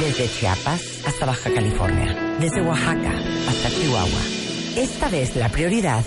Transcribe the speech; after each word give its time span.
Desde 0.00 0.28
Chiapas 0.28 0.80
hasta 1.06 1.26
Baja 1.26 1.50
California. 1.52 2.36
Desde 2.38 2.62
Oaxaca 2.62 3.12
hasta 3.48 3.68
Chihuahua. 3.68 4.20
Esta 4.76 5.08
vez 5.08 5.34
la 5.34 5.48
prioridad 5.48 6.04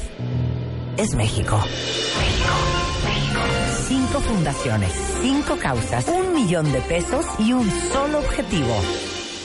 es 0.98 1.14
México. 1.14 1.58
México, 1.58 2.54
México. 3.04 3.40
Cinco 3.88 4.20
fundaciones, 4.22 4.94
cinco 5.22 5.58
causas, 5.58 6.08
un 6.08 6.34
millón 6.34 6.72
de 6.72 6.80
pesos 6.82 7.26
y 7.38 7.52
un 7.52 7.70
solo 7.92 8.20
objetivo. 8.20 8.74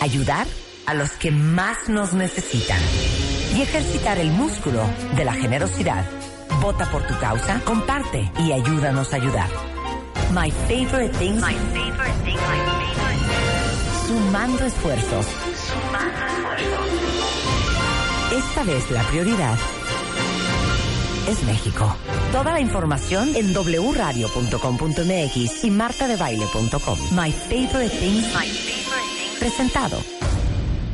Ayudar 0.00 0.46
a 0.86 0.94
los 0.94 1.10
que 1.12 1.32
más 1.32 1.88
nos 1.88 2.12
necesitan. 2.12 2.80
Y 3.56 3.62
ejercitar 3.62 4.18
el 4.18 4.30
músculo 4.30 4.82
de 5.16 5.24
la 5.24 5.32
generosidad. 5.32 6.04
Vota 6.60 6.88
por 6.92 7.04
tu 7.04 7.18
causa, 7.18 7.60
comparte 7.64 8.30
y 8.38 8.52
ayúdanos 8.52 9.12
a 9.12 9.16
ayudar. 9.16 9.48
My 10.32 10.52
favorite 10.68 11.16
things. 11.18 11.40
My 11.40 11.54
favorite 11.74 12.24
thing. 12.24 12.75
Sumando 14.06 14.64
esfuerzos. 14.64 15.26
Sumando 15.26 16.26
esfuerzos. 16.26 16.86
Esta 18.32 18.62
vez 18.64 18.90
la 18.90 19.02
prioridad 19.04 19.56
es 21.28 21.42
México. 21.42 21.94
Toda 22.30 22.52
la 22.52 22.60
información 22.60 23.34
en 23.34 23.52
wradio.com.mx 23.52 25.64
y 25.64 25.70
martadebaile.com. 25.70 26.98
My 27.12 27.32
favorite 27.32 27.90
things. 27.98 28.32
My 28.34 28.46
favorite 28.46 29.16
things. 29.16 29.38
Presentado 29.40 29.98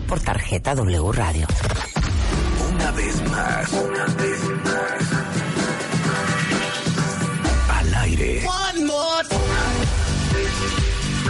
por 0.08 0.20
tarjeta 0.20 0.74
W 0.74 1.12
Radio. 1.12 1.46
Una 2.72 2.90
vez 2.92 3.22
más, 3.30 3.70
una 3.72 4.06
vez 4.06 4.40
más. 4.64 5.02
Al 7.68 7.94
aire. 7.94 8.46
One 8.46 8.86
more 8.86 9.28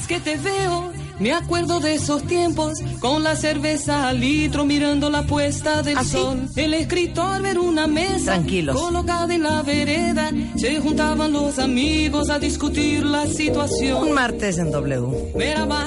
Vez 0.00 0.06
que 0.06 0.20
te 0.20 0.36
veo, 0.36 0.92
me 1.18 1.32
acuerdo 1.32 1.80
de 1.80 1.94
esos 1.94 2.22
tiempos, 2.26 2.78
con 3.00 3.22
la 3.22 3.36
cerveza 3.36 4.08
al 4.08 4.20
litro 4.20 4.64
mirando 4.64 5.10
la 5.10 5.22
puesta 5.26 5.82
del 5.82 5.98
¿Ah, 5.98 6.04
sol. 6.04 6.48
El 6.56 6.74
escritor 6.74 7.42
ver 7.42 7.58
una 7.58 7.86
mesa 7.86 8.32
Tranquilos. 8.34 8.80
colocada 8.80 9.34
en 9.34 9.42
la 9.42 9.62
vereda, 9.62 10.30
se 10.56 10.80
juntaban 10.80 11.32
los 11.32 11.58
amigos 11.58 12.30
a 12.30 12.38
discutir 12.38 13.04
la 13.04 13.22
Un 13.22 13.34
situación. 13.34 14.12
martes 14.12 14.58
en 14.58 14.70
W. 14.70 15.32
Merhaba, 15.36 15.86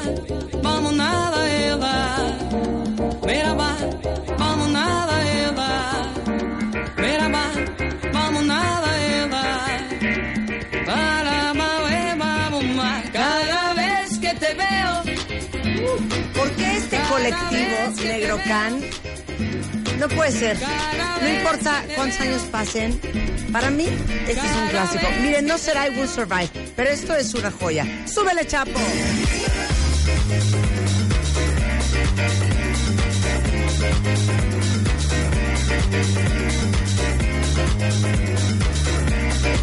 vamos 0.61 0.94
nada, 0.94 1.52
Eva. 1.67 2.17
Merhaba, 3.25 3.72
colectivo 17.14 17.94
Negro 18.03 18.39
Can 18.44 18.81
no 20.00 20.09
puede 20.09 20.31
ser? 20.31 20.58
No 21.22 21.30
importa 21.30 21.83
cuántos 21.95 22.19
años 22.19 22.42
pasen. 22.52 23.00
Para 23.52 23.69
mí, 23.69 23.86
este 24.28 24.31
es 24.45 24.56
un 24.61 24.68
clásico. 24.69 25.06
Miren, 25.22 25.46
no 25.46 25.57
será 25.57 25.88
I 25.88 25.91
Will 25.97 26.09
Survive, 26.09 26.50
pero 26.75 26.90
esto 26.90 27.16
es 27.16 27.34
una 27.35 27.51
joya. 27.51 27.85
¡Súbele, 28.06 28.46
Chapo! 28.46 28.79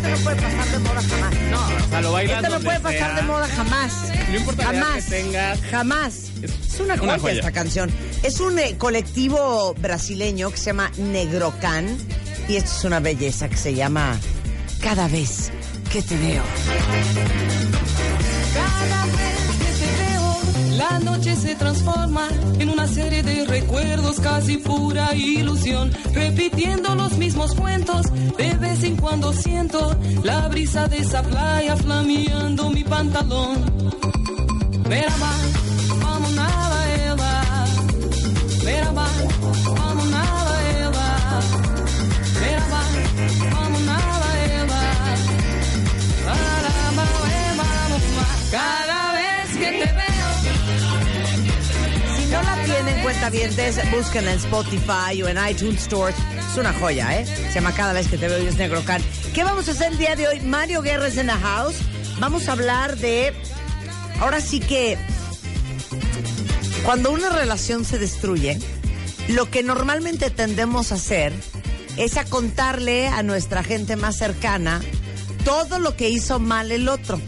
Esto 0.02 0.08
no 0.10 0.16
puede 0.24 0.36
pasar 0.36 0.68
de 0.68 0.78
moda 0.78 1.02
jamás. 1.02 1.34
No, 1.50 1.66
o 1.84 1.88
sea, 1.88 2.00
lo 2.00 2.12
bailas 2.12 2.42
Esto 2.42 2.54
no 2.58 2.64
puede 2.64 2.80
pasar 2.80 2.98
sea. 2.98 3.14
de 3.16 3.22
moda 3.22 3.48
jamás. 3.48 3.92
No 4.30 4.36
importa 4.38 4.64
jamás. 4.64 5.04
que 5.04 5.10
tengas. 5.10 5.60
Jamás. 5.70 6.14
Es 6.42 6.80
una 6.80 6.96
joya, 6.96 7.02
una 7.12 7.18
joya. 7.18 7.34
esta 7.34 7.52
canción. 7.52 7.90
Es 8.22 8.40
un 8.40 8.58
eh, 8.58 8.76
colectivo 8.78 9.74
brasileño 9.74 10.50
que 10.50 10.56
se 10.56 10.64
llama 10.66 10.90
Negrocan 10.96 11.86
y 12.48 12.56
esto 12.56 12.70
es 12.78 12.84
una 12.84 13.00
belleza 13.00 13.48
que 13.48 13.56
se 13.56 13.74
llama 13.74 14.18
Cada 14.80 15.06
vez 15.08 15.50
que 15.92 16.00
te 16.02 16.16
veo. 16.16 16.42
cada 18.54 19.06
vez 19.06 19.14
que 19.14 19.14
te 19.14 19.16
veo, 19.16 19.49
la 20.80 20.98
noche 20.98 21.36
se 21.36 21.54
transforma 21.56 22.26
en 22.58 22.70
una 22.70 22.86
serie 22.88 23.22
de 23.22 23.44
recuerdos, 23.44 24.18
casi 24.18 24.56
pura 24.56 25.14
ilusión. 25.14 25.92
Repitiendo 26.14 26.94
los 26.94 27.18
mismos 27.18 27.54
cuentos, 27.54 28.06
de 28.38 28.54
vez 28.54 28.82
en 28.84 28.96
cuando 28.96 29.32
siento 29.34 29.94
la 30.22 30.48
brisa 30.48 30.88
de 30.88 30.98
esa 30.98 31.22
playa 31.22 31.76
flameando 31.76 32.70
mi 32.70 32.82
pantalón. 32.82 33.58
Vamos 36.00 36.32
nada, 36.32 36.86
vamos 39.76 40.10
nada, 40.10 40.30
vamos 43.44 43.82
nada, 43.82 44.20
vamos. 48.50 48.89
La 53.00 53.30
tienen 53.30 53.54
cuenta 53.54 53.56
bien, 53.56 53.90
busquen 53.90 54.28
en 54.28 54.34
Spotify 54.36 55.22
o 55.22 55.28
en 55.28 55.38
iTunes 55.48 55.82
Stores. 55.82 56.16
Es 56.50 56.58
una 56.58 56.72
joya, 56.72 57.20
¿eh? 57.20 57.26
Se 57.26 57.54
llama 57.54 57.72
Cada 57.74 57.92
vez 57.92 58.08
que 58.08 58.18
te 58.18 58.28
veo 58.28 58.42
y 58.42 58.46
es 58.46 58.56
Negrocan. 58.56 59.02
¿Qué 59.34 59.44
vamos 59.44 59.68
a 59.68 59.72
hacer 59.72 59.92
el 59.92 59.98
día 59.98 60.16
de 60.16 60.28
hoy? 60.28 60.40
Mario 60.40 60.82
Guerres 60.82 61.16
en 61.16 61.28
la 61.28 61.38
house. 61.38 61.76
Vamos 62.18 62.48
a 62.48 62.52
hablar 62.52 62.96
de. 62.96 63.32
Ahora 64.20 64.40
sí 64.40 64.60
que. 64.60 64.98
Cuando 66.84 67.10
una 67.10 67.30
relación 67.30 67.84
se 67.84 67.98
destruye, 67.98 68.58
lo 69.28 69.50
que 69.50 69.62
normalmente 69.62 70.30
tendemos 70.30 70.92
a 70.92 70.96
hacer 70.96 71.32
es 71.96 72.16
a 72.16 72.24
contarle 72.24 73.08
a 73.08 73.22
nuestra 73.22 73.62
gente 73.62 73.96
más 73.96 74.16
cercana 74.16 74.80
todo 75.44 75.78
lo 75.78 75.96
que 75.96 76.08
hizo 76.08 76.38
mal 76.38 76.72
el 76.72 76.88
otro. 76.88 77.20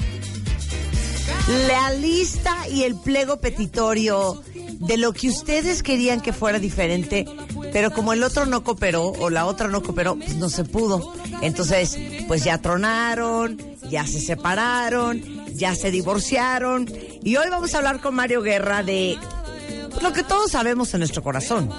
La 1.68 1.92
lista 1.92 2.68
y 2.68 2.84
el 2.84 2.94
pliego 2.94 3.40
petitorio 3.40 4.42
de 4.82 4.96
lo 4.96 5.12
que 5.12 5.28
ustedes 5.28 5.82
querían 5.82 6.20
que 6.20 6.32
fuera 6.32 6.58
diferente, 6.58 7.24
pero 7.72 7.92
como 7.92 8.12
el 8.12 8.22
otro 8.22 8.46
no 8.46 8.64
cooperó 8.64 9.06
o 9.06 9.30
la 9.30 9.46
otra 9.46 9.68
no 9.68 9.82
cooperó, 9.82 10.16
pues 10.16 10.36
no 10.36 10.48
se 10.48 10.64
pudo. 10.64 11.14
Entonces, 11.40 11.96
pues 12.26 12.42
ya 12.44 12.58
tronaron, 12.58 13.58
ya 13.88 14.06
se 14.06 14.20
separaron, 14.20 15.22
ya 15.54 15.74
se 15.74 15.90
divorciaron. 15.90 16.90
Y 17.22 17.36
hoy 17.36 17.48
vamos 17.48 17.74
a 17.74 17.78
hablar 17.78 18.00
con 18.00 18.14
Mario 18.14 18.42
Guerra 18.42 18.82
de 18.82 19.16
pues, 19.90 20.02
lo 20.02 20.12
que 20.12 20.24
todos 20.24 20.50
sabemos 20.50 20.92
en 20.94 21.00
nuestro 21.00 21.22
corazón. 21.22 21.70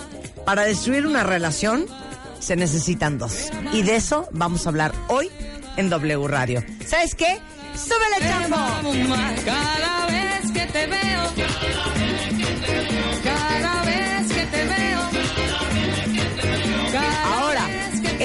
Para 0.46 0.64
destruir 0.64 1.06
una 1.06 1.24
relación 1.24 1.86
se 2.40 2.56
necesitan 2.56 3.18
dos. 3.18 3.50
Y 3.74 3.82
de 3.84 3.98
eso 3.98 4.28
vamos 4.32 4.66
a 4.66 4.70
hablar 4.70 4.94
hoy 5.08 5.30
en 5.76 5.90
W 5.90 6.28
Radio. 6.28 6.64
¿Sabes 6.86 7.16
qué? 7.16 7.40
¡Súbele, 7.76 8.30
chambo! 8.30 8.56
Cada 9.46 10.06
vez 10.08 10.52
que 10.52 10.66
te 10.68 10.88
veo. 10.88 11.53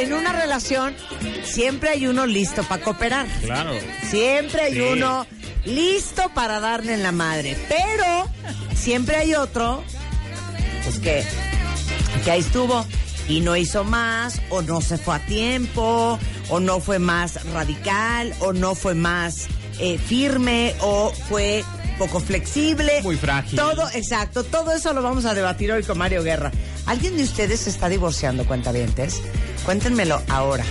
En 0.02 0.12
una 0.12 0.32
relación 0.32 0.94
siempre 1.44 1.90
hay 1.90 2.06
uno 2.06 2.26
listo 2.26 2.62
para 2.64 2.82
cooperar. 2.82 3.26
Claro. 3.42 3.72
Siempre 4.10 4.62
hay 4.62 4.74
Sí. 4.74 4.80
uno 4.80 5.26
listo 5.64 6.30
para 6.34 6.60
darle 6.60 6.94
en 6.94 7.02
la 7.02 7.12
madre. 7.12 7.56
Pero 7.68 8.28
siempre 8.74 9.16
hay 9.16 9.34
otro, 9.34 9.82
pues 10.84 10.98
que, 10.98 11.24
que 12.24 12.30
ahí 12.30 12.40
estuvo 12.40 12.86
y 13.28 13.40
no 13.40 13.56
hizo 13.56 13.84
más, 13.84 14.40
o 14.48 14.62
no 14.62 14.80
se 14.80 14.96
fue 14.96 15.16
a 15.16 15.18
tiempo, 15.26 16.18
o 16.48 16.60
no 16.60 16.80
fue 16.80 16.98
más 16.98 17.44
radical, 17.52 18.34
o 18.40 18.52
no 18.54 18.74
fue 18.74 18.94
más 18.94 19.48
eh, 19.80 19.98
firme, 19.98 20.74
o 20.80 21.12
fue 21.28 21.62
poco 21.98 22.20
flexible. 22.20 23.02
Muy 23.02 23.16
frágil. 23.16 23.58
Todo, 23.58 23.88
exacto. 23.90 24.44
Todo 24.44 24.72
eso 24.72 24.92
lo 24.92 25.02
vamos 25.02 25.24
a 25.24 25.34
debatir 25.34 25.72
hoy 25.72 25.82
con 25.82 25.98
Mario 25.98 26.22
Guerra. 26.22 26.50
¿Alguien 26.86 27.16
de 27.16 27.24
ustedes 27.24 27.60
se 27.60 27.70
está 27.70 27.88
divorciando, 27.88 28.46
cuentavientes? 28.46 29.20
Cuéntenmelo 29.64 30.22
ahora. 30.28 30.64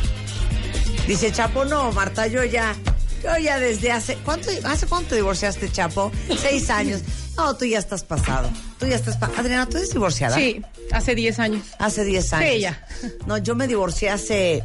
Dice 1.07 1.31
Chapo, 1.31 1.63
no, 1.65 1.91
Marta, 1.91 2.27
yo 2.27 2.43
ya, 2.43 2.75
yo 3.23 3.37
ya 3.37 3.59
desde 3.59 3.91
hace, 3.91 4.15
¿cuánto, 4.25 4.49
hace 4.65 4.87
cuánto 4.87 5.09
te 5.09 5.15
divorciaste, 5.17 5.71
Chapo? 5.71 6.11
Seis 6.41 6.69
años. 6.69 7.01
No, 7.37 7.55
tú 7.55 7.65
ya 7.65 7.77
estás 7.79 8.03
pasado. 8.03 8.49
Tú 8.79 8.87
ya 8.87 8.95
estás 8.95 9.17
pa- 9.17 9.29
Adriana, 9.37 9.67
¿tú 9.67 9.77
eres 9.77 9.91
divorciada? 9.91 10.35
Sí, 10.35 10.61
hace 10.91 11.13
10 11.13 11.39
años. 11.39 11.63
Hace 11.77 12.03
10 12.03 12.33
años. 12.33 12.51
Sí, 12.53 12.59
ya. 12.61 12.87
No, 13.27 13.37
yo 13.37 13.53
me 13.55 13.67
divorcié 13.67 14.09
hace 14.09 14.63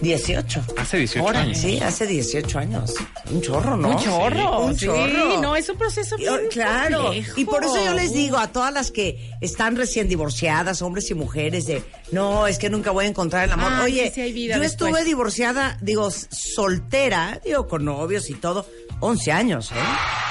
18. 0.00 0.64
Hace 0.78 0.98
18 0.98 1.24
Ahora, 1.24 1.40
años. 1.42 1.58
Sí, 1.58 1.78
hace 1.80 2.06
18 2.08 2.58
años. 2.58 2.94
Un 3.30 3.40
chorro, 3.40 3.76
¿no? 3.76 3.90
Un 3.90 3.98
chorro. 4.02 4.64
Un 4.64 4.76
sí, 4.76 4.86
chorro. 4.86 5.40
no, 5.40 5.54
es 5.54 5.68
un 5.68 5.76
proceso 5.76 6.16
Y, 6.18 6.22
bien 6.22 6.32
oh, 6.34 6.48
Claro, 6.50 7.02
complejo. 7.04 7.40
y 7.40 7.44
por 7.44 7.62
eso 7.64 7.84
yo 7.84 7.94
les 7.94 8.12
digo 8.12 8.36
a 8.38 8.48
todas 8.48 8.72
las 8.74 8.90
que 8.90 9.30
están 9.40 9.76
recién 9.76 10.08
divorciadas, 10.08 10.82
hombres 10.82 11.08
y 11.10 11.14
mujeres, 11.14 11.66
de 11.66 11.84
no, 12.10 12.48
es 12.48 12.58
que 12.58 12.68
nunca 12.68 12.90
voy 12.90 13.04
a 13.04 13.08
encontrar 13.08 13.44
el 13.44 13.52
amor. 13.52 13.68
Ah, 13.72 13.82
Oye, 13.84 14.10
sí, 14.12 14.32
sí 14.32 14.42
yo 14.48 14.58
después. 14.58 14.72
estuve 14.72 15.04
divorciada, 15.04 15.78
digo, 15.80 16.10
soltera, 16.10 17.40
digo, 17.44 17.68
con 17.68 17.84
novios 17.84 18.28
y 18.28 18.34
todo, 18.34 18.66
11 19.02 19.32
años, 19.32 19.72
¿eh? 19.72 19.74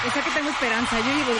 O 0.08 0.12
sea 0.12 0.24
que 0.24 0.32
tengo 0.32 0.50
esperanza. 0.50 0.98
Yo 1.00 1.14
digo, 1.14 1.40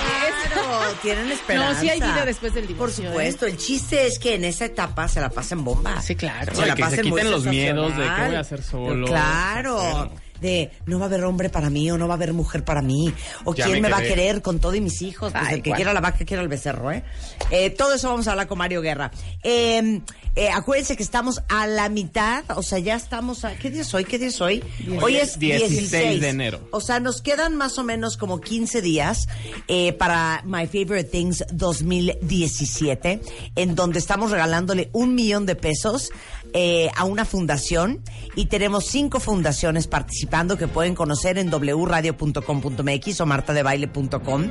Claro, 0.54 0.94
tienen 1.02 1.32
esperanza. 1.32 1.74
No, 1.74 1.80
sí 1.80 1.90
hay 1.90 2.02
vida 2.02 2.26
después 2.26 2.54
del 2.54 2.66
Por 2.66 2.74
divorcio, 2.74 3.06
¿eh? 3.06 3.08
supuesto, 3.08 3.46
el 3.46 3.58
chiste 3.58 4.06
es 4.06 4.20
que 4.20 4.36
en 4.36 4.44
esa 4.44 4.66
etapa 4.66 5.08
se 5.08 5.22
la 5.22 5.30
pasen 5.30 5.64
bomba. 5.64 6.02
Sí, 6.02 6.16
claro. 6.16 6.54
Se 6.54 6.66
la 6.66 6.76
que 6.76 6.84
se 6.84 6.90
pasen 6.90 7.10
muy 7.10 7.22
quiten 7.22 7.32
los 7.32 7.46
miedos 7.46 7.96
de. 7.96 8.04
¿qué 8.04 8.26
voy 8.28 8.36
a 8.36 8.40
hacer 8.42 8.62
solo? 8.62 9.08
Claro. 9.08 10.12
De 10.42 10.72
no 10.86 10.98
va 11.00 11.06
a 11.06 11.08
haber 11.08 11.24
hombre 11.24 11.50
para 11.50 11.70
mí 11.70 11.90
o 11.92 11.98
no 11.98 12.08
va 12.08 12.16
a 12.16 12.18
haber 12.18 12.34
mujer 12.34 12.64
para 12.66 12.82
mí. 12.82 13.14
O 13.46 13.54
Ya 13.54 13.66
quién 13.66 13.82
me, 13.82 13.88
me 13.88 13.94
va 13.94 14.00
a 14.00 14.02
querer 14.02 14.42
con 14.42 14.60
todo 14.60 14.76
y 14.76 14.82
mis 14.82 15.02
hijos. 15.02 15.32
Pues 15.32 15.44
Ay, 15.48 15.56
el 15.56 15.62
que 15.64 15.70
¿cuál? 15.70 15.78
quiera 15.78 15.94
la 15.94 16.02
vaca, 16.02 16.26
quiera 16.26 16.42
el 16.42 16.50
becerro, 16.50 16.92
¿eh? 16.92 17.04
Eh, 17.52 17.70
Todo 17.70 17.94
eso 17.94 18.10
vamos 18.10 18.28
a 18.28 18.32
hablar 18.32 18.48
con 18.48 18.58
Mario 18.58 18.82
Guerra. 18.82 19.12
Eh, 19.44 20.02
eh, 20.36 20.50
acuérdense 20.50 20.96
que 20.96 21.04
estamos 21.04 21.42
a 21.50 21.68
la 21.68 21.90
mitad, 21.90 22.44
o 22.56 22.64
sea, 22.64 22.80
ya 22.80 22.96
estamos 22.96 23.44
a... 23.44 23.54
¿Qué 23.56 23.70
día 23.70 23.82
es 23.82 23.94
hoy? 23.94 24.06
¿Qué 24.06 24.18
día 24.18 24.30
es 24.30 24.40
hoy? 24.40 24.64
Hoy 25.02 25.18
es 25.18 25.38
16 25.38 25.70
16 25.90 26.22
de 26.22 26.30
enero. 26.30 26.60
O 26.72 26.80
sea, 26.80 27.00
nos 27.02 27.22
quedan 27.22 27.58
más 27.58 27.78
o 27.78 27.84
menos 27.84 28.16
como 28.16 28.40
15 28.40 28.82
días 28.82 29.28
eh, 29.68 29.92
para 29.94 30.42
My 30.46 30.68
Favorite 30.68 31.04
Things 31.10 31.44
2017, 31.52 33.22
en 33.56 33.76
donde 33.76 34.00
estamos 34.00 34.32
regalándole 34.32 34.90
un 34.94 35.16
millón 35.16 35.46
de 35.46 35.56
pesos 35.56 36.10
eh, 36.54 36.90
a 36.96 37.06
una 37.06 37.26
fundación 37.26 38.04
y 38.36 38.48
tenemos 38.48 38.86
cinco 38.86 39.20
fundaciones 39.20 39.88
participando 39.88 40.58
que 40.58 40.68
pueden 40.68 40.96
conocer 40.96 41.38
en 41.38 41.50
wradio.com.mx 41.50 43.22
o 43.22 43.26
martadebaile.com. 43.26 44.50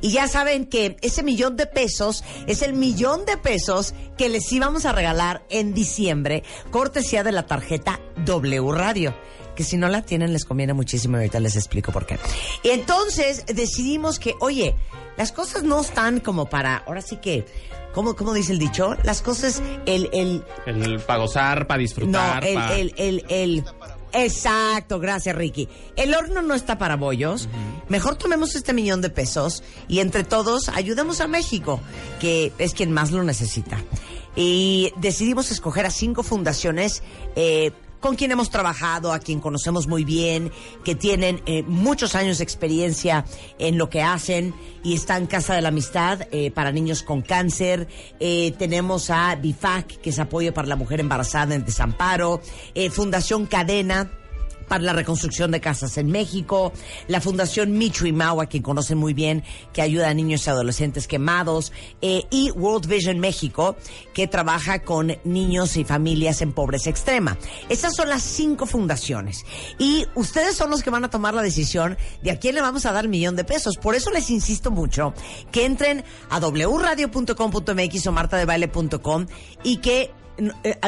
Y 0.00 0.10
ya 0.10 0.28
saben 0.28 0.66
que 0.66 0.96
ese 1.02 1.22
millón 1.22 1.56
de 1.56 1.66
pesos 1.66 2.24
es 2.46 2.62
el 2.62 2.74
millón 2.74 3.24
de 3.24 3.36
pesos 3.36 3.94
que 4.16 4.28
les 4.28 4.50
íbamos 4.52 4.84
a 4.84 4.92
regalar 4.92 5.44
en 5.50 5.74
diciembre, 5.74 6.42
cortesía 6.70 7.22
de 7.24 7.32
la 7.32 7.46
tarjeta 7.46 8.00
W 8.24 8.72
Radio 8.72 9.14
que 9.54 9.64
si 9.64 9.76
no 9.76 9.88
la 9.88 10.00
tienen 10.00 10.32
les 10.32 10.46
conviene 10.46 10.72
muchísimo 10.72 11.16
ahorita 11.16 11.38
les 11.40 11.56
explico 11.56 11.92
por 11.92 12.06
qué. 12.06 12.18
Y 12.62 12.70
entonces 12.70 13.44
decidimos 13.46 14.18
que, 14.18 14.34
oye, 14.40 14.74
las 15.18 15.32
cosas 15.32 15.64
no 15.64 15.80
están 15.82 16.20
como 16.20 16.46
para, 16.46 16.78
ahora 16.78 17.02
sí 17.02 17.16
que, 17.16 17.44
¿cómo, 17.94 18.14
cómo 18.16 18.32
dice 18.32 18.52
el 18.52 18.58
dicho? 18.58 18.96
Las 19.04 19.22
cosas, 19.22 19.62
el, 19.86 20.08
el, 20.12 20.44
El 20.66 21.00
para 21.00 21.20
gozar, 21.20 21.66
para 21.66 21.78
no, 21.78 21.82
disfrutar. 21.82 22.44
el, 22.44 22.54
pa- 22.54 22.74
el, 22.74 22.94
el, 22.96 23.24
el- 23.28 23.64
Exacto, 24.12 24.98
gracias 24.98 25.36
Ricky. 25.36 25.68
El 25.94 26.14
horno 26.14 26.42
no 26.42 26.54
está 26.54 26.78
para 26.78 26.96
bollos. 26.96 27.48
Mejor 27.88 28.16
tomemos 28.16 28.56
este 28.56 28.72
millón 28.72 29.00
de 29.02 29.08
pesos 29.10 29.62
y 29.86 30.00
entre 30.00 30.24
todos 30.24 30.68
ayudemos 30.68 31.20
a 31.20 31.28
México, 31.28 31.80
que 32.20 32.52
es 32.58 32.74
quien 32.74 32.90
más 32.92 33.12
lo 33.12 33.22
necesita. 33.22 33.78
Y 34.34 34.92
decidimos 34.96 35.50
escoger 35.52 35.86
a 35.86 35.90
cinco 35.90 36.22
fundaciones 36.24 37.02
eh, 37.36 37.70
con 38.00 38.16
quien 38.16 38.32
hemos 38.32 38.50
trabajado, 38.50 39.12
a 39.12 39.18
quien 39.18 39.40
conocemos 39.40 39.86
muy 39.86 40.04
bien, 40.04 40.50
que 40.84 40.94
tienen 40.94 41.42
eh, 41.46 41.62
muchos 41.62 42.14
años 42.14 42.38
de 42.38 42.44
experiencia 42.44 43.24
en 43.58 43.78
lo 43.78 43.88
que 43.90 44.02
hacen 44.02 44.54
y 44.82 44.94
está 44.94 45.16
en 45.16 45.26
Casa 45.26 45.54
de 45.54 45.62
la 45.62 45.68
Amistad 45.68 46.22
eh, 46.32 46.50
para 46.50 46.72
niños 46.72 47.02
con 47.02 47.22
cáncer. 47.22 47.88
Eh, 48.18 48.52
tenemos 48.58 49.10
a 49.10 49.34
BIFAC, 49.34 50.00
que 50.00 50.10
es 50.10 50.18
apoyo 50.18 50.54
para 50.54 50.68
la 50.68 50.76
mujer 50.76 51.00
embarazada 51.00 51.54
en 51.54 51.64
desamparo. 51.64 52.40
Eh, 52.74 52.90
Fundación 52.90 53.46
Cadena 53.46 54.10
para 54.70 54.84
la 54.84 54.92
reconstrucción 54.92 55.50
de 55.50 55.60
casas 55.60 55.98
en 55.98 56.12
México, 56.12 56.72
la 57.08 57.20
Fundación 57.20 57.76
Michu 57.76 58.06
y 58.06 58.12
Mau, 58.12 58.40
a 58.40 58.46
quien 58.46 58.62
conocen 58.62 58.98
muy 58.98 59.14
bien, 59.14 59.42
que 59.72 59.82
ayuda 59.82 60.08
a 60.08 60.14
niños 60.14 60.46
y 60.46 60.50
adolescentes 60.50 61.08
quemados, 61.08 61.72
eh, 62.00 62.22
y 62.30 62.52
World 62.52 62.86
Vision 62.86 63.18
México, 63.18 63.74
que 64.14 64.28
trabaja 64.28 64.84
con 64.84 65.18
niños 65.24 65.76
y 65.76 65.82
familias 65.82 66.40
en 66.40 66.52
pobreza 66.52 66.88
extrema. 66.88 67.36
Estas 67.68 67.96
son 67.96 68.08
las 68.08 68.22
cinco 68.22 68.64
fundaciones. 68.64 69.44
Y 69.76 70.06
ustedes 70.14 70.56
son 70.56 70.70
los 70.70 70.84
que 70.84 70.90
van 70.90 71.02
a 71.04 71.10
tomar 71.10 71.34
la 71.34 71.42
decisión 71.42 71.98
de 72.22 72.30
a 72.30 72.38
quién 72.38 72.54
le 72.54 72.60
vamos 72.60 72.86
a 72.86 72.92
dar 72.92 73.06
el 73.06 73.10
millón 73.10 73.34
de 73.34 73.42
pesos. 73.42 73.76
Por 73.76 73.96
eso 73.96 74.12
les 74.12 74.30
insisto 74.30 74.70
mucho 74.70 75.14
que 75.50 75.66
entren 75.66 76.04
a 76.28 76.38
wradio.com.mx 76.38 78.06
o 78.06 78.12
martadebaile.com 78.12 79.26
y 79.64 79.78
que 79.78 80.12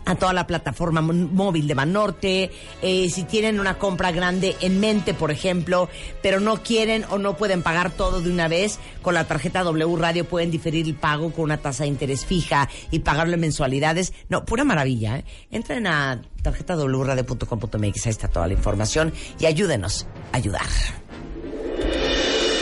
a 0.05 0.15
toda 0.15 0.33
la 0.33 0.47
plataforma 0.47 1.01
móvil 1.01 1.67
de 1.67 1.73
Banorte, 1.73 2.51
eh, 2.81 3.09
si 3.09 3.23
tienen 3.23 3.59
una 3.59 3.77
compra 3.77 4.11
grande 4.11 4.55
en 4.61 4.79
mente, 4.79 5.13
por 5.13 5.31
ejemplo, 5.31 5.89
pero 6.21 6.39
no 6.39 6.61
quieren 6.63 7.05
o 7.09 7.17
no 7.17 7.37
pueden 7.37 7.63
pagar 7.63 7.91
todo 7.91 8.21
de 8.21 8.29
una 8.29 8.47
vez, 8.47 8.79
con 9.01 9.13
la 9.13 9.25
tarjeta 9.25 9.63
W 9.63 9.95
Radio 9.97 10.25
pueden 10.25 10.51
diferir 10.51 10.85
el 10.85 10.95
pago 10.95 11.31
con 11.31 11.45
una 11.45 11.57
tasa 11.57 11.83
de 11.83 11.89
interés 11.89 12.25
fija 12.25 12.69
y 12.91 12.99
pagarlo 12.99 13.33
en 13.35 13.41
mensualidades. 13.41 14.13
No, 14.29 14.45
pura 14.45 14.63
maravilla. 14.63 15.19
¿eh? 15.19 15.25
Entren 15.51 15.87
a 15.87 16.21
tarjetawradio.com.mx, 16.41 18.05
ahí 18.05 18.09
está 18.09 18.27
toda 18.27 18.47
la 18.47 18.53
información 18.53 19.13
y 19.39 19.45
ayúdenos 19.45 20.07
a 20.31 20.37
ayudar. 20.37 20.67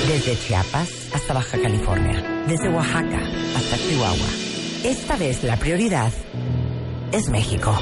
Desde 0.07 0.37
Chiapas 0.37 0.89
hasta 1.13 1.33
Baja 1.33 1.61
California, 1.61 2.43
desde 2.47 2.69
Oaxaca 2.69 3.19
hasta 3.55 3.77
Chihuahua. 3.77 4.27
Esta 4.83 5.15
vez 5.15 5.43
la 5.43 5.57
prioridad 5.57 6.11
es 7.11 7.29
México. 7.29 7.77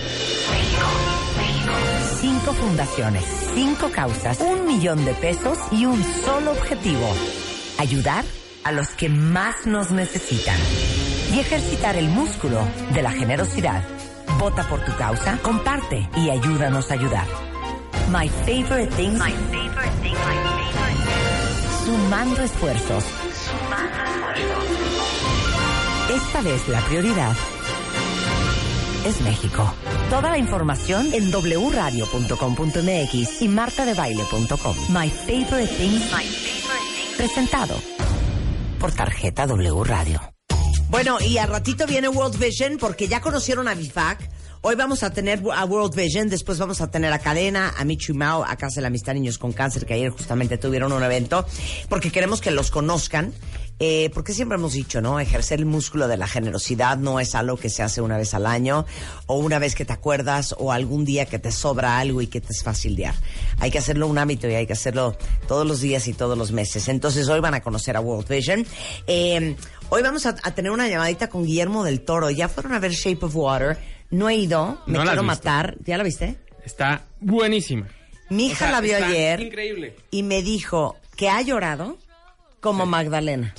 Cinco 2.20 2.54
fundaciones, 2.54 3.24
cinco 3.54 3.90
causas, 3.92 4.40
un 4.42 4.66
millón 4.66 5.04
de 5.06 5.14
pesos 5.14 5.58
y 5.72 5.86
un 5.86 6.04
solo 6.26 6.52
objetivo. 6.52 7.08
ayudar 7.78 8.26
a 8.66 8.72
los 8.74 8.90
que 8.90 9.08
más 9.08 9.66
nos 9.66 9.92
necesitan 9.92 10.58
y 11.34 11.40
ejercitar 11.40 11.96
el 11.96 12.10
músculo 12.10 12.60
de 12.94 13.02
la 13.02 13.12
generosidad. 13.12 13.84
Vota 14.38 14.64
por 14.68 14.84
tu 14.84 14.94
causa, 14.98 15.38
comparte 15.42 16.10
y 16.18 16.30
ayúdanos 16.30 16.92
a 16.92 16.96
ayudar. 16.96 17.26
My 18.12 18.28
favorite 18.46 18.92
thing. 18.96 19.14
My 19.14 19.32
favorite 19.32 19.92
thing. 20.02 20.14
My 20.14 20.36
favorite 20.36 20.74
thing. 20.74 21.86
Sumando 21.86 22.44
esfuerzos. 22.44 23.04
Esta 26.14 26.42
vez 26.42 26.68
la 26.68 26.82
prioridad 26.82 27.36
es 29.06 29.22
México. 29.22 29.74
Toda 30.10 30.32
la 30.32 30.38
información 30.38 31.14
en 31.14 31.32
wradio.com.mx 31.32 33.42
y 33.42 33.48
martadebaile.com. 33.48 34.76
My 34.90 35.10
favorite 35.10 35.74
thing. 35.76 35.94
My 35.94 36.26
favorite 36.26 36.94
thing. 36.94 37.18
Presentado 37.18 37.76
por 38.80 38.92
tarjeta 38.94 39.46
W 39.46 39.84
Radio. 39.84 40.22
Bueno, 40.90 41.18
y 41.22 41.38
al 41.38 41.50
ratito 41.50 41.86
viene 41.86 42.10
World 42.10 42.40
Vision 42.40 42.78
porque 42.80 43.08
ya 43.08 43.22
conocieron 43.22 43.68
a 43.68 43.76
Bifac. 43.76 44.28
Hoy 44.62 44.76
vamos 44.76 45.04
a 45.04 45.14
tener 45.14 45.42
a 45.54 45.64
World 45.64 45.96
Vision, 45.96 46.30
después 46.30 46.58
vamos 46.58 46.82
a 46.82 46.92
tener 46.92 47.14
a 47.14 47.20
Cadena, 47.20 47.74
a 47.78 47.86
Michu 47.86 48.14
Mao, 48.14 48.44
a 48.44 48.58
Casa 48.58 48.76
de 48.76 48.82
la 48.82 48.88
Amistad 48.88 49.14
Niños 49.14 49.38
con 49.38 49.54
Cáncer, 49.54 49.86
que 49.86 49.94
ayer 49.94 50.10
justamente 50.10 50.58
tuvieron 50.58 50.92
un 50.92 51.02
evento, 51.02 51.46
porque 51.88 52.12
queremos 52.12 52.42
que 52.42 52.52
los 52.52 52.72
conozcan. 52.72 53.34
Eh, 53.80 54.10
porque 54.14 54.34
siempre 54.34 54.58
hemos 54.58 54.74
dicho, 54.74 55.02
¿no? 55.02 55.20
Ejercer 55.22 55.60
el 55.60 55.66
músculo 55.66 56.08
de 56.10 56.18
la 56.18 56.28
generosidad 56.28 56.98
no 56.98 57.20
es 57.20 57.34
algo 57.34 57.56
que 57.56 57.70
se 57.70 57.82
hace 57.82 58.02
una 58.02 58.18
vez 58.18 58.34
al 58.34 58.46
año, 58.46 58.86
o 59.26 59.38
una 59.38 59.58
vez 59.58 59.74
que 59.74 59.86
te 59.86 59.94
acuerdas, 59.94 60.54
o 60.58 60.74
algún 60.74 61.06
día 61.06 61.26
que 61.26 61.40
te 61.40 61.52
sobra 61.52 61.98
algo 61.98 62.22
y 62.22 62.28
que 62.28 62.42
te 62.42 62.52
es 62.52 62.62
fácil 62.62 62.96
de 62.96 63.10
Hay 63.60 63.72
que 63.72 63.78
hacerlo 63.78 64.08
un 64.08 64.18
hábito 64.18 64.50
y 64.50 64.56
hay 64.56 64.68
que 64.68 64.74
hacerlo 64.74 65.18
todos 65.48 65.66
los 65.66 65.80
días 65.80 66.08
y 66.08 66.14
todos 66.14 66.38
los 66.38 66.52
meses. 66.52 66.88
Entonces 66.90 67.30
hoy 67.30 67.40
van 67.40 67.54
a 67.54 67.62
conocer 67.62 67.96
a 67.96 68.02
World 68.02 68.28
Vision. 68.28 68.66
Eh, 69.08 69.56
hoy 69.90 70.02
vamos 70.02 70.26
a, 70.26 70.36
a 70.44 70.54
tener 70.54 70.72
una 70.72 70.88
llamadita 70.88 71.30
con 71.30 71.46
Guillermo 71.46 71.84
del 71.86 72.02
Toro. 72.02 72.30
Ya 72.30 72.50
fueron 72.50 72.74
a 72.74 72.80
ver 72.80 72.92
Shape 72.92 73.26
of 73.26 73.36
Water. 73.36 73.78
No 74.12 74.28
he 74.30 74.36
ido, 74.36 74.82
me 74.88 74.98
No 74.98 75.04
quiero 75.06 75.24
matar. 75.24 75.78
¿Ya 75.86 75.98
la 75.98 76.04
viste? 76.04 76.36
Está 76.66 77.06
buenísima. 77.22 77.88
Mi 78.30 78.44
O 78.44 78.52
hija 78.52 78.58
sea, 78.66 78.72
la 78.72 78.82
vio 78.82 78.98
ayer 78.98 79.40
Increíble. 79.40 79.96
y 80.12 80.24
me 80.24 80.42
dijo 80.44 80.98
que 81.16 81.30
ha 81.30 81.42
llorado 81.42 81.98
como 82.60 82.86
Magdalena. 82.86 83.54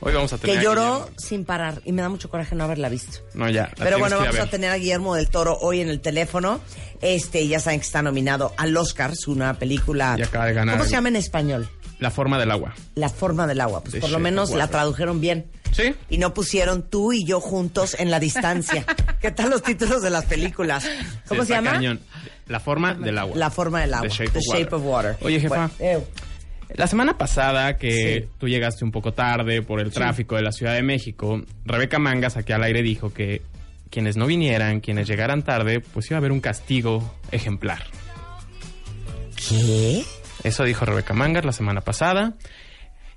Hoy 0.00 0.12
vamos 0.12 0.32
a 0.32 0.38
tener. 0.38 0.56
Que 0.58 0.62
lloró 0.62 1.10
sin 1.16 1.44
parar 1.44 1.80
y 1.84 1.92
me 1.92 2.02
da 2.02 2.08
mucho 2.08 2.30
coraje 2.30 2.54
no 2.54 2.64
haberla 2.64 2.88
visto. 2.88 3.18
No, 3.34 3.50
ya. 3.50 3.70
Pero 3.76 3.98
bueno, 3.98 4.18
vamos 4.18 4.38
a 4.38 4.46
tener 4.46 4.70
a 4.70 4.76
Guillermo 4.76 5.16
del 5.16 5.28
Toro 5.28 5.58
hoy 5.60 5.80
en 5.80 5.88
el 5.88 6.00
teléfono. 6.00 6.60
Este, 7.00 7.46
ya 7.48 7.58
saben 7.58 7.80
que 7.80 7.86
está 7.86 8.00
nominado 8.02 8.52
al 8.56 8.76
Oscar, 8.76 9.16
su 9.16 9.34
nueva 9.34 9.54
película. 9.54 10.14
Y 10.16 10.22
acaba 10.22 10.46
de 10.46 10.54
ganar 10.54 10.76
¿Cómo 10.76 10.84
se 10.84 10.92
llama 10.92 11.08
en 11.08 11.16
español? 11.16 11.68
La 11.98 12.12
forma 12.12 12.38
del 12.38 12.52
agua. 12.52 12.74
La 12.94 13.08
forma 13.08 13.48
del 13.48 13.60
agua. 13.60 13.80
Pues 13.80 13.94
The 13.94 14.00
por 14.00 14.10
lo 14.10 14.20
menos 14.20 14.50
la 14.50 14.68
tradujeron 14.68 15.20
bien. 15.20 15.50
Sí. 15.72 15.94
Y 16.08 16.18
no 16.18 16.32
pusieron 16.32 16.88
tú 16.88 17.12
y 17.12 17.24
yo 17.24 17.40
juntos 17.40 17.96
en 17.98 18.12
la 18.12 18.20
distancia. 18.20 18.86
¿Qué 19.20 19.32
tal 19.32 19.50
los 19.50 19.64
títulos 19.64 20.00
de 20.02 20.10
las 20.10 20.26
películas? 20.26 20.88
¿Cómo 21.26 21.42
Sí, 21.42 21.48
se 21.48 21.54
llama? 21.54 21.72
cañón. 21.72 22.00
La 22.46 22.60
forma 22.60 22.94
del 22.94 23.18
agua. 23.18 23.36
La 23.36 23.50
forma 23.50 23.80
del 23.80 23.94
agua. 23.94 24.08
The 24.08 24.14
Shape, 24.14 24.38
of, 24.38 24.44
water. 24.46 24.74
of 24.74 24.84
Water. 24.84 25.16
Oye, 25.22 25.40
jefa. 25.40 25.70
Bueno, 25.78 26.04
La 26.74 26.86
semana 26.86 27.16
pasada 27.18 27.76
que 27.76 28.20
Sí. 28.22 28.28
tú 28.38 28.46
llegaste 28.48 28.84
un 28.84 28.92
poco 28.92 29.12
tarde 29.12 29.62
por 29.62 29.80
el 29.80 29.90
tráfico 29.90 30.36
de 30.36 30.42
la 30.42 30.52
Ciudad 30.52 30.74
de 30.74 30.82
México, 30.82 31.42
Rebeca 31.64 31.98
Mangas 31.98 32.36
aquí 32.36 32.52
al 32.52 32.62
aire 32.62 32.82
dijo 32.82 33.12
que 33.12 33.42
quienes 33.90 34.16
no 34.18 34.26
vinieran, 34.26 34.80
quienes 34.80 35.08
llegaran 35.08 35.42
tarde, 35.42 35.80
pues 35.80 36.06
iba 36.10 36.16
a 36.16 36.18
haber 36.18 36.30
un 36.32 36.40
castigo 36.40 37.14
ejemplar. 37.32 37.84
¿Qué? 39.48 40.04
Eso 40.44 40.64
dijo 40.64 40.84
Rebeca 40.84 41.14
Mangas 41.14 41.44
la 41.44 41.52
semana 41.52 41.80
pasada. 41.80 42.34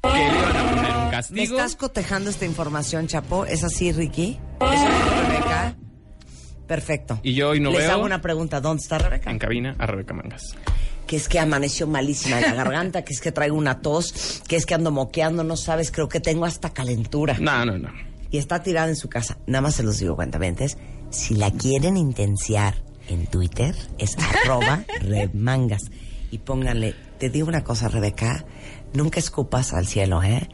Que 0.01 0.09
le 0.09 0.19
iban 0.27 0.55
a 0.55 0.69
poner 0.75 0.97
un 0.97 1.05
¿Me 1.05 1.11
castigo. 1.11 1.41
estás 1.57 1.75
cotejando 1.75 2.29
esta 2.29 2.45
información, 2.45 3.07
Chapo? 3.07 3.45
¿Es 3.45 3.63
así, 3.63 3.91
Ricky? 3.91 4.39
¿Eso 4.59 4.71
dijo 4.71 5.27
Rebeca? 5.27 5.75
Perfecto. 6.67 7.19
Y 7.21 7.33
yo 7.33 7.49
hoy 7.49 7.59
no 7.59 7.69
Les 7.71 7.79
veo 7.79 7.91
hago 7.91 8.05
una 8.05 8.21
pregunta. 8.21 8.61
¿Dónde 8.61 8.81
está 8.81 8.97
Rebeca? 8.97 9.29
en 9.29 9.37
cabina 9.37 9.75
a 9.77 9.85
Rebeca 9.85 10.13
Mangas. 10.13 10.55
Que 11.11 11.17
es 11.17 11.27
que 11.27 11.39
amaneció 11.41 11.87
malísima 11.87 12.37
de 12.37 12.43
la 12.43 12.53
garganta, 12.53 13.03
que 13.03 13.11
es 13.11 13.19
que 13.19 13.33
traigo 13.33 13.57
una 13.57 13.81
tos, 13.81 14.41
que 14.47 14.55
es 14.55 14.65
que 14.65 14.75
ando 14.75 14.91
moqueando, 14.91 15.43
no 15.43 15.57
sabes, 15.57 15.91
creo 15.91 16.07
que 16.07 16.21
tengo 16.21 16.45
hasta 16.45 16.69
calentura. 16.69 17.35
No, 17.37 17.65
no, 17.65 17.77
no. 17.77 17.89
Y 18.29 18.37
está 18.37 18.63
tirada 18.63 18.87
en 18.87 18.95
su 18.95 19.09
casa. 19.09 19.37
Nada 19.45 19.61
más 19.61 19.75
se 19.75 19.83
los 19.83 19.99
digo, 19.99 20.15
cuentamente. 20.15 20.67
Si 21.09 21.35
la 21.35 21.51
quieren 21.51 21.97
intenciar 21.97 22.75
en 23.09 23.27
Twitter, 23.27 23.75
es 23.97 24.15
arroba 24.45 24.85
remangas. 25.01 25.91
Y 26.31 26.37
pónganle, 26.37 26.95
te 27.19 27.29
digo 27.29 27.49
una 27.49 27.65
cosa, 27.65 27.89
Rebeca, 27.89 28.45
nunca 28.93 29.19
escupas 29.19 29.73
al 29.73 29.87
cielo, 29.87 30.23
¿eh? 30.23 30.47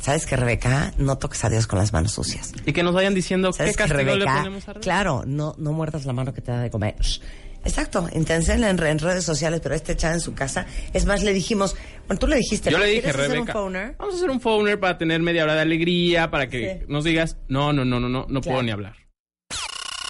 ¿Sabes 0.00 0.24
que 0.24 0.34
Rebeca? 0.34 0.94
No 0.96 1.18
toques 1.18 1.44
a 1.44 1.50
Dios 1.50 1.66
con 1.66 1.78
las 1.78 1.92
manos 1.92 2.12
sucias. 2.12 2.54
Y 2.64 2.72
que 2.72 2.82
nos 2.82 2.94
vayan 2.94 3.12
diciendo 3.12 3.50
qué 3.50 3.58
¿Sabes 3.58 3.76
que 3.76 3.82
castigo 3.82 3.98
le 4.02 4.12
Rebeca? 4.12 4.38
ponemos 4.38 4.62
a 4.66 4.72
Rebeca. 4.72 4.80
Claro, 4.82 5.24
no, 5.26 5.54
no 5.58 5.72
muerdas 5.72 6.06
la 6.06 6.14
mano 6.14 6.32
que 6.32 6.40
te 6.40 6.52
da 6.52 6.60
de 6.60 6.70
comer. 6.70 6.96
Shh. 7.02 7.20
Exacto, 7.64 8.08
inténsenla 8.12 8.68
en, 8.70 8.82
en 8.82 8.98
redes 8.98 9.24
sociales, 9.24 9.60
pero 9.62 9.74
este 9.74 9.92
echada 9.92 10.14
en 10.14 10.20
su 10.20 10.34
casa. 10.34 10.66
Es 10.92 11.06
más, 11.06 11.22
le 11.22 11.32
dijimos, 11.32 11.76
bueno, 12.06 12.18
tú 12.18 12.26
le 12.26 12.36
dijiste, 12.36 12.70
Yo 12.70 12.78
le 12.78 12.86
dije, 12.86 13.12
vamos 13.12 14.14
a 14.14 14.16
hacer 14.16 14.30
un 14.30 14.40
phoner 14.40 14.78
para 14.78 14.98
tener 14.98 15.20
media 15.22 15.44
hora 15.44 15.54
de 15.54 15.60
alegría, 15.62 16.30
para 16.30 16.48
que 16.48 16.80
Sí. 16.80 16.84
nos 16.88 17.04
digas, 17.04 17.36
no, 17.48 17.72
no, 17.72 17.84
no, 17.84 18.00
no, 18.00 18.08
no, 18.08 18.26
no 18.28 18.40
puedo 18.40 18.62
ni 18.62 18.70
hablar. 18.70 19.03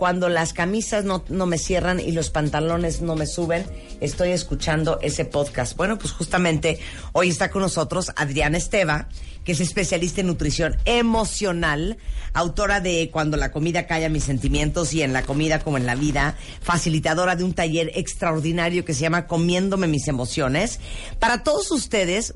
cuando 0.00 0.30
las 0.30 0.54
camisas 0.54 1.04
no, 1.04 1.24
no 1.28 1.44
me 1.44 1.58
cierran 1.58 2.00
y 2.00 2.12
los 2.12 2.30
pantalones 2.30 3.02
no 3.02 3.16
me 3.16 3.26
suben, 3.26 3.66
estoy 4.00 4.30
escuchando 4.30 4.98
ese 5.02 5.26
podcast. 5.26 5.76
Bueno, 5.76 5.98
pues 5.98 6.10
justamente 6.10 6.80
hoy 7.12 7.28
está 7.28 7.50
con 7.50 7.60
nosotros 7.60 8.10
Adriana 8.16 8.56
Esteva, 8.56 9.10
que 9.44 9.52
es 9.52 9.60
especialista 9.60 10.22
en 10.22 10.28
nutrición 10.28 10.78
emocional, 10.86 11.98
autora 12.32 12.80
de 12.80 13.10
Cuando 13.12 13.36
la 13.36 13.52
comida 13.52 13.86
calla 13.86 14.08
mis 14.08 14.24
sentimientos 14.24 14.94
y 14.94 15.02
en 15.02 15.12
la 15.12 15.22
comida 15.22 15.58
como 15.58 15.76
en 15.76 15.84
la 15.84 15.96
vida, 15.96 16.34
facilitadora 16.62 17.36
de 17.36 17.44
un 17.44 17.52
taller 17.52 17.90
extraordinario 17.94 18.86
que 18.86 18.94
se 18.94 19.02
llama 19.02 19.26
Comiéndome 19.26 19.86
mis 19.86 20.08
emociones. 20.08 20.80
Para 21.18 21.42
todos 21.42 21.70
ustedes, 21.72 22.32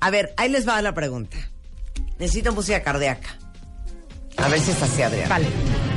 a 0.00 0.08
ver, 0.08 0.32
ahí 0.38 0.48
les 0.48 0.66
va 0.66 0.80
la 0.80 0.94
pregunta. 0.94 1.36
Necesito 2.18 2.54
música 2.54 2.82
cardíaca. 2.82 3.36
A 4.38 4.48
ver 4.48 4.60
si 4.60 4.70
está 4.70 4.86
así, 4.86 5.02
Adriana. 5.02 5.28
Vale. 5.28 5.91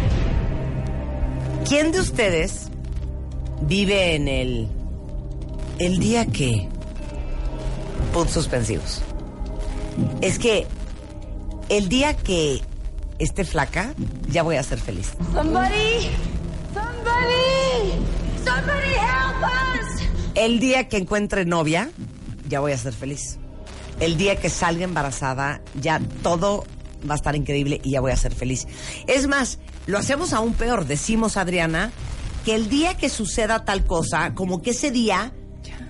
¿Quién 1.67 1.91
de 1.91 1.99
ustedes 1.99 2.69
vive 3.61 4.13
en 4.13 4.27
el 4.27 4.69
el 5.79 5.97
día 5.97 6.27
que 6.27 6.69
puntos 8.13 8.33
suspensivos? 8.35 9.01
Es 10.21 10.37
que 10.37 10.67
el 11.69 11.89
día 11.89 12.15
que 12.15 12.61
esté 13.17 13.45
flaca 13.45 13.95
ya 14.29 14.43
voy 14.43 14.57
a 14.57 14.63
ser 14.63 14.79
feliz. 14.79 15.13
Somebody, 15.33 16.11
somebody, 16.71 17.93
somebody 18.45 18.93
help 18.93 19.41
us. 19.43 20.03
El 20.35 20.59
día 20.59 20.87
que 20.87 20.97
encuentre 20.97 21.45
novia 21.45 21.89
ya 22.47 22.59
voy 22.59 22.73
a 22.73 22.77
ser 22.77 22.93
feliz. 22.93 23.39
El 23.99 24.17
día 24.17 24.35
que 24.35 24.51
salga 24.51 24.83
embarazada 24.83 25.61
ya 25.81 25.99
todo 26.21 26.63
va 27.09 27.15
a 27.15 27.17
estar 27.17 27.35
increíble 27.35 27.81
y 27.83 27.91
ya 27.91 28.01
voy 28.01 28.11
a 28.11 28.17
ser 28.17 28.35
feliz. 28.35 28.67
Es 29.07 29.27
más, 29.27 29.57
lo 29.85 29.97
hacemos 29.97 30.33
aún 30.33 30.53
peor. 30.53 30.85
Decimos, 30.85 31.37
Adriana, 31.37 31.91
que 32.43 32.55
el 32.55 32.69
día 32.69 32.95
que 32.95 33.09
suceda 33.09 33.65
tal 33.65 33.85
cosa, 33.85 34.33
como 34.33 34.61
que 34.61 34.71
ese 34.71 34.91
día, 34.91 35.31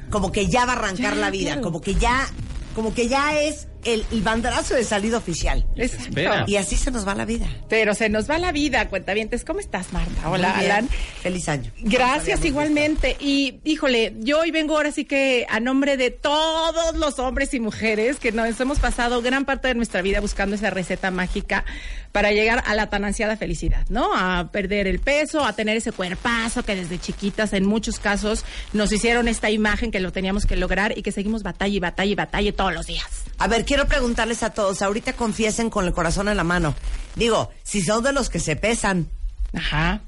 como 0.09 0.31
que 0.31 0.47
ya 0.47 0.65
va 0.65 0.73
a 0.73 0.75
arrancar 0.77 1.15
Ya, 1.15 1.19
la 1.21 1.29
vida, 1.31 1.51
claro. 1.53 1.61
como 1.61 1.81
que 1.81 1.95
ya, 1.95 2.27
como 2.75 2.93
que 2.93 3.07
ya 3.07 3.39
es 3.39 3.67
el, 3.85 4.05
el 4.11 4.21
banderazo 4.21 4.73
de 4.75 4.83
salida 4.83 5.17
oficial. 5.17 5.65
Exacto. 5.75 6.19
Y 6.47 6.57
así 6.57 6.75
se 6.75 6.91
nos 6.91 7.07
va 7.07 7.15
la 7.15 7.25
vida. 7.25 7.47
Pero 7.69 7.93
se 7.93 8.09
nos 8.09 8.29
va 8.29 8.37
la 8.37 8.51
vida, 8.51 8.89
cuentavientes. 8.89 9.45
¿Cómo 9.45 9.59
estás, 9.59 9.93
Marta? 9.93 10.29
Hola. 10.29 10.51
Alan. 10.57 10.89
Feliz 11.21 11.47
año. 11.49 11.71
Gracias 11.79 12.43
igualmente. 12.45 13.15
Y 13.19 13.59
híjole, 13.63 14.13
yo 14.19 14.39
hoy 14.39 14.51
vengo 14.51 14.75
ahora 14.75 14.91
sí 14.91 15.05
que 15.05 15.45
a 15.49 15.59
nombre 15.59 15.97
de 15.97 16.11
todos 16.11 16.95
los 16.95 17.19
hombres 17.19 17.53
y 17.53 17.59
mujeres 17.59 18.17
que 18.17 18.31
nos 18.31 18.59
hemos 18.59 18.79
pasado 18.79 19.21
gran 19.21 19.45
parte 19.45 19.67
de 19.67 19.75
nuestra 19.75 20.01
vida 20.01 20.19
buscando 20.19 20.55
esa 20.55 20.69
receta 20.69 21.11
mágica 21.11 21.65
para 22.11 22.31
llegar 22.31 22.63
a 22.65 22.75
la 22.75 22.89
tan 22.89 23.03
ansiada 23.03 23.35
felicidad, 23.35 23.85
¿no? 23.89 24.11
A 24.15 24.49
perder 24.51 24.87
el 24.87 24.99
peso, 24.99 25.43
a 25.43 25.53
tener 25.53 25.75
ese 25.75 25.91
cuerpazo 25.91 26.63
que 26.63 26.73
desde 26.73 26.97
chiquitas 26.97 27.51
en 27.51 27.65
muchos 27.65 27.99
casos 27.99 28.45
nos 28.71 28.91
hicieron 28.93 29.27
esta 29.27 29.49
imagen 29.49 29.91
que 29.91 29.99
lo 29.99 30.13
teníamos 30.13 30.45
que 30.45 30.55
lograr 30.55 30.97
y 30.97 31.01
que 31.01 31.11
seguimos 31.11 31.43
batalla 31.43 31.75
y 31.75 31.79
batalla 31.79 32.11
y 32.11 32.15
batalla 32.15 32.55
todos 32.55 32.73
los 32.73 32.87
días. 32.87 33.05
A 33.37 33.47
ver, 33.47 33.65
quiero 33.75 33.89
preguntarles 33.89 34.41
a 34.41 34.51
todos, 34.51 34.81
ahorita 34.81 35.11
confiesen 35.17 35.69
con 35.69 35.83
el 35.83 35.91
corazón 35.91 36.29
en 36.29 36.37
la 36.37 36.45
mano. 36.45 36.73
Digo, 37.15 37.51
si 37.63 37.81
son 37.81 38.05
de 38.05 38.13
los 38.13 38.29
que 38.29 38.39
se 38.39 38.55
pesan, 38.55 39.09
Ajá. 39.53 39.99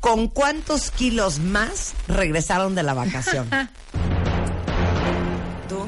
¿con 0.00 0.28
cuántos 0.28 0.90
kilos 0.90 1.40
más 1.40 1.92
regresaron 2.08 2.74
de 2.74 2.84
la 2.84 2.94
vacación? 2.94 3.50
¿Tú? 5.68 5.86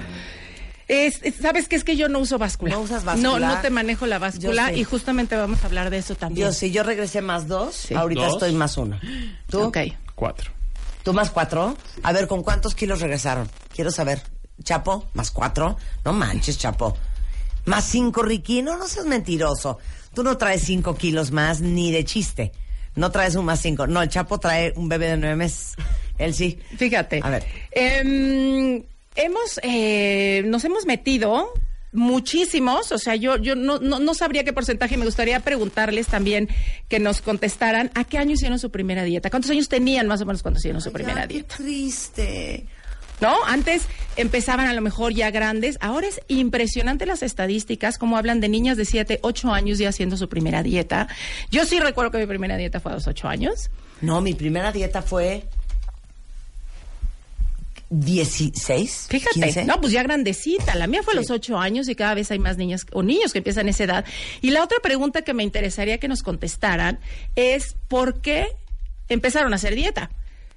Es, 0.86 1.20
es- 1.22 1.36
¿Sabes 1.36 1.66
qué? 1.66 1.76
Es 1.76 1.84
que 1.84 1.96
yo 1.96 2.10
no 2.10 2.18
uso 2.18 2.36
báscula. 2.36 2.74
¿No 2.74 2.82
usas 2.82 3.04
báscula? 3.04 3.26
No, 3.26 3.38
no 3.54 3.60
te 3.62 3.70
manejo 3.70 4.04
la 4.04 4.18
báscula 4.18 4.70
y 4.70 4.84
justamente 4.84 5.34
vamos 5.36 5.62
a 5.62 5.66
hablar 5.68 5.88
de 5.88 5.96
eso 5.96 6.14
también. 6.14 6.48
Yo 6.48 6.52
sí, 6.52 6.70
yo 6.70 6.82
regresé 6.82 7.22
más 7.22 7.48
dos, 7.48 7.90
ahorita 7.90 8.24
¿Dos? 8.24 8.32
estoy 8.34 8.52
más 8.52 8.76
uno. 8.76 9.00
¿Tú? 9.48 9.62
Ok. 9.62 9.78
Cuatro. 10.14 10.50
¿Tú 11.04 11.14
más 11.14 11.30
cuatro? 11.30 11.74
A 12.02 12.12
ver, 12.12 12.28
¿con 12.28 12.42
cuántos 12.42 12.74
kilos 12.74 13.00
regresaron? 13.00 13.48
Quiero 13.74 13.90
saber. 13.90 14.20
¿Chapo? 14.64 15.06
¿Más 15.14 15.30
cuatro? 15.30 15.76
No 16.04 16.12
manches, 16.12 16.58
Chapo. 16.58 16.96
¿Más 17.66 17.84
cinco, 17.84 18.22
Ricky? 18.22 18.62
No, 18.62 18.76
no 18.76 18.88
seas 18.88 19.06
mentiroso. 19.06 19.78
Tú 20.14 20.22
no 20.22 20.36
traes 20.36 20.62
cinco 20.62 20.96
kilos 20.96 21.30
más 21.30 21.60
ni 21.60 21.92
de 21.92 22.04
chiste. 22.04 22.52
No 22.96 23.10
traes 23.10 23.34
un 23.34 23.44
más 23.44 23.60
cinco. 23.60 23.86
No, 23.86 24.02
el 24.02 24.08
Chapo 24.08 24.38
trae 24.38 24.72
un 24.76 24.88
bebé 24.88 25.08
de 25.08 25.16
nueve 25.16 25.36
meses. 25.36 25.74
Él 26.18 26.34
sí. 26.34 26.58
Fíjate. 26.76 27.20
A 27.22 27.30
ver. 27.30 27.44
Em, 27.72 28.82
hemos, 29.16 29.60
eh, 29.62 30.42
nos 30.46 30.64
hemos 30.64 30.86
metido 30.86 31.52
muchísimos, 31.92 32.90
o 32.90 32.98
sea, 32.98 33.14
yo, 33.14 33.36
yo 33.36 33.54
no, 33.54 33.78
no, 33.78 34.00
no 34.00 34.14
sabría 34.14 34.42
qué 34.42 34.52
porcentaje, 34.52 34.96
me 34.96 35.04
gustaría 35.04 35.38
preguntarles 35.40 36.08
también 36.08 36.48
que 36.88 36.98
nos 36.98 37.20
contestaran 37.22 37.92
a 37.94 38.02
qué 38.02 38.18
año 38.18 38.32
hicieron 38.32 38.58
su 38.58 38.70
primera 38.70 39.04
dieta, 39.04 39.30
cuántos 39.30 39.52
años 39.52 39.68
tenían 39.68 40.08
más 40.08 40.20
o 40.20 40.26
menos 40.26 40.42
cuando 40.42 40.58
hicieron 40.58 40.80
su 40.82 40.90
primera 40.92 41.22
qué 41.22 41.34
dieta. 41.34 41.56
triste. 41.56 42.66
¿No? 43.24 43.42
Antes 43.46 43.84
empezaban 44.16 44.66
a 44.66 44.74
lo 44.74 44.82
mejor 44.82 45.14
ya 45.14 45.30
grandes. 45.30 45.78
Ahora 45.80 46.06
es 46.06 46.20
impresionante 46.28 47.06
las 47.06 47.22
estadísticas, 47.22 47.96
como 47.96 48.18
hablan 48.18 48.40
de 48.40 48.50
niñas 48.50 48.76
de 48.76 48.84
7, 48.84 49.20
8 49.22 49.50
años 49.50 49.78
ya 49.78 49.88
haciendo 49.88 50.18
su 50.18 50.28
primera 50.28 50.62
dieta. 50.62 51.08
Yo 51.50 51.64
sí 51.64 51.80
recuerdo 51.80 52.10
que 52.10 52.18
mi 52.18 52.26
primera 52.26 52.58
dieta 52.58 52.80
fue 52.80 52.92
a 52.92 52.96
los 52.96 53.06
8 53.06 53.26
años. 53.26 53.70
No, 54.02 54.20
mi 54.20 54.34
primera 54.34 54.72
dieta 54.72 55.00
fue 55.00 55.44
16. 57.88 59.06
Fíjate, 59.08 59.40
15. 59.40 59.64
no, 59.64 59.80
pues 59.80 59.94
ya 59.94 60.02
grandecita. 60.02 60.74
La 60.74 60.86
mía 60.86 61.02
fue 61.02 61.14
a 61.14 61.16
los 61.16 61.30
8 61.30 61.58
años 61.58 61.88
y 61.88 61.94
cada 61.94 62.12
vez 62.12 62.30
hay 62.30 62.38
más 62.38 62.58
niñas 62.58 62.84
o 62.92 63.02
niños 63.02 63.32
que 63.32 63.38
empiezan 63.38 63.70
esa 63.70 63.84
edad. 63.84 64.04
Y 64.42 64.50
la 64.50 64.62
otra 64.62 64.80
pregunta 64.82 65.22
que 65.22 65.32
me 65.32 65.44
interesaría 65.44 65.96
que 65.96 66.08
nos 66.08 66.22
contestaran 66.22 67.00
es 67.36 67.74
¿por 67.88 68.20
qué 68.20 68.48
empezaron 69.08 69.54
a 69.54 69.56
hacer 69.56 69.74
dieta? 69.74 70.10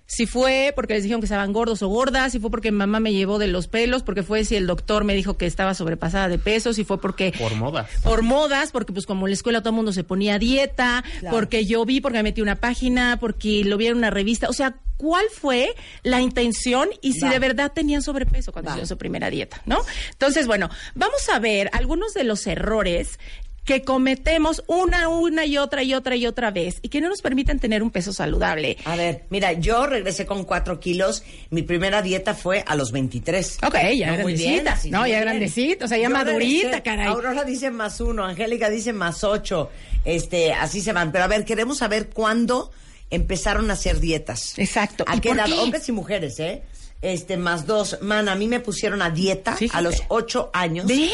Si 0.09 0.25
fue 0.25 0.71
porque 0.73 0.93
les 0.93 1.03
dijeron 1.03 1.19
que 1.21 1.25
estaban 1.25 1.51
gordos 1.51 1.81
o 1.83 1.89
gordas, 1.89 2.31
si 2.31 2.39
fue 2.39 2.49
porque 2.49 2.71
mi 2.71 2.77
mamá 2.77 2.99
me 3.01 3.11
llevó 3.13 3.39
de 3.39 3.47
los 3.47 3.67
pelos, 3.67 4.03
porque 4.03 4.23
fue 4.23 4.45
si 4.45 4.55
el 4.55 4.65
doctor 4.65 5.03
me 5.03 5.13
dijo 5.13 5.37
que 5.37 5.45
estaba 5.45 5.73
sobrepasada 5.73 6.29
de 6.29 6.39
peso, 6.39 6.71
si 6.73 6.85
fue 6.85 6.99
porque 7.01 7.33
Por 7.37 7.55
modas. 7.55 7.89
por 8.03 8.21
modas, 8.23 8.71
porque 8.71 8.93
pues 8.93 9.05
como 9.05 9.27
en 9.27 9.31
la 9.31 9.35
escuela 9.35 9.59
todo 9.59 9.71
el 9.71 9.75
mundo 9.75 9.91
se 9.91 10.05
ponía 10.05 10.35
a 10.35 10.39
dieta, 10.39 11.03
Claro. 11.19 11.35
porque 11.35 11.65
yo 11.65 11.83
vi, 11.85 11.99
porque 11.99 12.17
me 12.19 12.23
metí 12.23 12.41
una 12.41 12.55
página, 12.55 13.17
porque 13.19 13.63
lo 13.65 13.75
vi 13.77 13.87
en 13.87 13.97
una 13.97 14.09
revista. 14.09 14.47
O 14.49 14.53
sea, 14.53 14.75
¿cuál 14.95 15.25
fue 15.29 15.75
la 16.03 16.21
intención 16.21 16.87
y 17.01 17.11
si 17.13 17.21
Va. 17.25 17.29
de 17.31 17.39
verdad 17.39 17.73
tenían 17.75 18.01
sobrepeso 18.01 18.53
cuando 18.53 18.69
Va. 18.69 18.75
hicieron 18.75 18.87
su 18.87 18.97
primera 18.97 19.29
dieta, 19.29 19.61
¿no? 19.65 19.79
Entonces, 20.11 20.47
bueno, 20.47 20.69
vamos 20.95 21.27
a 21.33 21.37
ver 21.39 21.69
algunos 21.73 22.13
de 22.13 22.23
los 22.23 22.47
errores 22.47 23.19
que 23.67 23.83
cometemos 23.83 24.63
una, 24.67 25.09
una 25.09 25.45
y 25.45 25.57
otra 25.57 25.83
y 25.83 25.93
otra 25.93 26.15
y 26.15 26.25
otra 26.25 26.51
vez 26.51 26.79
y 26.81 26.87
que 26.89 27.01
no 27.01 27.09
nos 27.09 27.21
permiten 27.21 27.59
tener 27.59 27.83
un 27.83 27.91
peso 27.91 28.13
saludable. 28.13 28.77
A 28.85 28.95
ver, 28.95 29.25
mira, 29.29 29.51
yo 29.51 29.85
regresé 29.85 30.25
con 30.25 30.45
4 30.45 30.79
kilos. 30.79 31.21
Mi 31.49 31.63
primera 31.63 32.01
dieta 32.01 32.33
fue 32.33 32.63
a 32.65 32.75
los 32.75 32.93
23. 32.93 33.59
Ok, 33.67 33.75
ya 33.93 34.15
No, 34.15 34.23
muy 34.23 34.33
grandecita. 34.37 34.79
bien, 34.81 34.91
no, 34.93 35.05
ya 35.05 35.19
grandecita, 35.19 35.83
o 35.85 35.87
sea, 35.89 35.97
ya 35.97 36.05
Yo 36.05 36.09
madurita, 36.11 36.63
regresé. 36.67 36.81
caray. 36.81 37.07
Aurora 37.07 37.43
dice 37.43 37.69
más 37.69 37.99
uno, 37.99 38.23
Angélica 38.23 38.69
dice 38.69 38.93
más 38.93 39.25
ocho. 39.25 39.69
Este, 40.05 40.53
así 40.53 40.79
se 40.79 40.93
van. 40.93 41.11
Pero 41.11 41.25
a 41.25 41.27
ver, 41.27 41.43
queremos 41.43 41.79
saber 41.79 42.09
cuándo 42.09 42.71
empezaron 43.09 43.69
a 43.69 43.73
hacer 43.73 43.99
dietas. 43.99 44.57
Exacto. 44.57 45.03
¿A 45.07 45.17
¿Y 45.17 45.19
qué 45.19 45.31
edad? 45.31 45.45
qué? 45.45 45.53
Hombres 45.59 45.87
y 45.89 45.91
mujeres, 45.91 46.39
¿eh? 46.39 46.63
Este, 47.01 47.35
más 47.35 47.67
dos. 47.67 47.97
Man, 48.01 48.29
a 48.29 48.35
mí 48.35 48.47
me 48.47 48.61
pusieron 48.61 49.01
a 49.01 49.09
dieta 49.09 49.57
Fíjate. 49.57 49.77
a 49.77 49.81
los 49.81 50.03
ocho 50.07 50.49
años. 50.53 50.87
¿Ves? 50.87 51.11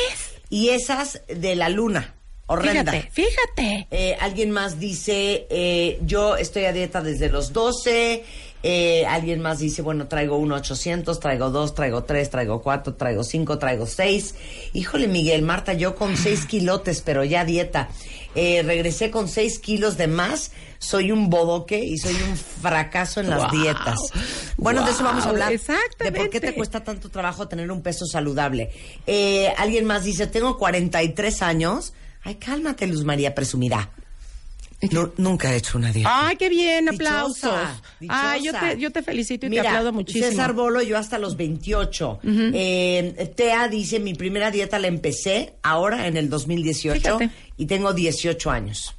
Y 0.52 0.70
esas 0.70 1.22
de 1.28 1.56
la 1.56 1.70
luna. 1.70 2.14
Horrenda. 2.54 2.92
Fíjate, 2.92 3.12
fíjate. 3.12 3.88
Eh, 3.92 4.18
alguien 4.20 4.52
más 4.52 4.80
dice, 4.80 5.48
eh, 5.50 6.00
yo 6.06 6.38
estoy 6.38 6.66
a 6.66 6.74
dieta 6.74 7.02
desde 7.02 7.30
los 7.30 7.54
12. 7.54 8.24
Eh, 8.66 9.06
alguien 9.06 9.42
más 9.42 9.60
dice, 9.60 9.82
bueno, 9.82 10.08
traigo 10.08 10.38
uno 10.38 10.56
800, 10.56 11.20
traigo 11.20 11.50
dos, 11.50 11.76
traigo 11.76 12.06
tres, 12.06 12.30
traigo 12.30 12.62
cuatro, 12.62 12.94
traigo 12.96 13.26
cinco, 13.26 13.60
traigo 13.60 13.86
seis. 13.86 14.36
Híjole, 14.72 15.10
Miguel, 15.10 15.42
Marta, 15.42 15.74
yo 15.74 15.96
con 15.96 16.16
seis 16.16 16.46
kilotes, 16.46 17.02
pero 17.02 17.26
ya 17.26 17.44
dieta. 17.44 17.90
Eh, 18.36 18.64
regresé 18.64 19.12
con 19.12 19.28
seis 19.28 19.60
kilos 19.60 19.98
de 19.98 20.08
más. 20.08 20.52
Soy 20.80 21.12
un 21.12 21.30
bodoque 21.30 21.84
y 21.84 21.98
soy 21.98 22.16
un 22.16 22.38
fracaso 22.38 23.20
en 23.20 23.30
las 23.30 23.52
dietas. 23.52 24.00
Bueno, 24.58 24.84
de 24.86 24.92
eso 24.92 25.04
vamos 25.04 25.26
a 25.26 25.30
hablar. 25.30 25.50
De 25.50 25.56
exactamente. 25.56 26.20
por 26.20 26.30
qué 26.30 26.40
te 26.40 26.54
cuesta 26.54 26.84
tanto 26.84 27.10
trabajo 27.10 27.48
tener 27.48 27.70
un 27.70 27.82
peso 27.82 28.06
saludable. 28.06 28.72
Eh, 29.08 29.54
alguien 29.58 29.86
más 29.86 30.06
dice, 30.06 30.28
tengo 30.28 30.58
43 30.58 31.42
años. 31.42 31.94
Ay, 32.24 32.36
cálmate, 32.36 32.88
Luz 32.88 33.04
María, 33.04 33.34
presumida. 33.36 33.90
Nu- 34.92 35.14
nunca 35.18 35.54
he 35.54 35.58
hecho 35.58 35.78
una 35.78 35.94
dieta. 35.94 36.28
Ay, 36.28 36.36
qué 36.36 36.50
bien, 36.50 36.88
Dichosa, 36.88 37.20
aplausos. 37.22 37.54
Ay, 38.10 38.44
yo 38.44 38.52
dichosa. 38.52 38.70
te, 38.72 38.80
yo 38.82 38.92
te 38.92 39.02
felicito 39.02 39.46
y 39.46 39.50
Mira, 39.50 39.62
te 39.64 39.68
aplaudo 39.70 39.94
muchísimo. 39.94 40.26
César 40.28 40.52
Bolo, 40.54 40.82
yo 40.82 40.98
hasta 40.98 41.18
los 41.20 41.38
28. 41.38 42.20
Eh, 42.26 43.34
Tea 43.36 43.70
dice, 43.70 44.02
mi 44.02 44.14
primera 44.14 44.52
dieta 44.52 44.80
la 44.80 44.88
empecé 44.88 45.54
ahora 45.64 46.08
en 46.08 46.18
el 46.18 46.30
2018 46.30 47.00
Fíjate. 47.00 47.30
y 47.56 47.66
tengo 47.66 47.94
18 47.94 48.52
años. 48.52 48.94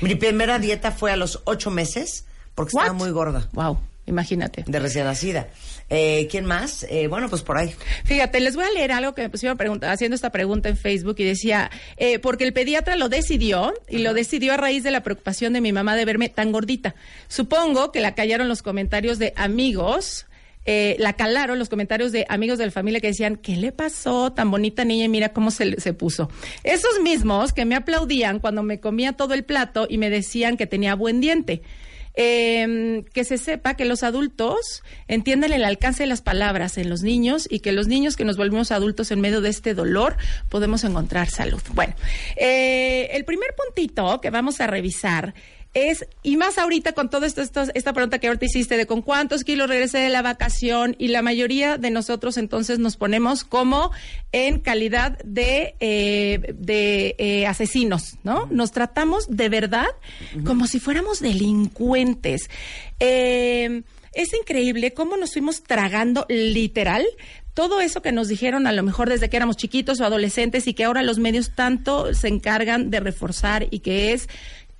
Mi 0.00 0.16
primera 0.16 0.58
dieta 0.58 0.90
fue 0.90 1.12
a 1.12 1.16
los 1.16 1.40
8 1.44 1.70
meses 1.70 2.24
porque 2.56 2.70
estaba 2.76 2.92
muy 2.92 3.10
gorda, 3.10 3.48
Wow, 3.52 3.78
imagínate. 4.06 4.64
de 4.66 4.78
recién 4.80 5.04
nacida. 5.04 5.48
Eh, 5.92 6.28
¿Quién 6.30 6.44
más? 6.44 6.86
Eh, 6.88 7.08
bueno, 7.08 7.28
pues 7.28 7.42
por 7.42 7.58
ahí. 7.58 7.74
Fíjate, 8.04 8.38
les 8.38 8.54
voy 8.54 8.64
a 8.64 8.70
leer 8.70 8.92
algo 8.92 9.12
que 9.12 9.22
me 9.22 9.28
pusieron 9.28 9.58
pregunta- 9.58 9.90
haciendo 9.90 10.14
esta 10.14 10.30
pregunta 10.30 10.68
en 10.68 10.76
Facebook 10.76 11.16
y 11.18 11.24
decía, 11.24 11.68
eh, 11.96 12.20
porque 12.20 12.44
el 12.44 12.52
pediatra 12.52 12.94
lo 12.96 13.08
decidió 13.08 13.74
y 13.88 13.98
lo 13.98 14.14
decidió 14.14 14.54
a 14.54 14.56
raíz 14.56 14.84
de 14.84 14.92
la 14.92 15.02
preocupación 15.02 15.52
de 15.52 15.60
mi 15.60 15.72
mamá 15.72 15.96
de 15.96 16.04
verme 16.04 16.28
tan 16.28 16.52
gordita. 16.52 16.94
Supongo 17.26 17.90
que 17.90 17.98
la 18.00 18.14
callaron 18.14 18.48
los 18.48 18.62
comentarios 18.62 19.18
de 19.18 19.32
amigos. 19.36 20.26
eh, 20.66 20.94
la 20.98 21.14
calaron 21.14 21.58
los 21.58 21.70
comentarios 21.70 22.12
de 22.12 22.26
amigos 22.28 22.58
de 22.58 22.66
la 22.66 22.70
familia 22.70 23.00
que 23.00 23.06
decían, 23.06 23.36
¿qué 23.36 23.56
le 23.56 23.72
pasó? 23.72 24.32
Tan 24.34 24.50
bonita 24.50 24.84
niña 24.84 25.06
y 25.06 25.08
mira 25.08 25.30
cómo 25.32 25.50
se, 25.50 25.64
le- 25.64 25.80
se 25.80 25.94
puso. 25.94 26.30
Esos 26.64 27.00
mismos 27.02 27.54
que 27.54 27.64
me 27.64 27.74
aplaudían 27.74 28.40
cuando 28.40 28.62
me 28.62 28.78
comía 28.78 29.14
todo 29.14 29.32
el 29.32 29.42
plato 29.44 29.86
y 29.88 29.96
me 29.96 30.10
decían 30.10 30.58
que 30.58 30.66
tenía 30.66 30.94
buen 30.94 31.20
diente. 31.22 31.62
Eh, 32.22 33.02
que 33.14 33.24
se 33.24 33.38
sepa 33.38 33.76
que 33.76 33.86
los 33.86 34.02
adultos 34.02 34.82
entiendan 35.08 35.54
el 35.54 35.64
alcance 35.64 36.02
de 36.02 36.06
las 36.06 36.20
palabras 36.20 36.76
en 36.76 36.90
los 36.90 37.00
niños 37.00 37.48
y 37.50 37.60
que 37.60 37.72
los 37.72 37.86
niños 37.86 38.14
que 38.14 38.26
nos 38.26 38.36
volvemos 38.36 38.72
adultos 38.72 39.10
en 39.10 39.22
medio 39.22 39.40
de 39.40 39.48
este 39.48 39.72
dolor 39.72 40.18
podemos 40.50 40.84
encontrar 40.84 41.30
salud. 41.30 41.62
Bueno, 41.72 41.94
eh, 42.36 43.08
el 43.12 43.24
primer 43.24 43.54
puntito 43.56 44.20
que 44.20 44.28
vamos 44.28 44.60
a 44.60 44.66
revisar 44.66 45.32
es, 45.72 46.04
y 46.24 46.36
más 46.36 46.58
ahorita 46.58 46.92
con 46.94 47.10
todo 47.10 47.26
esto, 47.26 47.42
esto- 47.42 47.62
esta 47.74 47.92
pregunta 47.92 48.18
que 48.18 48.26
ahorita 48.26 48.44
hiciste 48.46 48.76
de 48.76 48.86
con 48.86 49.02
cuántos 49.02 49.44
kilos 49.44 49.68
regresé 49.68 49.98
de 49.98 50.08
la 50.08 50.20
vacación 50.20 50.96
y 50.98 51.08
la 51.08 51.22
mayoría 51.22 51.78
de 51.78 51.90
nosotros 51.90 52.36
entonces 52.38 52.78
nos 52.80 52.96
ponemos 52.96 53.44
como 53.44 53.92
en 54.32 54.58
calidad 54.58 55.16
de, 55.24 55.76
eh, 55.78 56.54
de 56.58 57.14
eh, 57.18 57.46
asesinos, 57.46 58.16
¿no? 58.24 58.46
Nos 58.50 58.72
tratamos 58.72 59.26
de 59.28 59.48
verdad 59.48 59.86
como 60.44 60.66
si 60.66 60.80
fuéramos 60.80 61.20
delincuentes. 61.20 62.50
Eh, 62.98 63.82
es 64.12 64.34
increíble 64.34 64.92
cómo 64.92 65.16
nos 65.16 65.32
fuimos 65.34 65.62
tragando 65.62 66.26
literal 66.28 67.06
todo 67.54 67.80
eso 67.80 68.00
que 68.00 68.12
nos 68.12 68.28
dijeron 68.28 68.66
a 68.66 68.72
lo 68.72 68.82
mejor 68.82 69.08
desde 69.08 69.28
que 69.28 69.36
éramos 69.36 69.56
chiquitos 69.56 70.00
o 70.00 70.04
adolescentes 70.04 70.66
y 70.66 70.72
que 70.74 70.84
ahora 70.84 71.02
los 71.02 71.18
medios 71.18 71.50
tanto 71.54 72.14
se 72.14 72.28
encargan 72.28 72.90
de 72.90 73.00
reforzar 73.00 73.66
y 73.70 73.80
que 73.80 74.12
es 74.12 74.28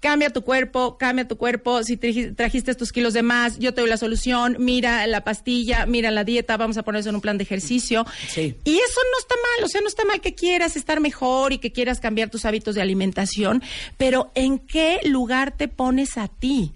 cambia 0.01 0.31
tu 0.31 0.43
cuerpo, 0.43 0.97
cambia 0.99 1.29
tu 1.29 1.37
cuerpo, 1.37 1.83
si 1.85 1.97
traj- 1.99 2.35
trajiste 2.35 2.75
tus 2.75 2.91
kilos 2.91 3.13
de 3.13 3.23
más, 3.23 3.59
yo 3.59 3.75
te 3.75 3.83
doy 3.83 3.91
la 3.91 3.99
solución, 3.99 4.57
mira 4.59 5.07
la 5.07 5.23
pastilla, 5.25 5.85
mira 5.87 6.11
la 6.11 6.25
dieta, 6.25 6.57
vamos 6.57 6.79
a 6.79 6.83
poner 6.83 7.01
eso 7.01 7.11
en 7.11 7.17
un 7.17 7.21
plan 7.21 7.37
de 7.39 7.45
ejercicio. 7.45 8.07
Sí. 8.29 8.55
Y 8.65 8.77
eso 8.77 9.01
no 9.13 9.19
está 9.21 9.35
mal, 9.35 9.65
o 9.65 9.69
sea, 9.69 9.81
no 9.83 9.89
está 9.89 10.05
mal 10.07 10.21
que 10.23 10.35
quieras 10.35 10.77
estar 10.77 11.01
mejor 11.01 11.53
y 11.53 11.59
que 11.59 11.71
quieras 11.73 12.01
cambiar 12.01 12.31
tus 12.31 12.45
hábitos 12.47 12.75
de 12.75 12.83
alimentación, 12.83 13.63
pero 13.99 14.31
¿en 14.35 14.59
qué 14.59 15.01
lugar 15.05 15.57
te 15.57 15.69
pones 15.69 16.17
a 16.17 16.29
ti? 16.29 16.73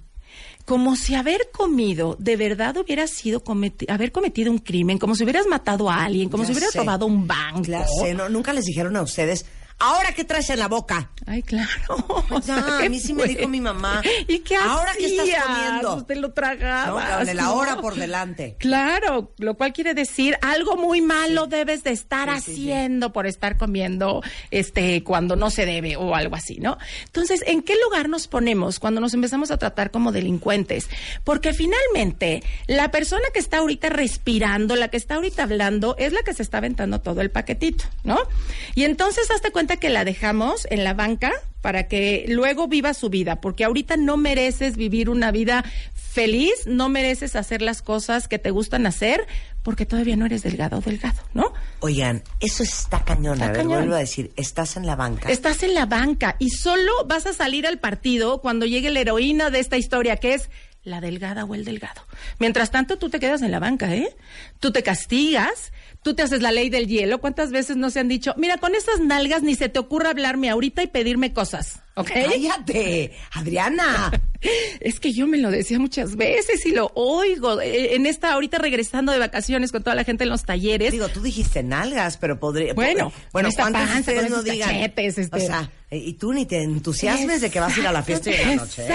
Como 0.67 0.97
si 0.97 1.15
haber 1.15 1.51
comido 1.53 2.17
de 2.19 2.37
verdad 2.37 2.77
hubiera 2.79 3.07
sido 3.07 3.45
cometi- 3.45 3.85
haber 3.91 4.13
cometido 4.13 4.51
un 4.51 4.59
crimen, 4.59 4.97
como 4.99 5.15
si 5.15 5.23
hubieras 5.25 5.47
matado 5.47 5.91
a 5.91 6.05
alguien, 6.05 6.31
como 6.31 6.43
Ya 6.43 6.47
si 6.49 6.53
hubieras 6.53 6.73
sé. 6.73 6.79
robado 6.79 7.05
un 7.05 7.27
banco. 7.27 7.65
Sé, 8.03 8.15
¿no? 8.15 8.29
nunca 8.31 8.53
les 8.55 8.65
dijeron 8.65 8.97
a 8.97 9.03
ustedes, 9.03 9.45
¿ahora 9.79 10.13
qué 10.13 10.25
traes 10.25 10.51
en 10.51 10.59
la 10.59 10.69
boca? 10.69 11.11
Ay, 11.27 11.43
claro. 11.43 11.71
Ya, 12.45 12.79
a 12.85 12.89
mí 12.89 12.99
sí 13.01 13.15
me 13.15 13.25
dijo 13.25 13.49
mi 13.49 13.61
mamá. 13.61 14.03
¿Y 14.29 14.41
qué 14.41 14.57
¿Ahora 14.57 14.93
qué 14.99 15.07
estás 15.07 15.27
hacías? 15.29 15.45
comiendo? 15.45 16.05
Te 16.05 16.17
lo 16.17 16.33
tragabas. 16.33 17.33
¿no? 17.35 17.43
ahora 17.45 17.77
por 17.81 17.95
delante. 17.95 18.57
Claro, 18.59 19.33
lo 19.39 19.55
cual 19.55 19.73
quiere 19.73 19.95
decir 19.95 20.37
algo 20.43 20.77
muy 20.77 21.01
malo 21.01 21.47
debes 21.47 21.85
de 21.85 21.91
estar 21.93 22.29
Sí, 22.35 22.41
sí, 22.41 22.45
sí. 22.45 22.53
haciendo 22.73 23.13
por 23.13 23.27
estar 23.27 23.57
comiendo 23.57 24.23
este 24.51 25.03
cuando 25.05 25.37
no 25.37 25.51
se 25.51 25.65
debe 25.67 25.97
o 25.97 26.15
algo 26.15 26.37
así, 26.37 26.57
¿no? 26.59 26.77
Entonces, 27.07 27.43
¿en 27.47 27.63
qué 27.63 27.75
lugar 27.85 28.09
nos 28.09 28.27
ponemos 28.29 28.79
cuando 28.79 29.01
nos 29.01 29.15
empezamos 29.15 29.51
a 29.51 29.57
tratar 29.57 29.91
como 29.91 30.13
delincuentes? 30.13 30.89
Porque 31.25 31.53
finalmente 31.55 32.43
la 32.67 32.91
persona 32.91 33.25
que 33.33 33.39
está 33.41 33.59
ahorita 33.59 33.89
respirando, 33.89 34.77
la 34.77 34.89
que 34.89 34.97
está 34.97 35.15
ahorita 35.15 35.45
hablando, 35.45 35.95
es 35.99 36.13
la 36.13 36.23
que 36.23 36.35
se 36.35 36.43
está 36.43 36.59
aventando 36.59 37.01
todo 37.01 37.21
el 37.21 37.31
paquetito, 37.31 37.85
¿no? 38.03 38.19
Y 38.75 38.85
entonces 38.85 39.31
hazte 39.31 39.51
cuenta 39.51 39.64
que 39.67 39.89
la 39.89 40.05
dejamos 40.05 40.67
en 40.71 40.85
la 40.85 40.95
banca 40.95 41.33
para 41.61 41.89
que 41.89 42.27
luego 42.29 42.69
viva 42.69 42.95
su 42.95 43.09
vida, 43.09 43.41
porque 43.41 43.65
ahorita 43.65 43.97
no 43.97 44.17
mereces 44.17 44.77
vivir 44.77 45.09
una 45.09 45.31
vida 45.31 45.65
feliz, 45.95 46.53
no 46.67 46.89
mereces 46.89 47.35
hacer 47.37 47.63
las 47.63 47.83
cosas 47.83 48.29
que 48.29 48.39
te 48.39 48.51
gustan 48.51 48.87
hacer, 48.87 49.27
porque 49.63 49.87
todavía 49.87 50.15
no 50.15 50.27
eres 50.27 50.43
delgado 50.43 50.79
o 50.79 50.81
delgado, 50.81 51.21
¿no? 51.33 51.53
Oigan, 51.81 52.23
eso 52.39 52.63
está 52.63 53.03
cañón. 53.05 53.35
Está 53.35 53.47
a 53.47 53.49
ver, 53.49 53.57
cañón. 53.57 53.79
vuelvo 53.79 53.95
a 53.97 53.99
decir, 53.99 54.31
estás 54.37 54.77
en 54.77 54.87
la 54.87 54.95
banca. 54.95 55.31
Estás 55.31 55.63
en 55.63 55.75
la 55.75 55.87
banca 55.87 56.37
y 56.39 56.51
solo 56.51 56.93
vas 57.07 57.27
a 57.27 57.33
salir 57.33 57.67
al 57.67 57.79
partido 57.79 58.41
cuando 58.41 58.67
llegue 58.67 58.91
la 58.91 59.01
heroína 59.01 59.51
de 59.51 59.59
esta 59.61 59.77
historia, 59.77 60.19
que 60.19 60.35
es 60.35 60.51
la 60.85 61.01
delgada 61.01 61.45
o 61.45 61.55
el 61.55 61.65
delgado. 61.65 62.03
Mientras 62.39 62.71
tanto, 62.71 62.99
tú 62.99 63.09
te 63.09 63.19
quedas 63.19 63.43
en 63.43 63.51
la 63.51 63.59
banca, 63.59 63.95
¿eh? 63.95 64.15
Tú 64.61 64.71
te 64.71 64.83
castigas, 64.83 65.73
tú 66.05 66.15
te 66.15 66.23
haces 66.23 66.43
la 66.43 66.53
ley 66.53 66.69
del 66.69 66.87
hielo. 66.87 67.19
¿Cuántas 67.19 67.51
veces 67.51 67.77
no 67.77 67.91
se 67.91 67.99
han 67.99 68.09
dicho, 68.09 68.35
mira, 68.37 68.59
con 68.59 68.77
esas 68.77 69.01
nalgas 69.01 69.43
ni 69.43 69.57
se 69.57 69.69
te 69.69 69.81
ocurra 69.81 70.11
hablarme 70.11 70.51
ahorita 70.51 70.85
y 70.85 70.87
pedirme 70.87 71.33
cosas, 71.33 71.81
¿ok? 71.95 72.11
Cállate, 72.13 73.13
Adriana. 73.33 74.11
Es 74.81 75.01
que 75.01 75.15
yo 75.15 75.27
me 75.27 75.39
lo 75.39 75.51
decía 75.51 75.79
muchas 75.79 76.17
veces 76.17 76.67
y 76.67 76.73
lo 76.73 76.93
oigo. 76.95 77.63
Eh, 77.63 77.95
En 77.95 78.05
esta, 78.05 78.35
ahorita 78.35 78.59
regresando 78.59 79.11
de 79.11 79.19
vacaciones 79.19 79.73
con 79.73 79.83
toda 79.83 79.97
la 79.97 80.05
gente 80.05 80.25
en 80.25 80.29
los 80.31 80.45
talleres. 80.45 80.93
Digo, 80.93 81.09
tú 81.09 81.23
dijiste 81.23 81.63
nalgas, 81.63 82.19
pero 82.19 82.39
podría. 82.39 82.75
Bueno, 82.75 83.11
bueno, 83.33 83.49
con 83.49 83.57
¿cuántos 83.57 83.81
panza, 83.81 84.01
ustedes 84.01 84.23
con 84.25 84.33
no 84.33 84.43
digan? 84.43 84.69
cachetes, 84.69 85.17
este. 85.17 85.37
O 85.37 85.41
sea, 85.41 85.71
eh, 85.91 85.97
y 85.97 86.13
tú 86.13 86.35
ni 86.35 86.45
te 86.45 86.61
entusiasmes 86.63 87.41
de 87.41 87.49
que 87.51 87.59
vas 87.59 87.75
a 87.75 87.81
ir 87.81 87.87
a 87.87 87.93
la 87.93 88.03
fiesta 88.03 88.29
de 88.31 88.45
la 88.45 88.55
noche. 88.57 88.87
¿eh? 88.87 88.93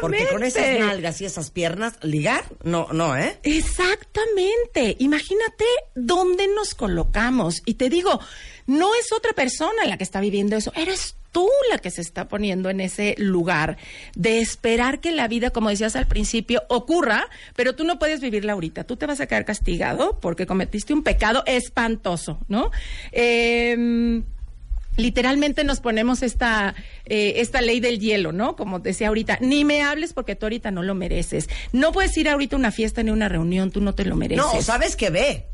Porque 0.00 0.26
con 0.26 0.42
esas 0.42 0.62
Exactamente. 0.64 0.86
nalgas 0.94 1.20
y 1.20 1.24
esas 1.26 1.50
piernas, 1.52 1.94
ligar, 2.02 2.44
no, 2.64 2.88
no, 2.92 3.16
¿eh? 3.16 3.38
Exactamente. 3.44 4.96
Imagínate 4.98 5.64
dónde 5.94 6.48
nos 6.48 6.74
colocamos. 6.74 7.62
Y 7.66 7.74
te 7.74 7.88
digo, 7.88 8.18
no 8.66 8.94
es 8.96 9.12
otra 9.12 9.32
persona 9.32 9.84
la 9.86 9.96
que 9.96 10.04
está 10.04 10.20
viviendo 10.20 10.56
eso, 10.56 10.72
eres 10.74 11.14
tú 11.32 11.48
la 11.70 11.78
que 11.78 11.90
se 11.90 12.00
está 12.00 12.28
poniendo 12.28 12.70
en 12.70 12.80
ese 12.80 13.14
lugar 13.18 13.76
de 14.14 14.40
esperar 14.40 15.00
que 15.00 15.12
la 15.12 15.28
vida, 15.28 15.50
como 15.50 15.70
decías 15.70 15.96
al 15.96 16.06
principio, 16.06 16.62
ocurra, 16.68 17.26
pero 17.54 17.74
tú 17.74 17.84
no 17.84 17.98
puedes 17.98 18.20
vivirla 18.20 18.52
ahorita. 18.52 18.84
Tú 18.84 18.96
te 18.96 19.06
vas 19.06 19.20
a 19.20 19.26
quedar 19.26 19.44
castigado 19.44 20.18
porque 20.20 20.46
cometiste 20.46 20.94
un 20.94 21.02
pecado 21.02 21.42
espantoso, 21.46 22.38
¿no? 22.48 22.70
Eh, 23.12 24.22
literalmente 24.98 25.64
nos 25.64 25.80
ponemos 25.80 26.22
esta, 26.22 26.74
eh, 27.06 27.34
esta 27.36 27.62
ley 27.62 27.80
del 27.80 27.98
hielo, 27.98 28.32
¿no? 28.32 28.56
Como 28.56 28.80
decía 28.80 29.08
ahorita, 29.08 29.38
ni 29.40 29.64
me 29.64 29.82
hables 29.82 30.12
porque 30.12 30.36
tú 30.36 30.46
ahorita 30.46 30.70
no 30.70 30.82
lo 30.82 30.94
mereces. 30.94 31.48
No 31.72 31.92
puedes 31.92 32.14
ir 32.18 32.28
ahorita 32.28 32.56
a 32.56 32.58
una 32.58 32.72
fiesta 32.72 33.02
ni 33.02 33.10
a 33.10 33.14
una 33.14 33.28
reunión, 33.28 33.70
tú 33.70 33.80
no 33.80 33.94
te 33.94 34.04
lo 34.04 34.16
mereces. 34.16 34.44
No, 34.44 34.60
sabes 34.60 34.96
que 34.96 35.08
ve. 35.08 35.46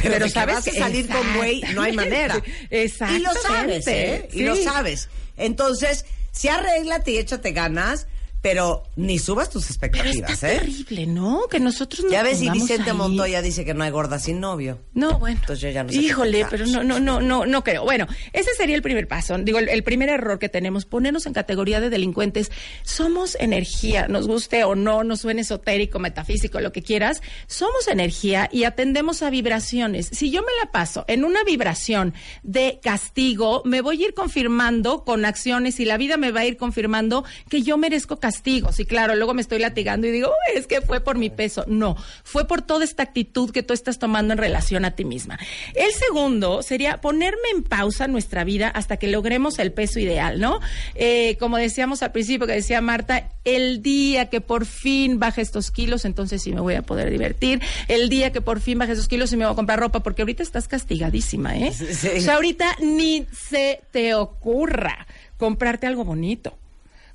Pero, 0.00 0.12
Pero 0.12 0.24
de 0.26 0.30
que 0.32 0.34
sabes 0.40 0.54
vas 0.54 0.68
a 0.68 0.70
que- 0.70 0.78
salir 0.78 1.08
con 1.08 1.36
güey, 1.36 1.60
no 1.74 1.82
hay 1.82 1.92
manera. 1.92 2.40
Exactamente. 2.70 3.18
Y 3.18 3.22
lo 3.24 3.34
sabes, 3.42 3.86
¿eh? 3.88 4.28
Y 4.32 4.42
lo 4.44 4.54
sabes. 4.56 5.08
Entonces, 5.36 6.06
sí 6.30 6.48
arréglate 6.48 7.10
y 7.10 7.18
échate 7.18 7.50
ganas, 7.50 8.06
pero 8.48 8.82
ni 8.96 9.18
subas 9.18 9.50
tus 9.50 9.64
Pero 9.64 9.92
expectativas, 9.92 10.30
está 10.30 10.50
¿eh? 10.50 10.58
terrible, 10.60 11.06
¿no? 11.06 11.42
Que 11.50 11.60
nosotros 11.60 12.04
nos 12.04 12.12
Ya 12.12 12.22
ves, 12.22 12.40
y 12.40 12.48
Vicente 12.48 12.90
ahí. 12.90 12.96
Montoya 12.96 13.42
dice 13.42 13.62
que 13.62 13.74
no 13.74 13.84
hay 13.84 13.90
gorda 13.90 14.18
sin 14.18 14.40
novio. 14.40 14.78
No, 14.94 15.18
bueno. 15.18 15.38
Entonces 15.38 15.60
yo 15.60 15.68
ya 15.68 15.84
no 15.84 15.90
sé 15.92 15.98
Híjole, 15.98 16.46
pero 16.48 16.66
no, 16.66 16.82
no, 16.82 16.98
no, 16.98 17.20
no, 17.20 17.44
no 17.44 17.62
creo. 17.62 17.84
Bueno, 17.84 18.06
ese 18.32 18.54
sería 18.54 18.74
el 18.74 18.80
primer 18.80 19.06
paso. 19.06 19.36
Digo, 19.36 19.58
el, 19.58 19.68
el 19.68 19.82
primer 19.82 20.08
error 20.08 20.38
que 20.38 20.48
tenemos, 20.48 20.86
ponernos 20.86 21.26
en 21.26 21.34
categoría 21.34 21.78
de 21.78 21.90
delincuentes. 21.90 22.50
Somos 22.84 23.36
energía, 23.38 24.08
nos 24.08 24.26
guste 24.26 24.64
o 24.64 24.74
no, 24.74 25.04
nos 25.04 25.20
suene 25.20 25.42
esotérico, 25.42 25.98
metafísico, 25.98 26.60
lo 26.60 26.72
que 26.72 26.80
quieras. 26.80 27.20
Somos 27.48 27.86
energía 27.86 28.48
y 28.50 28.64
atendemos 28.64 29.22
a 29.22 29.28
vibraciones. 29.28 30.08
Si 30.10 30.30
yo 30.30 30.40
me 30.40 30.52
la 30.64 30.72
paso 30.72 31.04
en 31.06 31.24
una 31.24 31.44
vibración 31.44 32.14
de 32.42 32.80
castigo, 32.82 33.60
me 33.66 33.82
voy 33.82 34.02
a 34.02 34.06
ir 34.06 34.14
confirmando 34.14 35.04
con 35.04 35.26
acciones 35.26 35.80
y 35.80 35.84
la 35.84 35.98
vida 35.98 36.16
me 36.16 36.30
va 36.30 36.40
a 36.40 36.46
ir 36.46 36.56
confirmando 36.56 37.24
que 37.50 37.60
yo 37.60 37.76
merezco 37.76 38.18
castigos. 38.38 38.78
Y 38.78 38.84
claro, 38.84 39.16
luego 39.16 39.34
me 39.34 39.42
estoy 39.42 39.58
latigando 39.58 40.06
y 40.06 40.10
digo, 40.12 40.28
"Uy, 40.28 40.58
es 40.58 40.66
que 40.66 40.80
fue 40.80 41.00
por 41.00 41.18
mi 41.18 41.28
peso. 41.28 41.64
No, 41.66 41.96
fue 42.22 42.46
por 42.46 42.62
toda 42.62 42.84
esta 42.84 43.02
actitud 43.02 43.50
que 43.50 43.62
tú 43.64 43.74
estás 43.74 43.98
tomando 43.98 44.32
en 44.32 44.38
relación 44.38 44.84
a 44.84 44.92
ti 44.92 45.04
misma. 45.04 45.38
El 45.74 45.90
segundo 45.92 46.62
sería 46.62 47.00
ponerme 47.00 47.48
en 47.54 47.64
pausa 47.64 48.06
nuestra 48.06 48.44
vida 48.44 48.68
hasta 48.68 48.96
que 48.96 49.08
logremos 49.08 49.58
el 49.58 49.72
peso 49.72 49.98
ideal, 49.98 50.38
¿no? 50.40 50.60
Eh, 50.94 51.36
como 51.40 51.56
decíamos 51.56 52.02
al 52.02 52.12
principio, 52.12 52.46
que 52.46 52.52
decía 52.52 52.80
Marta, 52.80 53.30
el 53.44 53.82
día 53.82 54.26
que 54.26 54.40
por 54.40 54.66
fin 54.66 55.18
baje 55.18 55.40
estos 55.40 55.70
kilos, 55.70 56.04
entonces 56.04 56.40
sí 56.42 56.52
me 56.52 56.60
voy 56.60 56.74
a 56.74 56.82
poder 56.82 57.10
divertir. 57.10 57.60
El 57.88 58.08
día 58.08 58.30
que 58.30 58.40
por 58.40 58.60
fin 58.60 58.78
baje 58.78 58.92
esos 58.92 59.08
kilos, 59.08 59.30
sí 59.30 59.36
me 59.36 59.46
voy 59.46 59.52
a 59.52 59.56
comprar 59.56 59.80
ropa, 59.80 60.02
porque 60.02 60.22
ahorita 60.22 60.42
estás 60.42 60.68
castigadísima, 60.68 61.56
¿eh? 61.56 61.72
Sí. 61.98 62.08
O 62.18 62.20
sea, 62.20 62.34
ahorita 62.34 62.76
ni 62.80 63.26
se 63.32 63.80
te 63.90 64.14
ocurra 64.14 65.06
comprarte 65.36 65.86
algo 65.86 66.04
bonito 66.04 66.56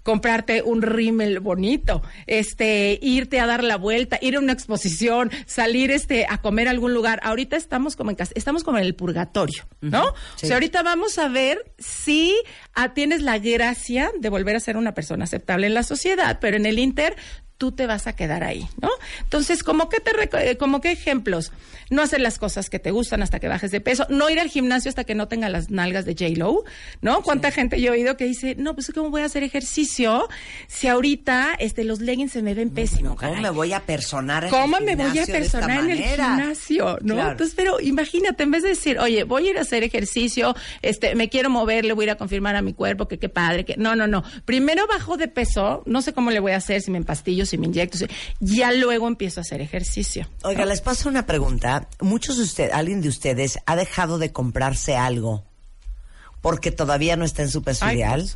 comprarte 0.04 0.62
un 0.62 0.82
rímel 0.82 1.40
bonito, 1.40 2.04
este, 2.28 3.00
irte 3.02 3.40
a 3.40 3.46
dar 3.46 3.64
la 3.64 3.78
vuelta, 3.78 4.20
ir 4.22 4.36
a 4.36 4.40
una 4.40 4.54
exposición, 4.54 5.32
salir 5.46 5.92
este 5.92 6.26
a 6.30 6.40
comer 6.40 6.68
a 6.68 6.72
algún 6.72 6.94
lugar. 6.94 7.20
Ahorita 7.24 7.56
estamos 7.56 7.96
como 7.96 8.10
en 8.12 8.18
casa, 8.18 8.34
estamos 8.36 8.64
como 8.64 8.78
en 8.78 8.84
el 8.84 8.96
purgatorio, 8.96 9.66
¿no? 9.82 10.14
sí. 10.36 10.46
O 10.46 10.48
sea, 10.48 10.58
ahorita 10.58 10.84
vamos 10.84 11.18
a 11.18 11.28
ver 11.30 11.72
si 11.80 12.36
ah, 12.74 12.94
tienes 12.94 13.22
la 13.22 13.40
gracia 13.40 14.12
de 14.20 14.30
volver 14.30 14.56
a 14.56 14.60
ser 14.60 14.78
una 14.78 14.94
persona 14.94 15.24
aceptable 15.24 15.68
en 15.68 15.74
la 15.74 15.84
sociedad, 15.84 16.38
pero 16.40 16.58
en 16.58 16.66
el 16.66 16.80
Inter 16.80 17.16
tú 17.58 17.72
te 17.72 17.88
vas 17.88 18.08
a 18.08 18.16
quedar 18.16 18.44
ahí, 18.44 18.68
¿no? 18.82 18.90
Entonces, 19.22 19.64
como 19.64 19.90
que 19.90 20.00
te 20.00 20.12
eh, 20.52 20.58
como 20.58 20.82
que 20.82 20.92
ejemplos, 20.92 21.52
no 21.90 22.02
hacer 22.02 22.22
las 22.22 22.38
cosas 22.38 22.70
que 22.70 22.80
te 22.80 22.92
gustan 22.92 23.22
hasta 23.22 23.40
que 23.40 23.48
bajes 23.48 23.72
de 23.72 23.82
peso, 23.82 24.06
no 24.10 24.30
ir 24.30 24.40
al 24.40 24.50
gimnasio 24.50 24.90
hasta 24.90 25.04
que 25.04 25.16
no 25.16 25.28
tenga 25.28 25.50
las 25.50 25.70
nalgas 25.70 26.06
de 26.06 26.14
J 26.14 26.38
Lo, 26.38 26.64
¿no? 27.02 27.22
Cuánta 27.22 27.52
gente 27.52 27.80
yo 27.80 27.94
he 27.94 27.98
oído 27.98 28.18
que 28.18 28.26
dice, 28.26 28.56
"No, 28.56 28.74
pues 28.74 28.92
cómo 28.94 29.10
voy 29.10 29.22
a 29.22 29.26
hacer 29.26 29.44
ejercicio 29.44 30.28
si 30.68 30.88
ahorita 30.88 31.56
este 31.60 31.84
los 31.84 32.00
leggings 32.00 32.32
se 32.32 32.42
me 32.42 32.54
ven 32.54 32.70
pésimos." 32.70 33.16
¿Cómo 33.16 33.32
caray?" 33.32 33.42
me 33.42 33.50
voy 33.50 33.74
a 33.74 33.80
personar 33.82 34.46
en 34.46 34.50
¿Cómo 34.50 34.78
el 34.78 34.86
me 34.86 34.96
voy 34.96 35.20
a 35.20 35.26
personar 35.26 35.80
en 35.84 35.92
el 35.92 36.04
gimnasio? 36.04 36.98
¿no? 37.02 37.16
Claro. 37.16 37.32
Entonces, 37.32 37.56
pero 37.56 37.80
imagínate, 37.80 38.44
en 38.44 38.52
vez 38.52 38.64
de 38.64 38.70
decir, 38.70 39.00
oye, 39.00 39.24
voy 39.24 39.48
a 39.48 39.52
ir 39.52 39.58
a 39.58 39.62
hacer 39.62 39.84
ejercicio, 39.84 40.56
este, 40.82 41.16
me 41.16 41.30
quiero 41.30 41.50
mover, 41.50 41.86
le 41.86 41.94
voy 41.94 42.04
a 42.04 42.08
ir 42.08 42.12
a 42.12 42.16
confirmar 42.16 42.56
a 42.56 42.62
mi 42.62 42.74
cuerpo 42.74 43.08
que 43.08 43.18
qué 43.20 43.30
padre, 43.30 43.66
que 43.66 43.76
no, 43.78 43.96
no, 43.96 44.08
no. 44.08 44.24
Primero 44.46 44.88
bajo 44.88 45.18
de 45.18 45.28
peso, 45.28 45.84
no 45.86 46.02
sé 46.02 46.14
cómo 46.14 46.32
le 46.32 46.40
voy 46.40 46.54
a 46.54 46.58
hacer, 46.58 46.82
si 46.82 46.92
me 46.92 46.98
empastillo, 46.98 47.43
si 47.46 47.58
me 47.58 47.68
inyecto, 47.68 47.98
ya 48.40 48.72
luego 48.72 49.08
empiezo 49.08 49.40
a 49.40 49.44
hacer 49.44 49.62
ejercicio. 49.62 50.28
Oiga, 50.44 50.66
les 50.66 50.82
paso 50.82 51.10
una 51.10 51.26
pregunta. 51.26 51.88
Muchos 52.02 52.38
de 52.38 52.44
ustedes, 52.44 52.74
alguien 52.74 53.02
de 53.02 53.10
ustedes 53.10 53.60
ha 53.66 53.76
dejado 53.76 54.18
de 54.18 54.32
comprarse 54.32 54.96
algo 54.96 55.44
porque 56.42 56.72
todavía 56.72 57.16
no 57.16 57.24
está 57.24 57.42
en 57.42 57.50
su 57.50 57.64
peso 57.64 57.86
Ay, 57.86 57.98
ideal. 57.98 58.30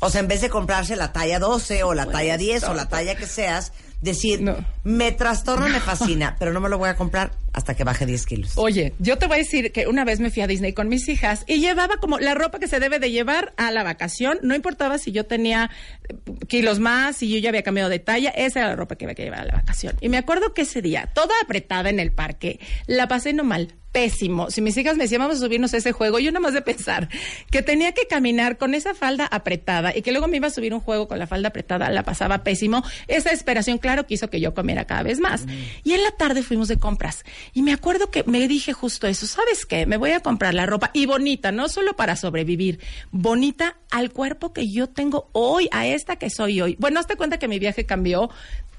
O 0.00 0.10
sea, 0.10 0.20
en 0.20 0.26
vez 0.26 0.40
de 0.40 0.48
comprarse 0.50 0.96
la 0.96 1.12
talla 1.12 1.38
12 1.38 1.84
o 1.84 1.94
la 1.94 2.06
talla 2.06 2.36
10 2.36 2.64
o 2.64 2.74
la 2.74 2.88
talla 2.88 3.14
que 3.14 3.26
seas, 3.26 3.72
decir, 4.00 4.42
No. 4.42 4.56
me 4.82 5.12
trastorna, 5.12 5.68
me 5.68 5.78
fascina, 5.80 6.34
pero 6.40 6.52
no 6.52 6.60
me 6.60 6.68
lo 6.68 6.76
voy 6.78 6.88
a 6.88 6.96
comprar 6.96 7.30
hasta 7.56 7.74
que 7.74 7.84
baje 7.84 8.04
10 8.04 8.26
kilos. 8.26 8.52
Oye, 8.56 8.92
yo 8.98 9.16
te 9.16 9.26
voy 9.26 9.36
a 9.36 9.38
decir 9.38 9.72
que 9.72 9.86
una 9.86 10.04
vez 10.04 10.20
me 10.20 10.30
fui 10.30 10.42
a 10.42 10.46
Disney 10.46 10.74
con 10.74 10.88
mis 10.88 11.08
hijas 11.08 11.42
y 11.46 11.58
llevaba 11.58 11.96
como 11.96 12.18
la 12.18 12.34
ropa 12.34 12.58
que 12.58 12.68
se 12.68 12.78
debe 12.80 12.98
de 12.98 13.10
llevar 13.10 13.54
a 13.56 13.70
la 13.70 13.82
vacación. 13.82 14.38
No 14.42 14.54
importaba 14.54 14.98
si 14.98 15.10
yo 15.10 15.24
tenía 15.24 15.70
eh, 16.08 16.14
kilos 16.48 16.80
más, 16.80 17.16
si 17.16 17.30
yo 17.30 17.38
ya 17.38 17.48
había 17.48 17.62
cambiado 17.62 17.88
de 17.88 17.98
talla, 17.98 18.28
esa 18.28 18.60
era 18.60 18.68
la 18.68 18.76
ropa 18.76 18.96
que 18.96 19.06
había 19.06 19.14
que 19.14 19.24
llevar 19.24 19.40
a 19.40 19.44
la 19.46 19.54
vacación. 19.54 19.96
Y 20.02 20.10
me 20.10 20.18
acuerdo 20.18 20.52
que 20.52 20.62
ese 20.62 20.82
día, 20.82 21.10
toda 21.14 21.34
apretada 21.42 21.88
en 21.88 21.98
el 21.98 22.12
parque, 22.12 22.60
la 22.86 23.08
pasé 23.08 23.32
no 23.32 23.42
mal. 23.42 23.74
Pésimo. 23.96 24.50
Si 24.50 24.60
mis 24.60 24.76
hijas 24.76 24.98
me 24.98 25.04
decían, 25.04 25.22
vamos 25.22 25.38
a 25.38 25.40
subirnos 25.40 25.72
a 25.72 25.78
ese 25.78 25.90
juego, 25.90 26.18
yo 26.18 26.30
nada 26.30 26.40
más 26.40 26.52
de 26.52 26.60
pensar 26.60 27.08
que 27.50 27.62
tenía 27.62 27.92
que 27.92 28.06
caminar 28.06 28.58
con 28.58 28.74
esa 28.74 28.94
falda 28.94 29.24
apretada 29.24 29.96
y 29.96 30.02
que 30.02 30.12
luego 30.12 30.28
me 30.28 30.36
iba 30.36 30.48
a 30.48 30.50
subir 30.50 30.74
un 30.74 30.80
juego 30.80 31.08
con 31.08 31.18
la 31.18 31.26
falda 31.26 31.48
apretada, 31.48 31.88
la 31.88 32.02
pasaba 32.02 32.44
pésimo. 32.44 32.84
Esa 33.08 33.30
desesperación, 33.30 33.78
claro, 33.78 34.06
que 34.06 34.12
hizo 34.12 34.28
que 34.28 34.38
yo 34.38 34.52
comiera 34.52 34.84
cada 34.84 35.02
vez 35.02 35.18
más. 35.18 35.46
Y 35.82 35.94
en 35.94 36.02
la 36.02 36.10
tarde 36.10 36.42
fuimos 36.42 36.68
de 36.68 36.76
compras. 36.76 37.24
Y 37.54 37.62
me 37.62 37.72
acuerdo 37.72 38.10
que 38.10 38.22
me 38.24 38.46
dije 38.48 38.74
justo 38.74 39.06
eso, 39.06 39.26
¿sabes 39.26 39.64
qué? 39.64 39.86
Me 39.86 39.96
voy 39.96 40.10
a 40.10 40.20
comprar 40.20 40.52
la 40.52 40.66
ropa 40.66 40.90
y 40.92 41.06
bonita, 41.06 41.50
no 41.50 41.70
solo 41.70 41.96
para 41.96 42.16
sobrevivir, 42.16 42.80
bonita 43.12 43.78
al 43.90 44.10
cuerpo 44.10 44.52
que 44.52 44.68
yo 44.70 44.90
tengo 44.90 45.30
hoy, 45.32 45.70
a 45.72 45.86
esta 45.86 46.16
que 46.16 46.28
soy 46.28 46.60
hoy. 46.60 46.76
Bueno, 46.78 47.00
hazte 47.00 47.16
cuenta 47.16 47.38
que 47.38 47.48
mi 47.48 47.58
viaje 47.58 47.86
cambió 47.86 48.28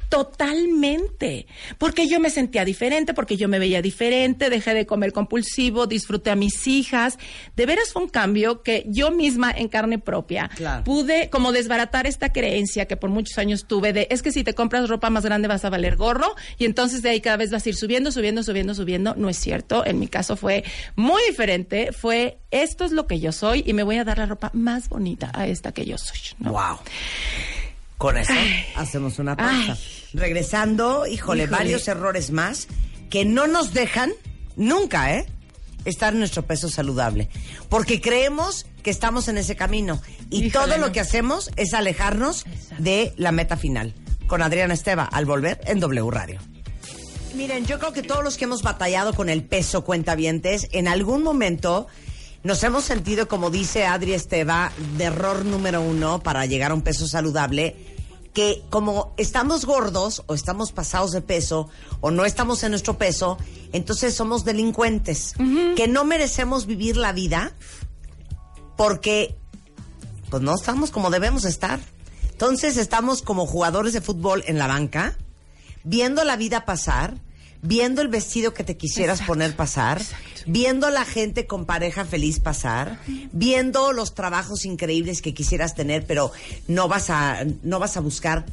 Totalmente, 0.10 1.48
porque 1.78 2.08
yo 2.08 2.20
me 2.20 2.30
sentía 2.30 2.64
diferente, 2.66 3.14
porque 3.14 3.38
yo 3.38 3.48
me 3.48 3.60
veía 3.60 3.82
diferente, 3.82 4.50
dejé 4.50 4.74
de 4.74 4.86
comer 4.86 5.12
compulsivo, 5.14 5.88
disfruté 5.88 6.32
a 6.32 6.36
mis 6.36 6.68
hijas. 6.68 7.18
De 7.56 7.66
veras 7.66 7.92
fue 7.92 8.04
un 8.04 8.10
cambio 8.10 8.62
que 8.62 8.86
yo 8.88 9.12
misma 9.12 9.52
en 9.52 9.68
carne 9.68 10.00
propia 10.00 10.50
Claro. 10.56 10.84
pude 10.84 11.30
como 11.30 11.52
desbaratar 11.52 12.08
esta 12.08 12.32
creencia 12.32 12.86
que 12.86 12.98
por 12.98 13.10
muchos 13.10 13.38
años 13.38 13.66
tuve 13.68 13.94
de 13.94 14.08
es 14.10 14.22
que 14.22 14.32
si 14.32 14.44
te 14.44 14.54
compras 14.54 14.90
ropa 14.90 15.10
más 15.10 15.24
grande 15.26 15.48
vas 15.48 15.66
a 15.66 15.70
valer 15.70 15.96
gorro 15.98 16.36
y 16.58 16.66
entonces 16.66 17.02
de 17.02 17.10
ahí 17.10 17.22
cada 17.22 17.38
vez 17.38 17.52
vas 17.52 17.66
a 17.66 17.70
ir 17.70 17.76
subiendo, 17.76 18.12
subiendo, 18.12 18.44
subiendo, 18.44 18.74
subiendo. 18.74 19.16
No 19.16 19.30
es 19.30 19.38
cierto, 19.38 19.86
en 19.86 20.00
mi 20.00 20.08
caso 20.08 20.36
fue 20.36 20.64
muy 20.96 21.22
diferente, 21.28 21.92
fue 21.92 22.38
esto 22.52 22.86
es 22.86 22.92
lo 22.92 23.08
que 23.08 23.20
yo 23.20 23.32
soy 23.32 23.64
y 23.66 23.74
me 23.74 23.84
voy 23.84 23.98
a 23.98 24.04
dar 24.04 24.18
la 24.18 24.26
ropa 24.26 24.52
más 24.54 24.90
bonita 24.90 25.32
a 25.34 25.48
esta 25.48 25.72
que 25.72 25.86
yo 25.86 25.98
soy. 25.98 26.18
¿no? 26.40 26.52
Wow. 26.52 26.78
Con 27.98 28.16
eso 28.18 28.34
hacemos 28.76 29.18
una 29.20 29.36
pausa. 29.36 29.74
Ay. 29.74 29.97
Regresando, 30.18 31.06
híjole, 31.08 31.44
Híjole. 31.44 31.46
varios 31.58 31.88
errores 31.88 32.32
más 32.32 32.68
que 33.10 33.24
no 33.24 33.48
nos 33.48 33.74
dejan 33.74 34.12
nunca, 34.56 35.14
¿eh? 35.16 35.26
Estar 35.86 36.14
en 36.14 36.20
nuestro 36.20 36.44
peso 36.46 36.70
saludable. 36.70 37.30
Porque 37.70 38.02
creemos 38.02 38.66
que 38.84 38.90
estamos 38.90 39.28
en 39.28 39.38
ese 39.38 39.56
camino. 39.56 40.02
Y 40.30 40.46
Híjole, 40.46 40.52
todo 40.52 40.78
lo 40.80 40.92
que 40.92 41.00
hacemos 41.00 41.52
es 41.56 41.74
alejarnos 41.74 42.46
Exacto. 42.46 42.84
de 42.84 43.14
la 43.16 43.32
meta 43.32 43.56
final. 43.58 43.94
Con 44.28 44.42
Adriana 44.42 44.74
Esteva, 44.74 45.06
al 45.06 45.26
volver 45.26 45.62
en 45.66 45.80
W 45.80 46.10
Radio. 46.12 46.40
Miren, 47.36 47.66
yo 47.66 47.78
creo 47.80 47.94
que 47.94 48.02
todos 48.02 48.24
los 48.24 48.36
que 48.36 48.46
hemos 48.46 48.64
batallado 48.64 49.14
con 49.14 49.30
el 49.30 49.44
peso 49.44 49.84
cuentavientes, 49.86 50.68
en 50.72 50.88
algún 50.88 51.22
momento 51.24 51.88
nos 52.44 52.64
hemos 52.64 52.84
sentido, 52.84 53.28
como 53.28 53.50
dice 53.52 53.86
Adri 53.86 54.14
Esteva, 54.14 54.72
de 54.98 55.06
error 55.06 55.46
número 55.46 55.82
uno 55.82 56.22
para 56.24 56.46
llegar 56.46 56.72
a 56.72 56.74
un 56.74 56.82
peso 56.82 57.08
saludable, 57.08 57.76
que 58.38 58.64
como 58.70 59.16
estamos 59.18 59.66
gordos 59.66 60.22
o 60.28 60.36
estamos 60.36 60.72
pasados 60.72 61.12
de 61.12 61.22
peso 61.22 61.70
o 62.02 62.12
no 62.12 62.24
estamos 62.24 62.62
en 62.62 62.70
nuestro 62.70 62.96
peso, 62.96 63.40
entonces 63.74 64.14
somos 64.14 64.46
delincuentes, 64.46 65.34
que 65.76 65.88
no 65.88 66.06
merecemos 66.06 66.68
vivir 66.68 66.98
la 66.98 67.14
vida 67.14 67.56
porque 68.76 69.36
pues 70.30 70.44
no 70.44 70.54
estamos 70.54 70.92
como 70.92 71.10
debemos 71.10 71.46
estar. 71.46 71.80
Entonces 72.30 72.78
estamos 72.78 73.24
como 73.24 73.48
jugadores 73.48 73.94
de 73.94 74.02
fútbol 74.02 74.44
en 74.46 74.60
la 74.60 74.68
banca, 74.68 75.18
viendo 75.84 76.24
la 76.24 76.36
vida 76.36 76.64
pasar, 76.64 77.18
viendo 77.62 78.02
el 78.02 78.08
vestido 78.08 78.54
que 78.54 78.64
te 78.64 78.78
quisieras 78.78 79.20
Exacto, 79.20 79.34
poner 79.34 79.56
pasar, 79.56 80.02
exacto. 80.02 80.42
viendo 80.46 80.90
la 80.90 81.06
gente 81.06 81.48
con 81.48 81.66
pareja 81.66 82.06
feliz 82.06 82.40
pasar, 82.40 83.00
viendo 83.32 83.92
los 83.94 84.14
trabajos 84.14 84.66
increíbles 84.66 85.22
que 85.22 85.34
quisieras 85.34 85.76
tener, 85.76 86.06
pero 86.06 86.32
no 86.68 86.88
vas 86.88 87.10
a 87.10 87.46
no 87.64 87.80
vas 87.80 87.98
a 87.98 88.02
buscar 88.02 88.46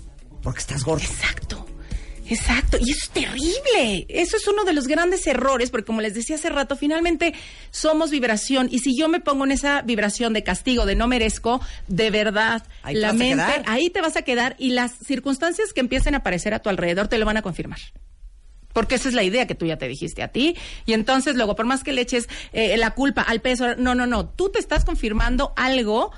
porque 0.43 0.61
estás 0.61 0.85
gordo. 0.85 1.05
Exacto. 1.05 1.67
Exacto, 2.27 2.79
y 2.81 2.91
eso 2.91 3.01
es 3.03 3.11
terrible. 3.11 4.07
Eso 4.09 4.39
es 4.39 4.49
uno 4.49 4.65
de 4.65 4.73
los 4.73 4.87
grandes 4.87 5.27
errores, 5.27 5.71
porque 5.71 5.85
como 5.85 6.01
les 6.01 6.15
decía 6.15 6.37
hace 6.37 6.49
rato, 6.49 6.75
finalmente 6.75 7.35
somos 7.71 8.11
vibración. 8.11 8.69
Y 8.71 8.79
si 8.79 8.97
yo 8.97 9.09
me 9.09 9.21
pongo 9.21 9.45
en 9.45 9.53
esa 9.53 9.83
vibración 9.83 10.33
de 10.33 10.43
castigo, 10.43 10.87
de 10.87 10.95
no 10.95 11.07
merezco, 11.07 11.61
de 11.87 12.11
verdad, 12.11 12.67
Ahí 12.83 12.95
la 12.95 13.13
mente, 13.13 13.63
ahí 13.67 13.91
te 13.91 14.01
vas 14.01 14.17
a 14.17 14.23
quedar 14.23 14.57
y 14.59 14.71
las 14.71 14.93
circunstancias 15.07 15.75
que 15.75 15.81
empiecen 15.81 16.15
a 16.15 16.19
aparecer 16.19 16.55
a 16.55 16.61
tu 16.61 16.71
alrededor 16.71 17.09
te 17.09 17.19
lo 17.19 17.27
van 17.27 17.37
a 17.37 17.43
confirmar. 17.43 17.81
Porque 18.75 18.97
esa 18.97 19.09
es 19.09 19.15
la 19.15 19.23
idea 19.23 19.47
que 19.47 19.55
tú 19.55 19.65
ya 19.65 19.79
te 19.79 19.89
dijiste 19.89 20.23
a 20.23 20.29
ti. 20.29 20.55
Y 20.85 20.93
entonces 20.93 21.37
luego, 21.37 21.57
por 21.57 21.65
más 21.65 21.83
que 21.83 21.93
le 21.95 22.03
eches 22.03 22.29
eh, 22.53 22.77
la 22.77 22.91
culpa 22.91 23.23
al 23.23 23.41
peso, 23.41 23.75
no, 23.77 23.95
no, 23.95 24.07
no, 24.07 24.27
tú 24.29 24.51
te 24.51 24.59
estás 24.59 24.85
confirmando 24.85 25.55
algo 25.57 26.11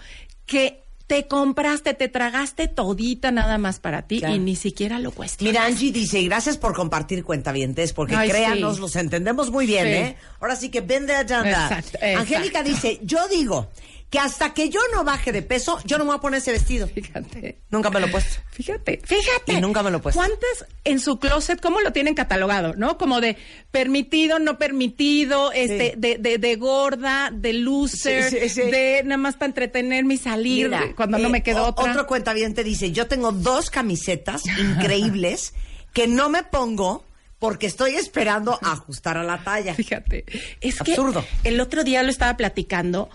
que 0.47 0.83
te 1.07 1.29
compraste, 1.29 1.95
te 1.95 2.09
tragaste 2.09 2.67
todita 2.67 3.31
nada 3.31 3.59
más 3.59 3.79
para 3.79 4.03
ti 4.09 4.19
Claro. 4.19 4.35
y 4.35 4.41
ni 4.41 4.57
siquiera 4.57 4.99
lo 4.99 5.13
cuestionas. 5.13 5.53
Mira, 5.53 5.65
Angie 5.67 5.93
dice, 5.93 6.19
y 6.19 6.25
gracias 6.27 6.57
por 6.59 6.75
compartir 6.75 7.23
cuentavientes, 7.23 7.93
porque 7.93 8.17
Ay, 8.17 8.29
créanos, 8.29 8.75
sí. 8.75 8.81
los 8.81 8.97
entendemos 8.97 9.53
muy 9.53 9.67
bien, 9.67 9.85
Sí. 9.87 9.93
¿eh? 9.93 10.17
Ahora 10.41 10.57
sí 10.57 10.69
que 10.69 10.81
vende 10.81 11.13
exacto. 11.15 11.99
Angélica 12.19 12.65
dice, 12.65 12.99
yo 13.05 13.29
digo 13.29 13.69
que 14.17 14.21
hasta 14.21 14.55
que 14.55 14.69
yo 14.71 14.81
no 14.95 15.05
baje 15.05 15.31
de 15.33 15.43
peso, 15.43 15.79
yo 15.85 15.99
no 15.99 16.05
me 16.05 16.09
voy 16.11 16.17
a 16.19 16.21
poner 16.21 16.39
ese 16.39 16.53
vestido. 16.53 16.87
Fíjate. 16.89 17.59
Nunca 17.71 17.91
me 17.91 18.01
lo 18.01 18.07
he 18.07 18.11
puesto. 18.11 18.41
Fíjate, 18.51 19.01
fíjate. 19.05 19.53
Y 19.53 19.61
nunca 19.61 19.83
me 19.83 19.91
lo 19.91 19.99
he 19.99 20.01
puesto. 20.01 20.19
¿Cuántas 20.19 20.67
en 20.85 21.01
su 21.01 21.19
closet, 21.19 21.61
cómo 21.61 21.81
lo 21.81 21.93
tienen 21.93 22.15
catalogado, 22.15 22.75
no? 22.77 22.97
Como 22.97 23.21
de 23.21 23.37
permitido, 23.71 24.39
no 24.39 24.59
permitido, 24.59 25.53
este, 25.53 25.91
Sí. 25.93 26.01
de, 26.01 26.17
de, 26.19 26.39
de 26.39 26.57
gorda, 26.57 27.31
de 27.33 27.53
loser, 27.53 28.31
Sí, 28.31 28.39
sí, 28.41 28.49
sí. 28.49 28.61
de 28.71 29.03
nada 29.05 29.19
más 29.19 29.35
para 29.35 29.47
entretenerme 29.49 30.15
y 30.15 30.17
salir 30.19 30.67
Mira, 30.71 30.95
cuando 30.97 31.19
no 31.19 31.29
eh, 31.29 31.33
me 31.33 31.43
quedó 31.43 31.65
o- 31.65 31.69
otra. 31.69 31.91
Otro 31.93 32.07
cuentaviente 32.07 32.65
dice, 32.65 32.93
yo 32.93 33.07
tengo 33.09 33.33
dos 33.33 33.69
camisetas 33.71 34.43
increíbles 34.59 35.53
que 35.93 36.07
no 36.09 36.29
me 36.31 36.43
pongo 36.43 37.05
porque 37.39 37.67
estoy 37.67 37.97
esperando 37.97 38.59
ajustar 38.63 39.19
a 39.19 39.23
la 39.23 39.45
talla. 39.45 39.75
Fíjate. 39.75 40.25
Es 40.63 40.81
Absurdo. 40.81 41.25
que 41.43 41.51
el 41.51 41.61
otro 41.61 41.85
día 41.85 42.03
lo 42.03 42.09
estaba 42.11 42.35
platicando, 42.37 43.11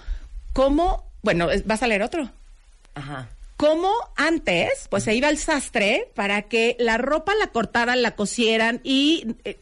cómo, 0.53 1.05
bueno, 1.21 1.47
vas 1.65 1.83
a 1.83 1.87
leer 1.87 2.03
otro. 2.03 2.29
Ajá. 2.95 3.29
Como 3.57 3.91
antes, 4.15 4.87
pues 4.89 5.03
se 5.03 5.13
iba 5.13 5.27
al 5.27 5.37
sastre 5.37 6.09
para 6.15 6.43
que 6.43 6.75
la 6.79 6.97
ropa 6.97 7.33
la 7.39 7.47
cortaran, 7.47 8.01
la 8.01 8.15
cosieran 8.15 8.81
y 8.83 9.35
eh, 9.45 9.59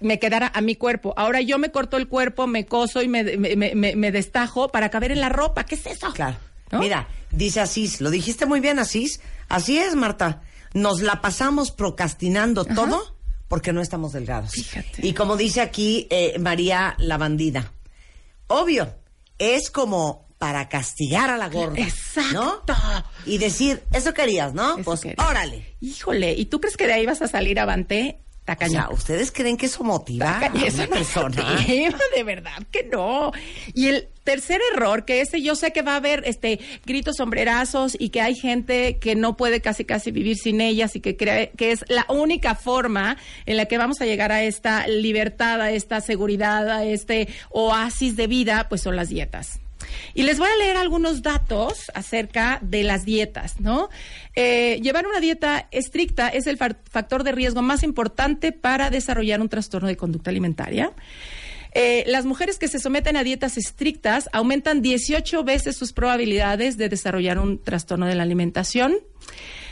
me 0.00 0.18
quedara 0.18 0.52
a 0.54 0.60
mi 0.60 0.76
cuerpo. 0.76 1.14
Ahora 1.16 1.40
yo 1.40 1.58
me 1.58 1.70
corto 1.70 1.96
el 1.96 2.06
cuerpo, 2.06 2.46
me 2.46 2.66
coso 2.66 3.00
y 3.02 3.08
me, 3.08 3.24
me, 3.38 3.56
me- 3.56 3.74
me- 3.74 3.96
me 3.96 4.12
destajo 4.12 4.68
para 4.68 4.90
caber 4.90 5.10
en 5.12 5.20
la 5.20 5.30
ropa. 5.30 5.64
¿Qué 5.64 5.74
es 5.76 5.86
eso? 5.86 6.12
Claro. 6.12 6.36
¿No? 6.70 6.80
Mira, 6.80 7.08
dice 7.30 7.60
Asís, 7.60 8.00
lo 8.00 8.10
dijiste 8.10 8.44
muy 8.46 8.60
bien, 8.60 8.78
Asís. 8.78 9.20
Así 9.48 9.78
es, 9.78 9.94
Marta. 9.96 10.42
Nos 10.74 11.00
la 11.00 11.20
pasamos 11.22 11.72
procrastinando 11.72 12.64
todo 12.64 13.16
porque 13.48 13.72
no 13.72 13.80
estamos 13.80 14.12
delgados. 14.12 14.52
Fíjate. 14.52 15.04
Y 15.04 15.14
como 15.14 15.36
dice 15.36 15.62
aquí 15.62 16.06
eh, 16.10 16.38
María 16.38 16.94
la 16.98 17.16
bandida, 17.18 17.72
obvio, 18.46 18.94
es 19.40 19.70
como 19.70 20.28
para 20.38 20.68
castigar 20.68 21.28
a 21.30 21.36
la 21.36 21.48
gorda. 21.48 21.80
Exacto. 21.82 22.32
¿no? 22.66 23.04
Y 23.26 23.38
decir, 23.38 23.82
eso 23.92 24.14
querías, 24.14 24.54
¿no? 24.54 24.74
Eso 24.74 24.84
pues 24.84 25.00
quería. 25.00 25.26
órale. 25.26 25.76
Híjole, 25.80 26.32
¿y 26.34 26.46
tú 26.46 26.60
crees 26.60 26.76
que 26.76 26.86
de 26.86 26.92
ahí 26.92 27.06
vas 27.06 27.20
a 27.20 27.28
salir 27.28 27.58
avante? 27.58 28.20
O 28.50 28.56
Tacaño. 28.56 28.72
sea, 28.72 28.90
¿ustedes 28.90 29.30
creen 29.32 29.56
que 29.56 29.66
eso 29.66 29.84
motiva 29.84 30.38
a 30.38 30.52
una 30.52 30.86
persona? 30.86 31.42
motiva, 31.42 31.98
de 32.14 32.24
verdad 32.24 32.62
que 32.70 32.84
no. 32.84 33.32
Y 33.74 33.88
el 33.88 34.08
tercer 34.24 34.60
error, 34.74 35.04
que 35.04 35.20
ese 35.20 35.40
yo 35.42 35.54
sé 35.54 35.72
que 35.72 35.82
va 35.82 35.94
a 35.94 35.96
haber 35.96 36.22
este 36.26 36.60
gritos 36.84 37.16
sombrerazos 37.16 37.96
y 37.98 38.10
que 38.10 38.20
hay 38.20 38.34
gente 38.34 38.98
que 38.98 39.14
no 39.14 39.36
puede 39.36 39.60
casi 39.60 39.84
casi 39.84 40.10
vivir 40.10 40.36
sin 40.36 40.60
ellas 40.60 40.96
y 40.96 41.00
que 41.00 41.16
cree 41.16 41.50
que 41.56 41.72
es 41.72 41.84
la 41.88 42.06
única 42.08 42.54
forma 42.54 43.16
en 43.46 43.56
la 43.56 43.66
que 43.66 43.78
vamos 43.78 44.00
a 44.00 44.06
llegar 44.06 44.32
a 44.32 44.42
esta 44.42 44.86
libertad, 44.86 45.60
a 45.60 45.72
esta 45.72 46.00
seguridad, 46.00 46.68
a 46.68 46.84
este 46.84 47.28
oasis 47.50 48.16
de 48.16 48.26
vida, 48.26 48.66
pues 48.68 48.82
son 48.82 48.96
las 48.96 49.08
dietas. 49.08 49.60
Y 50.14 50.22
les 50.22 50.38
voy 50.38 50.48
a 50.48 50.56
leer 50.56 50.76
algunos 50.76 51.22
datos 51.22 51.90
acerca 51.94 52.58
de 52.62 52.82
las 52.82 53.04
dietas, 53.04 53.60
¿no? 53.60 53.88
Eh, 54.34 54.80
llevar 54.82 55.06
una 55.06 55.20
dieta 55.20 55.68
estricta 55.70 56.28
es 56.28 56.46
el 56.46 56.56
fa- 56.56 56.76
factor 56.90 57.22
de 57.24 57.32
riesgo 57.32 57.62
más 57.62 57.82
importante 57.82 58.52
para 58.52 58.90
desarrollar 58.90 59.40
un 59.40 59.48
trastorno 59.48 59.88
de 59.88 59.96
conducta 59.96 60.30
alimentaria. 60.30 60.92
Eh, 61.72 62.02
las 62.08 62.24
mujeres 62.24 62.58
que 62.58 62.66
se 62.66 62.80
someten 62.80 63.16
a 63.16 63.22
dietas 63.22 63.56
estrictas 63.56 64.28
aumentan 64.32 64.82
18 64.82 65.44
veces 65.44 65.76
sus 65.76 65.92
probabilidades 65.92 66.76
de 66.76 66.88
desarrollar 66.88 67.38
un 67.38 67.62
trastorno 67.62 68.06
de 68.06 68.16
la 68.16 68.24
alimentación. 68.24 68.96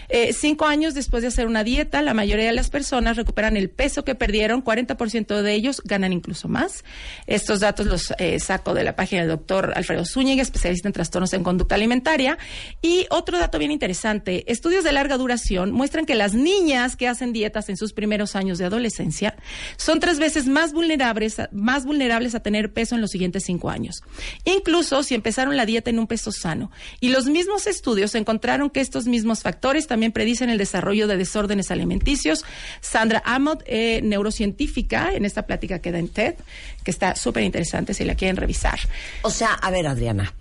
Eh, 0.09 0.33
cinco 0.33 0.67
años 0.67 0.95
después 0.95 1.23
de 1.23 1.29
hacer 1.29 1.47
una 1.47 1.65
dieta, 1.65 2.03
la 2.03 2.15
mayoría 2.15 2.47
de 2.47 2.53
las 2.53 2.71
personas 2.71 3.17
recuperan 3.17 3.57
el 3.57 3.71
peso 3.71 4.05
que 4.05 4.15
perdieron, 4.15 4.65
40% 4.65 5.43
de 5.43 5.53
ellos 5.53 5.83
ganan 5.85 6.13
incluso 6.13 6.49
más. 6.49 6.85
Estos 7.27 7.61
datos 7.61 7.87
los 7.87 8.15
eh, 8.19 8.41
saco 8.41 8.75
de 8.75 8.85
la 8.85 8.97
página 8.97 9.23
del 9.23 9.31
doctor 9.31 9.73
Alfredo 9.77 10.05
Zúñiga, 10.05 10.43
especialista 10.43 10.89
en 10.89 10.93
trastornos 10.93 11.33
en 11.35 11.45
conducta 11.45 11.75
alimentaria. 11.75 12.39
Y 12.81 13.07
otro 13.11 13.39
dato 13.39 13.59
bien 13.59 13.71
interesante, 13.71 14.51
estudios 14.51 14.85
de 14.85 14.93
larga 14.93 15.19
duración 15.19 15.73
muestran 15.73 16.07
que 16.07 16.15
las 16.15 16.35
niñas 16.35 16.97
que 16.97 17.09
hacen 17.09 17.33
dietas 17.33 17.69
en 17.69 17.77
sus 17.77 17.93
primeros 17.93 18.35
años 18.35 18.59
de 18.59 18.65
adolescencia 18.65 19.37
son 19.77 20.01
tres 20.01 20.19
veces 20.19 20.47
más 20.47 20.73
vulnerables, 20.73 21.37
más 21.53 21.85
vulnerables 21.85 22.35
a 22.35 22.41
tener 22.41 22.73
peso 22.73 22.95
en 22.95 23.01
los 23.01 23.11
siguientes 23.11 23.45
cinco 23.45 23.71
años. 23.71 24.03
Incluso 24.45 25.03
si 25.03 25.15
empezaron 25.15 25.57
la 25.57 25.67
dieta 25.67 25.91
en 25.91 25.99
un 25.99 26.07
peso 26.07 26.33
sano. 26.33 26.71
Y 27.01 27.11
los 27.11 27.27
mismos 27.27 27.67
estudios 27.67 28.15
encontraron 28.15 28.71
que 28.71 28.81
estos 28.81 29.07
mismos 29.07 29.43
factores 29.43 29.87
también 29.87 29.98
también 29.99 30.13
predicen 30.13 30.49
el 30.49 30.59
desarrollo 30.59 31.09
de 31.09 31.17
desórdenes 31.17 31.73
alimenticios. 31.73 32.45
Sandra 32.81 33.21
Amott, 33.25 33.65
eh, 33.67 34.01
neurocientífica, 34.05 35.13
en 35.13 35.25
esta 35.25 35.43
plática 35.45 35.81
que 35.81 35.91
da 35.91 35.99
en 35.99 36.07
TED, 36.07 36.37
que 36.85 36.93
está 36.93 37.17
súper 37.17 37.43
interesante 37.43 37.95
si 37.95 38.05
la 38.05 38.15
quieren 38.15 38.37
revisar. 38.37 38.79
O 39.23 39.31
sea, 39.31 39.55
a 39.55 39.73
ver, 39.73 39.89
Adriana, 39.89 40.33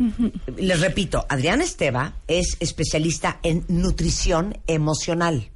les 0.57 0.79
repito, 0.79 1.25
Adriana 1.27 1.63
Esteva 1.63 2.13
es 2.27 2.55
especialista 2.59 3.39
en 3.41 3.65
nutrición 3.67 4.59
emocional. 4.67 5.49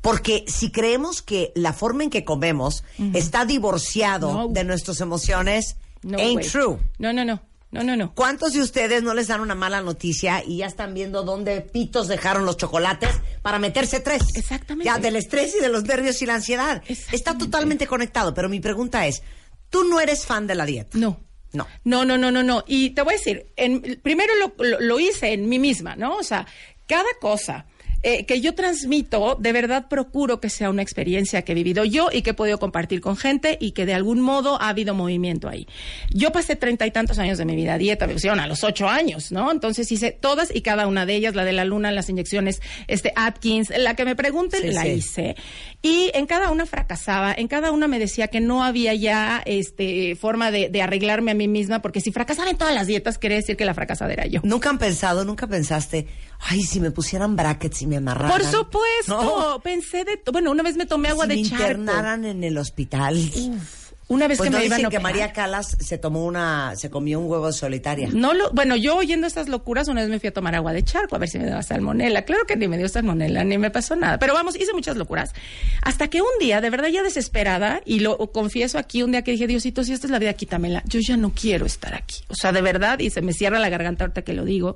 Porque 0.00 0.44
si 0.46 0.70
creemos 0.70 1.20
que 1.20 1.52
la 1.54 1.74
forma 1.74 2.04
en 2.04 2.10
que 2.10 2.24
comemos 2.24 2.82
está 3.12 3.44
divorciado 3.44 4.32
No. 4.32 4.48
de 4.48 4.64
nuestras 4.64 5.02
emociones, 5.02 5.76
No, 6.02 6.16
ain't 6.18 6.50
true. 6.50 6.78
No, 6.98 7.12
no, 7.12 7.26
no. 7.26 7.42
No, 7.70 7.84
no, 7.84 7.96
no. 7.96 8.14
¿Cuántos 8.14 8.54
de 8.54 8.62
ustedes 8.62 9.02
no 9.02 9.12
les 9.12 9.28
dan 9.28 9.40
una 9.42 9.54
mala 9.54 9.82
noticia 9.82 10.42
y 10.42 10.58
ya 10.58 10.66
están 10.66 10.94
viendo 10.94 11.22
dónde 11.22 11.60
pitos 11.60 12.08
dejaron 12.08 12.46
los 12.46 12.56
chocolates 12.56 13.10
para 13.42 13.58
meterse 13.58 14.00
tres? 14.00 14.22
Exactamente. 14.34 14.86
Ya 14.86 14.98
del 14.98 15.16
estrés 15.16 15.54
y 15.54 15.60
de 15.60 15.68
los 15.68 15.84
nervios 15.84 16.20
y 16.22 16.26
la 16.26 16.36
ansiedad. 16.36 16.82
Está 17.12 17.36
totalmente 17.36 17.86
conectado, 17.86 18.32
pero 18.32 18.48
mi 18.48 18.60
pregunta 18.60 19.06
es, 19.06 19.22
¿tú 19.68 19.84
no 19.84 20.00
eres 20.00 20.24
fan 20.24 20.46
de 20.46 20.54
la 20.54 20.64
dieta? 20.64 20.96
No. 20.96 21.20
No. 21.52 21.66
No, 21.84 22.04
no, 22.06 22.16
no, 22.18 22.30
no, 22.30 22.42
no. 22.42 22.64
Y 22.66 22.90
te 22.90 23.02
voy 23.02 23.14
a 23.14 23.16
decir, 23.18 23.52
en, 23.56 24.00
primero 24.02 24.32
lo, 24.36 24.54
lo- 24.64 24.80
lo 24.80 25.00
hice 25.00 25.32
en 25.34 25.48
mí 25.48 25.58
misma, 25.58 25.94
¿no? 25.96 26.16
O 26.16 26.22
sea, 26.22 26.46
cada 26.86 27.08
cosa 27.20 27.66
eh, 28.02 28.24
que 28.26 28.40
yo 28.40 28.54
transmito, 28.54 29.36
de 29.40 29.52
verdad 29.52 29.88
procuro 29.88 30.40
que 30.40 30.50
sea 30.50 30.70
una 30.70 30.82
experiencia 30.82 31.42
que 31.42 31.52
he 31.52 31.54
vivido 31.54 31.84
yo 31.84 32.08
y 32.12 32.22
que 32.22 32.30
he 32.30 32.34
podido 32.34 32.58
compartir 32.58 33.00
con 33.00 33.16
gente 33.16 33.58
y 33.60 33.72
que 33.72 33.86
de 33.86 33.94
algún 33.94 34.20
modo 34.20 34.60
ha 34.60 34.68
habido 34.68 34.94
movimiento 34.94 35.48
ahí. 35.48 35.66
Yo 36.10 36.30
pasé 36.32 36.56
treinta 36.56 36.86
y 36.86 36.90
tantos 36.90 37.18
años 37.18 37.38
de 37.38 37.44
mi 37.44 37.56
vida 37.56 37.74
a 37.74 37.78
dieta, 37.78 38.06
me 38.06 38.12
pusieron 38.14 38.40
a 38.40 38.46
los 38.46 38.62
ocho 38.64 38.88
años, 38.88 39.32
¿no? 39.32 39.50
Entonces 39.50 39.90
hice 39.90 40.12
todas 40.12 40.54
y 40.54 40.62
cada 40.62 40.86
una 40.86 41.06
de 41.06 41.14
ellas, 41.16 41.34
la 41.34 41.44
de 41.44 41.52
la 41.52 41.64
luna, 41.64 41.90
las 41.92 42.08
inyecciones, 42.08 42.60
este 42.86 43.12
Atkins, 43.16 43.70
la 43.76 43.94
que 43.94 44.04
me 44.04 44.14
pregunten, 44.16 44.60
Sí, 44.62 44.68
la 44.72 44.82
sí. 44.82 44.88
hice. 44.90 45.36
Y 45.82 46.10
en 46.14 46.26
cada 46.26 46.50
una 46.50 46.66
fracasaba, 46.66 47.34
en 47.36 47.48
cada 47.48 47.72
una 47.72 47.88
me 47.88 47.98
decía 47.98 48.28
que 48.28 48.40
no 48.40 48.64
había 48.64 48.94
ya 48.94 49.42
este 49.44 50.16
forma 50.16 50.50
de, 50.50 50.68
de 50.68 50.82
arreglarme 50.82 51.30
a 51.30 51.34
mí 51.34 51.48
misma, 51.48 51.82
porque 51.82 52.00
si 52.00 52.10
fracasaba 52.12 52.50
en 52.50 52.56
todas 52.56 52.74
las 52.74 52.86
dietas, 52.86 53.18
quiere 53.18 53.36
decir 53.36 53.56
que 53.56 53.64
la 53.64 53.74
fracasada 53.74 54.12
era 54.12 54.26
yo. 54.26 54.40
Nunca 54.44 54.70
han 54.70 54.78
pensado, 54.78 55.24
nunca 55.24 55.46
pensaste, 55.46 56.06
ay, 56.40 56.62
si 56.62 56.80
me 56.80 56.90
pusieran 56.90 57.36
brackets 57.36 57.82
y 57.82 57.86
me 57.86 57.96
amarraran. 57.96 58.30
Por 58.30 58.44
supuesto, 58.44 59.52
No. 59.54 59.60
pensé 59.60 60.04
de, 60.04 60.20
bueno, 60.32 60.50
una 60.50 60.62
vez 60.62 60.76
me 60.76 60.86
tomé 60.86 61.08
agua 61.08 61.24
si 61.24 61.30
de 61.30 61.36
me 61.36 61.48
charco. 61.48 61.64
internaran 61.80 62.24
en 62.24 62.44
el 62.44 62.56
hospital. 62.58 63.18
Una 64.10 64.26
vez 64.26 64.38
Pues 64.38 64.46
que 64.48 64.52
no 64.52 64.58
me 64.58 64.64
iban 64.64 64.78
dicen 64.78 64.86
a 64.86 64.90
que. 64.90 65.00
María 65.00 65.32
Calas 65.34 65.76
se 65.80 65.98
tomó 65.98 66.24
una, 66.24 66.72
se 66.76 66.88
comió 66.88 67.20
un 67.20 67.30
huevo 67.30 67.52
solitaria. 67.52 68.08
No 68.10 68.32
lo, 68.32 68.50
bueno, 68.52 68.74
yo 68.74 68.96
oyendo 68.96 69.26
estas 69.26 69.50
locuras, 69.50 69.86
una 69.88 70.00
vez 70.00 70.08
me 70.08 70.18
fui 70.18 70.30
a 70.30 70.32
tomar 70.32 70.54
agua 70.54 70.72
de 70.72 70.82
charco 70.82 71.14
a 71.14 71.18
ver 71.18 71.28
si 71.28 71.38
me 71.38 71.44
daba 71.44 71.62
salmonela. 71.62 72.22
Claro 72.22 72.46
que 72.46 72.56
ni 72.56 72.68
me 72.68 72.78
dio 72.78 72.88
salmonela, 72.88 73.44
ni 73.44 73.58
me 73.58 73.70
pasó 73.70 73.96
nada. 73.96 74.18
Pero 74.18 74.32
vamos, 74.32 74.56
hice 74.56 74.72
muchas 74.72 74.96
locuras. 74.96 75.34
Hasta 75.82 76.08
que 76.08 76.22
un 76.22 76.28
día, 76.40 76.62
de 76.62 76.70
verdad 76.70 76.88
ya 76.88 77.02
desesperada, 77.02 77.82
y 77.84 78.00
lo 78.00 78.16
confieso 78.32 78.78
aquí, 78.78 79.02
un 79.02 79.12
día 79.12 79.20
que 79.20 79.32
dije, 79.32 79.46
Diosito, 79.46 79.84
si 79.84 79.92
esta 79.92 80.06
es 80.06 80.10
la 80.10 80.18
vida, 80.18 80.32
quítamela. 80.32 80.82
Yo 80.86 81.00
ya 81.00 81.18
no 81.18 81.32
quiero 81.34 81.66
estar 81.66 81.94
aquí. 81.94 82.22
O 82.28 82.34
sea, 82.34 82.50
de 82.52 82.62
verdad, 82.62 83.00
y 83.00 83.10
se 83.10 83.20
me 83.20 83.34
cierra 83.34 83.58
la 83.58 83.68
garganta 83.68 84.04
ahorita 84.04 84.22
que 84.22 84.32
lo 84.32 84.46
digo. 84.46 84.74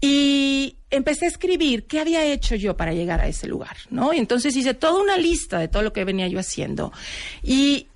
Y 0.00 0.76
empecé 0.90 1.24
a 1.24 1.28
escribir 1.28 1.86
qué 1.86 2.00
había 2.00 2.24
hecho 2.24 2.54
yo 2.54 2.76
para 2.76 2.92
llegar 2.92 3.20
a 3.20 3.28
ese 3.28 3.46
lugar, 3.46 3.76
¿no? 3.90 4.12
Y 4.12 4.18
entonces 4.18 4.54
hice 4.56 4.74
toda 4.74 5.00
una 5.00 5.16
lista 5.16 5.58
de 5.58 5.68
todo 5.68 5.82
lo 5.82 5.92
que 5.92 6.04
venía 6.04 6.28
yo 6.28 6.38
haciendo. 6.38 6.92
Y 7.42 7.88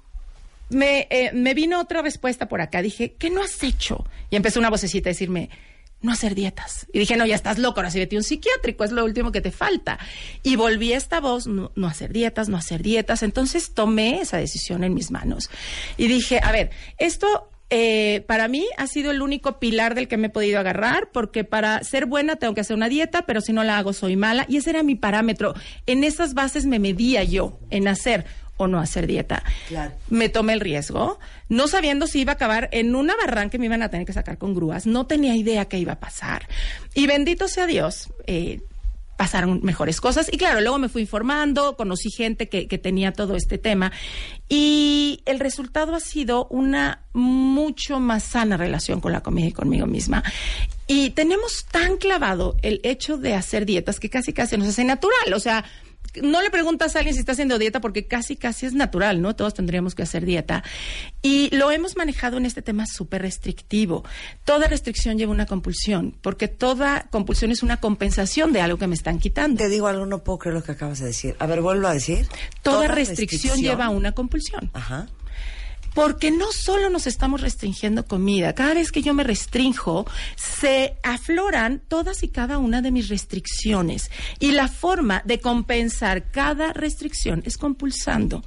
me, 0.70 1.06
eh, 1.10 1.32
vino 1.54 1.80
otra 1.80 2.02
respuesta 2.02 2.48
por 2.48 2.60
acá. 2.60 2.82
Dije, 2.82 3.14
¿qué 3.18 3.30
no 3.30 3.42
has 3.42 3.62
hecho? 3.62 4.06
Y 4.30 4.36
empezó 4.36 4.60
una 4.60 4.70
vocecita 4.70 5.10
a 5.10 5.12
decirme, 5.12 5.50
no 6.00 6.12
hacer 6.12 6.34
dietas. 6.34 6.86
Y 6.92 7.00
dije, 7.00 7.16
no, 7.16 7.26
ya 7.26 7.34
estás 7.34 7.58
loco, 7.58 7.80
ahora 7.80 7.90
sí 7.90 7.98
vete 7.98 8.16
un 8.16 8.22
psiquiátrico, 8.22 8.84
es 8.84 8.92
lo 8.92 9.04
último 9.04 9.32
que 9.32 9.42
te 9.42 9.50
falta. 9.50 9.98
Y 10.42 10.56
volví 10.56 10.94
a 10.94 10.96
esta 10.96 11.20
voz, 11.20 11.46
no 11.46 11.86
hacer 11.86 12.12
dietas, 12.12 12.48
no 12.48 12.56
hacer 12.56 12.82
dietas. 12.82 13.22
Entonces 13.22 13.74
tomé 13.74 14.22
esa 14.22 14.38
decisión 14.38 14.84
en 14.84 14.94
mis 14.94 15.10
manos. 15.10 15.50
Y 15.98 16.08
dije, 16.08 16.40
a 16.42 16.52
ver, 16.52 16.70
esto 16.96 17.50
eh, 17.70 18.24
para 18.26 18.48
mí 18.48 18.66
ha 18.76 18.86
sido 18.86 19.10
el 19.10 19.22
único 19.22 19.58
pilar 19.58 19.94
del 19.94 20.08
que 20.08 20.16
me 20.16 20.26
he 20.26 20.30
podido 20.30 20.58
agarrar, 20.58 21.08
porque 21.12 21.44
para 21.44 21.82
ser 21.84 22.06
buena 22.06 22.36
tengo 22.36 22.54
que 22.54 22.60
hacer 22.60 22.76
una 22.76 22.88
dieta, 22.88 23.22
pero 23.22 23.40
si 23.40 23.52
no 23.52 23.64
la 23.64 23.78
hago 23.78 23.92
soy 23.92 24.16
mala. 24.16 24.44
Y 24.48 24.56
ese 24.56 24.70
era 24.70 24.82
mi 24.82 24.96
parámetro. 24.96 25.54
En 25.86 26.04
esas 26.04 26.34
bases 26.34 26.66
me 26.66 26.78
medía 26.78 27.22
yo 27.24 27.58
en 27.70 27.88
hacer 27.88 28.26
o 28.56 28.66
no 28.66 28.78
hacer 28.78 29.06
dieta. 29.06 29.42
Claro. 29.68 29.92
Me 30.10 30.28
tomé 30.28 30.52
el 30.52 30.60
riesgo, 30.60 31.18
no 31.48 31.66
sabiendo 31.66 32.06
si 32.06 32.20
iba 32.20 32.32
a 32.32 32.34
acabar 32.34 32.68
en 32.72 32.94
una 32.94 33.16
barranca 33.16 33.52
que 33.52 33.58
me 33.58 33.66
iban 33.66 33.82
a 33.82 33.88
tener 33.88 34.06
que 34.06 34.12
sacar 34.12 34.36
con 34.36 34.54
grúas. 34.54 34.86
No 34.86 35.06
tenía 35.06 35.34
idea 35.34 35.64
qué 35.64 35.78
iba 35.78 35.94
a 35.94 36.00
pasar. 36.00 36.46
Y 36.94 37.06
bendito 37.06 37.48
sea 37.48 37.66
Dios. 37.66 38.12
eh, 38.26 38.60
pasaron 39.20 39.60
mejores 39.62 40.00
cosas. 40.00 40.30
Y 40.32 40.38
claro, 40.38 40.62
luego 40.62 40.78
me 40.78 40.88
fui 40.88 41.02
informando, 41.02 41.76
conocí 41.76 42.10
gente 42.10 42.48
que, 42.48 42.78
tenía 42.78 43.12
todo 43.12 43.36
este 43.36 43.58
tema. 43.58 43.92
Y 44.48 45.20
el 45.26 45.40
resultado 45.40 45.94
ha 45.94 46.00
sido 46.00 46.46
una 46.46 47.04
mucho 47.12 48.00
más 48.00 48.22
sana 48.22 48.56
relación 48.56 49.02
con 49.02 49.12
la 49.12 49.22
comida 49.22 49.48
y 49.48 49.52
conmigo 49.52 49.86
misma. 49.86 50.24
Y 50.86 51.10
tenemos 51.10 51.66
tan 51.66 51.98
clavado 51.98 52.56
el 52.62 52.80
hecho 52.82 53.18
de 53.18 53.34
hacer 53.34 53.66
dietas 53.66 54.00
que 54.00 54.08
casi 54.08 54.32
casi 54.32 54.56
nos 54.56 54.68
hace 54.68 54.84
natural. 54.84 55.34
O 55.34 55.38
sea, 55.38 55.66
no 56.22 56.42
le 56.42 56.50
preguntas 56.50 56.94
a 56.94 57.00
alguien 57.00 57.14
si 57.14 57.20
está 57.20 57.32
haciendo 57.32 57.58
dieta 57.58 57.80
porque 57.80 58.06
casi 58.06 58.36
casi 58.36 58.66
es 58.66 58.74
natural, 58.74 59.22
¿no? 59.22 59.36
Todos 59.36 59.54
tendríamos 59.54 59.94
que 59.94 60.02
hacer 60.02 60.24
dieta. 60.24 60.62
Y 61.22 61.54
lo 61.54 61.70
hemos 61.70 61.96
manejado 61.96 62.36
en 62.36 62.46
este 62.46 62.62
tema 62.62 62.86
súper 62.86 63.22
restrictivo. 63.22 64.04
Toda 64.44 64.66
restricción 64.66 65.18
lleva 65.18 65.32
una 65.32 65.46
compulsión, 65.46 66.14
porque 66.20 66.48
toda 66.48 67.06
compulsión 67.10 67.50
es 67.50 67.62
una 67.62 67.78
compensación 67.78 68.52
de 68.52 68.60
algo 68.60 68.78
que 68.78 68.86
me 68.86 68.94
están 68.94 69.18
quitando. 69.18 69.58
Te 69.58 69.68
digo 69.68 69.86
algo, 69.86 70.06
no 70.06 70.22
puedo 70.24 70.38
creer 70.38 70.54
lo 70.54 70.62
que 70.62 70.72
acabas 70.72 70.98
de 70.98 71.06
decir. 71.06 71.36
A 71.38 71.46
ver, 71.46 71.60
vuelvo 71.60 71.86
a 71.86 71.94
decir. 71.94 72.26
Toda, 72.62 72.88
restricción, 72.88 73.58
lleva 73.58 73.86
a 73.86 73.90
una 73.90 74.12
compulsión. 74.12 74.70
Ajá. 74.72 75.08
Porque 75.94 76.30
no 76.30 76.52
solo 76.52 76.90
nos 76.90 77.06
estamos 77.06 77.40
restringiendo 77.40 78.06
comida, 78.06 78.54
cada 78.54 78.74
vez 78.74 78.92
que 78.92 79.02
yo 79.02 79.14
me 79.14 79.24
restrinjo, 79.24 80.06
se 80.36 80.96
afloran 81.02 81.82
todas 81.88 82.22
y 82.22 82.28
cada 82.28 82.58
una 82.58 82.82
de 82.82 82.90
mis 82.90 83.08
restricciones. 83.08 84.10
Y 84.38 84.52
la 84.52 84.68
forma 84.68 85.22
de 85.24 85.40
compensar 85.40 86.30
cada 86.30 86.72
restricción 86.72 87.42
es 87.44 87.58
compulsando. 87.58 88.42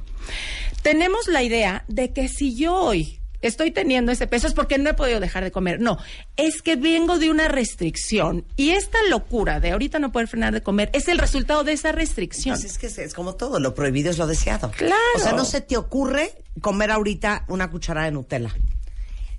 Tenemos 0.82 1.28
la 1.28 1.44
idea 1.44 1.86
de 1.88 2.14
que 2.14 2.28
si 2.28 2.56
yo 2.56 2.76
hoy 2.76 3.20
estoy 3.48 3.72
teniendo 3.72 4.12
ese 4.12 4.28
peso 4.28 4.48
es 4.48 4.54
porque 4.54 4.78
no 4.78 4.90
he 4.90 4.94
podido 4.94 5.20
dejar 5.20 5.44
de 5.44 5.52
comer. 5.52 5.80
No, 5.80 5.98
es 6.38 6.62
que 6.62 6.76
vengo 6.76 7.20
de 7.20 7.30
una 7.30 7.48
restricción. 7.48 8.46
Y 8.56 8.72
esta 8.72 8.98
locura 9.10 9.60
de 9.60 9.72
ahorita 9.72 10.00
no 10.00 10.12
poder 10.12 10.28
frenar 10.28 10.54
de 10.54 10.62
comer 10.62 10.90
es 10.94 11.08
el 11.08 11.18
resultado 11.18 11.64
de 11.64 11.74
esa 11.74 11.92
restricción. 11.92 12.56
Pues 12.56 12.66
es 12.66 12.78
que 12.78 12.88
es, 12.88 12.98
es 12.98 13.14
como 13.14 13.36
todo, 13.36 13.60
lo 13.60 13.74
prohibido 13.74 14.10
es 14.10 14.18
lo 14.18 14.28
deseado. 14.28 14.72
Claro. 14.72 14.96
O 15.16 15.20
sea, 15.20 15.34
no 15.34 15.46
se 15.46 15.62
te 15.62 15.78
ocurre 15.78 16.34
comer 16.62 16.92
ahorita 16.92 17.46
una 17.48 17.70
cucharada 17.70 18.06
de 18.06 18.12
Nutella. 18.14 18.54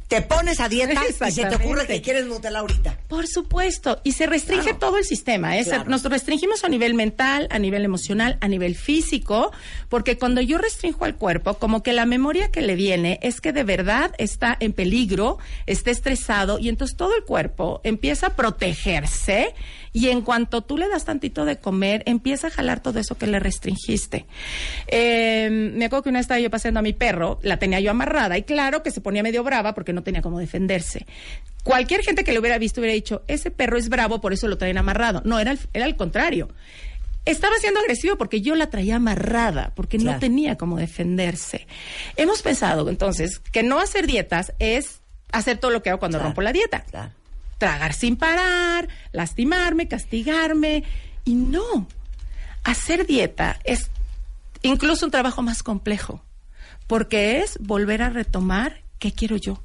Te 0.09 0.21
pones 0.21 0.61
a 0.61 0.69
dieta 0.69 1.01
y 1.09 1.33
se 1.33 1.45
te 1.47 1.57
ocurre 1.57 1.87
que 1.87 2.01
quieres 2.03 2.27
Nutella 2.27 2.59
ahorita. 2.61 2.99
Por 3.09 3.27
supuesto, 3.27 4.01
y 4.05 4.13
se 4.13 4.27
restringe 4.27 4.65
Claro. 4.65 4.79
todo 4.79 4.99
el 4.99 5.05
sistema. 5.05 5.59
¿eh? 5.59 5.65
Claro. 5.65 5.85
Nos 5.89 6.05
restringimos 6.05 6.63
a 6.63 6.69
nivel 6.69 6.95
mental, 6.95 7.49
a 7.51 7.59
nivel 7.59 7.85
emocional, 7.85 8.37
a 8.41 8.49
nivel 8.49 8.75
físico, 8.77 9.51
porque 9.89 10.19
cuando 10.19 10.41
yo 10.43 10.59
restringo 10.59 11.05
al 11.07 11.17
cuerpo, 11.17 11.55
como 11.55 11.83
que 11.83 11.93
la 11.95 12.05
memoria 12.07 12.51
que 12.51 12.61
le 12.61 12.77
viene 12.77 13.19
es 13.23 13.41
que 13.41 13.53
de 13.53 13.65
verdad 13.65 14.13
está 14.19 14.57
en 14.61 14.73
peligro, 14.75 15.39
está 15.67 15.91
estresado, 15.91 16.59
y 16.59 16.69
entonces 16.69 16.97
todo 16.97 17.17
el 17.17 17.25
cuerpo 17.25 17.81
empieza 17.83 18.29
a 18.29 18.37
protegerse, 18.37 19.55
y 19.95 20.09
en 20.11 20.21
cuanto 20.23 20.61
tú 20.61 20.77
le 20.77 20.89
das 20.89 21.05
tantito 21.07 21.45
de 21.47 21.57
comer, 21.59 22.03
empieza 22.05 22.49
a 22.49 22.51
jalar 22.51 22.81
todo 22.83 22.99
eso 22.99 23.17
que 23.17 23.27
le 23.29 23.39
restringiste. 23.39 24.27
Eh, 24.89 25.49
me 25.75 25.87
acuerdo 25.87 26.03
que 26.03 26.09
una 26.11 26.19
vez 26.19 26.25
estaba 26.25 26.41
yo 26.41 26.51
paseando 26.51 26.81
a 26.81 26.83
mi 26.83 26.93
perro, 26.93 27.39
la 27.43 27.59
tenía 27.59 27.81
yo 27.81 27.93
amarrada, 27.93 28.37
y 28.37 28.43
claro 28.43 28.83
que 28.83 28.91
se 28.91 29.01
ponía 29.01 29.23
medio 29.23 29.43
brava 29.45 29.73
porque 29.75 29.93
no 29.93 30.03
tenía 30.03 30.21
cómo 30.21 30.39
defenderse. 30.41 31.07
Cualquier 31.63 32.03
gente 32.03 32.25
que 32.25 32.33
lo 32.33 32.41
hubiera 32.41 32.59
visto 32.59 32.81
hubiera 32.81 32.93
dicho, 32.95 33.23
ese 33.29 33.51
perro 33.51 33.79
es 33.79 33.89
bravo, 33.89 34.21
por 34.21 34.33
eso 34.33 34.49
lo 34.49 34.59
traen 34.59 34.77
amarrado. 34.79 35.23
No, 35.25 35.39
era, 35.39 35.57
era 35.73 35.85
al 35.87 35.97
contrario. 35.97 36.49
Estaba 37.25 37.55
siendo 37.59 37.81
agresivo 37.81 38.17
porque 38.19 38.43
yo 38.43 38.55
la 38.55 38.67
traía 38.69 38.97
amarrada, 38.97 39.73
porque 39.75 39.97
Claro. 39.97 40.17
no 40.17 40.21
tenía 40.21 40.57
cómo 40.59 40.77
defenderse. 40.77 41.67
Hemos 42.17 42.43
pensado 42.43 42.87
entonces 42.91 43.39
que 43.39 43.63
no 43.63 43.79
hacer 43.81 44.07
dietas 44.07 44.53
es 44.59 45.01
hacer 45.33 45.57
todo 45.57 45.71
lo 45.71 45.83
que 45.83 45.89
hago 45.89 46.01
cuando 46.01 46.19
Claro. 46.19 46.29
rompo 46.31 46.43
la 46.43 46.53
dieta. 46.53 46.81
Claro. 46.91 47.13
Tragar 47.65 47.95
sin 47.95 48.17
parar, 48.17 48.89
lastimarme, 49.13 49.89
castigarme. 49.89 50.85
Y 51.25 51.35
no. 51.35 51.89
Hacer 52.63 53.07
dieta 53.07 53.59
es 53.65 53.91
incluso 54.61 55.07
un 55.07 55.11
trabajo 55.11 55.41
más 55.41 55.63
complejo, 55.63 56.23
porque 56.87 57.41
es 57.41 57.57
volver 57.61 58.03
a 58.03 58.11
retomar 58.11 58.83
qué 58.99 59.13
quiero 59.13 59.39
yo. 59.39 59.63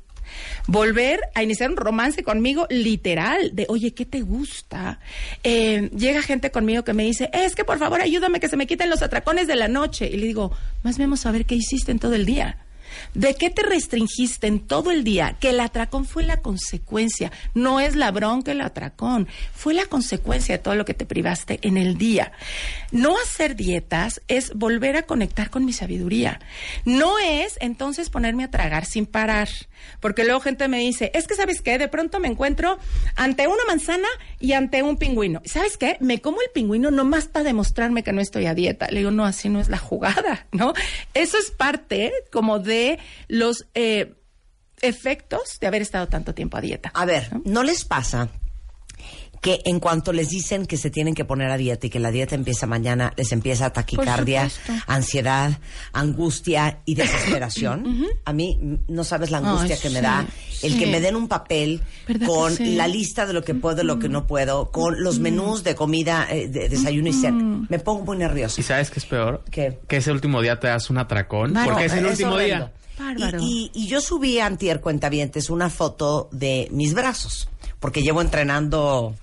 Volver 0.66 1.20
a 1.36 1.44
iniciar 1.44 1.72
un 1.72 1.76
romance 1.76 2.24
conmigo 2.24 2.68
literal, 2.70 3.54
de 3.54 3.66
oye, 3.68 3.94
¿qué 3.94 4.06
te 4.06 4.22
gusta? 4.22 5.02
Eh, 5.44 5.90
llega 5.94 6.22
gente 6.22 6.52
conmigo 6.52 6.86
que 6.86 6.94
me 6.94 7.04
dice, 7.04 7.30
es 7.34 7.54
que 7.54 7.66
por 7.66 7.80
favor 7.80 8.00
ayúdame 8.00 8.40
que 8.40 8.48
se 8.48 8.56
me 8.56 8.66
quiten 8.66 8.90
los 8.90 9.02
atracones 9.02 9.46
de 9.46 9.58
la 9.58 9.68
noche. 9.68 10.08
Y 10.10 10.16
le 10.16 10.28
digo, 10.28 10.54
más 10.84 10.98
vamos 10.98 11.26
a 11.26 11.32
ver 11.32 11.46
qué 11.46 11.56
hiciste 11.56 11.92
en 11.92 12.00
todo 12.00 12.14
el 12.14 12.26
día. 12.26 12.60
¿De 13.14 13.36
qué 13.36 13.50
te 13.50 13.64
restringiste 13.64 14.48
en 14.48 14.60
todo 14.60 14.92
el 14.92 15.04
día? 15.04 15.38
Que 15.40 15.50
el 15.50 15.60
atracón 15.60 16.06
fue 16.06 16.24
la 16.24 16.38
consecuencia, 16.38 17.32
no 17.54 17.80
es 17.80 17.96
la 17.96 18.12
bronca 18.12 18.52
el 18.52 18.62
atracón, 18.62 19.28
fue 19.54 19.74
la 19.74 19.86
consecuencia 19.86 20.58
de 20.58 20.64
todo 20.64 20.76
lo 20.76 20.86
que 20.86 20.94
te 20.94 21.06
privaste 21.06 21.60
en 21.62 21.78
el 21.78 21.98
día. 21.98 22.32
No 22.92 23.18
hacer 23.18 23.56
dietas 23.56 24.22
es 24.28 24.54
volver 24.54 24.98
a 24.98 25.04
conectar 25.04 25.50
con 25.50 25.66
mi 25.66 25.74
sabiduría. 25.74 26.40
No 26.86 27.18
es 27.20 27.58
entonces 27.62 28.10
ponerme 28.10 28.44
a 28.44 28.52
tragar 28.52 28.86
sin 28.86 29.06
parar, 29.06 29.50
porque 30.00 30.24
luego 30.24 30.40
gente 30.40 30.68
me 30.68 30.80
dice, 30.80 31.12
es 31.14 31.28
que 31.28 31.36
sabes 31.36 31.62
qué, 31.62 31.78
de 31.78 31.88
pronto 31.88 32.20
me 32.20 32.28
encuentro 32.28 32.78
ante 33.16 33.48
una 33.48 33.64
manzana 33.68 34.08
y 34.40 34.54
ante 34.54 34.84
un 34.84 34.98
pingüino. 34.98 35.42
¿Sabes 35.46 35.78
qué? 35.78 35.98
Me 36.00 36.22
como 36.22 36.42
el 36.42 36.50
pingüino 36.54 36.92
nomás 36.92 37.28
para 37.28 37.46
demostrarme 37.46 38.04
que 38.04 38.14
no 38.14 38.22
estoy 38.22 38.46
a 38.46 38.54
dieta. 38.54 38.88
Le 38.90 39.00
digo, 39.00 39.12
no, 39.12 39.26
así 39.26 39.50
no 39.50 39.60
es 39.60 39.70
la 39.70 39.78
jugada, 39.78 40.48
¿no? 40.52 40.74
Eso 41.14 41.38
es 41.38 41.52
parte 41.52 42.12
como 42.32 42.60
de 42.60 42.79
los 43.28 43.68
eh, 43.74 44.16
efectos 44.82 45.60
de 45.60 45.68
haber 45.68 45.82
estado 45.82 46.08
tanto 46.08 46.34
tiempo 46.34 46.58
a 46.58 46.62
dieta. 46.62 46.92
A 46.94 47.06
ver, 47.06 47.30
¿no 47.46 47.64
les 47.64 47.86
pasa 47.86 48.30
que 49.42 49.62
en 49.66 49.80
cuanto 49.80 50.12
les 50.14 50.30
dicen 50.30 50.66
que 50.66 50.76
se 50.78 50.90
tienen 50.90 51.14
que 51.16 51.24
poner 51.26 51.50
a 51.50 51.58
dieta 51.58 51.88
y 51.88 51.90
que 51.90 52.00
la 52.00 52.12
dieta 52.12 52.36
empieza 52.36 52.68
mañana, 52.68 53.14
les 53.16 53.32
empieza 53.32 53.72
taquicardia, 53.72 54.50
ansiedad, 54.88 55.60
angustia 55.94 56.80
y 56.86 56.96
desesperación? 56.96 58.06
A 58.26 58.34
mí 58.34 58.58
no 58.88 59.04
sabes 59.04 59.32
la 59.32 59.38
angustia 59.40 59.78
que 59.80 59.90
me 59.90 60.00
sí, 60.00 60.02
da 60.04 60.26
el 60.62 60.74
sí. 60.74 60.80
que 60.80 60.88
me 60.88 61.00
den 61.02 61.16
un 61.16 61.28
papel 61.28 61.82
¿Verdad 62.08 62.22
que 62.22 62.26
con 62.34 62.56
sí? 62.56 62.76
la 62.76 62.88
lista 62.88 63.26
de 63.26 63.34
lo 63.34 63.44
que 63.44 63.54
puedo 63.56 63.82
y 63.82 63.86
lo 63.86 63.98
que 64.00 64.10
no 64.10 64.28
puedo, 64.28 64.72
con 64.72 65.02
los 65.04 65.20
menús 65.20 65.64
de 65.64 65.76
comida, 65.76 66.28
eh, 66.30 66.48
de 66.48 66.70
desayuno 66.70 67.10
y 67.10 67.14
cena. 67.14 67.66
Me 67.70 67.80
pongo 67.80 68.04
muy 68.06 68.18
nerviosa. 68.18 68.60
¿Y 68.60 68.64
sabes 68.64 68.90
qué 68.92 69.00
es 69.00 69.06
peor? 69.06 69.44
¿Qué? 69.50 69.80
Que 69.88 69.98
ese 69.98 70.12
último 70.12 70.42
día 70.42 70.60
te 70.60 70.68
das 70.68 70.90
un 70.90 70.98
atracón. 70.98 71.54
Porque 71.66 71.86
es 71.86 71.94
el 71.94 72.06
último 72.06 72.34
horrendo. 72.34 72.70
día. 72.98 73.40
Y, 73.40 73.72
y- 73.74 73.84
y 73.86 73.88
yo 73.88 74.02
subí 74.02 74.40
a 74.40 74.46
Antier 74.46 74.82
Cuentavientes 74.82 75.50
una 75.50 75.70
foto 75.70 76.28
de 76.34 76.68
mis 76.72 76.94
brazos, 76.94 77.48
porque 77.80 78.02
llevo 78.02 78.22
entrenando 78.22 79.16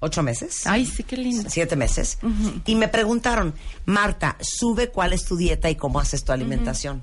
ocho 0.00 0.22
meses. 0.22 0.66
Ay, 0.66 0.86
sí, 0.86 1.02
qué 1.04 1.16
lindo. 1.16 1.48
Siete 1.48 1.76
meses. 1.76 2.18
Y 2.66 2.74
me 2.74 2.88
preguntaron, 2.88 3.54
Marta, 3.86 4.36
sube 4.40 4.88
cuál 4.88 5.12
es 5.12 5.24
tu 5.24 5.36
dieta 5.36 5.70
y 5.70 5.76
cómo 5.76 6.00
haces 6.00 6.24
tu 6.24 6.32
alimentación. 6.32 7.02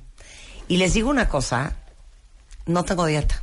Y 0.68 0.78
les 0.78 0.94
digo 0.94 1.10
una 1.10 1.30
cosa, 1.30 1.76
no 2.66 2.84
tengo 2.84 3.06
dieta. 3.06 3.42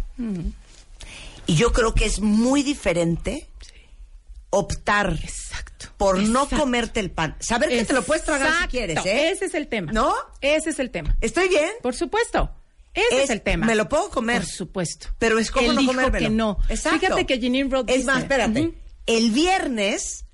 Y 1.47 1.55
yo 1.57 1.73
creo 1.73 1.95
que 1.95 2.05
es 2.05 2.21
muy 2.21 2.63
diferente 2.63 3.49
optar 4.51 5.19
Exacto. 5.23 5.87
por 5.97 6.19
no 6.21 6.49
comerte 6.49 7.01
el 7.01 7.11
pan. 7.11 7.37
Saber 7.41 7.69
que 7.71 7.85
te 7.85 7.93
lo 7.93 8.03
puedes 8.03 8.25
tragar 8.25 8.53
si 8.63 8.69
quieres, 8.69 9.05
¿eh? 9.05 9.31
Ese 9.31 9.47
es 9.47 9.55
el 9.55 9.67
tema. 9.69 9.93
¿No? 9.93 10.15
Ese 10.41 10.71
es 10.71 10.79
el 10.79 10.91
tema. 10.91 11.17
¿Estoy 11.21 11.49
bien? 11.49 11.71
Por 11.83 11.95
supuesto. 11.95 12.51
Ese 12.95 13.17
es, 13.19 13.25
Es- 13.25 13.31
el 13.31 13.41
tema. 13.43 13.67
me 13.67 13.75
lo 13.75 13.89
puedo 13.89 14.09
comer. 14.11 14.43
Por 14.43 14.47
supuesto. 14.51 15.09
Pero 15.19 15.39
es 15.41 15.51
como 15.51 15.67
Él 15.71 15.75
no 15.75 15.81
dijo 15.81 15.93
comérmelo. 15.93 16.29
que 16.29 16.35
no. 16.35 16.59
Exacto. 16.69 17.01
Fíjate 17.01 17.27
que 17.27 17.41
Janine 17.41 17.69
Roth 17.69 17.91
Es 17.91 17.97
dice- 17.97 18.07
más, 18.07 18.23
espérate. 18.23 18.73
El 19.07 19.31
viernes 19.31 20.25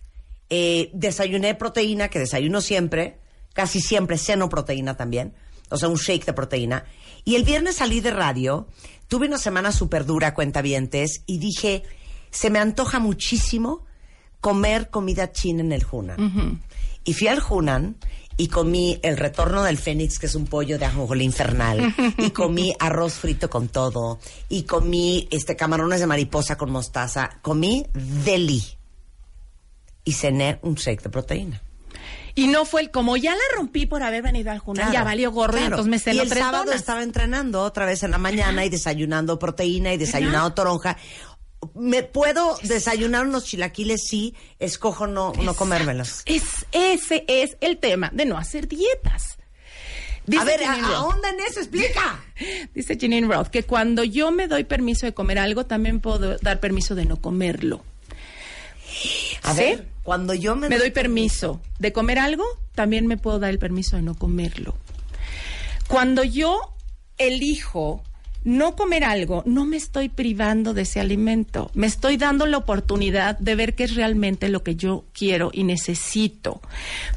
eh, 0.48 0.90
desayuné 0.92 1.54
proteína, 1.54 2.08
que 2.08 2.18
desayuno 2.18 2.60
siempre. 2.60 3.18
Casi 3.52 3.80
siempre 3.80 4.18
ceno 4.18 4.48
proteína 4.48 4.96
también. 4.96 5.34
O 5.70 5.76
sea, 5.76 5.88
un 5.88 5.96
shake 5.96 6.26
de 6.26 6.32
proteína. 6.32 6.84
Y 7.24 7.36
el 7.36 7.44
viernes 7.44 7.76
salí 7.76 8.00
de 8.00 8.10
radio. 8.10 8.68
Tuve 9.08 9.26
una 9.26 9.38
semana 9.38 9.72
súper 9.72 10.04
dura, 10.04 10.34
cuentavientes. 10.34 11.22
Y 11.26 11.38
dije, 11.38 11.82
se 12.30 12.50
me 12.50 12.58
antoja 12.58 12.98
muchísimo 12.98 13.84
comer 14.40 14.90
comida 14.90 15.32
china 15.32 15.60
en 15.60 15.72
el 15.72 15.84
Hunan. 15.90 16.60
Y 17.04 17.14
fui 17.14 17.28
al 17.28 17.42
Hunan 17.48 17.96
y 18.36 18.48
comí 18.48 18.98
el 19.02 19.16
retorno 19.16 19.62
del 19.62 19.76
Fénix, 19.76 20.18
que 20.18 20.26
es 20.26 20.34
un 20.34 20.46
pollo 20.46 20.78
de 20.78 20.86
ajonjolí 20.86 21.24
infernal. 21.24 21.94
y 22.18 22.30
comí 22.30 22.74
arroz 22.78 23.14
frito 23.14 23.50
con 23.50 23.68
todo. 23.68 24.18
Y 24.48 24.62
comí 24.62 25.28
este 25.30 25.56
camarones 25.56 26.00
de 26.00 26.06
mariposa 26.06 26.56
con 26.56 26.70
mostaza. 26.70 27.28
Comí 27.42 27.86
deli. 27.92 28.64
Y 30.04 30.12
cené 30.12 30.58
un 30.62 30.74
shake 30.74 31.02
de 31.02 31.10
proteína. 31.10 31.62
Y 32.34 32.46
no 32.46 32.64
fue 32.64 32.80
el, 32.82 32.90
como 32.90 33.16
ya 33.16 33.32
la 33.32 33.40
rompí 33.56 33.86
por 33.86 34.02
haber 34.04 34.22
venido 34.22 34.50
al 34.52 34.60
Junal, 34.60 34.86
ya 34.86 34.90
Claro, 34.90 35.04
valió 35.04 35.32
gorro 35.32 35.58
y 35.58 35.64
entonces 35.64 35.86
me 35.88 35.96
Y 35.96 35.98
cenó 35.98 36.22
el 36.22 36.28
tres 36.28 36.38
sábado 36.42 36.64
donas. 36.64 36.80
estaba 36.80 37.02
entrenando 37.02 37.60
otra 37.62 37.84
vez 37.86 38.04
en 38.04 38.12
la 38.12 38.18
mañana 38.18 38.64
y 38.64 38.68
desayunando 38.70 39.38
proteína 39.38 39.92
y 39.92 39.98
desayunando 39.98 40.54
toronja. 40.54 40.96
¿Me 41.74 42.02
puedo 42.02 42.56
desayunar 42.62 43.26
unos 43.26 43.44
chilaquiles? 43.44 44.00
Sí, 44.08 44.34
escojo 44.58 45.06
no, 45.06 45.32
no 45.42 45.54
comérmelos. 45.54 46.22
Es, 46.24 46.66
ese 46.72 47.24
es 47.28 47.56
el 47.60 47.78
tema 47.78 48.10
de 48.12 48.24
no 48.24 48.38
hacer 48.38 48.66
dietas. 48.66 49.36
Dice 50.26 50.42
a 50.42 50.44
ver, 50.44 50.64
ahonda 50.64 51.28
en 51.30 51.40
eso, 51.40 51.60
explica. 51.60 52.24
Dice 52.74 52.96
Janine 52.98 53.26
Roth 53.26 53.48
que 53.48 53.64
cuando 53.64 54.04
yo 54.04 54.30
me 54.30 54.46
doy 54.48 54.64
permiso 54.64 55.06
de 55.06 55.12
comer 55.12 55.38
algo, 55.38 55.66
también 55.66 56.00
puedo 56.00 56.38
dar 56.38 56.60
permiso 56.60 56.94
de 56.94 57.04
no 57.04 57.16
comerlo. 57.20 57.84
A 59.42 59.54
¿Sí? 59.54 59.60
ver, 59.60 59.88
cuando 60.02 60.34
yo 60.34 60.56
me, 60.56 60.68
Me 60.68 60.78
doy 60.78 60.90
permiso 60.90 61.60
de 61.78 61.92
comer 61.92 62.18
algo, 62.18 62.44
también 62.74 63.06
me 63.06 63.16
puedo 63.16 63.38
dar 63.38 63.50
el 63.50 63.58
permiso 63.58 63.96
de 63.96 64.02
no 64.02 64.14
comerlo. 64.14 64.74
Cuando 65.88 66.22
yo 66.22 66.74
elijo 67.18 68.02
no 68.44 68.74
comer 68.76 69.04
algo, 69.04 69.42
no 69.46 69.64
me 69.66 69.76
estoy 69.76 70.08
privando 70.08 70.72
de 70.74 70.82
ese 70.82 71.00
alimento. 71.00 71.70
Me 71.74 71.86
estoy 71.86 72.16
dando 72.16 72.46
la 72.46 72.56
oportunidad 72.58 73.38
de 73.38 73.54
ver 73.54 73.74
qué 73.74 73.84
es 73.84 73.94
realmente 73.94 74.48
lo 74.48 74.62
que 74.62 74.76
yo 74.76 75.04
quiero 75.12 75.50
y 75.52 75.64
necesito. 75.64 76.60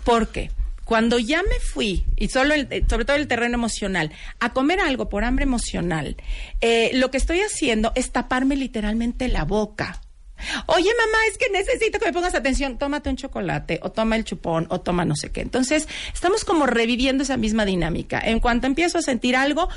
Porque 0.03 0.51
cuando 0.84 1.17
ya 1.19 1.41
me 1.43 1.59
fui, 1.61 2.03
y 2.17 2.28
solo 2.28 2.53
el- 2.53 2.67
eh, 2.69 2.84
sobre 2.89 3.05
todo 3.05 3.15
el 3.15 3.28
terreno 3.28 3.55
emocional, 3.55 4.11
a 4.41 4.51
comer 4.51 4.82
algo 4.82 5.07
por 5.07 5.24
hambre 5.24 5.43
emocional, 5.43 6.17
eh, 6.59 6.91
lo 6.93 7.09
que 7.09 7.17
estoy 7.17 7.39
haciendo 7.39 7.93
es 7.95 8.11
taparme 8.11 8.57
literalmente 8.57 9.30
la 9.30 9.45
boca. 9.45 10.01
Oye, 10.65 10.89
mamá, 10.89 11.17
es 11.32 11.38
que 11.38 11.49
necesito 11.53 11.99
que 11.99 12.07
me 12.07 12.11
pongas 12.11 12.36
atención. 12.36 12.78
Tómate 12.78 13.09
un 13.09 13.15
chocolate, 13.15 13.80
o 13.82 13.91
toma 13.93 14.17
el 14.17 14.26
chupón, 14.26 14.67
o 14.69 14.82
toma 14.82 15.05
no 15.05 15.15
sé 15.15 15.32
qué. 15.32 15.39
Entonces, 15.39 15.88
estamos 16.13 16.43
como 16.43 16.65
reviviendo 16.65 17.24
esa 17.24 17.38
misma 17.38 17.63
dinámica. 17.63 18.19
En 18.19 18.41
cuanto 18.41 18.67
empiezo 18.67 18.97
a 18.97 19.01
sentir 19.01 19.38
algo, 19.38 19.69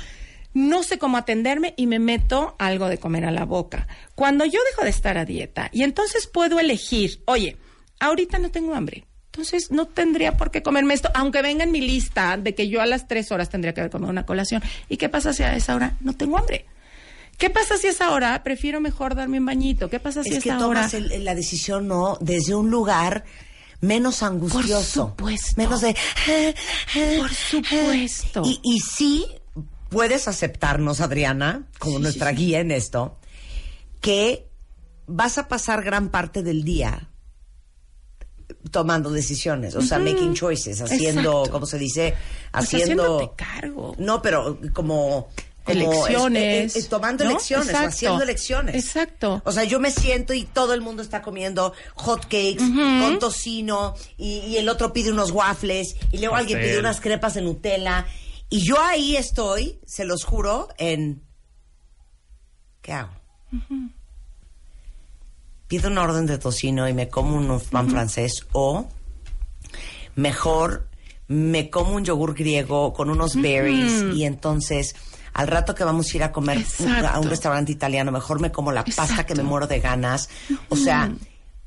no 0.53 0.83
sé 0.83 0.97
cómo 0.97 1.17
atenderme 1.17 1.73
y 1.77 1.87
me 1.87 1.99
meto 1.99 2.55
algo 2.59 2.87
de 2.89 2.97
comer 2.97 3.25
a 3.25 3.31
la 3.31 3.45
boca. 3.45 3.87
Cuando 4.15 4.45
yo 4.45 4.59
dejo 4.71 4.83
de 4.83 4.89
estar 4.89 5.17
a 5.17 5.25
dieta 5.25 5.69
y 5.71 5.83
entonces 5.83 6.27
puedo 6.27 6.59
elegir, 6.59 7.21
oye, 7.25 7.57
ahorita 7.99 8.39
no 8.39 8.49
tengo 8.51 8.73
hambre. 8.75 9.05
Entonces 9.27 9.69
no 9.69 9.85
tendría 9.85 10.35
por 10.35 10.49
qué 10.49 10.63
comerme 10.63 10.95
esto, 10.95 11.11
aunque 11.13 11.43
venga 11.43 11.63
en 11.63 11.71
mi 11.71 11.79
lista 11.81 12.37
de 12.37 12.55
que 12.55 12.69
yo 12.69 12.81
a 12.81 12.87
las 12.87 13.07
tres 13.07 13.31
horas 13.31 13.49
tendría 13.49 13.71
que 13.73 13.81
haber 13.81 13.91
comido 13.91 14.09
una 14.09 14.25
colación. 14.25 14.63
¿Y 14.89 14.97
qué 14.97 15.09
pasa 15.09 15.31
si 15.31 15.43
a 15.43 15.55
esa 15.55 15.75
hora 15.75 15.95
no 16.01 16.13
tengo 16.13 16.39
hambre? 16.39 16.65
¿Qué 17.37 17.51
pasa 17.51 17.77
si 17.77 17.85
a 17.85 17.91
esa 17.91 18.09
hora 18.13 18.41
prefiero 18.43 18.81
mejor 18.81 19.13
darme 19.13 19.37
un 19.37 19.45
bañito? 19.45 19.91
¿Qué 19.91 19.99
pasa 19.99 20.23
si 20.23 20.33
a 20.33 20.37
es 20.37 20.43
que 20.43 20.49
esa 20.49 20.65
hora 20.67 20.89
tomas 20.89 20.93
el- 20.95 21.23
la 21.23 21.35
decisión 21.35 21.87
no 21.87 22.17
desde 22.19 22.55
un 22.55 22.71
lugar 22.71 23.25
menos 23.79 24.23
angustioso. 24.23 25.09
supuesto. 25.09 25.53
Menos 25.55 25.81
de... 25.81 25.95
Por 27.19 27.31
supuesto. 27.31 28.41
Y, 28.43 28.59
y 28.63 28.79
sí 28.79 29.27
puedes 29.89 30.27
aceptarnos, 30.27 31.01
Adriana, 31.01 31.67
como 31.79 31.97
Sí, 31.97 32.03
nuestra 32.03 32.29
sí, 32.31 32.35
guía 32.37 32.59
en 32.59 32.71
esto, 32.71 33.17
que 34.01 34.47
vas 35.07 35.37
a 35.37 35.47
pasar 35.47 35.83
gran 35.83 36.09
parte 36.09 36.43
del 36.43 36.63
día 36.63 37.09
tomando 38.71 39.11
decisiones, 39.11 39.75
o 39.75 39.81
sea, 39.81 39.99
making 39.99 40.33
choices, 40.33 40.81
haciendo, 40.81 41.31
Exacto. 41.39 41.51
¿cómo 41.51 41.65
se 41.65 41.77
dice? 41.77 42.13
Haciendo... 42.51 43.33
cargo. 43.35 43.95
No, 43.97 44.21
pero 44.21 44.59
como... 44.73 45.29
como 45.63 45.81
Elecciones, 45.81 46.75
es- 46.75 46.83
eh, 46.83 46.85
eh, 46.85 46.89
tomando 46.89 47.23
¿no? 47.25 47.31
elecciones 47.31 47.73
o 47.73 47.77
haciendo 47.77 48.23
elecciones. 48.23 48.75
Exacto. 48.75 49.41
O 49.45 49.51
sea, 49.51 49.63
yo 49.65 49.79
me 49.79 49.91
siento 49.91 50.33
y 50.33 50.43
todo 50.43 50.73
el 50.73 50.81
mundo 50.81 51.01
está 51.01 51.21
comiendo 51.21 51.73
hot 51.95 52.23
cakes 52.23 52.57
con 52.59 53.19
tocino 53.19 53.95
y, 54.17 54.39
y 54.39 54.57
el 54.57 54.69
otro 54.69 54.91
pide 54.93 55.11
unos 55.11 55.31
waffles 55.31 55.95
y 56.11 56.19
luego 56.19 56.35
alguien 56.35 56.59
pide 56.59 56.79
unas 56.79 56.99
crepas 57.01 57.33
de 57.35 57.41
Nutella. 57.41 58.05
Y 58.49 58.65
yo 58.65 58.81
ahí 58.81 59.15
estoy, 59.17 59.79
se 59.85 60.05
los 60.05 60.23
juro, 60.23 60.69
en... 60.77 61.23
¿Qué 62.81 62.93
hago? 62.93 63.11
Pido 65.67 65.89
una 65.89 66.03
orden 66.03 66.25
de 66.25 66.37
tocino 66.37 66.87
y 66.87 66.93
me 66.93 67.09
como 67.09 67.35
un 67.35 67.59
pan 67.59 67.89
francés 67.89 68.45
o 68.53 68.87
mejor 70.15 70.87
me 71.27 71.69
como 71.69 71.91
un 71.95 72.05
yogur 72.05 72.33
griego 72.33 72.93
con 72.93 73.09
unos 73.09 73.35
berries 73.35 74.15
y 74.15 74.23
entonces 74.23 74.95
al 75.33 75.47
rato 75.47 75.75
que 75.75 75.83
vamos 75.83 76.11
a 76.11 76.17
ir 76.17 76.23
a 76.23 76.31
comer 76.31 76.63
un- 76.79 76.87
a 77.05 77.19
un 77.19 77.29
restaurante 77.29 77.71
italiano, 77.71 78.11
mejor 78.13 78.39
me 78.39 78.51
como 78.51 78.71
la 78.71 78.85
pasta 78.85 79.25
que 79.25 79.35
me 79.35 79.43
muero 79.43 79.67
de 79.67 79.79
ganas. 79.81 80.29
O 80.69 80.75
sea, 80.77 81.13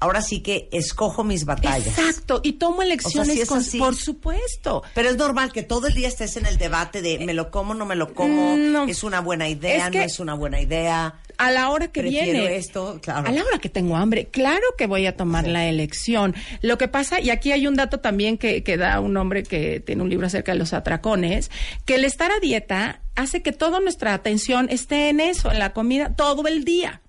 ahora 0.00 0.22
sí 0.22 0.40
que 0.40 0.68
escojo 0.72 1.22
mis 1.24 1.44
batallas. 1.44 1.86
Exacto, 1.98 2.40
y 2.42 2.54
tomo 2.54 2.82
elecciones 2.82 3.34
sí 3.34 3.40
es 3.42 3.48
con- 3.48 3.58
así. 3.58 3.78
por 3.78 3.94
supuesto. 3.94 4.82
Pero 4.94 5.10
es 5.10 5.16
normal 5.16 5.52
que 5.52 5.62
todo 5.62 5.86
el 5.86 5.94
día 5.94 6.08
estés 6.08 6.36
en 6.36 6.46
el 6.46 6.58
debate 6.58 7.02
de 7.02 7.18
me 7.24 7.34
lo 7.34 7.50
como, 7.50 7.74
no 7.74 7.86
me 7.86 7.96
lo 7.96 8.12
como, 8.14 8.56
No. 8.56 8.84
es 8.86 9.02
una 9.04 9.20
buena 9.20 9.48
idea, 9.48 9.86
Es 9.86 9.90
que- 9.92 9.98
no 9.98 10.04
es 10.04 10.20
una 10.20 10.34
buena 10.34 10.60
idea. 10.60 11.14
A 11.38 11.50
la 11.50 11.70
hora 11.70 11.88
que 11.88 12.00
Prefiero 12.02 12.32
viene. 12.42 12.56
esto, 12.56 12.98
claro. 13.02 13.26
A 13.28 13.32
la 13.32 13.42
hora 13.42 13.58
que 13.58 13.70
tengo 13.70 13.96
hambre, 13.96 14.26
claro 14.26 14.62
que 14.76 14.86
voy 14.86 15.06
a 15.06 15.16
tomar 15.16 15.46
la 15.48 15.66
elección. 15.68 16.34
Lo 16.60 16.76
que 16.76 16.86
pasa, 16.86 17.18
y 17.20 17.30
aquí 17.30 17.52
hay 17.52 17.66
un 17.66 17.76
dato 17.76 17.98
también 18.00 18.36
que, 18.36 18.62
que 18.62 18.76
da 18.76 19.00
un 19.00 19.16
hombre 19.16 19.42
que 19.42 19.80
tiene 19.80 20.02
un 20.02 20.10
libro 20.10 20.26
acerca 20.26 20.52
de 20.52 20.58
los 20.58 20.74
atracones, 20.74 21.50
que 21.86 21.94
el 21.94 22.04
estar 22.04 22.30
a 22.30 22.40
dieta 22.40 23.00
hace 23.16 23.40
que 23.42 23.52
toda 23.52 23.80
nuestra 23.80 24.12
atención 24.12 24.68
esté 24.70 25.08
en 25.08 25.20
eso, 25.20 25.50
en 25.50 25.58
la 25.58 25.72
comida, 25.72 26.14
todo 26.14 26.46
el 26.46 26.64
día. 26.64 27.00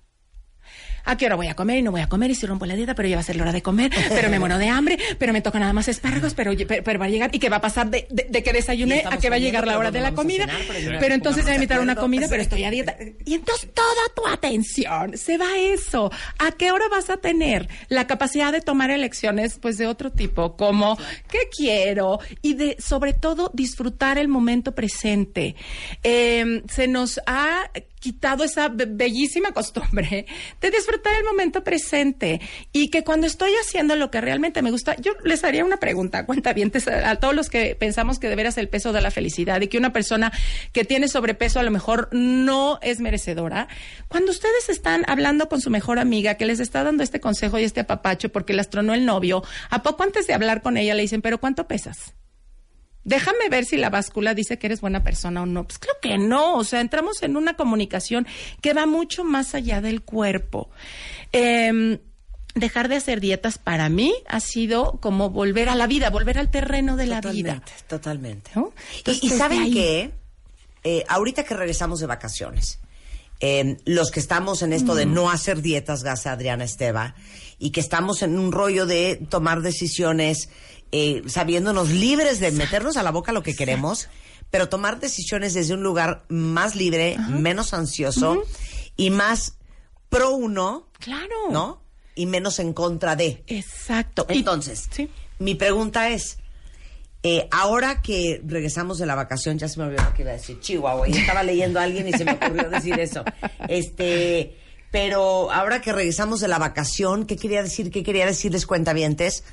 ¿A 1.04 1.16
qué 1.16 1.26
hora 1.26 1.36
voy 1.36 1.48
a 1.48 1.54
comer 1.54 1.78
y 1.78 1.82
no 1.82 1.90
voy 1.90 2.00
a 2.00 2.08
comer? 2.08 2.30
Y 2.30 2.34
si 2.34 2.46
rompo 2.46 2.66
la 2.66 2.74
dieta, 2.74 2.94
pero 2.94 3.08
ya 3.08 3.16
va 3.16 3.20
a 3.20 3.24
ser 3.24 3.36
la 3.36 3.42
hora 3.42 3.52
de 3.52 3.62
comer, 3.62 3.90
pero 4.10 4.30
me 4.30 4.38
muero 4.38 4.58
de 4.58 4.68
hambre, 4.68 4.98
pero 5.18 5.32
me 5.32 5.40
toca 5.40 5.58
nada 5.58 5.72
más 5.72 5.88
espárragos, 5.88 6.34
pero, 6.34 6.52
pero, 6.66 6.82
pero 6.84 6.98
va 6.98 7.06
a 7.06 7.08
llegar. 7.08 7.30
¿Y 7.32 7.38
qué 7.38 7.48
va 7.48 7.56
a 7.56 7.60
pasar 7.60 7.90
de, 7.90 8.06
de- 8.10 8.26
de 8.30 8.42
que 8.42 8.52
desayuné 8.52 9.04
a 9.10 9.16
que 9.18 9.28
va 9.30 9.36
a 9.36 9.38
llegar 9.38 9.66
la 9.66 9.78
hora 9.78 9.90
de 9.90 10.00
la 10.00 10.12
comida? 10.14 10.46
cenar, 10.46 10.60
pero 10.68 10.98
Pero 11.00 11.14
entonces 11.14 11.46
invitaron 11.54 11.82
a 11.82 11.84
una 11.84 11.92
acuerdo. 11.92 12.04
comida, 12.06 12.26
pero 12.28 12.42
estoy 12.42 12.64
a 12.64 12.70
dieta. 12.70 12.96
Y 13.24 13.34
entonces 13.34 13.68
toda 13.74 13.88
tu 14.14 14.26
atención 14.26 15.16
se 15.16 15.38
va 15.38 15.46
a 15.52 15.58
eso. 15.58 16.10
¿A 16.38 16.52
qué 16.52 16.72
hora 16.72 16.86
vas 16.88 17.10
a 17.10 17.16
tener 17.16 17.68
la 17.88 18.06
capacidad 18.06 18.52
de 18.52 18.60
tomar 18.60 18.90
elecciones, 18.90 19.58
pues 19.60 19.78
de 19.78 19.86
otro 19.86 20.12
tipo, 20.12 20.56
como 20.56 20.96
qué 21.28 21.48
quiero 21.56 22.20
y 22.42 22.54
de, 22.54 22.76
sobre 22.78 23.12
todo, 23.12 23.50
disfrutar 23.54 24.18
el 24.18 24.28
momento 24.28 24.74
presente? 24.74 25.56
Eh, 26.02 26.62
se 26.68 26.88
nos 26.88 27.20
ha 27.26 27.70
quitado 28.02 28.42
esa 28.42 28.68
be- 28.68 28.86
bellísima 28.86 29.52
costumbre 29.52 30.26
de 30.60 30.70
disfrutar 30.70 31.14
el 31.14 31.24
momento 31.24 31.62
presente 31.62 32.40
y 32.72 32.88
que 32.90 33.04
cuando 33.04 33.28
estoy 33.28 33.52
haciendo 33.62 33.94
lo 33.94 34.10
que 34.10 34.20
realmente 34.20 34.60
me 34.60 34.72
gusta, 34.72 34.96
yo 34.96 35.12
les 35.24 35.44
haría 35.44 35.64
una 35.64 35.76
pregunta, 35.76 36.26
cuenta 36.26 36.52
bien, 36.52 36.72
a 37.04 37.16
todos 37.16 37.34
los 37.34 37.48
que 37.48 37.76
pensamos 37.76 38.18
que 38.18 38.28
de 38.28 38.34
veras 38.34 38.58
el 38.58 38.68
peso 38.68 38.92
de 38.92 39.00
la 39.00 39.10
felicidad 39.12 39.60
y 39.60 39.68
que 39.68 39.78
una 39.78 39.92
persona 39.92 40.32
que 40.72 40.84
tiene 40.84 41.06
sobrepeso 41.06 41.60
a 41.60 41.62
lo 41.62 41.70
mejor 41.70 42.08
no 42.12 42.80
es 42.82 42.98
merecedora. 43.00 43.68
Cuando 44.08 44.32
ustedes 44.32 44.68
están 44.68 45.04
hablando 45.06 45.48
con 45.48 45.60
su 45.60 45.70
mejor 45.70 46.00
amiga 46.00 46.34
que 46.34 46.44
les 46.46 46.58
está 46.58 46.82
dando 46.82 47.04
este 47.04 47.20
consejo 47.20 47.58
y 47.60 47.64
este 47.64 47.80
apapacho 47.80 48.30
porque 48.30 48.52
las 48.52 48.68
tronó 48.68 48.94
el 48.94 49.06
novio, 49.06 49.44
¿a 49.70 49.82
poco 49.84 50.02
antes 50.02 50.26
de 50.26 50.34
hablar 50.34 50.60
con 50.62 50.76
ella 50.76 50.94
le 50.94 51.02
dicen, 51.02 51.22
pero 51.22 51.38
¿cuánto 51.38 51.68
pesas? 51.68 52.14
Déjame 53.04 53.48
ver 53.50 53.64
si 53.64 53.76
la 53.76 53.90
báscula 53.90 54.32
dice 54.34 54.58
que 54.58 54.66
eres 54.68 54.80
buena 54.80 55.02
persona 55.02 55.42
o 55.42 55.46
no. 55.46 55.64
Pues 55.64 55.78
creo 55.78 55.94
que 56.00 56.18
no. 56.18 56.54
O 56.56 56.64
sea, 56.64 56.80
entramos 56.80 57.22
en 57.22 57.36
una 57.36 57.54
comunicación 57.54 58.26
que 58.60 58.72
va 58.74 58.86
mucho 58.86 59.24
más 59.24 59.54
allá 59.54 59.80
del 59.80 60.02
cuerpo. 60.02 60.70
Em, 61.32 61.98
dejar 62.54 62.88
de 62.88 62.96
hacer 62.96 63.20
dietas 63.20 63.58
para 63.58 63.88
mí 63.88 64.14
ha 64.28 64.38
sido 64.40 64.98
como 65.00 65.30
volver 65.30 65.68
a 65.68 65.74
la 65.74 65.86
vida, 65.86 66.10
volver 66.10 66.38
al 66.38 66.50
terreno 66.50 66.96
de 66.96 67.06
la 67.06 67.20
vida. 67.20 67.60
Totalmente, 67.60 67.72
totalmente. 67.88 68.50
¿No? 68.54 68.72
Y- 68.94 68.98
Entonces, 68.98 69.24
y, 69.24 69.28
desde 69.28 69.38
saben 69.38 69.62
ahí- 69.62 69.72
qué, 69.72 70.10
Eh, 70.84 71.04
ahorita 71.08 71.44
que 71.44 71.54
regresamos 71.54 72.00
de 72.00 72.06
vacaciones, 72.08 72.80
eh, 73.38 73.76
los 73.84 74.10
que 74.10 74.18
estamos 74.18 74.62
en 74.62 74.72
esto 74.72 74.96
de 74.96 75.06
Mm. 75.06 75.14
no 75.14 75.30
hacer 75.30 75.62
dietas, 75.62 76.02
gracias 76.02 76.26
a 76.26 76.32
Adriana 76.32 76.64
Esteva, 76.64 77.14
y 77.60 77.70
que 77.70 77.78
estamos 77.78 78.20
en 78.22 78.36
un 78.36 78.50
rollo 78.50 78.84
de 78.84 79.14
tomar 79.30 79.60
decisiones 79.62 80.48
eh, 80.92 81.22
sabiéndonos 81.26 81.88
libres 81.90 82.38
de 82.40 82.52
meternos 82.52 82.96
a 82.96 83.02
la 83.02 83.10
boca 83.10 83.32
lo 83.32 83.42
que 83.42 83.54
queremos, 83.56 84.08
pero 84.50 84.68
tomar 84.68 85.00
decisiones 85.00 85.54
desde 85.54 85.74
un 85.74 85.82
lugar 85.82 86.24
más 86.28 86.76
libre, 86.76 87.16
menos 87.28 87.72
ansioso 87.74 88.42
y 88.96 89.10
más 89.10 89.56
pro 90.10 90.32
uno, 90.32 90.88
Claro. 91.00 91.34
¿no? 91.50 91.82
Y 92.14 92.26
menos 92.26 92.58
en 92.58 92.74
contra 92.74 93.16
de. 93.16 93.42
Exacto. 93.46 94.26
Y- 94.28 94.38
Entonces, 94.38 94.86
sí. 94.90 95.08
mi 95.38 95.54
pregunta 95.54 96.10
es, 96.10 96.36
eh, 97.22 97.48
ahora 97.50 98.02
que 98.02 98.42
regresamos 98.44 98.98
de 98.98 99.06
la 99.06 99.14
vacación, 99.14 99.58
ya 99.58 99.68
se 99.68 99.78
me 99.80 99.86
olvidó 99.86 100.12
que 100.14 100.20
iba 100.22 100.32
a 100.32 100.34
decir, 100.34 100.60
Chihuahua, 100.60 101.08
y 101.08 101.12
estaba 101.16 101.42
leyendo 101.42 101.80
a 101.80 101.84
alguien 101.84 102.06
y 102.08 102.12
se 102.12 102.24
me 102.26 102.32
ocurrió 102.32 102.68
decir 102.68 102.98
eso. 103.00 103.24
Este, 103.68 104.58
pero 104.90 105.50
ahora 105.50 105.80
que 105.80 105.92
regresamos 105.92 106.40
de 106.40 106.48
la 106.48 106.58
vacación, 106.58 107.24
¿qué 107.24 107.36
quería 107.36 107.62
decir? 107.62 107.90
¿Qué 107.90 108.02
quería 108.02 108.26
decirles 108.26 108.66
cuentavientes? 108.66 109.44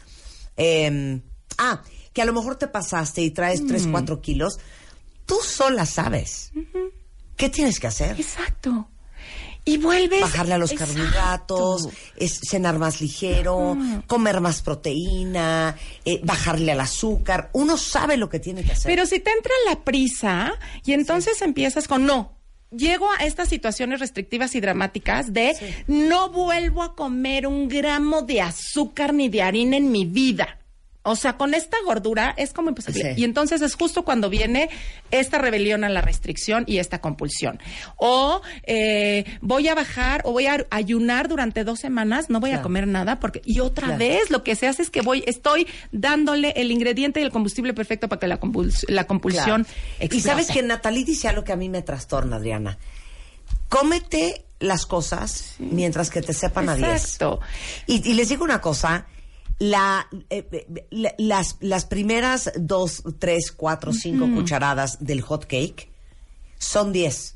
Eh, 0.58 1.22
ah, 1.60 1.84
que 2.14 2.22
a 2.24 2.26
lo 2.26 2.34
mejor 2.34 2.56
te 2.56 2.68
pasaste 2.68 3.22
y 3.22 3.30
traes 3.32 3.66
3, 3.66 3.88
4 3.92 4.22
kilos. 4.22 4.60
Tú 5.26 5.36
sola 5.44 5.86
sabes. 5.86 6.52
¿Qué 7.36 7.50
tienes 7.50 7.80
que 7.80 7.88
hacer? 7.88 8.20
Exacto. 8.20 8.90
Y 9.66 9.78
vuelves. 9.78 10.22
bajarle 10.22 10.56
a 10.56 10.58
los 10.58 10.72
Exacto. 10.72 10.96
carbohidratos, 10.96 11.90
es 12.16 12.40
cenar 12.50 12.80
más 12.80 13.02
ligero, 13.02 13.78
comer 14.08 14.42
más 14.42 14.64
proteína, 14.64 15.76
eh, 16.06 16.20
bajarle 16.24 16.72
al 16.72 16.80
azúcar. 16.80 17.52
Uno 17.54 17.78
sabe 17.78 18.18
lo 18.18 18.30
que 18.30 18.40
tiene 18.40 18.64
que 18.64 18.72
hacer. 18.72 18.90
Pero 18.90 19.06
si 19.06 19.20
te 19.20 19.30
entra 19.32 19.52
la 19.68 19.84
prisa 19.84 20.54
y 20.84 20.94
entonces 20.94 21.42
empiezas 21.44 21.88
con 21.88 22.06
no. 22.06 22.40
Llego 22.72 23.10
a 23.12 23.26
estas 23.26 23.50
situaciones 23.50 24.00
restrictivas 24.00 24.56
y 24.56 24.62
dramáticas 24.62 25.34
de 25.34 25.56
no 25.88 26.30
vuelvo 26.30 26.84
a 26.84 26.96
comer 26.96 27.48
un 27.48 27.68
gramo 27.68 28.22
de 28.22 28.42
azúcar 28.42 29.14
ni 29.14 29.28
de 29.30 29.42
harina 29.42 29.78
en 29.78 29.92
mi 29.92 30.06
vida. 30.06 30.59
O 31.12 31.16
sea, 31.16 31.38
con 31.38 31.54
esta 31.54 31.78
gordura 31.86 32.34
es 32.38 32.54
como 32.54 32.70
imposible. 32.70 33.16
Sí. 33.16 33.22
Y 33.22 33.24
entonces 33.24 33.62
es 33.62 33.76
justo 33.76 34.04
cuando 34.04 34.30
viene 34.30 34.70
esta 35.12 35.38
rebelión 35.40 35.84
a 35.84 35.90
la 35.90 36.02
restricción 36.02 36.64
y 36.68 36.78
esta 36.78 37.02
compulsión. 37.02 37.60
O 37.98 38.42
eh, 38.64 39.26
voy 39.42 39.68
a 39.68 39.76
bajar 39.76 40.22
o 40.26 40.32
voy 40.32 40.46
a 40.48 40.66
ayunar 40.70 41.28
durante 41.28 41.64
dos 41.64 41.80
semanas, 41.80 42.30
no 42.30 42.40
voy 42.40 42.52
a 42.52 42.62
comer 42.62 42.88
nada 42.88 43.20
porque 43.20 43.42
y 43.46 43.60
otra 43.60 43.88
Claro. 43.88 44.00
vez 44.00 44.30
lo 44.30 44.44
que 44.44 44.56
se 44.56 44.68
hace 44.68 44.82
es 44.84 44.90
que 44.90 45.02
voy 45.02 45.24
estoy 45.26 45.68
dándole 45.92 46.54
el 46.56 46.72
ingrediente 46.72 47.20
y 47.20 47.24
el 47.24 47.32
combustible 47.32 47.74
perfecto 47.74 48.08
para 48.08 48.20
que 48.20 48.28
la, 48.28 48.40
compuls- 48.40 48.86
la 48.88 49.06
compulsión 49.06 49.66
Claro. 50.00 50.16
Y 50.16 50.20
sabes 50.22 50.48
que 50.48 50.62
Natalie 50.62 51.06
dice 51.06 51.28
algo 51.28 51.44
que 51.44 51.52
a 51.52 51.56
mí 51.56 51.70
me 51.70 51.82
trastorna, 51.82 52.36
Adriana. 52.38 52.78
Cómete 53.68 54.46
las 54.60 54.86
cosas 54.86 55.56
mientras 55.60 56.10
que 56.10 56.22
te 56.22 56.34
sepan 56.34 56.70
a 56.70 56.76
10. 56.76 56.90
Exacto. 56.90 57.40
Y, 57.88 58.08
y 58.10 58.14
les 58.14 58.30
digo 58.30 58.44
una 58.44 58.60
cosa, 58.62 59.06
la, 59.60 60.08
eh, 60.30 60.48
eh, 60.52 60.88
la- 60.90 61.14
las, 61.18 61.58
las 61.60 61.86
primeras 61.86 62.52
dos, 62.56 63.04
tres, 63.20 63.52
cuatro, 63.52 63.94
cinco 63.94 64.26
cucharadas 64.34 64.98
del 65.06 65.22
hot 65.22 65.46
cake 65.46 65.90
son 66.58 66.92
10. 66.92 67.36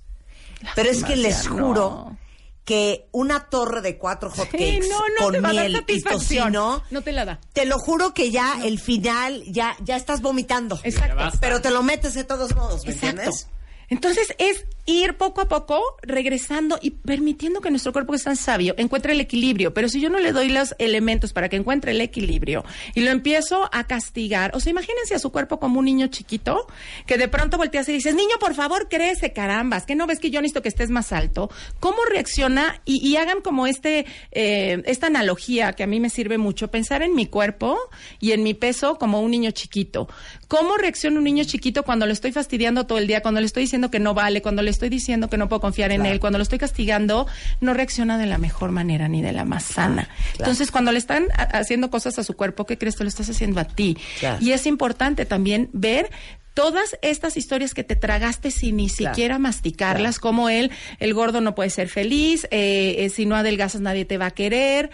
Pero 0.76 0.90
es 0.90 1.04
que 1.04 1.16
les 1.18 1.48
juro 1.48 1.74
no. 2.08 2.18
que 2.64 3.08
una 3.12 3.50
torre 3.50 3.82
de 3.82 3.98
cuatro 3.98 4.30
hot 4.30 4.46
Sí, 4.52 4.58
cakes 4.58 4.88
no, 4.90 5.00
no 5.00 5.24
con 5.26 5.34
te 5.34 5.42
va 5.42 5.50
a 5.50 5.54
dar 5.54 5.70
miel 5.70 5.84
y 5.88 6.02
tocino, 6.02 6.82
No 6.92 7.02
te 7.02 7.12
la 7.12 7.26
da. 7.26 7.40
te 7.52 7.66
lo 7.66 7.78
juro 7.78 8.14
que 8.14 8.32
ya 8.32 8.60
el 8.64 8.80
final, 8.80 9.44
ya, 9.48 9.76
ya 9.84 9.98
estás 9.98 10.22
vomitando. 10.22 10.80
Exacto. 10.84 11.38
Pero 11.42 11.62
te 11.62 11.72
lo 11.72 11.84
metes 11.84 12.14
de 12.14 12.24
todos 12.24 12.56
modos, 12.56 12.86
¿me 12.86 12.94
Exacto. 12.94 13.18
entiendes? 13.22 13.48
Entonces 13.90 14.34
es 14.38 14.66
ir 14.86 15.16
poco 15.16 15.42
a 15.42 15.48
poco 15.48 15.82
regresando 16.02 16.78
y 16.82 16.92
permitiendo 16.92 17.62
que 17.62 17.70
nuestro 17.70 17.94
cuerpo 17.94 18.12
que 18.12 18.18
es 18.18 18.24
tan 18.24 18.36
sabio 18.36 18.74
encuentre 18.78 19.14
el 19.14 19.22
equilibrio. 19.22 19.74
Pero 19.74 19.88
si 19.88 20.02
yo 20.02 20.10
no 20.10 20.20
le 20.20 20.32
doy 20.32 20.50
los 20.50 20.76
elementos 20.78 21.32
para 21.32 21.50
que 21.50 21.56
encuentre 21.56 21.92
el 21.92 22.02
equilibrio 22.02 22.66
y 22.94 23.02
lo 23.02 23.12
empiezo 23.12 23.70
a 23.72 23.86
castigar, 23.86 24.52
o 24.56 24.60
sea, 24.60 24.72
imagínense 24.72 25.16
a 25.16 25.20
su 25.20 25.32
cuerpo 25.32 25.60
como 25.60 25.80
un 25.80 25.86
niño 25.86 26.08
chiquito 26.08 26.68
que 27.06 27.18
de 27.18 27.28
pronto 27.28 27.58
volteas 27.58 27.88
y 27.90 27.94
dices, 27.94 28.14
niño, 28.16 28.36
por 28.40 28.56
favor, 28.56 28.90
crece, 28.90 29.32
carambas, 29.32 29.86
que 29.86 29.96
no 29.96 30.06
ves 30.06 30.20
que 30.20 30.32
yo 30.32 30.42
necesito 30.42 30.62
que 30.62 30.70
estés 30.70 30.90
más 30.90 31.14
alto. 31.14 31.50
¿Cómo 31.80 31.98
reacciona? 32.10 32.82
Y, 32.86 33.08
y 33.08 33.16
hagan 33.16 33.42
como 33.42 33.68
este, 33.68 34.06
eh, 34.32 34.82
esta 34.86 35.08
analogía 35.08 35.74
que 35.74 35.84
a 35.84 35.88
mí 35.88 36.00
me 36.00 36.10
sirve 36.10 36.38
mucho, 36.38 36.70
pensar 36.70 37.02
en 37.04 37.16
mi 37.16 37.28
cuerpo 37.28 37.80
y 38.20 38.32
en 38.32 38.44
mi 38.44 38.54
peso 38.54 38.98
como 38.98 39.22
un 39.22 39.32
niño 39.32 39.52
chiquito. 39.52 40.10
¿Cómo 40.48 40.76
reacciona 40.78 41.18
un 41.18 41.24
niño 41.24 41.46
chiquito 41.46 41.84
cuando 41.84 42.06
le 42.06 42.14
estoy 42.14 42.32
fastidiando 42.32 42.86
todo 42.86 42.98
el 42.98 43.08
día, 43.08 43.22
cuando 43.22 43.40
le 43.40 43.46
estoy 43.46 43.64
diciendo 43.64 43.90
que 43.90 44.00
no 44.00 44.14
vale, 44.14 44.42
cuando 44.42 44.62
le 44.62 44.73
estoy 44.74 44.90
diciendo 44.90 45.30
que 45.30 45.38
no 45.38 45.48
puedo 45.48 45.62
confiar 45.62 45.92
en 45.92 46.06
él, 46.06 46.20
cuando 46.20 46.38
lo 46.38 46.44
estoy 46.44 46.60
castigando? 46.60 47.26
No 47.62 47.74
reacciona 47.74 48.18
de 48.18 48.26
la 48.26 48.38
mejor 48.38 48.72
manera 48.72 49.08
ni 49.08 49.22
de 49.22 49.32
la 49.32 49.46
más 49.46 49.64
sana. 49.64 50.10
Entonces, 50.38 50.70
cuando 50.72 50.92
le 50.92 50.98
están 51.00 51.28
ha- 51.38 51.44
haciendo 51.60 51.90
cosas 51.90 52.20
a 52.20 52.24
su 52.24 52.34
cuerpo, 52.36 52.66
¿qué 52.66 52.78
crees? 52.78 52.96
Tú 52.96 53.04
lo 53.04 53.10
estás 53.10 53.30
haciendo 53.30 53.60
a 53.62 53.66
ti. 53.66 53.98
Claro. 54.20 54.38
Y 54.42 54.52
es 54.52 54.66
importante 54.66 55.26
también 55.26 55.70
ver 55.72 56.10
todas 56.54 56.98
estas 57.02 57.36
historias 57.38 57.74
que 57.74 57.84
te 57.84 57.96
tragaste 57.96 58.52
sin 58.52 58.76
ni 58.76 58.88
Claro. 58.90 59.16
siquiera 59.16 59.40
masticarlas, 59.40 60.20
como 60.20 60.50
el, 60.50 60.70
el 61.00 61.14
gordo 61.16 61.42
no 61.42 61.56
puede 61.56 61.70
ser 61.72 61.90
feliz, 61.90 62.46
eh, 62.52 62.96
eh, 63.00 63.10
si 63.10 63.26
no 63.26 63.36
adelgazas 63.36 63.82
nadie 63.82 64.06
te 64.06 64.18
va 64.20 64.28
a 64.28 64.32
querer. 64.32 64.92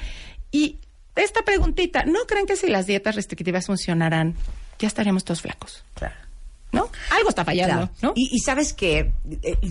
Y 0.52 0.78
esta 1.18 1.42
preguntita, 1.44 2.06
¿no 2.06 2.20
creen 2.28 2.46
que 2.46 2.56
si 2.56 2.68
las 2.68 2.88
dietas 2.88 3.16
restrictivas 3.16 3.66
funcionaran, 3.66 4.36
ya 4.80 4.88
estaríamos 4.88 5.26
todos 5.26 5.42
flacos? 5.42 5.84
Claro. 5.96 6.16
¿No? 6.72 6.88
Algo 7.10 7.30
está 7.30 7.44
fallando, 7.44 7.76
Claro. 7.76 7.92
¿no? 8.02 8.14
Y, 8.16 8.30
y 8.32 8.40
sabes 8.42 8.74
que 8.74 9.12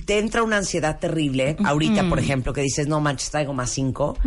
te 0.05 0.19
entra 0.19 0.43
una 0.43 0.57
ansiedad 0.57 0.99
terrible 0.99 1.57
ahorita, 1.65 2.09
por 2.09 2.19
ejemplo, 2.19 2.53
que 2.53 2.61
dices, 2.61 2.89
no 2.89 3.01
manches, 3.01 3.31
traigo 3.31 3.55
más 3.55 3.71
cinco. 3.71 4.19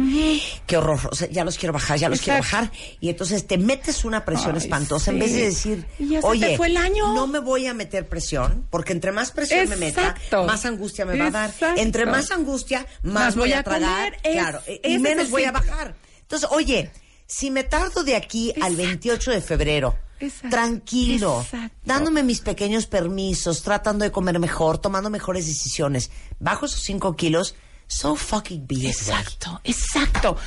Qué 0.68 0.78
horror. 0.78 1.00
O 1.12 1.16
sea, 1.16 1.28
ya 1.30 1.44
los 1.44 1.58
quiero 1.58 1.74
bajar, 1.74 1.98
ya 2.00 2.08
los 2.08 2.22
quiero 2.22 2.40
bajar. 2.40 2.72
Y 3.02 3.10
entonces 3.10 3.46
te 3.46 3.58
metes 3.58 4.06
una 4.06 4.24
presión 4.24 4.52
Ay, 4.54 4.60
espantosa 4.60 5.12
en 5.12 5.20
vez 5.20 5.34
de 5.34 5.42
decir, 5.46 5.86
oye, 6.24 6.56
fue 6.56 6.68
el 6.68 6.78
año". 6.78 7.14
no 7.14 7.28
me 7.28 7.40
voy 7.40 7.68
a 7.68 7.74
meter 7.74 8.08
presión, 8.08 8.66
porque 8.70 8.94
entre 8.94 9.12
más 9.12 9.32
presión 9.32 9.68
me 9.68 9.76
meta, 9.76 10.16
más 10.48 10.66
angustia 10.66 11.06
me 11.06 11.18
va 11.18 11.28
a 11.28 11.32
dar. 11.32 11.50
Exacto. 11.50 11.82
Entre 11.82 12.06
más 12.06 12.32
angustia, 12.32 12.86
más, 13.04 13.14
Más 13.14 13.36
voy 13.36 13.50
voy 13.50 13.54
a 13.54 13.64
tragar. 13.64 14.18
Es- 14.24 14.32
claro, 14.34 14.62
y 14.84 14.98
menos 15.00 15.30
voy 15.30 15.44
a 15.44 15.52
bajar. 15.52 15.94
Entonces, 16.22 16.48
oye, 16.52 16.90
si 17.28 17.52
me 17.52 17.66
tardo 17.66 18.06
de 18.06 18.16
aquí 18.16 18.54
al 18.62 18.78
28 18.78 19.32
de 19.32 19.42
febrero, 19.42 19.96
Exacto. 20.22 20.50
tranquilo, 20.50 21.42
Exacto. 21.42 21.76
dándome 21.86 22.24
mis 22.24 22.42
pequeños 22.42 22.86
permisos, 22.88 23.64
tratando 23.64 24.04
de 24.06 24.12
comer 24.12 24.40
mejor, 24.40 24.78
tomando 24.78 25.10
mejores 25.10 25.46
decisiones, 25.48 26.12
bajo 26.40 26.66
esos 26.66 26.82
5 26.82 27.16
kilos, 27.16 27.56
so 27.88 28.16
fucking 28.16 28.66
be. 28.68 28.88
Exacto, 28.88 29.60
exacto. 29.64 30.38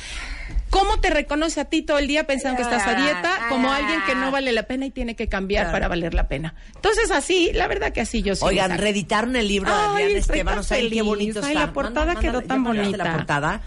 ¿Cómo 0.69 0.99
te 0.99 1.09
reconoce 1.09 1.59
a 1.61 1.65
ti 1.65 1.81
todo 1.81 1.97
el 1.99 2.07
día 2.07 2.27
pensando 2.27 2.57
que 2.57 2.63
estás 2.63 2.85
a 2.85 2.95
dieta 2.95 3.47
como 3.49 3.71
alguien 3.71 3.99
que 4.05 4.13
no 4.13 4.29
vale 4.29 4.51
la 4.51 4.63
pena 4.63 4.85
y 4.85 4.91
tiene 4.91 5.15
que 5.15 5.27
cambiar 5.27 5.71
para 5.71 5.87
valer 5.87 6.13
la 6.13 6.27
pena? 6.27 6.55
Entonces 6.75 7.11
así, 7.11 7.51
la 7.53 7.67
verdad 7.67 7.93
que 7.93 8.01
así 8.01 8.21
yo 8.21 8.35
sí. 8.35 8.43
Oigan, 8.43 8.65
exacto. 8.65 8.83
reeditaron 8.83 9.35
el 9.35 9.47
libro 9.47 9.71
de 9.95 10.17
estoy 10.17 10.39
Esteban, 10.39 10.59
o 10.59 10.63
sea, 10.63 10.77
qué 10.77 11.01
bonito 11.01 11.39
Ay, 11.43 11.53
está. 11.53 11.65
la 11.67 11.73
portada 11.73 12.15
quedó 12.15 12.41
tan 12.41 12.63
bonita. 12.63 12.97
La 12.97 13.13
portada. 13.13 13.61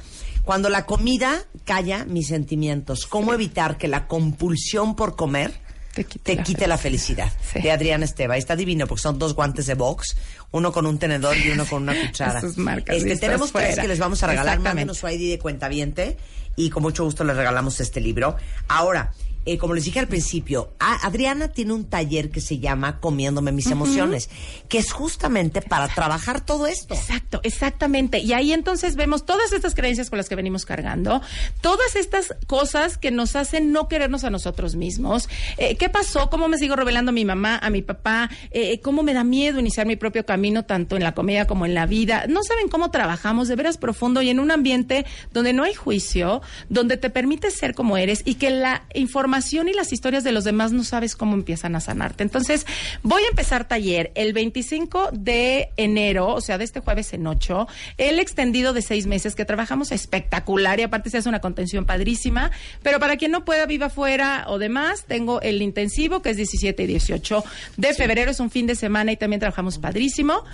Cuando 0.44 0.68
la 0.68 0.86
comida 0.86 1.44
calla 1.64 2.04
mis 2.04 2.28
sentimientos, 2.28 3.06
¿cómo 3.06 3.34
evitar 3.34 3.76
que 3.76 3.88
la 3.88 4.06
compulsión 4.06 4.94
por 4.96 5.16
comer 5.16 5.60
Te 6.04 6.04
quite 6.04 6.36
la 6.36 6.42
quite 6.42 6.66
la 6.66 6.78
felicidad? 6.78 7.32
Sí. 7.52 7.60
De 7.60 7.70
Adriana 7.70 8.04
Esteban. 8.04 8.36
Está 8.38 8.56
divino 8.56 8.86
porque 8.86 9.02
son 9.02 9.18
dos 9.18 9.34
guantes 9.34 9.66
de 9.66 9.74
box, 9.74 10.16
uno 10.50 10.70
con 10.72 10.84
un 10.86 10.98
tenedor 10.98 11.36
y 11.36 11.50
uno 11.50 11.64
con 11.66 11.82
una 11.82 11.94
cuchara. 12.06 12.42
Marcas 12.56 12.96
Este, 12.96 13.16
tenemos 13.16 13.52
tres 13.52 13.66
fuera. 13.68 13.82
que 13.82 13.88
les 13.88 13.98
vamos 13.98 14.22
a 14.22 14.26
regalar. 14.26 14.58
Mándenos 14.58 14.98
su 14.98 15.08
ID 15.08 15.30
de 15.30 15.38
cuentaviente 15.38 16.16
y 16.56 16.70
con 16.70 16.82
mucho 16.82 17.04
gusto 17.04 17.24
les 17.24 17.36
regalamos 17.36 17.80
este 17.80 18.00
libro. 18.00 18.36
Ahora, 18.68 19.12
eh, 19.52 19.58
como 19.58 19.74
les 19.74 19.84
dije 19.84 19.98
al 20.00 20.08
principio, 20.08 20.72
a- 20.78 21.06
Adriana 21.06 21.48
tiene 21.48 21.72
un 21.72 21.84
taller 21.84 22.30
que 22.30 22.40
se 22.40 22.58
llama 22.58 23.00
Comiéndome 23.00 23.52
mis 23.52 23.66
emociones, 23.70 24.28
que 24.68 24.78
es 24.78 24.92
justamente 24.92 25.62
para 25.62 25.88
trabajar 25.88 26.44
todo 26.44 26.66
esto. 26.66 26.94
Exacto, 26.94 27.40
exactamente. 27.42 28.18
Y 28.18 28.32
ahí 28.32 28.52
entonces 28.52 28.96
vemos 28.96 29.24
todas 29.24 29.52
estas 29.52 29.74
creencias 29.74 30.10
con 30.10 30.16
las 30.18 30.28
que 30.28 30.34
venimos 30.34 30.66
cargando, 30.66 31.22
todas 31.60 31.96
estas 31.96 32.34
cosas 32.46 32.98
que 32.98 33.10
nos 33.10 33.36
hacen 33.36 33.72
no 33.72 33.88
querernos 33.88 34.24
a 34.24 34.30
nosotros 34.30 34.74
mismos. 34.76 35.28
Eh, 35.56 35.76
¿Qué 35.76 35.88
pasó? 35.88 36.28
¿Cómo 36.30 36.48
me 36.48 36.58
sigo 36.58 36.76
revelando 36.76 37.10
a 37.10 37.12
mi 37.12 37.24
mamá, 37.24 37.58
a 37.62 37.70
mi 37.70 37.82
papá? 37.82 38.28
Eh, 38.50 38.80
¿Cómo 38.80 39.02
me 39.02 39.14
da 39.14 39.24
miedo 39.24 39.58
iniciar 39.60 39.86
mi 39.86 39.96
propio 39.96 40.26
camino, 40.26 40.64
tanto 40.64 40.96
en 40.96 41.02
la 41.02 41.14
comedia 41.14 41.46
como 41.46 41.64
en 41.66 41.74
la 41.74 41.86
vida? 41.86 42.24
No 42.28 42.42
saben 42.42 42.68
cómo 42.68 42.90
trabajamos 42.90 43.48
de 43.48 43.56
veras 43.56 43.78
profundo 43.78 44.20
y 44.22 44.30
en 44.30 44.40
un 44.40 44.50
ambiente 44.50 45.06
donde 45.32 45.52
no 45.52 45.62
hay 45.64 45.74
juicio, 45.74 46.42
donde 46.68 46.96
te 46.96 47.08
permite 47.10 47.50
ser 47.50 47.74
como 47.74 47.96
eres 47.96 48.22
y 48.24 48.34
que 48.34 48.50
la 48.50 48.82
información 48.94 49.37
y 49.68 49.72
las 49.72 49.92
historias 49.92 50.24
de 50.24 50.32
los 50.32 50.44
demás 50.44 50.72
no 50.72 50.84
sabes 50.84 51.16
cómo 51.16 51.34
empiezan 51.34 51.76
a 51.76 51.80
sanarte. 51.80 52.22
Entonces, 52.22 52.66
voy 53.02 53.22
a 53.22 53.28
empezar 53.28 53.66
taller 53.66 54.12
el 54.14 54.32
25 54.32 55.10
de 55.12 55.70
enero, 55.76 56.28
o 56.34 56.40
sea, 56.40 56.58
de 56.58 56.64
este 56.64 56.80
jueves 56.80 57.12
en 57.12 57.26
8, 57.26 57.66
el 57.98 58.18
extendido 58.18 58.72
de 58.72 58.82
seis 58.82 59.06
meses 59.06 59.34
que 59.34 59.44
trabajamos 59.44 59.92
espectacular 59.92 60.80
y 60.80 60.82
aparte 60.82 61.10
se 61.10 61.18
hace 61.18 61.28
una 61.28 61.40
contención 61.40 61.84
padrísima. 61.84 62.50
Pero 62.82 63.00
para 63.00 63.16
quien 63.16 63.30
no 63.30 63.44
pueda, 63.44 63.66
viva 63.66 63.90
fuera 63.90 64.44
o 64.48 64.58
demás, 64.58 65.04
tengo 65.06 65.40
el 65.40 65.62
intensivo 65.62 66.22
que 66.22 66.30
es 66.30 66.36
17 66.36 66.82
y 66.82 66.86
18 66.86 67.44
de 67.76 67.94
febrero, 67.94 68.30
es 68.30 68.40
un 68.40 68.50
fin 68.50 68.66
de 68.66 68.74
semana 68.74 69.12
y 69.12 69.16
también 69.16 69.40
trabajamos 69.40 69.78
padrísimo. 69.78 70.44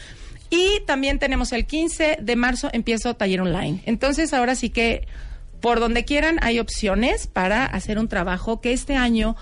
Y 0.50 0.80
también 0.86 1.18
tenemos 1.18 1.52
el 1.52 1.66
15 1.66 2.18
de 2.20 2.36
marzo, 2.36 2.68
empiezo 2.72 3.14
taller 3.14 3.40
online. 3.40 3.82
Entonces, 3.86 4.32
ahora 4.32 4.54
sí 4.54 4.70
que 4.70 5.06
por 5.64 5.80
donde 5.80 6.04
quieran 6.04 6.36
hay 6.42 6.60
opciones 6.60 7.26
para 7.26 7.64
hacer 7.64 7.98
un 7.98 8.06
trabajo 8.06 8.60
que 8.60 8.74
este 8.74 8.96
año 8.96 9.34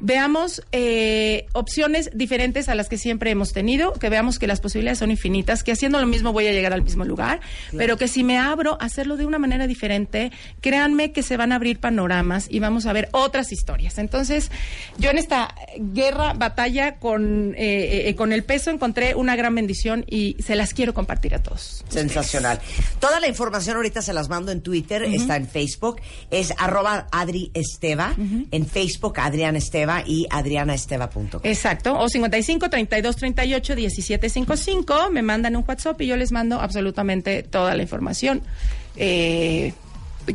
veamos 0.00 0.62
eh, 0.72 1.46
opciones 1.52 2.10
diferentes 2.14 2.68
a 2.68 2.74
las 2.74 2.88
que 2.88 2.98
siempre 2.98 3.30
hemos 3.30 3.52
tenido, 3.52 3.92
que 3.92 4.08
veamos 4.08 4.38
que 4.38 4.46
las 4.46 4.60
posibilidades 4.60 4.98
son 4.98 5.10
infinitas, 5.10 5.62
que 5.62 5.72
haciendo 5.72 6.00
lo 6.00 6.06
mismo 6.06 6.32
voy 6.32 6.46
a 6.46 6.52
llegar 6.52 6.72
al 6.72 6.82
mismo 6.82 7.04
lugar, 7.04 7.40
pero 7.76 7.96
que 7.96 8.08
si 8.08 8.24
me 8.24 8.38
abro 8.38 8.78
a 8.80 8.86
hacerlo 8.86 9.16
de 9.16 9.26
una 9.26 9.38
manera 9.38 9.66
diferente, 9.66 10.32
créanme 10.60 11.12
que 11.12 11.22
se 11.22 11.36
van 11.36 11.52
a 11.52 11.56
abrir 11.56 11.78
panoramas 11.78 12.46
y 12.50 12.58
vamos 12.60 12.86
a 12.86 12.92
ver 12.92 13.08
otras 13.12 13.52
historias. 13.52 13.98
Entonces, 13.98 14.50
yo 14.98 15.10
en 15.10 15.18
esta 15.18 15.54
guerra, 15.78 16.32
batalla 16.32 16.96
con, 16.96 17.54
eh, 17.56 18.08
eh, 18.08 18.14
con 18.14 18.32
el 18.32 18.44
peso 18.44 18.70
encontré 18.70 19.14
una 19.14 19.36
gran 19.36 19.54
bendición 19.54 20.04
y 20.08 20.36
se 20.44 20.56
las 20.56 20.74
quiero 20.74 20.94
compartir 20.94 21.34
a 21.34 21.42
todos. 21.42 21.84
Sensacional. 21.88 22.60
Toda 22.98 23.20
la 23.20 23.28
información 23.28 23.76
ahorita 23.76 24.02
se 24.02 24.12
las 24.12 24.28
mando 24.28 24.52
en 24.52 24.62
Twitter, 24.62 25.02
está 25.02 25.36
en 25.36 25.46
Facebook, 25.46 26.00
es 26.30 26.54
arroba 26.58 27.06
Adri 27.12 27.50
Esteva, 27.54 28.14
en 28.50 28.66
Facebook 28.66 29.20
Adriana 29.20 29.58
Esteva 29.58 29.89
y 30.06 30.26
adrianaesteva.com. 30.30 31.40
Exacto, 31.42 31.98
o 31.98 32.08
55 32.08 32.70
32 32.70 33.16
38 33.16 33.74
17 33.74 34.28
55, 34.28 35.10
me 35.10 35.22
mandan 35.22 35.56
un 35.56 35.64
WhatsApp 35.66 36.00
y 36.00 36.06
yo 36.06 36.16
les 36.16 36.32
mando 36.32 36.60
absolutamente 36.60 37.42
toda 37.42 37.74
la 37.74 37.82
información 37.82 38.42
eh, 38.96 39.72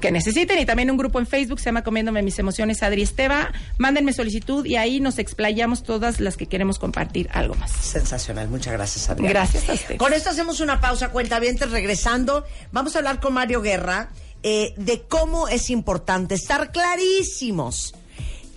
que 0.02 0.12
necesiten 0.12 0.60
y 0.60 0.66
también 0.66 0.92
un 0.92 0.98
grupo 0.98 1.20
en 1.20 1.28
Facebook 1.28 1.60
se 1.60 1.66
llama 1.66 1.84
Comiéndome 1.84 2.22
mis 2.22 2.38
emociones 2.40 2.84
Adri 2.84 3.02
Esteva, 3.02 3.52
mándenme 3.78 4.14
solicitud 4.14 4.66
y 4.66 4.76
ahí 4.76 5.00
nos 5.00 5.20
explayamos 5.20 5.84
todas 5.84 6.20
las 6.20 6.38
que 6.38 6.48
queremos 6.48 6.80
compartir 6.80 7.30
algo 7.32 7.56
más. 7.56 7.72
Sensacional, 7.72 8.50
muchas 8.50 8.74
gracias 8.74 9.10
Adriana. 9.10 9.30
Gracias 9.30 9.70
a 9.70 9.74
usted. 9.74 9.98
Con 9.98 10.14
esto 10.14 10.30
hacemos 10.30 10.60
una 10.60 10.82
pausa, 10.82 11.10
cuenta 11.10 11.40
regresando. 11.40 12.46
Vamos 12.72 12.96
a 12.96 13.00
hablar 13.00 13.20
con 13.20 13.34
Mario 13.34 13.62
Guerra 13.62 14.10
eh, 14.44 14.74
de 14.78 15.02
cómo 15.02 15.48
es 15.48 15.70
importante 15.70 16.36
estar 16.36 16.72
clarísimos 16.72 17.96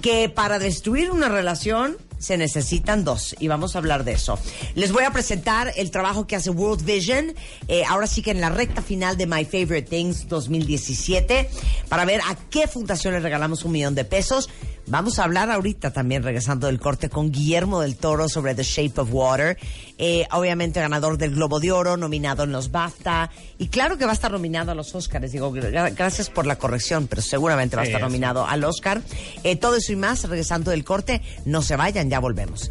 que 0.01 0.29
para 0.29 0.59
destruir 0.59 1.11
una 1.11 1.29
relación 1.29 1.97
se 2.19 2.37
necesitan 2.37 3.05
dos 3.05 3.35
y 3.39 3.49
vamos 3.49 3.75
a 3.75 3.79
hablar 3.79 4.05
de 4.05 4.13
eso. 4.13 4.39
Les 4.75 4.93
voy 4.93 5.05
a 5.05 5.13
presentar 5.13 5.73
el 5.77 5.91
trabajo 5.91 6.27
que 6.27 6.37
hace 6.37 6.51
World 6.51 6.85
Vision, 6.85 7.35
eh, 7.69 7.85
ahora 7.85 8.07
sí 8.07 8.23
que 8.23 8.33
en 8.33 8.41
la 8.41 8.51
recta 8.51 8.83
final 8.83 9.17
de 9.17 9.27
My 9.27 9.45
Favorite 9.45 9.83
Things 9.83 10.29
2017, 10.29 11.49
para 11.89 12.05
ver 12.05 12.21
a 12.23 12.37
qué 12.51 12.67
fundación 12.67 13.15
le 13.15 13.21
regalamos 13.21 13.65
un 13.65 13.73
millón 13.73 13.95
de 13.95 14.05
pesos. 14.05 14.49
Vamos 14.91 15.19
a 15.19 15.25
hablar 15.25 15.51
ahorita 15.51 15.93
también, 15.93 16.23
regresando 16.23 16.67
del 16.67 16.81
corte, 16.81 17.11
con 17.11 17.31
Guillermo 17.31 17.83
del 17.83 17.97
Toro 17.97 18.27
sobre 18.29 18.55
The 18.55 18.63
Shape 18.63 19.01
of 19.03 19.11
Water. 19.13 19.59
Eh, 19.99 20.27
obviamente 20.33 20.81
ganador 20.81 21.19
del 21.19 21.35
Globo 21.35 21.61
de 21.61 21.73
Oro, 21.73 21.99
nominado 21.99 22.45
en 22.45 22.53
los 22.53 22.71
BAFTA. 22.71 23.31
Y 23.59 23.69
claro 23.69 23.99
que 23.99 24.07
va 24.07 24.13
a 24.13 24.15
estar 24.15 24.31
nominado 24.33 24.71
a 24.73 24.75
los 24.75 24.95
Oscars. 24.95 25.31
Digo, 25.31 25.53
gra- 25.53 25.95
gracias 25.95 26.31
por 26.31 26.47
la 26.47 26.57
corrección, 26.57 27.07
pero 27.07 27.21
seguramente 27.21 27.77
va 27.77 27.83
a 27.83 27.85
estar 27.85 28.01
nominado 28.01 28.47
al 28.47 28.65
Oscar. 28.65 29.03
Eh, 29.45 29.57
todo 29.57 29.77
eso 29.77 29.93
y 29.93 29.97
más, 29.97 30.25
regresando 30.25 30.71
del 30.71 30.85
corte. 30.85 31.21
No 31.45 31.61
se 31.61 31.77
vayan, 31.77 32.09
ya 32.09 32.19
volvemos. 32.21 32.71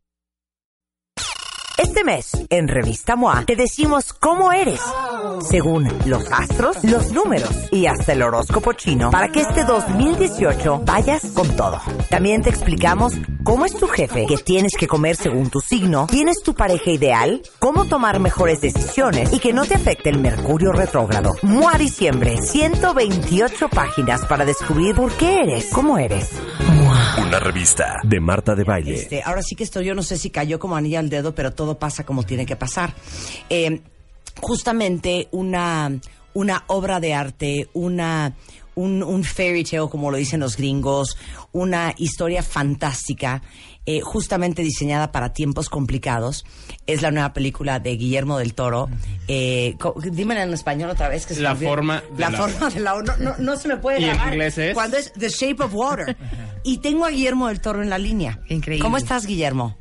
Este 1.77 2.03
mes, 2.03 2.31
en 2.49 2.67
Revista 2.67 3.15
MOA, 3.15 3.45
te 3.45 3.55
decimos 3.55 4.13
cómo 4.13 4.51
eres, 4.51 4.81
según 5.49 5.87
los 6.05 6.31
astros, 6.31 6.83
los 6.83 7.11
números 7.11 7.49
y 7.71 7.85
hasta 7.85 8.13
el 8.13 8.21
horóscopo 8.21 8.73
chino, 8.73 9.09
para 9.09 9.29
que 9.29 9.41
este 9.41 9.63
2018 9.63 10.83
vayas 10.85 11.25
con 11.33 11.47
todo. 11.55 11.79
También 12.09 12.41
te 12.43 12.49
explicamos 12.49 13.13
cómo 13.43 13.65
es 13.65 13.75
tu 13.75 13.87
jefe, 13.87 14.25
qué 14.27 14.37
tienes 14.37 14.73
que 14.77 14.87
comer 14.87 15.15
según 15.15 15.49
tu 15.49 15.59
signo, 15.59 16.07
quién 16.07 16.27
es 16.27 16.43
tu 16.43 16.53
pareja 16.53 16.91
ideal, 16.91 17.41
cómo 17.59 17.85
tomar 17.85 18.19
mejores 18.19 18.61
decisiones 18.61 19.33
y 19.33 19.39
que 19.39 19.53
no 19.53 19.65
te 19.65 19.75
afecte 19.75 20.09
el 20.09 20.19
mercurio 20.19 20.71
retrógrado. 20.71 21.33
MOA 21.41 21.77
Diciembre, 21.77 22.41
128 22.41 23.69
páginas 23.69 24.25
para 24.25 24.45
descubrir 24.45 24.95
por 24.95 25.11
qué 25.13 25.41
eres, 25.43 25.69
cómo 25.71 25.97
eres. 25.97 26.29
Una 27.17 27.39
revista 27.39 27.97
de 28.03 28.19
Marta 28.19 28.55
de 28.55 28.63
Baile. 28.63 28.95
Este, 28.95 29.21
ahora 29.23 29.41
sí 29.41 29.55
que 29.55 29.63
esto 29.63 29.81
yo 29.81 29.95
no 29.95 30.03
sé 30.03 30.17
si 30.17 30.29
cayó 30.29 30.59
como 30.59 30.75
anilla 30.75 30.99
al 30.99 31.09
dedo, 31.09 31.33
pero 31.33 31.51
todo 31.61 31.77
pasa 31.77 32.03
como 32.07 32.23
tiene 32.23 32.47
que 32.47 32.55
pasar. 32.55 32.95
Eh, 33.51 33.81
justamente 34.41 35.27
una, 35.31 35.91
una 36.33 36.63
obra 36.67 36.99
de 36.99 37.13
arte, 37.13 37.69
una, 37.73 38.33
un, 38.73 39.03
un 39.03 39.23
fairy 39.23 39.63
tale, 39.63 39.89
como 39.89 40.09
lo 40.09 40.17
dicen 40.17 40.39
los 40.39 40.57
gringos, 40.57 41.17
una 41.51 41.93
historia 41.97 42.41
fantástica, 42.41 43.43
eh, 43.85 44.01
justamente 44.01 44.63
diseñada 44.63 45.11
para 45.11 45.33
tiempos 45.33 45.69
complicados. 45.69 46.45
Es 46.87 47.03
la 47.03 47.11
nueva 47.11 47.31
película 47.33 47.79
de 47.79 47.95
Guillermo 47.95 48.39
del 48.39 48.55
Toro. 48.55 48.89
Eh, 49.27 49.75
en 50.43 50.53
español 50.53 50.89
otra 50.89 51.09
vez. 51.09 51.27
Que 51.27 51.35
La 51.35 51.55
forma 51.55 52.01
de 52.15 52.19
la 52.21 52.29
la- 52.31 52.37
forma 52.39 52.69
de 52.71 52.79
la 52.79 53.01
no, 53.03 53.17
no, 53.17 53.35
no 53.37 53.55
se 53.57 53.67
me 53.67 53.77
puede 53.77 54.01
¿Y 54.01 54.05
en 54.05 54.15
inglés 54.33 54.57
es? 54.57 54.73
Cuando 54.73 54.97
es 54.97 55.13
The 55.13 55.29
Shape 55.29 55.63
of 55.63 55.73
Water. 55.75 56.17
y 56.63 56.77
tengo 56.79 57.05
a 57.05 57.09
Guillermo 57.11 57.49
del 57.49 57.61
Toro 57.61 57.83
en 57.83 57.89
la 57.91 57.99
línea. 57.99 58.39
Increíble. 58.49 58.83
¿Cómo 58.83 58.97
estás, 58.97 59.27
Guillermo? 59.27 59.77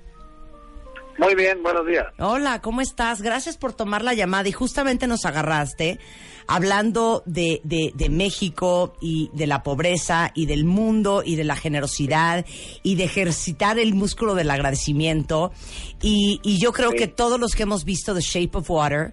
Muy 1.21 1.35
bien, 1.35 1.63
buenos 1.63 1.87
días. 1.87 2.07
Hola, 2.19 2.63
¿cómo 2.63 2.81
estás? 2.81 3.21
Gracias 3.21 3.59
por 3.59 3.75
tomar 3.75 4.03
la 4.03 4.15
llamada 4.15 4.49
y 4.49 4.53
justamente 4.53 5.07
nos 5.07 5.27
agarraste 5.27 5.99
hablando 6.47 7.23
de, 7.27 7.61
de, 7.63 7.93
de 7.95 8.09
México 8.09 8.95
y 9.03 9.31
de 9.35 9.47
la 9.47 9.63
pobreza 9.63 10.33
y 10.35 10.47
del 10.47 10.65
mundo 10.65 11.23
y 11.25 11.37
de 11.37 11.45
la 11.45 11.57
generosidad 11.57 12.47
y 12.83 12.95
de 12.95 13.05
ejercitar 13.05 13.79
el 13.79 13.95
músculo 13.95 14.35
del 14.35 14.51
agradecimiento. 14.51 15.53
Y, 16.01 16.41
y 16.43 16.59
yo 16.59 16.73
creo 16.73 16.93
Sí. 16.93 16.97
que 16.97 17.07
todos 17.07 17.39
los 17.39 17.55
que 17.55 17.65
hemos 17.65 17.85
visto 17.85 18.15
The 18.15 18.23
Shape 18.23 18.57
of 18.59 18.71
Water, 18.71 19.13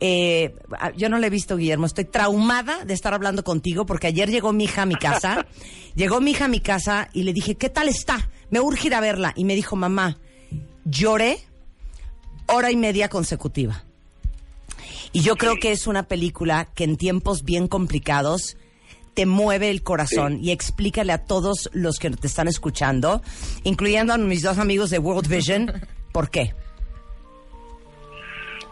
eh, 0.00 0.54
yo 0.96 1.08
no 1.08 1.18
la 1.18 1.28
he 1.28 1.30
visto, 1.30 1.56
Guillermo. 1.56 1.86
Estoy 1.86 2.04
traumada 2.06 2.84
de 2.84 2.94
estar 2.94 3.14
hablando 3.14 3.44
contigo 3.44 3.86
porque 3.86 4.08
ayer 4.08 4.28
llegó 4.28 4.52
mi 4.52 4.64
hija 4.64 4.82
a 4.82 4.86
mi 4.86 4.96
casa. 4.96 5.46
llegó 5.94 6.20
mi 6.20 6.32
hija 6.32 6.46
a 6.46 6.48
mi 6.48 6.58
casa 6.60 7.08
y 7.12 7.22
le 7.22 7.32
dije, 7.32 7.54
¿qué 7.54 7.68
tal 7.70 7.88
está? 7.88 8.28
Me 8.50 8.58
urge 8.60 8.88
ir 8.88 8.94
a 8.96 9.00
verla. 9.00 9.32
Y 9.36 9.44
me 9.44 9.54
dijo, 9.54 9.76
mamá, 9.76 10.18
lloré 10.84 11.38
hora 12.46 12.70
y 12.70 12.76
media 12.76 13.08
consecutiva. 13.08 13.84
Y 15.12 15.20
yo 15.22 15.36
creo 15.36 15.54
que 15.60 15.70
es 15.72 15.86
una 15.86 16.02
película 16.04 16.66
que 16.74 16.84
en 16.84 16.96
tiempos 16.96 17.44
bien 17.44 17.68
complicados 17.68 18.56
te 19.14 19.26
mueve 19.26 19.70
el 19.70 19.82
corazón 19.84 20.38
y 20.42 20.50
explícale 20.50 21.12
a 21.12 21.24
todos 21.24 21.70
los 21.72 21.98
que 21.98 22.10
te 22.10 22.26
están 22.26 22.48
escuchando, 22.48 23.22
incluyendo 23.62 24.12
a 24.12 24.18
mis 24.18 24.42
dos 24.42 24.58
amigos 24.58 24.90
de 24.90 24.98
World 24.98 25.28
Vision, 25.28 25.70
por 26.12 26.30
qué. 26.30 26.52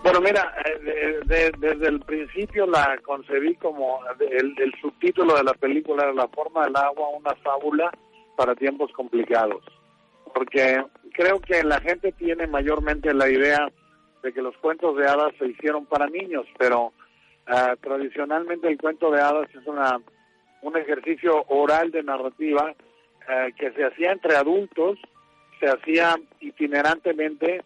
Bueno, 0.03 0.21
mira, 0.21 0.53
eh, 0.65 0.81
de- 1.27 1.35
de- 1.53 1.53
desde 1.69 1.87
el 1.89 2.01
principio 2.01 2.67
la 2.67 2.99
concebí 3.05 3.55
como 3.55 4.01
el, 4.19 4.53
el 4.59 4.73
subtítulo 4.81 5.37
de 5.37 5.45
la 5.45 5.55
película 5.55 6.03
era 6.03 6.13
La 6.13 6.27
forma 6.27 6.65
del 6.65 6.75
agua, 6.75 7.09
una 7.17 7.37
fábula 7.37 7.93
para 8.37 8.57
tiempos 8.57 8.91
complicados. 8.97 9.63
Porque 10.35 10.83
creo 11.13 11.41
que 11.41 11.63
la 11.63 11.81
gente 11.81 12.13
tiene 12.13 12.47
mayormente 12.47 13.13
la 13.15 13.29
idea 13.29 13.71
de 14.23 14.33
que 14.33 14.43
los 14.43 14.57
cuentos 14.59 14.97
de 14.97 15.07
hadas 15.07 15.33
se 15.39 15.47
hicieron 15.47 15.87
para 15.87 16.07
niños, 16.07 16.47
pero 16.59 16.93
ah, 17.47 17.75
tradicionalmente 17.81 18.69
el 18.69 18.79
cuento 18.79 19.11
de 19.11 19.21
hadas 19.21 19.49
es 19.55 19.67
una 19.67 20.01
un 20.63 20.77
ejercicio 20.77 21.45
oral 21.49 21.91
de 21.91 22.05
narrativa 22.05 22.73
ah, 23.29 23.47
que 23.59 23.73
se 23.73 23.85
hacía 23.85 24.13
entre 24.13 24.37
adultos, 24.37 24.99
se 25.59 25.67
hacía 25.67 26.17
itinerantemente 26.41 27.63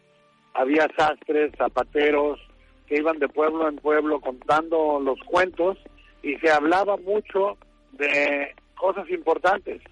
había 0.57 0.89
sastres, 0.97 1.53
zapateros 1.57 2.41
que 2.87 2.97
iban 2.97 3.19
de 3.19 3.29
pueblo 3.29 3.69
en 3.69 3.77
pueblo 3.77 4.21
contando 4.21 5.01
los 5.01 5.21
cuentos 5.25 5.77
y 6.23 6.37
se 6.37 6.51
hablaba 6.51 6.97
mucho 6.97 7.59
de 7.93 8.55
cosas 8.77 9.09
importantes, 9.11 9.83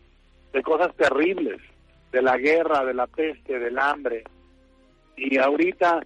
de 0.53 0.63
cosas 0.63 0.95
terribles, 0.97 1.61
de 2.15 2.23
la 2.23 2.39
guerra, 2.39 2.85
de 2.85 2.95
la 2.95 3.09
peste, 3.09 3.59
del 3.59 3.77
hambre. 3.77 4.23
Y 5.17 5.37
ahorita 5.37 6.01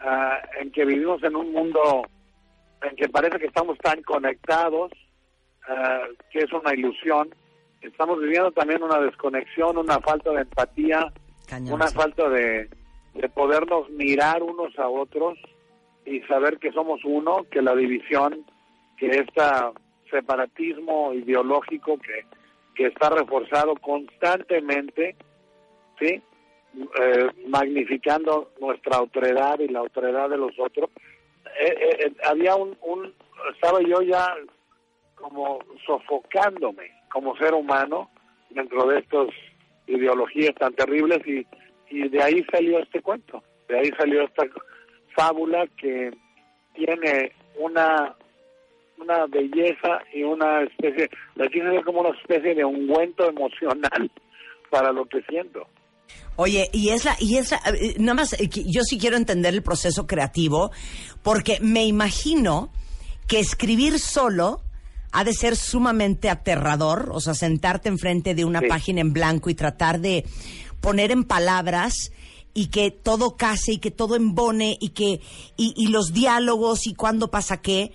ah, 0.00 0.38
en 0.58 0.72
que 0.72 0.86
vivimos 0.86 1.22
en 1.22 1.36
un 1.36 1.52
mundo 1.52 2.02
en 2.82 2.96
que 2.96 3.10
parece 3.10 3.38
que 3.38 3.46
estamos 3.46 3.76
tan 3.78 4.02
conectados, 4.02 4.90
ah, 5.68 6.04
que 6.32 6.38
es 6.38 6.52
una 6.52 6.72
ilusión, 6.72 7.28
estamos 7.82 8.18
viviendo 8.20 8.50
también 8.52 8.82
una 8.82 9.00
desconexión, 9.00 9.76
una 9.76 10.00
falta 10.00 10.30
de 10.32 10.40
empatía, 10.40 11.12
una 11.70 11.88
falta 11.88 12.30
de, 12.30 12.70
de 13.14 13.28
podernos 13.28 13.90
mirar 13.90 14.42
unos 14.42 14.78
a 14.78 14.88
otros 14.88 15.38
y 16.06 16.20
saber 16.22 16.58
que 16.58 16.72
somos 16.72 17.00
uno, 17.04 17.44
que 17.50 17.60
la 17.60 17.74
división, 17.74 18.46
que 18.96 19.08
este 19.08 19.42
separatismo 20.10 21.12
ideológico 21.12 21.98
que, 21.98 22.24
que 22.74 22.86
está 22.86 23.10
reforzado 23.10 23.74
constantemente, 23.74 25.16
¿sí? 26.00 26.22
Eh, 27.00 27.28
magnificando 27.46 28.50
nuestra 28.60 29.00
otredad 29.00 29.58
y 29.60 29.68
la 29.68 29.82
otredad 29.82 30.28
de 30.30 30.36
los 30.36 30.52
otros. 30.58 30.90
Eh, 31.60 31.66
eh, 31.68 31.96
eh, 32.06 32.12
había 32.24 32.56
un, 32.56 32.76
un, 32.82 33.12
estaba 33.54 33.80
yo 33.82 34.02
ya 34.02 34.34
como 35.14 35.58
sofocándome 35.84 36.90
como 37.12 37.36
ser 37.36 37.54
humano 37.54 38.10
dentro 38.50 38.86
de 38.86 39.00
estas 39.00 39.28
ideologías 39.86 40.54
tan 40.54 40.72
terribles 40.74 41.18
y, 41.26 41.46
y 41.90 42.08
de 42.08 42.22
ahí 42.22 42.44
salió 42.52 42.78
este 42.78 43.02
cuento, 43.02 43.42
de 43.68 43.78
ahí 43.78 43.90
salió 43.98 44.22
esta 44.22 44.44
fábula 45.14 45.66
que 45.76 46.12
tiene 46.74 47.32
una 47.56 48.14
una 49.00 49.26
belleza 49.26 50.02
y 50.12 50.22
una 50.22 50.62
especie, 50.62 51.08
la 51.34 51.48
quise 51.48 51.82
como 51.84 52.00
una 52.00 52.10
especie 52.10 52.54
de 52.54 52.64
ungüento 52.64 53.28
emocional 53.28 54.10
para 54.70 54.92
lo 54.92 55.06
que 55.06 55.22
siento. 55.22 55.66
Oye, 56.36 56.70
y 56.72 56.88
es 56.90 57.04
la, 57.04 57.16
y 57.20 57.36
es 57.36 57.50
la- 57.50 57.60
eh, 57.78 57.96
nada 57.98 58.14
más, 58.14 58.32
eh, 58.34 58.48
yo 58.48 58.82
sí 58.82 58.98
quiero 58.98 59.16
entender 59.16 59.52
el 59.52 59.62
proceso 59.62 60.06
creativo, 60.06 60.70
porque 61.22 61.58
me 61.60 61.84
imagino 61.84 62.70
que 63.26 63.40
escribir 63.40 63.98
solo 63.98 64.62
ha 65.12 65.24
de 65.24 65.34
ser 65.34 65.56
sumamente 65.56 66.30
aterrador, 66.30 67.10
o 67.12 67.20
sea, 67.20 67.34
sentarte 67.34 67.88
enfrente 67.88 68.34
de 68.34 68.44
una 68.44 68.60
Sí. 68.60 68.66
página 68.68 69.00
en 69.00 69.12
blanco 69.12 69.50
y 69.50 69.54
tratar 69.54 70.00
de 70.00 70.24
poner 70.80 71.10
en 71.10 71.24
palabras 71.24 72.10
y 72.54 72.66
que 72.68 72.90
todo 72.90 73.36
case 73.36 73.72
y 73.74 73.78
que 73.78 73.90
todo 73.90 74.16
embone 74.16 74.76
y 74.80 74.88
que 74.90 75.20
y, 75.56 75.72
y 75.76 75.88
los 75.88 76.12
diálogos 76.12 76.86
y 76.86 76.94
cuándo 76.94 77.30
pasa 77.30 77.60
qué 77.60 77.92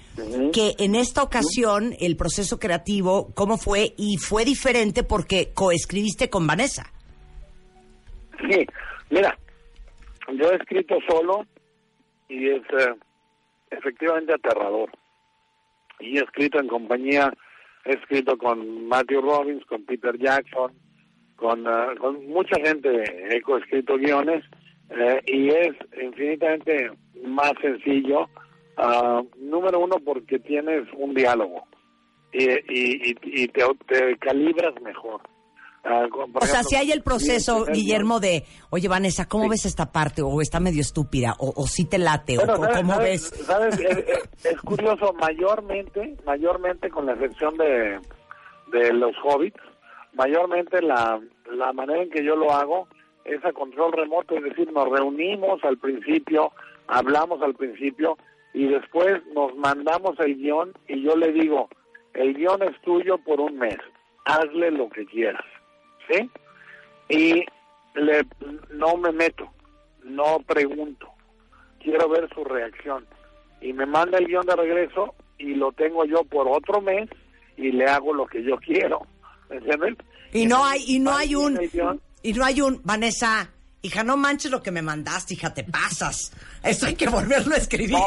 que 0.54 0.76
en 0.80 0.96
esta 0.96 1.24
ocasión 1.24 1.94
el 2.00 2.16
proceso 2.16 2.58
creativo 2.58 3.32
cómo 3.34 3.58
fue 3.58 3.94
y 3.98 4.16
fue 4.18 4.46
diferente 4.46 5.04
porque 5.04 5.52
coescribiste 5.54 6.30
con 6.30 6.48
Vanessa 6.48 6.94
Sí, 8.40 8.66
mira, 9.10 9.38
yo 10.34 10.52
he 10.52 10.56
escrito 10.56 10.98
solo 11.08 11.46
y 12.28 12.50
es 12.50 12.62
eh, 12.80 12.94
efectivamente 13.72 14.34
aterrador. 14.34 14.90
Y 16.00 16.18
he 16.18 16.22
escrito 16.24 16.60
en 16.60 16.68
compañía, 16.68 17.32
he 17.86 17.94
escrito 17.94 18.38
con 18.38 18.88
Matthew 18.88 19.22
Robbins, 19.22 19.66
con 19.66 19.86
Peter 19.86 20.18
Jackson, 20.18 20.74
con, 21.36 21.66
eh, 21.68 21.96
mucha 22.28 22.58
gente, 22.62 22.90
he 23.36 23.42
coescrito 23.42 23.98
guiones 23.98 24.44
eh, 24.90 25.22
y 25.28 25.50
es 25.50 25.76
infinitamente 26.02 26.92
más 27.24 27.54
sencillo. 27.62 28.30
ah, 28.78 29.22
número 29.38 29.80
uno, 29.80 29.96
porque 30.04 30.38
tienes 30.40 30.88
un 30.98 31.14
diálogo 31.14 31.66
y, 32.34 32.44
y, 32.44 33.12
y- 33.12 33.44
y 33.44 33.48
te, 33.48 33.64
te 33.88 34.18
calibras 34.18 34.74
mejor. 34.82 35.22
Con- 36.10 36.32
O 36.36 36.42
sea, 36.42 36.62
ejemplo, 36.62 36.70
si 36.70 36.76
hay 36.78 36.92
el 36.92 37.04
proceso, 37.04 37.66
Guillermo, 37.66 38.20
de, 38.20 38.44
oye, 38.72 38.88
Vanessa, 38.88 39.28
¿cómo 39.28 39.48
ves 39.48 39.66
esta 39.66 39.92
parte? 39.92 40.24
O 40.24 40.42
está 40.42 40.60
medio 40.60 40.82
estúpida, 40.82 41.36
o, 41.38 41.54
o 41.56 41.68
sí 41.68 41.86
te 41.86 42.00
late, 42.00 42.38
Bueno, 42.38 42.54
o, 42.54 42.56
o 42.56 42.64
¿sabes- 42.64 42.78
cómo 42.78 42.94
sabes- 42.94 43.32
ves. 43.32 43.46
sabes? 43.46 43.80
Es, 43.80 43.98
es- 44.08 44.46
es 44.46 44.62
curioso, 44.62 45.14
mayormente, 45.14 46.18
mayormente 46.26 46.90
con 46.90 47.06
la 47.06 47.14
excepción 47.14 47.56
de, 47.58 48.00
de 48.72 48.94
los 48.94 49.16
hobbits, 49.24 49.60
mayormente 50.14 50.82
la, 50.82 51.20
la 51.52 51.72
manera 51.74 52.02
en 52.02 52.10
que 52.10 52.24
yo 52.24 52.36
lo 52.36 52.52
hago 52.52 52.88
es 53.24 53.44
a 53.46 53.52
control 53.54 53.92
remoto, 53.94 54.36
es 54.38 54.44
decir, 54.44 54.72
nos 54.72 54.90
reunimos 54.90 55.64
al 55.64 55.78
principio, 55.78 56.52
hablamos 56.88 57.42
al 57.42 57.54
principio 57.56 58.18
y 58.54 58.68
después 58.68 59.22
nos 59.34 59.56
mandamos 59.56 60.20
el 60.20 60.36
guion 60.36 60.74
y 60.88 61.04
yo 61.04 61.16
le 61.16 61.32
digo, 61.32 61.70
el 62.14 62.34
guion 62.34 62.64
es 62.64 62.80
tuyo 62.82 63.18
por 63.20 63.40
un 63.42 63.58
mes, 63.58 63.78
hazle 64.26 64.72
lo 64.72 64.90
que 64.90 65.06
quieras, 65.06 65.44
¿sí? 66.10 66.30
Y 67.10 67.46
le, 68.00 68.26
no 68.72 68.98
me 68.98 69.12
meto, 69.12 69.52
no 70.04 70.40
pregunto, 70.40 71.08
quiero 71.80 72.10
ver 72.10 72.30
su 72.34 72.44
reacción. 72.44 73.06
Y 73.62 73.74
me 73.74 73.86
manda 73.86 74.18
el 74.18 74.28
guion 74.28 74.46
de 74.46 74.56
regreso 74.56 75.16
y 75.38 75.56
lo 75.56 75.72
tengo 75.72 76.06
yo 76.06 76.24
por 76.24 76.48
otro 76.48 76.82
mes 76.82 77.10
y 77.58 77.72
le 77.72 77.86
hago 77.86 78.14
lo 78.14 78.26
que 78.26 78.44
yo 78.44 78.58
quiero. 78.58 79.02
¿Me 79.50 79.58
entiendes? 79.58 79.96
Y 80.34 80.46
no 80.46 80.66
hay, 80.66 80.84
y 80.88 81.00
no 81.00 81.16
hay 81.16 81.36
un, 81.36 81.60
y 82.22 82.34
no 82.34 82.46
hay 82.46 82.62
un, 82.62 82.82
Vanessa, 82.84 83.50
hija, 83.82 84.04
no 84.04 84.18
manches 84.18 84.52
lo 84.52 84.62
que 84.62 84.72
me 84.72 84.82
mandaste, 84.82 85.36
hija, 85.36 85.54
te 85.54 85.64
pasas. 85.64 86.34
Eso 86.64 86.88
hay 86.88 86.96
que 86.96 87.08
volverlo 87.08 87.56
a 87.56 87.58
escribir. 87.58 87.98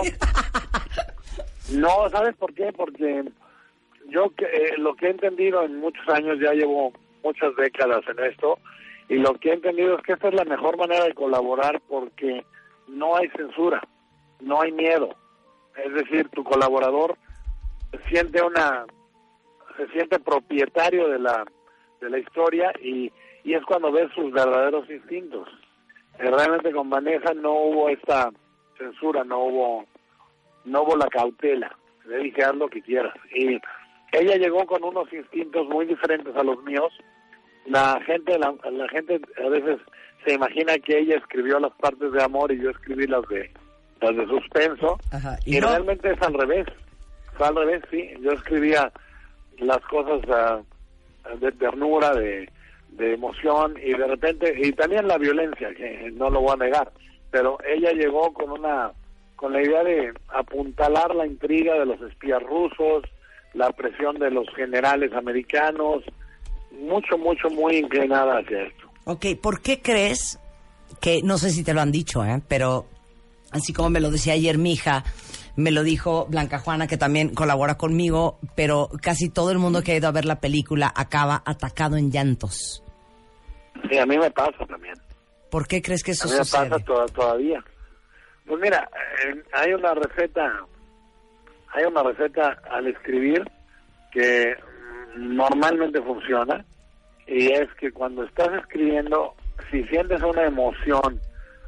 No, 1.71 2.09
¿sabes 2.11 2.35
por 2.37 2.53
qué? 2.55 2.73
Porque 2.75 3.25
yo 4.09 4.33
eh, 4.39 4.73
lo 4.79 4.97
que 4.97 5.07
he 5.07 5.11
entendido 5.11 5.63
en 5.63 5.77
muchos 5.77 6.09
años, 6.09 6.39
ya 6.41 6.53
llevo 6.53 6.93
muchas 7.29 7.55
décadas 7.57 8.03
en 8.09 8.25
esto, 8.25 8.59
y 9.09 9.17
lo 9.17 9.35
que 9.35 9.51
he 9.51 9.55
entendido 9.55 9.97
es 9.97 10.03
que 10.03 10.15
esta 10.15 10.29
es 10.29 10.35
la 10.35 10.45
mejor 10.45 10.79
manera 10.79 11.05
de 11.05 11.15
colaborar 11.15 11.81
porque 11.89 12.45
no 12.89 13.17
hay 13.17 13.29
censura, 13.31 13.83
no 14.41 14.63
hay 14.63 14.73
miedo. 14.73 15.15
Es 15.85 15.93
decir, 15.93 16.29
tu 16.31 16.43
colaborador 16.43 17.17
siente 18.09 18.43
una 18.43 18.87
se 19.77 19.87
siente 19.89 20.19
propietario 20.19 21.09
de 21.09 21.19
la 21.19 21.45
de 22.01 22.11
la 22.11 22.19
historia 22.19 22.73
y, 22.83 23.13
y 23.45 23.55
es 23.55 23.65
cuando 23.65 23.93
ves 23.93 24.11
sus 24.15 24.33
verdaderos 24.33 24.89
instintos. 24.91 25.49
Eh, 26.19 26.31
Realmente 26.31 26.73
con 26.73 26.91
Vanessa 26.91 27.33
no 27.35 27.53
hubo 27.53 27.89
esta 27.89 28.31
censura, 28.77 29.25
no 29.25 29.39
hubo 29.45 29.85
no 30.65 30.83
hubo 30.83 30.97
la 30.97 31.09
cautela. 31.09 31.77
Le 32.07 32.19
dije, 32.19 32.43
haz 32.43 32.55
lo 32.55 32.69
que 32.69 32.83
quieras. 32.83 33.15
Y 33.35 33.59
ella 34.13 34.37
llegó 34.37 34.67
con 34.67 34.83
unos 34.83 35.13
instintos 35.13 35.69
muy 35.69 35.87
diferentes 35.87 36.35
a 36.37 36.43
los 36.43 36.63
míos. 36.65 36.93
La 37.69 38.01
gente, 38.07 38.39
la, 38.39 38.55
la 38.71 38.89
gente 38.89 39.21
a 39.45 39.49
veces 39.49 39.79
se 40.25 40.35
imagina 40.35 40.79
que 40.79 40.99
ella 40.99 41.17
escribió 41.17 41.59
las 41.61 41.73
partes 41.75 42.13
de 42.13 42.23
amor 42.23 42.51
y 42.53 42.61
yo 42.61 42.71
escribí 42.71 43.07
las 43.07 43.27
de 43.29 43.51
las 44.01 44.17
de 44.17 44.27
suspenso. 44.27 44.99
Ajá, 45.13 45.39
Y, 45.45 45.57
y 45.57 45.61
no. 45.61 45.69
realmente 45.69 46.11
es 46.13 46.23
al 46.23 46.35
revés. 46.35 46.67
fue 47.37 47.47
al 47.49 47.57
revés, 47.57 47.83
sí. 47.91 48.11
Yo 48.21 48.33
escribía 48.33 48.93
las 49.59 49.81
cosas 49.87 50.21
ah, 50.31 50.61
de 51.41 51.53
ternura, 51.53 52.15
de, 52.15 52.49
de 52.91 53.15
emoción 53.15 53.75
y 53.83 53.91
de 53.93 54.07
repente, 54.07 54.55
y 54.57 54.73
también 54.73 55.07
la 55.09 55.19
violencia, 55.19 55.75
que 55.75 56.11
no 56.15 56.31
lo 56.31 56.41
voy 56.41 56.53
a 56.53 56.65
negar, 56.65 56.93
pero 57.31 57.59
ella 57.67 57.93
llegó 57.93 58.33
con 58.33 58.51
una, 58.51 58.93
con 59.37 59.53
la 59.53 59.63
idea 59.63 59.83
de 59.85 60.13
apuntalar 60.29 61.15
la 61.15 61.27
intriga 61.27 61.75
de 61.75 61.87
los 61.87 62.01
espías 62.03 62.43
rusos, 62.43 63.03
la 63.55 63.71
presión 63.73 64.19
de 64.19 64.31
los 64.31 64.49
generales 64.55 65.13
americanos, 65.13 66.03
mucho, 66.73 67.17
mucho, 67.19 67.49
muy 67.51 67.77
inclinada 67.77 68.39
hacia 68.39 68.63
esto. 68.63 68.89
Ok, 69.05 69.27
¿por 69.43 69.61
qué 69.63 69.81
crees 69.81 70.39
que, 71.01 71.23
no 71.23 71.39
sé 71.39 71.51
si 71.51 71.63
te 71.65 71.75
lo 71.75 71.81
han 71.81 71.93
dicho, 71.93 72.25
¿eh? 72.25 72.41
pero 72.49 72.87
así 73.51 73.73
como 73.73 73.91
me 73.91 74.01
lo 74.01 74.11
decía 74.11 74.35
ayer 74.35 74.59
mi 74.59 74.73
hija, 74.73 75.05
me 75.57 75.71
lo 75.71 75.83
dijo 75.83 76.27
Blanca 76.27 76.59
Juana, 76.59 76.87
que 76.87 76.97
también 76.97 77.35
colabora 77.35 77.77
conmigo, 77.77 78.39
pero 78.55 78.89
casi 79.03 79.29
todo 79.29 79.51
el 79.51 79.59
mundo 79.59 79.83
que 79.83 79.93
ha 79.93 79.97
ido 79.97 80.09
a 80.09 80.13
ver 80.13 80.25
la 80.25 80.41
película 80.41 80.93
acaba 80.95 81.43
atacado 81.47 81.97
en 81.97 82.11
llantos. 82.11 82.83
Sí, 83.91 83.99
a 83.99 84.07
mí 84.07 84.19
me 84.19 84.31
pasa 84.31 84.65
también. 84.69 84.95
¿Por 85.51 85.67
qué 85.67 85.81
crees 85.83 86.03
que 86.03 86.11
eso 86.13 86.29
a 86.29 86.31
mí 86.31 86.37
me 86.39 86.45
sucede? 86.45 86.69
pasa 86.71 86.85
to- 86.85 87.07
todavía. 87.07 87.65
Pues 88.47 88.61
mira, 88.61 88.89
eh, 89.27 89.43
hay 89.53 89.73
una 89.73 89.95
receta, 89.95 90.65
hay 91.75 91.85
una 91.85 92.03
receta 92.03 92.61
al 92.71 92.87
escribir 92.87 93.43
que 94.13 94.55
normalmente 95.19 96.01
funciona 96.03 96.65
y 97.27 97.53
es 97.53 97.69
que 97.75 97.93
cuando 97.93 98.25
estás 98.25 98.49
escribiendo, 98.61 99.35
si 99.71 99.85
sientes 99.85 100.23
una 100.23 100.45
emoción 100.45 101.21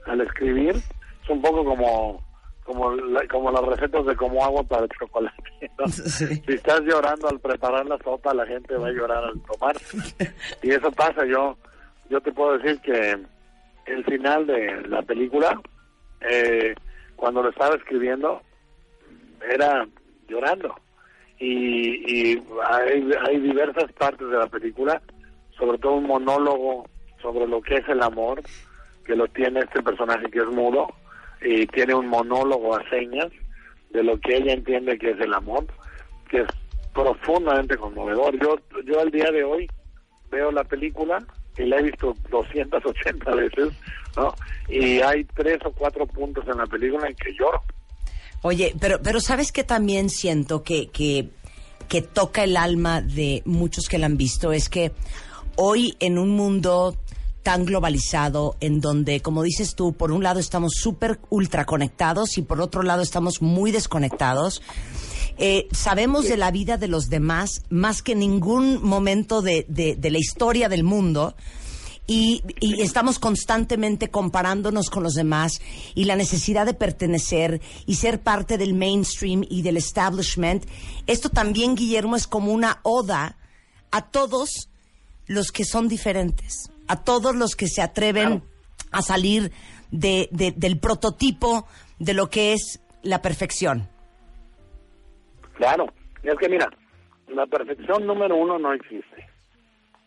al 0.07 0.21
escribir, 0.23 0.77
es 0.77 1.29
un 1.29 1.43
poco 1.43 1.65
como 1.65 2.29
como 2.65 2.93
la- 2.95 3.27
como 3.27 3.51
las 3.51 3.63
recetas 3.65 4.07
de 4.07 4.15
cómo 4.15 4.45
hago 4.45 4.63
para 4.63 4.85
el 4.85 4.89
chocolate. 4.99 5.43
¿no? 5.79 5.87
Si 5.89 6.41
estás 6.47 6.81
llorando 6.83 7.29
al 7.29 7.41
preparar 7.41 7.85
la 7.87 7.99
sopa, 7.99 8.33
la 8.33 8.47
gente 8.47 8.77
va 8.77 8.89
a 8.89 8.93
llorar 8.93 9.25
al 9.25 9.41
tomar. 9.43 9.77
Y 10.63 10.71
eso 10.71 10.91
pasa. 10.93 11.25
Yo 11.27 11.57
yo 12.09 12.21
te 12.21 12.31
puedo 12.33 12.57
decir 12.59 12.81
que 12.81 13.19
el 13.87 14.05
final 14.05 14.47
de 14.47 14.83
la 14.89 15.03
película, 15.03 15.61
eh, 16.21 16.75
cuando 17.17 17.43
lo 17.43 17.51
estaba 17.51 17.75
escribiendo, 17.75 18.41
era 19.53 19.87
llorando. 20.29 20.75
Y, 21.41 22.35
y 22.35 22.43
hay, 22.69 23.11
hay 23.27 23.41
diversas 23.41 23.91
partes 23.93 24.29
de 24.29 24.37
la 24.37 24.47
película, 24.47 25.03
sobre 25.59 25.79
todo 25.79 25.95
un 25.95 26.07
monólogo 26.07 26.87
sobre 27.21 27.47
lo 27.47 27.61
que 27.61 27.77
es 27.77 27.89
el 27.89 28.03
amor, 28.03 28.43
que 29.05 29.17
lo 29.17 29.27
tiene 29.29 29.61
este 29.61 29.83
personaje 29.83 30.31
que 30.31 30.39
es 30.39 30.47
mudo, 30.47 30.89
y 31.43 31.67
tiene 31.69 31.95
un 31.95 32.07
monólogo 32.07 32.77
a 32.77 32.89
señas 32.91 33.29
de 33.91 34.03
lo 34.03 34.19
que 34.21 34.37
ella 34.37 34.53
entiende 34.53 34.99
que 34.99 35.11
es 35.11 35.21
el 35.21 35.35
amor, 35.35 35.67
que 36.29 36.43
es 36.43 36.49
profundamente 36.95 37.77
conmovedor. 37.77 38.39
Yo, 38.39 38.59
yo 38.85 39.01
al 39.01 39.11
día 39.11 39.31
de 39.31 39.45
hoy 39.45 39.69
veo 40.31 40.53
la 40.53 40.65
película 40.65 41.19
y 41.57 41.65
la 41.65 41.79
he 41.79 41.83
visto 41.83 42.15
280 42.31 43.35
veces, 43.35 43.69
¿no? 44.17 44.35
Y 44.69 45.01
hay 45.01 45.25
tres 45.25 45.59
o 45.65 45.73
cuatro 45.73 46.07
puntos 46.07 46.47
en 46.49 46.59
la 46.59 46.67
película 46.67 47.09
en 47.09 47.15
que 47.17 47.33
lloro. 47.33 47.63
Oye, 48.43 48.75
pero, 48.81 49.01
pero 49.03 49.21
¿sabes 49.21 49.53
que 49.53 49.65
también 49.65 50.09
siento 50.11 50.63
que, 50.63 50.89
que, 50.89 51.31
que 51.89 52.01
toca 52.03 52.45
el 52.45 52.57
alma 52.57 53.01
de 53.03 53.43
muchos 53.45 53.87
que 53.89 53.99
la 53.99 54.07
han 54.07 54.17
visto? 54.17 54.53
Es 54.53 54.69
que 54.69 54.93
hoy 55.57 55.95
en 56.01 56.19
un 56.19 56.31
mundo 56.31 56.97
tan 57.43 57.65
globalizado, 57.65 58.57
en 58.61 58.81
donde, 58.81 59.21
como 59.21 59.43
dices 59.43 59.75
tú, 59.75 59.93
por 59.95 60.13
un 60.13 60.23
lado 60.23 60.41
estamos 60.41 60.73
súper 60.75 61.21
ultra 61.31 61.65
conectados 61.65 62.37
y 62.39 62.43
por 62.43 62.61
otro 62.61 62.83
lado 62.83 63.03
estamos 63.03 63.41
muy 63.43 63.71
desconectados, 63.73 64.61
eh, 65.39 65.67
sabemos 65.73 66.25
de 66.29 66.37
la 66.37 66.51
vida 66.51 66.77
de 66.77 66.87
los 66.89 67.09
demás 67.09 67.63
más 67.71 68.03
que 68.03 68.15
ningún 68.15 68.83
momento 68.83 69.41
de, 69.41 69.65
de- 69.69 69.97
de 69.97 70.11
la 70.11 70.19
historia 70.19 70.69
del 70.69 70.85
mundo. 70.85 71.35
Y, 72.13 72.43
y 72.59 72.83
estamos 72.83 73.21
constantemente 73.21 74.11
comparándonos 74.11 74.91
con 74.91 75.05
los 75.05 75.15
demás 75.15 75.61
y 75.95 76.07
la 76.07 76.17
necesidad 76.17 76.67
de 76.67 76.75
pertenecer 76.75 77.61
y 77.87 77.95
ser 77.95 78.21
parte 78.21 78.59
del 78.59 78.75
mainstream 78.75 79.45
y 79.49 79.63
del 79.63 79.77
establishment. 79.77 80.65
Esto 81.07 81.29
también, 81.29 81.77
Guillermo, 81.77 82.17
es 82.17 82.27
como 82.27 82.53
una 82.53 82.81
oda 82.83 83.37
a 83.93 84.11
todos 84.11 84.69
los 85.29 85.53
que 85.53 85.65
son 85.65 85.87
diferentes, 85.87 86.73
a 86.89 87.05
todos 87.05 87.37
los 87.37 87.55
que 87.55 87.69
se 87.69 87.81
atreven 87.81 88.43
a 88.91 89.03
salir 89.03 89.53
de- 89.93 90.29
de- 90.33 90.51
del 90.51 90.81
prototipo 90.81 91.69
de 92.01 92.15
lo 92.15 92.29
que 92.29 92.55
es 92.55 92.81
la 93.03 93.23
perfección. 93.23 93.89
Claro, 95.57 95.87
es 96.25 96.35
que 96.41 96.49
mira, 96.49 96.69
la 97.29 97.47
perfección 97.47 98.05
número 98.05 98.35
uno 98.37 98.59
no 98.59 98.73
existe. 98.73 99.29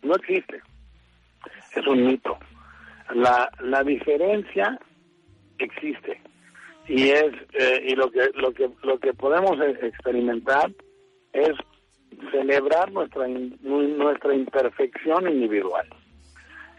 No 0.01 0.15
existe. 0.15 0.61
Es 1.75 1.87
un 1.87 2.05
mito. 2.05 2.37
La, 3.13 3.49
la 3.59 3.83
diferencia 3.83 4.79
existe. 5.57 6.21
Y 6.87 7.09
es 7.09 7.33
eh, 7.53 7.85
y 7.87 7.95
lo 7.95 8.11
que 8.11 8.29
lo 8.35 8.51
que 8.53 8.69
lo 8.83 8.99
que 8.99 9.13
podemos 9.13 9.57
e- 9.59 9.87
experimentar 9.87 10.71
es 11.31 11.51
celebrar 12.31 12.91
nuestra 12.91 13.27
nuestra 13.27 14.33
imperfección 14.33 15.29
individual. 15.29 15.87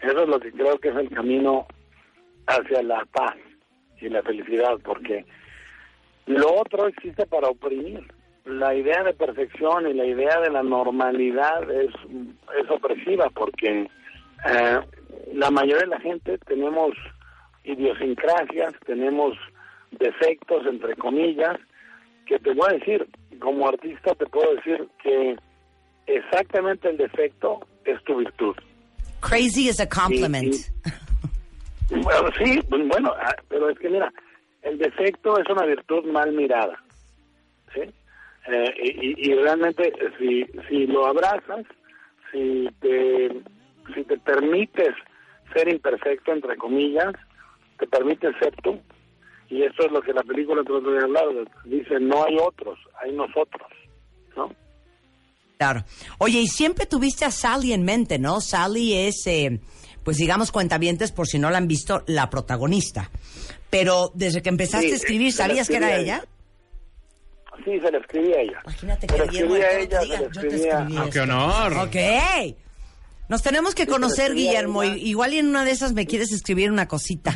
Eso 0.01 0.23
es 0.23 0.29
lo 0.29 0.39
que 0.39 0.51
creo 0.51 0.77
que 0.77 0.89
es 0.89 0.95
el 0.95 1.09
camino 1.09 1.65
hacia 2.45 2.83
la 2.83 3.03
paz 3.05 3.35
y 3.99 4.09
la 4.09 4.21
felicidad, 4.21 4.77
porque 4.83 5.25
lo 6.27 6.53
otro 6.53 6.87
existe 6.87 7.25
para 7.25 7.47
oprimir. 7.49 8.01
La 8.45 8.75
idea 8.75 9.03
de 9.03 9.13
perfección 9.13 9.87
y 9.89 9.93
la 9.93 10.05
idea 10.05 10.39
de 10.39 10.51
la 10.51 10.61
normalidad 10.61 11.69
es, 11.71 11.91
es 12.61 12.69
opresiva 12.69 13.31
porque 13.33 13.89
eh, 14.47 14.79
la 15.33 15.51
mayoría 15.51 15.81
de 15.83 15.87
la 15.87 15.99
gente 15.99 16.37
tenemos 16.39 16.91
idiosincrasias, 17.63 18.73
tenemos 18.85 19.37
defectos, 19.91 20.65
entre 20.67 20.95
comillas, 20.95 21.57
que 22.25 22.39
te 22.39 22.53
voy 22.53 22.67
a 22.69 22.73
decir, 22.77 23.07
como 23.39 23.67
artista 23.67 24.13
te 24.15 24.25
puedo 24.27 24.55
decir 24.55 24.87
que 25.01 25.35
exactamente 26.07 26.89
el 26.89 26.97
defecto 26.97 27.59
es 27.85 28.03
tu 28.03 28.17
virtud. 28.17 28.55
Crazy 29.21 29.69
is 29.69 29.79
a 29.79 29.87
compliment. 29.87 30.53
Bueno, 31.89 32.29
sí, 32.37 32.59
bueno, 32.69 33.13
ah, 33.19 33.35
pero 33.47 33.69
es 33.69 33.77
que 33.79 33.89
mira, 33.89 34.11
el 34.63 34.77
defecto 34.77 35.37
es 35.39 35.47
una 35.49 35.65
virtud 35.65 36.03
mal 36.05 36.31
mirada, 36.33 36.81
¿sí? 37.73 37.81
Eh, 38.47 38.73
y, 38.83 39.07
y- 39.09 39.31
y 39.31 39.35
realmente 39.35 39.93
si, 40.19 40.45
si 40.67 40.87
lo 40.87 41.05
abrazas, 41.07 41.65
si 42.31 42.67
te, 42.81 43.29
si 43.93 44.03
te 44.03 44.17
permites 44.17 44.93
ser 45.53 45.67
imperfecto, 45.69 46.31
entre 46.33 46.57
comillas, 46.57 47.13
te 47.79 47.87
permites 47.87 48.33
ser 48.39 48.53
tú. 48.63 48.79
Y 49.49 49.61
eso 49.63 49.83
es 49.85 49.91
lo 49.91 50.01
que 50.01 50.11
la 50.13 50.23
película 50.23 50.61
otro 50.61 50.79
día 50.79 51.01
hablado, 51.03 51.45
dice, 51.65 51.99
no 51.99 52.23
hay 52.25 52.35
otros, 52.41 52.79
hay 53.01 53.11
nosotros, 53.13 53.67
¿no? 54.35 54.51
Claro. 55.57 55.83
Oye, 56.17 56.39
y 56.39 56.47
siempre 56.47 56.85
tuviste 56.85 57.25
a 57.25 57.31
Sally 57.31 57.71
en 57.73 57.83
mente, 57.83 58.17
¿no? 58.19 58.41
Sally 58.41 58.93
es, 58.93 59.25
eh, 59.27 59.59
pues 60.03 60.17
digamos, 60.17 60.51
cuentavientes, 60.51 61.11
por 61.11 61.27
si 61.27 61.37
no 61.39 61.49
la 61.51 61.59
han 61.59 61.67
visto, 61.67 62.03
la 62.07 62.29
protagonista. 62.29 63.09
Pero 63.69 64.11
desde 64.15 64.41
que 64.41 64.49
empezaste 64.49 64.87
Sí, 64.87 64.93
a 64.93 64.95
escribir, 64.95 65.31
la 65.31 65.37
¿sabías 65.47 65.67
que 65.67 65.75
era 65.77 65.91
escribí 65.95 66.09
a 66.11 66.15
ella? 66.17 66.25
Sí, 67.63 67.79
se 67.79 67.91
le 67.91 67.97
escribía 67.99 68.35
a 68.37 68.41
ella. 68.41 68.59
Imagínate 68.63 69.07
que 69.07 69.13
le 69.17 69.23
a 69.23 69.27
te 69.27 69.83
ella, 69.83 70.21
yo 70.31 70.41
te 70.41 70.55
escribí 70.55 70.69
Ah, 70.97 71.03
qué 71.03 71.19
esto. 71.19 71.23
honor. 71.23 71.73
Ok. 71.87 71.95
Nos 73.27 73.41
tenemos 73.41 73.73
que 73.73 73.87
conocer, 73.87 74.33
Guillermo. 74.35 74.83
y- 74.83 75.01
Igual 75.09 75.33
y 75.33 75.39
en 75.39 75.47
una 75.47 75.63
de 75.65 75.71
esas 75.71 75.93
me 75.93 76.05
quieres 76.05 76.31
escribir 76.31 76.71
una 76.71 76.87
cosita. 76.87 77.35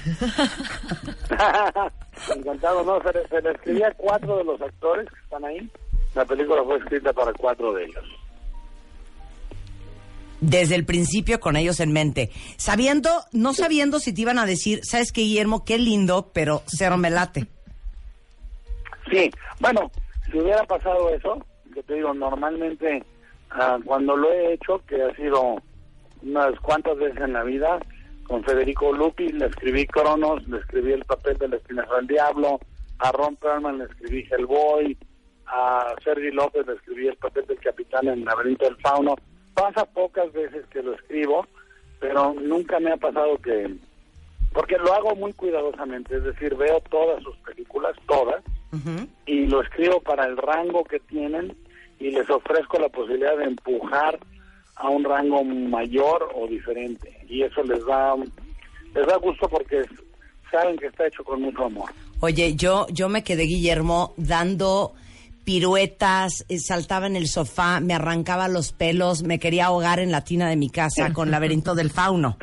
Encantado, 2.35 2.83
no, 2.83 3.01
se 3.01 3.13
le, 3.17 3.27
se 3.27 3.41
le 3.41 3.51
escribía 3.51 3.87
a 3.87 3.93
cuatro 3.93 4.37
de 4.37 4.43
los 4.43 4.61
actores 4.61 5.07
que 5.09 5.19
están 5.21 5.45
ahí. 5.45 5.69
La 6.15 6.25
película 6.25 6.63
fue 6.63 6.77
escrita 6.77 7.13
para 7.13 7.33
cuatro 7.33 7.73
de 7.73 7.85
ellos. 7.85 8.03
Desde 10.41 10.75
el 10.75 10.85
principio 10.85 11.39
con 11.39 11.55
ellos 11.57 11.79
en 11.79 11.91
mente. 11.91 12.29
Sabiendo, 12.57 13.09
no 13.33 13.53
sabiendo 13.53 13.99
si 13.99 14.13
te 14.13 14.21
iban 14.21 14.39
a 14.39 14.45
decir, 14.45 14.79
¿sabes 14.83 15.11
qué, 15.11 15.21
Guillermo? 15.21 15.65
Qué 15.65 15.77
lindo, 15.77 16.31
pero 16.33 16.63
cero 16.67 16.97
me 16.97 17.09
late. 17.09 17.47
Sí, 19.11 19.29
bueno, 19.59 19.91
si 20.31 20.39
hubiera 20.39 20.63
pasado 20.65 21.09
eso, 21.09 21.43
que 21.73 21.83
te 21.83 21.95
digo, 21.95 22.13
normalmente 22.13 23.03
ah, 23.49 23.77
cuando 23.83 24.15
lo 24.15 24.31
he 24.31 24.53
hecho, 24.53 24.81
que 24.87 25.01
ha 25.01 25.13
sido 25.15 25.55
unas 26.21 26.59
cuantas 26.59 26.97
veces 26.97 27.21
en 27.21 27.33
la 27.33 27.43
vida, 27.43 27.79
con 28.23 28.43
Federico 28.43 28.93
Lupi 28.93 29.29
le 29.29 29.47
escribí 29.47 29.85
Cronos, 29.87 30.47
le 30.47 30.57
escribí 30.59 30.93
el 30.93 31.05
papel 31.05 31.37
del 31.37 31.55
Espinazo 31.55 31.95
del 31.95 32.07
Diablo, 32.07 32.59
a 32.99 33.11
Ron 33.11 33.35
Perlman 33.37 33.79
le 33.79 33.85
escribí 33.85 34.27
Hellboy, 34.29 34.97
a 35.47 35.95
Sergi 36.03 36.31
López 36.31 36.67
le 36.67 36.73
escribí 36.73 37.07
el 37.07 37.17
papel 37.17 37.45
del 37.47 37.59
capitán 37.59 38.07
en 38.07 38.25
Laberinto 38.25 38.65
del 38.65 38.75
Fauno. 38.77 39.15
Pasa 39.53 39.85
pocas 39.85 40.31
veces 40.31 40.65
que 40.67 40.83
lo 40.83 40.93
escribo, 40.93 41.47
pero 41.99 42.33
nunca 42.33 42.79
me 42.79 42.91
ha 42.91 42.97
pasado 42.97 43.37
que... 43.39 43.75
Porque 44.53 44.77
lo 44.77 44.93
hago 44.93 45.15
muy 45.15 45.33
cuidadosamente, 45.33 46.15
es 46.15 46.23
decir, 46.23 46.55
veo 46.55 46.81
todas 46.89 47.21
sus 47.23 47.35
películas, 47.37 47.95
todas, 48.07 48.43
y 49.25 49.47
lo 49.47 49.61
escribo 49.61 50.01
para 50.01 50.25
el 50.25 50.37
rango 50.37 50.83
que 50.83 50.99
tienen 50.99 51.55
y 51.99 52.11
les 52.11 52.29
ofrezco 52.29 52.79
la 52.79 52.89
posibilidad 52.89 53.35
de 53.37 53.45
empujar 53.45 54.19
a 54.79 54.89
un 54.89 55.03
rango 55.03 55.43
mayor 55.43 56.31
o 56.33 56.47
diferente 56.47 57.19
y 57.29 57.43
eso 57.43 57.61
les 57.63 57.85
da 57.85 58.15
les 58.95 59.05
da 59.05 59.17
gusto 59.17 59.47
porque 59.47 59.83
saben 60.49 60.77
que 60.77 60.87
está 60.87 61.05
hecho 61.07 61.23
con 61.23 61.41
mucho 61.41 61.65
amor. 61.65 61.91
Oye, 62.21 62.55
yo, 62.55 62.87
yo 62.89 63.07
me 63.07 63.23
quedé, 63.23 63.43
Guillermo, 63.43 64.13
dando 64.17 64.93
piruetas, 65.43 66.45
eh, 66.49 66.59
saltaba 66.59 67.07
en 67.07 67.15
el 67.15 67.27
sofá, 67.27 67.79
me 67.79 67.93
arrancaba 67.93 68.47
los 68.47 68.71
pelos, 68.71 69.23
me 69.23 69.39
quería 69.39 69.67
ahogar 69.67 69.99
en 69.99 70.11
la 70.11 70.23
tina 70.23 70.49
de 70.49 70.55
mi 70.55 70.69
casa 70.69 71.13
con 71.13 71.31
laberinto 71.31 71.75
del 71.75 71.91
fauno. 71.91 72.37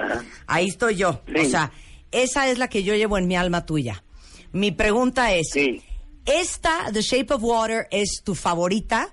Ahí 0.47 0.67
estoy 0.67 0.97
yo. 0.97 1.21
O 1.39 1.45
sea, 1.45 1.73
esa 2.11 2.49
es 2.49 2.59
la 2.59 2.69
que 2.69 2.83
yo 2.83 2.95
llevo 2.95 3.19
en 3.19 3.27
mi 3.27 3.37
alma 3.37 3.67
tuya. 3.67 4.03
Mi 4.53 4.73
pregunta 4.73 5.33
es, 5.35 5.53
¿esta, 6.25 6.91
The 6.93 7.03
Shape 7.03 7.35
of 7.35 7.43
Water, 7.43 7.87
es 7.91 8.23
tu 8.25 8.35
favorita? 8.35 9.13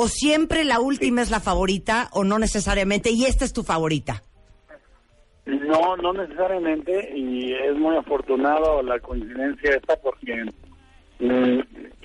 ¿O 0.00 0.06
siempre 0.06 0.62
la 0.62 0.78
última 0.78 1.22
es 1.22 1.30
la 1.32 1.40
favorita 1.40 2.08
o 2.12 2.22
no 2.22 2.38
necesariamente? 2.38 3.10
Y 3.10 3.24
esta 3.24 3.44
es 3.44 3.52
tu 3.52 3.64
favorita. 3.64 4.22
No, 5.44 5.96
no 5.96 6.12
necesariamente, 6.12 7.12
y 7.16 7.52
es 7.52 7.76
muy 7.76 7.96
afortunado 7.96 8.80
la 8.80 9.00
coincidencia 9.00 9.74
esta 9.74 9.96
porque 9.96 10.44
mm, 11.18 11.58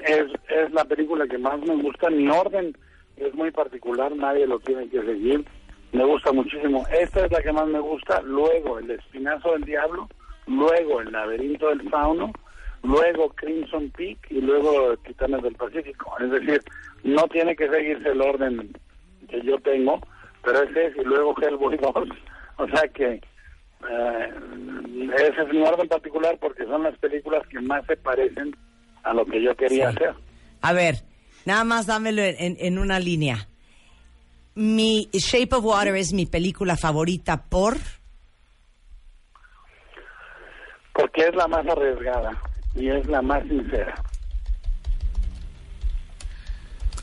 es, 0.08 0.24
es 0.50 0.72
la 0.72 0.86
película 0.86 1.28
que 1.28 1.38
más 1.38 1.60
me 1.60 1.76
gusta. 1.84 2.10
Mi 2.10 2.28
orden 2.30 2.76
es 3.16 3.32
muy 3.36 3.52
particular, 3.52 4.12
nadie 4.16 4.48
lo 4.48 4.60
tiene 4.62 4.89
que 4.89 5.04
seguir. 5.04 5.46
Me 5.91 6.04
gusta 6.04 6.32
muchísimo. 6.32 6.84
Esta 7.00 7.28
es 7.28 7.32
la 7.32 7.44
que 7.44 7.54
más 7.54 7.68
me 7.68 7.80
gusta. 7.80 8.24
Luego, 8.24 8.80
El 8.80 8.89
Espinazo 8.89 9.52
del 9.52 9.66
Diablo. 9.66 10.10
Luego, 10.48 11.02
El 11.02 11.12
Laberinto 11.12 11.68
del 11.68 11.88
Fauno. 11.91 12.34
Luego, 12.84 13.30
Crimson 13.30 13.90
Peak. 13.92 14.18
Y 14.30 14.42
luego, 14.42 14.96
Titanes 14.98 15.42
del 15.42 15.56
Pacífico. 15.56 16.16
Es 16.20 16.30
decir, 16.30 16.62
no 17.04 17.28
tiene 17.30 17.56
que 17.56 17.70
seguirse 17.70 18.10
el 18.10 18.22
orden 18.22 18.78
que 19.30 19.42
yo 19.42 19.58
tengo, 19.60 20.00
pero 20.44 20.64
ese 20.64 20.88
es. 20.88 20.98
Y 20.98 21.04
luego, 21.04 21.34
Hellboy 21.42 21.78
2. 21.82 21.94
O 22.58 22.68
sea 22.68 22.88
que 22.90 23.14
eh, 23.14 24.34
ese 25.16 25.42
es 25.42 25.50
mi 25.50 25.62
orden 25.64 25.88
particular 25.88 26.38
porque 26.40 26.66
son 26.66 26.84
las 26.84 26.98
películas 27.00 27.48
que 27.48 27.60
más 27.62 27.86
se 27.86 27.98
parecen 27.98 28.56
a 29.04 29.14
lo 29.14 29.26
que 29.26 29.42
yo 29.42 29.56
quería 29.56 29.90
hacer. 29.90 30.14
A 30.62 30.74
ver, 30.74 30.96
nada 31.46 31.64
más 31.64 31.88
dámelo 31.88 32.22
en, 32.22 32.58
en 32.60 32.78
una 32.78 33.00
línea. 33.00 33.48
Mi 34.56 35.10
Shape 35.14 35.56
of 35.56 35.66
Water 35.66 35.96
es 35.96 36.14
mi 36.14 36.26
película 36.26 36.78
favorita 36.78 37.44
por... 37.44 37.78
Porque 40.94 41.24
es 41.24 41.36
la 41.36 41.48
más 41.48 41.66
arriesgada 41.66 42.40
y 42.76 42.89
es 42.89 43.05
la 43.07 43.21
más 43.21 43.43
sincera. 43.47 43.93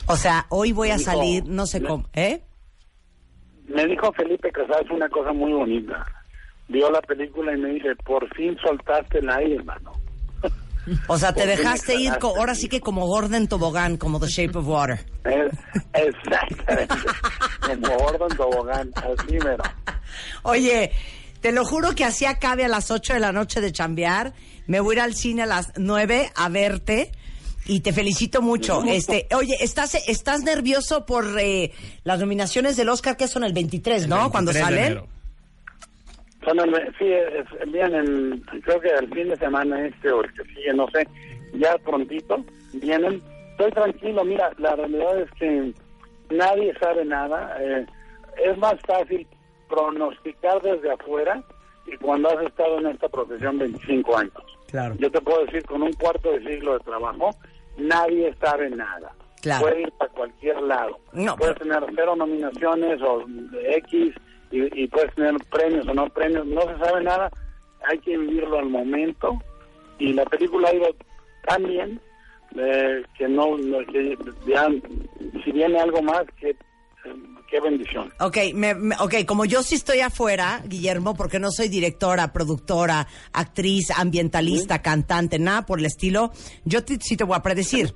O 0.07 0.15
sea, 0.15 0.45
hoy 0.49 0.71
voy 0.71 0.89
a 0.91 0.97
Dijo- 0.97 1.11
salir, 1.11 1.45
no 1.47 1.65
sé 1.65 1.81
cómo, 1.81 2.05
¿eh? 2.13 2.41
Me 3.67 3.85
dijo 3.85 4.11
Felipe 4.13 4.51
Casals 4.51 4.89
una 4.91 5.07
cosa 5.09 5.31
muy 5.31 5.53
bonita. 5.53 6.05
Vio 6.67 6.89
la 6.91 7.01
película 7.01 7.53
y 7.55 7.57
me 7.59 7.69
dice, 7.69 7.95
por 8.03 8.27
fin 8.35 8.57
soltaste 8.63 9.19
el 9.19 9.29
aire, 9.29 9.55
hermano. 9.55 9.93
O 11.07 11.17
sea, 11.17 11.31
te 11.31 11.41
¿Por 11.41 11.43
qué 11.43 11.47
me 11.49 11.57
dejaste 11.57 11.95
ir, 11.95 12.17
co- 12.17 12.35
ahora 12.37 12.55
sí 12.55 12.67
que 12.67 12.81
como 12.81 13.05
Gordon 13.07 13.47
Tobogán, 13.47 13.97
como 13.97 14.19
The 14.19 14.27
Shape 14.27 14.57
of 14.57 14.67
Water. 14.67 14.99
Exactamente. 15.93 16.95
Como 17.61 17.97
Gordon 17.99 18.35
Tobogán, 18.35 18.91
así 18.95 19.33
mero. 19.37 19.63
Oye, 20.43 20.91
te 21.41 21.51
lo 21.51 21.65
juro 21.65 21.93
que 21.95 22.03
así 22.05 22.25
acabe 22.25 22.63
a 22.65 22.67
las 22.67 22.91
8 22.91 23.13
de 23.13 23.19
la 23.19 23.31
noche 23.31 23.61
de 23.61 23.71
chambear. 23.71 24.33
Me 24.67 24.79
voy 24.79 24.95
a 24.95 24.99
ir 24.99 25.01
al 25.01 25.13
cine 25.15 25.43
a 25.43 25.45
las 25.45 25.73
9 25.77 26.31
a 26.35 26.49
verte. 26.49 27.11
Y 27.65 27.81
te 27.81 27.93
felicito 27.93 28.41
mucho. 28.41 28.83
Este, 28.87 29.27
oye, 29.35 29.55
¿estás, 29.59 29.95
estás 30.07 30.41
nervioso 30.43 31.05
por 31.05 31.25
eh, 31.39 31.71
las 32.03 32.19
nominaciones 32.19 32.75
del 32.77 32.89
Oscar 32.89 33.17
que 33.17 33.27
son 33.27 33.43
el 33.43 33.53
23, 33.53 34.07
¿no? 34.07 34.31
Cuando 34.31 34.51
23 34.51 34.53
de 34.53 34.61
salen. 34.63 34.97
el- 34.97 35.11
sí, 36.97 37.05
vienen, 37.71 38.41
creo 38.63 38.79
que 38.79 38.89
el 38.89 39.09
fin 39.13 39.29
de 39.29 39.37
semana 39.37 39.85
este 39.85 40.11
o 40.11 40.23
el 40.23 40.33
que 40.33 40.43
sigue, 40.55 40.73
no 40.73 40.87
sé, 40.91 41.07
ya 41.53 41.77
prontito 41.79 42.43
vienen. 42.73 43.21
Estoy 43.51 43.71
tranquilo, 43.71 44.23
mira, 44.25 44.51
la 44.57 44.75
realidad 44.75 45.21
es 45.21 45.29
que 45.37 45.71
nadie 46.31 46.73
sabe 46.79 47.05
nada. 47.05 47.57
eh, 47.61 47.85
es 48.45 48.57
más 48.57 48.75
fácil 48.87 49.27
pronosticar 49.71 50.61
desde 50.61 50.91
afuera 50.91 51.41
y 51.87 51.97
cuando 51.97 52.29
has 52.29 52.45
estado 52.45 52.79
en 52.79 52.87
esta 52.87 53.09
profesión 53.09 53.57
25 53.57 54.17
años. 54.17 54.33
Claro. 54.67 54.95
Yo 54.99 55.09
te 55.11 55.19
puedo 55.21 55.45
decir, 55.45 55.63
con 55.65 55.81
un 55.81 55.93
cuarto 55.93 56.31
de 56.31 56.39
siglo 56.45 56.73
de 56.73 56.79
trabajo, 56.81 57.31
nadie 57.77 58.33
sabe 58.41 58.69
nada. 58.69 59.13
Claro. 59.41 59.61
Puede 59.61 59.81
ir 59.81 59.91
para 59.93 60.11
cualquier 60.11 60.61
lado. 60.61 60.99
No, 61.13 61.35
Puedes 61.35 61.57
tener 61.57 61.83
cero 61.95 62.15
nominaciones 62.15 63.01
o 63.01 63.25
X 63.77 64.13
y, 64.51 64.83
y 64.83 64.87
puedes 64.87 65.13
tener 65.15 65.35
premios 65.51 65.87
o 65.87 65.93
no 65.93 66.07
premios. 66.09 66.45
No 66.45 66.61
se 66.61 66.77
sabe 66.77 67.03
nada. 67.03 67.31
Hay 67.89 67.97
que 67.99 68.17
vivirlo 68.17 68.59
al 68.59 68.69
momento. 68.69 69.41
Y 69.97 70.13
la 70.13 70.25
película 70.25 70.69
ha 70.69 70.75
ido 70.75 70.87
tan 71.47 71.63
bien 71.63 71.99
eh, 72.55 73.03
que 73.17 73.27
no, 73.27 73.57
no- 73.57 73.79
que 73.87 74.15
ya, 74.45 74.67
si 75.43 75.51
viene 75.51 75.79
algo 75.79 76.01
más, 76.03 76.23
que 76.39 76.55
qué 77.51 77.59
bendición. 77.59 78.11
Ok, 78.19 78.37
me- 78.55 78.73
me- 78.73 78.95
ok, 78.99 79.25
como 79.27 79.43
yo 79.45 79.61
sí 79.61 79.75
estoy 79.75 79.99
afuera, 79.99 80.63
Guillermo, 80.65 81.13
porque 81.15 81.37
no 81.39 81.51
soy 81.51 81.67
directora, 81.67 82.31
productora, 82.33 83.07
actriz, 83.33 83.91
ambientalista, 83.91 84.81
cantante, 84.81 85.37
nada 85.37 85.65
por 85.65 85.79
el 85.79 85.85
estilo, 85.85 86.31
yo 86.65 86.83
te- 86.83 86.97
sí 87.01 87.17
te 87.17 87.25
voy 87.25 87.35
a 87.35 87.41
predecir. 87.43 87.93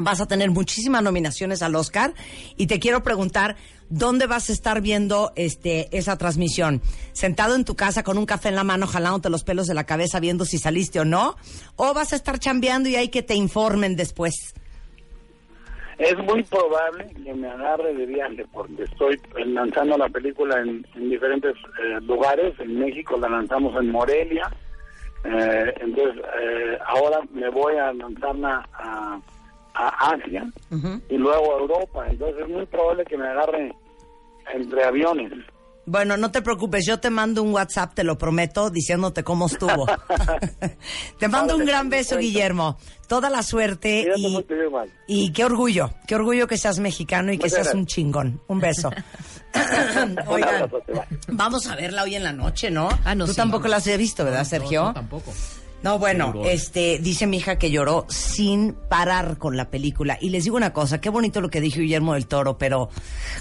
Vas 0.00 0.20
a 0.20 0.26
tener 0.26 0.50
muchísimas 0.50 1.02
nominaciones 1.02 1.60
al 1.62 1.74
Oscar 1.74 2.14
y 2.56 2.66
te 2.68 2.78
quiero 2.78 3.02
preguntar 3.02 3.56
dónde 3.88 4.26
vas 4.26 4.48
a 4.48 4.52
estar 4.52 4.80
viendo 4.80 5.32
este 5.34 5.88
esa 5.96 6.16
transmisión. 6.16 6.82
Sentado 7.12 7.56
en 7.56 7.64
tu 7.64 7.74
casa 7.74 8.04
con 8.04 8.16
un 8.18 8.24
café 8.26 8.48
en 8.50 8.54
la 8.56 8.62
mano, 8.62 8.86
jalándote 8.86 9.28
los 9.30 9.42
pelos 9.42 9.66
de 9.66 9.74
la 9.74 9.84
cabeza, 9.84 10.20
viendo 10.20 10.44
si 10.44 10.58
saliste 10.58 11.00
o 11.00 11.04
no, 11.04 11.36
o 11.74 11.94
vas 11.94 12.12
a 12.12 12.16
estar 12.16 12.38
chambeando 12.38 12.88
y 12.88 12.94
hay 12.96 13.08
que 13.08 13.22
te 13.24 13.34
informen 13.34 13.96
después. 13.96 14.54
Es 15.98 16.16
muy 16.18 16.44
probable 16.44 17.08
que 17.24 17.34
me 17.34 17.48
agarre 17.48 17.92
de 17.92 18.06
viaje 18.06 18.46
porque 18.52 18.84
estoy 18.84 19.14
eh, 19.36 19.44
lanzando 19.46 19.98
la 19.98 20.08
película 20.08 20.60
en, 20.60 20.86
en 20.94 21.10
diferentes 21.10 21.56
eh, 21.56 22.00
lugares. 22.02 22.54
En 22.60 22.78
México 22.78 23.18
la 23.18 23.28
lanzamos 23.28 23.74
en 23.80 23.90
Morelia. 23.90 24.48
Eh, 25.24 25.74
entonces, 25.80 26.22
eh, 26.40 26.78
ahora 26.86 27.18
me 27.32 27.48
voy 27.50 27.76
a 27.76 27.92
lanzarla 27.92 28.68
a, 28.74 29.20
a 29.74 30.10
Asia 30.12 30.46
y 31.08 31.16
luego 31.16 31.56
a 31.56 31.60
Europa. 31.60 32.06
Entonces, 32.08 32.42
es 32.42 32.48
muy 32.48 32.66
probable 32.66 33.04
que 33.04 33.18
me 33.18 33.26
agarre 33.26 33.74
entre 34.54 34.84
aviones. 34.84 35.32
Bueno, 35.88 36.18
no 36.18 36.30
te 36.30 36.42
preocupes, 36.42 36.84
yo 36.86 37.00
te 37.00 37.08
mando 37.08 37.42
un 37.42 37.52
WhatsApp, 37.52 37.94
te 37.94 38.04
lo 38.04 38.18
prometo, 38.18 38.68
diciéndote 38.68 39.24
cómo 39.24 39.46
estuvo. 39.46 39.86
te 41.18 41.28
mando 41.28 41.56
un 41.56 41.64
gran 41.64 41.88
beso, 41.88 42.18
Guillermo. 42.18 42.76
Toda 43.06 43.30
la 43.30 43.42
suerte 43.42 44.06
y, 45.06 45.32
qué 45.32 45.44
orgullo, 45.46 45.94
qué 46.06 46.14
orgullo 46.14 46.46
que 46.46 46.58
seas 46.58 46.78
mexicano 46.78 47.32
y 47.32 47.38
que 47.38 47.48
seas 47.48 47.68
gracias. 47.68 47.74
un 47.74 47.86
chingón. 47.86 48.42
Un 48.48 48.60
beso. 48.60 48.90
Oigan, 50.26 50.70
vamos 51.28 51.66
a 51.68 51.76
verla 51.76 52.02
hoy 52.02 52.16
en 52.16 52.24
la 52.24 52.32
noche, 52.32 52.70
¿no? 52.70 52.90
Ah, 53.06 53.14
no, 53.14 53.24
Tú 53.24 53.32
sí, 53.32 53.36
tampoco 53.38 53.64
vamos. 53.64 53.86
la 53.86 53.92
has 53.92 53.98
visto, 53.98 54.24
¿verdad, 54.26 54.44
Sergio? 54.44 54.84
No, 54.84 54.92
tampoco. 54.94 55.32
No, 55.82 55.98
bueno, 55.98 56.32
Seguro. 56.32 56.48
este, 56.50 56.98
dice 56.98 57.26
mi 57.28 57.36
hija 57.36 57.56
que 57.56 57.70
lloró 57.70 58.04
sin 58.08 58.74
parar 58.88 59.38
con 59.38 59.56
la 59.56 59.70
película. 59.70 60.18
Y 60.20 60.30
les 60.30 60.42
digo 60.44 60.56
una 60.56 60.72
cosa, 60.72 61.00
qué 61.00 61.08
bonito 61.08 61.40
lo 61.40 61.50
que 61.50 61.60
dijo 61.60 61.80
Guillermo 61.80 62.14
del 62.14 62.26
Toro, 62.26 62.58
pero 62.58 62.88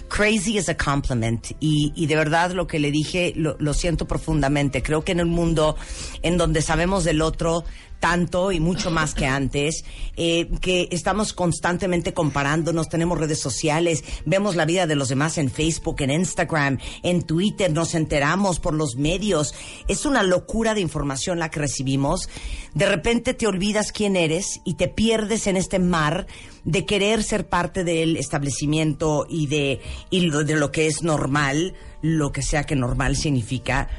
crazy 0.08 0.58
is 0.58 0.70
a 0.70 0.78
compliment. 0.78 1.48
Y, 1.60 1.92
y 1.96 2.06
de 2.06 2.16
verdad 2.16 2.52
lo 2.52 2.68
que 2.68 2.78
le 2.80 2.92
dije 2.92 3.34
lo, 3.36 3.56
lo 3.60 3.74
siento 3.74 4.06
profundamente. 4.08 4.84
Creo 4.84 5.04
que 5.04 5.14
en 5.14 5.22
un 5.22 5.30
mundo 5.30 5.76
en 6.22 6.38
donde 6.38 6.62
sabemos 6.62 7.04
del 7.04 7.22
otro 7.24 7.64
tanto 8.00 8.52
y 8.52 8.60
mucho 8.60 8.92
más 8.92 9.14
que 9.14 9.26
antes, 9.26 9.84
eh, 10.16 10.50
que 10.62 10.88
estamos 10.92 11.34
constantemente 11.34 12.14
comparándonos, 12.14 12.90
tenemos 12.90 13.18
redes 13.18 13.40
sociales, 13.40 14.04
vemos 14.26 14.56
la 14.56 14.66
vida 14.66 14.88
de 14.88 14.96
los 14.96 15.10
demás 15.10 15.38
en 15.38 15.50
Facebook, 15.50 16.02
en 16.02 16.12
Instagram, 16.12 16.80
en 17.04 17.24
Twitter, 17.24 17.72
nos 17.72 17.96
enteramos 17.96 18.60
por 18.60 18.74
los 18.74 18.96
medios. 18.96 19.54
Es 19.88 20.06
una 20.06 20.24
locura 20.24 20.74
de 20.74 20.82
información 20.82 21.40
la 21.40 21.50
que 21.50 21.60
recibimos. 21.60 22.30
De 22.74 22.86
repente 22.86 23.34
te 23.34 23.48
olvidas 23.48 23.92
quién 23.92 24.16
eres 24.16 24.62
y 24.66 24.76
te 24.76 24.88
pierdes 24.88 25.48
en 25.48 25.58
este 25.58 25.80
mar 25.80 26.28
de 26.64 26.86
querer 26.86 27.24
ser 27.24 27.48
parte 27.48 27.84
del 27.84 28.18
establecimiento 28.18 29.26
y 29.30 29.48
de, 29.48 29.82
y 30.10 30.30
de 30.30 30.56
lo 30.56 30.72
que 30.72 30.88
es 30.88 31.02
normal, 31.02 31.74
lo 32.02 32.32
que 32.32 32.42
sea 32.42 32.66
que 32.66 32.76
normal 32.76 33.16
significa. 33.16 33.90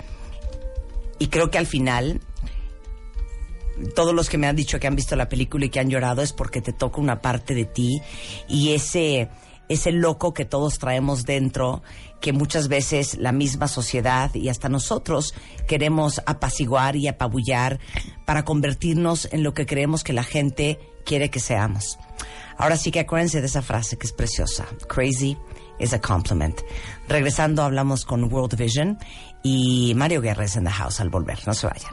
Y 1.19 1.29
creo 1.29 1.51
que 1.51 1.59
al 1.59 1.67
final 1.67 2.21
todos 3.95 4.15
los 4.15 4.29
que 4.29 4.39
me 4.39 4.47
han 4.47 4.57
dicho 4.57 4.79
que 4.81 4.87
han 4.87 4.97
visto 4.97 5.17
la 5.17 5.29
película 5.29 5.67
y 5.67 5.71
que 5.71 5.81
han 5.81 5.91
llorado 5.91 6.23
es 6.23 6.33
porque 6.33 6.61
te 6.61 6.73
toca 6.73 7.01
una 7.01 7.21
parte 7.21 7.55
de 7.55 7.65
ti 7.65 8.01
y 8.49 8.73
ese 8.73 9.29
ese 9.69 9.93
loco 9.93 10.33
que 10.33 10.45
todos 10.45 10.79
traemos 10.79 11.25
dentro 11.25 11.83
que 12.21 12.33
muchas 12.33 12.69
veces 12.69 13.17
la 13.19 13.33
misma 13.33 13.69
sociedad 13.69 14.35
y 14.35 14.49
hasta 14.49 14.69
nosotros 14.69 15.35
queremos 15.67 16.21
apaciguar 16.27 16.97
y 16.97 17.07
apabullar 17.07 17.79
para 18.25 18.45
convertirnos 18.45 19.29
en 19.31 19.43
lo 19.43 19.55
que 19.55 19.67
creemos 19.67 20.05
que 20.05 20.13
la 20.13 20.25
gente 20.25 20.79
quiere 21.05 21.31
que 21.31 21.41
seamos. 21.41 21.99
Ahora 22.57 22.77
sí 22.77 22.91
que 22.91 23.01
acuérdense 23.01 23.41
de 23.41 23.47
esa 23.47 23.63
frase 23.63 23.99
que 23.99 24.07
es 24.07 24.13
preciosa. 24.13 24.67
Crazy 24.89 25.37
is 25.79 25.93
a 25.93 26.01
compliment. 26.01 26.61
Regresando 27.09 27.63
hablamos 27.63 28.05
con 28.05 28.33
World 28.33 28.57
Vision 28.57 28.99
y 29.45 29.93
Mario 29.95 30.21
Guerres 30.21 30.57
en 30.57 30.65
the 30.65 30.71
house 30.71 31.01
al 31.01 31.09
volver. 31.09 31.39
No 31.47 31.55
se 31.55 31.69
vayan. 31.69 31.93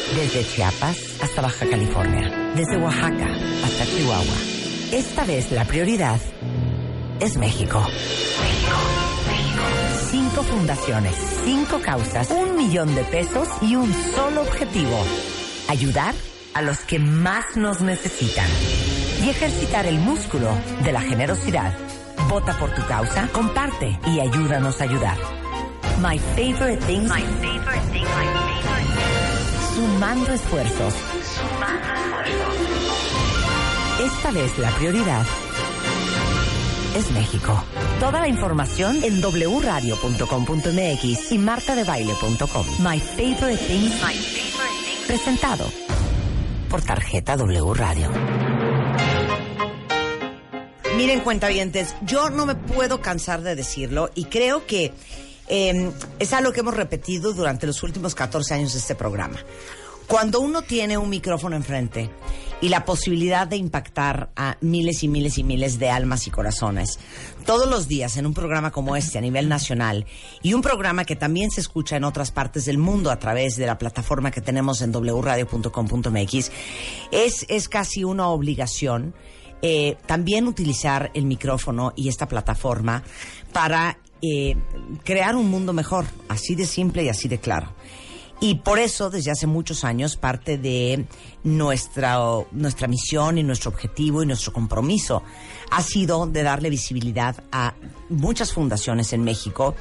Desde 0.15 0.45
Chiapas 0.45 0.97
hasta 1.21 1.41
Baja 1.41 1.65
California, 1.69 2.29
desde 2.55 2.77
Oaxaca 2.77 3.27
hasta 3.63 3.85
Chihuahua. 3.85 4.35
Esta 4.91 5.23
vez 5.23 5.51
la 5.51 5.63
prioridad 5.63 6.19
es 7.19 7.37
México. 7.37 7.81
Cinco 10.09 10.43
fundaciones, 10.43 11.15
cinco 11.45 11.79
causas, 11.81 12.29
un 12.29 12.57
millón 12.57 12.93
de 12.93 13.03
pesos 13.05 13.47
y 13.61 13.75
un 13.75 13.93
solo 13.93 14.41
objetivo. 14.41 15.01
Ayudar 15.69 16.13
a 16.53 16.61
los 16.61 16.79
que 16.79 16.99
más 16.99 17.55
nos 17.55 17.79
necesitan. 17.79 18.47
Y 19.23 19.29
ejercitar 19.29 19.85
el 19.85 19.97
músculo 19.99 20.49
de 20.83 20.91
la 20.91 21.01
generosidad. 21.01 21.73
Vota 22.27 22.57
por 22.59 22.73
tu 22.75 22.85
causa, 22.85 23.29
comparte 23.31 23.97
y 24.07 24.19
ayúdanos 24.19 24.81
a 24.81 24.83
ayudar. 24.83 25.17
My 26.01 26.17
favorite 26.35 26.83
thing. 26.85 27.03
My 27.03 27.21
favorite 27.21 27.91
thing. 27.91 28.03
My 28.03 28.07
favorite. 28.09 28.70
Sumando 29.81 30.31
esfuerzos. 30.31 30.93
Esta 33.99 34.29
vez 34.29 34.55
la 34.59 34.69
prioridad 34.75 35.25
es 36.95 37.09
México. 37.09 37.63
Toda 37.99 38.19
la 38.19 38.27
información 38.27 39.03
en 39.03 39.23
wradio.com.mx 39.23 41.31
y 41.31 41.37
martadebaile.com. 41.39 42.65
My 42.77 42.99
favorite 42.99 43.57
thing. 43.57 43.85
My 43.85 44.13
favorite 44.13 44.85
thing. 44.85 45.07
Presentado 45.07 45.65
por 46.69 46.83
tarjeta 46.83 47.35
W 47.37 47.73
Radio. 47.73 48.11
Miren, 50.95 51.21
cuentavientes, 51.21 51.95
yo 52.03 52.29
no 52.29 52.45
me 52.45 52.53
puedo 52.53 53.01
cansar 53.01 53.41
de 53.41 53.55
decirlo 53.55 54.11
y 54.13 54.25
creo 54.25 54.67
que 54.67 54.93
eh, 55.51 55.91
es 56.17 56.31
algo 56.31 56.53
que 56.53 56.61
hemos 56.61 56.73
repetido 56.73 57.33
durante 57.33 57.67
los 57.67 57.83
últimos 57.83 58.15
14 58.15 58.53
años 58.53 58.71
de 58.71 58.79
este 58.79 58.95
programa. 58.95 59.35
Cuando 60.07 60.39
uno 60.39 60.61
tiene 60.61 60.97
un 60.97 61.09
micrófono 61.09 61.57
enfrente 61.57 62.09
y 62.61 62.69
la 62.69 62.85
posibilidad 62.85 63.47
de 63.47 63.57
impactar 63.57 64.29
a 64.37 64.57
miles 64.61 65.03
y 65.03 65.09
miles 65.09 65.37
y 65.37 65.43
miles 65.43 65.77
de 65.77 65.89
almas 65.89 66.25
y 66.27 66.31
corazones 66.31 66.99
todos 67.45 67.69
los 67.69 67.89
días 67.89 68.15
en 68.15 68.25
un 68.25 68.33
programa 68.33 68.71
como 68.71 68.95
este 68.95 69.17
a 69.17 69.21
nivel 69.21 69.49
nacional 69.49 70.05
y 70.41 70.53
un 70.53 70.61
programa 70.61 71.03
que 71.03 71.15
también 71.17 71.51
se 71.51 71.59
escucha 71.59 71.97
en 71.97 72.05
otras 72.05 72.31
partes 72.31 72.63
del 72.65 72.77
mundo 72.77 73.11
a 73.11 73.19
través 73.19 73.57
de 73.57 73.65
la 73.65 73.77
plataforma 73.77 74.31
que 74.31 74.41
tenemos 74.41 74.81
en 74.81 74.91
wradio.com.mx, 74.91 76.51
es, 77.11 77.45
es 77.49 77.67
casi 77.67 78.03
una 78.03 78.29
obligación 78.29 79.13
eh, 79.61 79.97
también 80.05 80.47
utilizar 80.47 81.11
el 81.13 81.25
micrófono 81.25 81.93
y 81.95 82.09
esta 82.09 82.27
plataforma 82.27 83.03
para 83.53 83.97
eh, 84.21 84.55
crear 85.03 85.35
un 85.35 85.49
mundo 85.49 85.73
mejor, 85.73 86.05
así 86.29 86.55
de 86.55 86.65
simple 86.65 87.03
y 87.03 87.09
así 87.09 87.27
de 87.27 87.39
claro. 87.39 87.73
Y 88.39 88.55
por 88.55 88.79
eso, 88.79 89.11
desde 89.11 89.31
hace 89.31 89.45
muchos 89.45 89.83
años, 89.83 90.17
parte 90.17 90.57
de 90.57 91.05
nuestra, 91.43 92.17
nuestra 92.51 92.87
misión 92.87 93.37
y 93.37 93.43
nuestro 93.43 93.71
objetivo 93.71 94.23
y 94.23 94.25
nuestro 94.25 94.53
compromiso 94.53 95.23
ha 95.71 95.81
sido 95.81 96.27
de 96.27 96.43
darle 96.43 96.69
visibilidad 96.69 97.43
a 97.51 97.73
muchas 98.09 98.51
fundaciones 98.51 99.13
en 99.13 99.23
México 99.23 99.73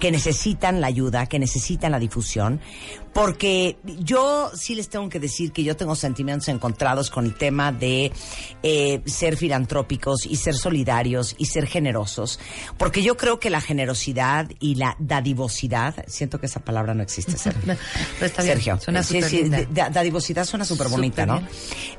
que 0.00 0.10
necesitan 0.10 0.80
la 0.80 0.88
ayuda, 0.88 1.26
que 1.26 1.38
necesitan 1.38 1.92
la 1.92 2.00
difusión, 2.00 2.60
porque 3.14 3.78
yo 3.84 4.50
sí 4.54 4.74
les 4.74 4.88
tengo 4.88 5.08
que 5.08 5.20
decir 5.20 5.52
que 5.52 5.62
yo 5.62 5.76
tengo 5.76 5.94
sentimientos 5.94 6.48
encontrados 6.48 7.10
con 7.10 7.24
el 7.24 7.34
tema 7.34 7.72
de 7.72 8.12
eh, 8.62 9.00
ser 9.06 9.36
filantrópicos 9.36 10.26
y 10.26 10.36
ser 10.36 10.54
solidarios 10.54 11.34
y 11.38 11.46
ser 11.46 11.66
generosos, 11.66 12.40
porque 12.76 13.02
yo 13.02 13.16
creo 13.16 13.38
que 13.38 13.48
la 13.48 13.60
generosidad 13.60 14.50
y 14.58 14.74
la 14.74 14.96
dadivosidad, 14.98 16.04
siento 16.08 16.40
que 16.40 16.46
esa 16.46 16.60
palabra 16.60 16.92
no 16.92 17.02
existe, 17.02 17.38
Sergio. 17.38 17.62
Pero 18.18 18.26
está 18.26 18.42
bien, 18.42 18.54
Sergio, 18.56 18.80
suena 18.80 19.02
sí, 19.02 19.20
dadivosidad 19.70 20.44
suena 20.44 20.64
súper 20.64 20.88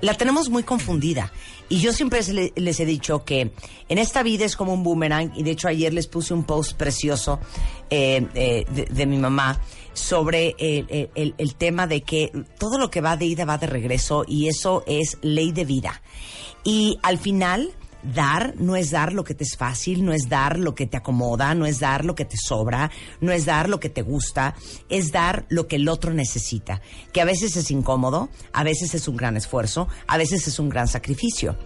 La 0.01 0.13
tenemos 0.13 0.49
muy 0.49 0.63
confundida. 0.63 1.31
Y 1.69 1.79
yo 1.79 1.91
siempre 1.91 2.21
le- 2.31 2.53
les 2.55 2.79
he 2.79 2.85
dicho 2.85 3.25
que 3.25 3.51
en 3.89 3.97
esta 3.97 4.23
vida 4.23 4.45
es 4.45 4.55
como 4.55 4.73
un 4.73 4.83
boomerang, 4.83 5.31
y 5.35 5.43
de 5.43 5.51
hecho 5.51 5.67
ayer 5.67 5.93
les 5.93 6.07
puse 6.07 6.33
un 6.33 6.43
post 6.43 6.73
precioso 6.77 7.39
eh, 7.89 8.25
eh, 8.35 8.65
de, 8.71 8.85
de 8.85 9.05
mi 9.05 9.17
mamá 9.17 9.59
sobre 9.93 10.55
el- 10.59 11.09
el- 11.15 11.33
el 11.37 11.55
tema 11.55 11.87
de 11.87 12.01
que 12.01 12.31
todo 12.59 12.77
lo 12.77 12.89
que 12.91 13.01
va 13.01 13.17
de 13.17 13.25
ida 13.25 13.45
va 13.45 13.57
de 13.57 13.67
regreso 13.67 14.23
y 14.27 14.47
eso 14.47 14.83
es 14.87 15.17
ley 15.21 15.51
de 15.51 15.65
vida. 15.65 16.01
Y 16.63 16.97
al 17.01 17.17
final, 17.17 17.71
dar 18.03 18.55
no 18.57 18.75
es 18.75 18.91
dar 18.91 19.13
lo 19.13 19.23
que 19.23 19.33
te 19.33 19.43
es 19.43 19.57
fácil, 19.57 20.05
no 20.05 20.13
es 20.13 20.29
dar 20.29 20.59
lo 20.59 20.75
que 20.75 20.87
te 20.87 20.97
acomoda, 20.97 21.53
no 21.55 21.65
es 21.65 21.79
dar 21.79 22.05
lo 22.05 22.15
que 22.15 22.25
te 22.25 22.37
sobra, 22.37 22.91
no 23.21 23.31
es 23.31 23.45
dar 23.45 23.69
lo 23.69 23.79
que 23.79 23.89
te 23.89 24.01
gusta, 24.01 24.55
es 24.89 25.11
dar 25.11 25.45
lo 25.49 25.67
que 25.67 25.77
el 25.77 25.89
otro 25.89 26.13
necesita, 26.13 26.81
que 27.11 27.21
a 27.21 27.25
veces 27.25 27.55
es 27.55 27.71
incómodo, 27.71 28.29
a 28.53 28.63
veces 28.63 28.93
es 28.93 29.07
un 29.07 29.17
gran 29.17 29.37
esfuerzo, 29.37 29.87
a 30.07 30.17
veces 30.17 30.47
es 30.47 30.59
un 30.59 30.69
gran 30.69 30.87
sacrificio. 30.87 31.57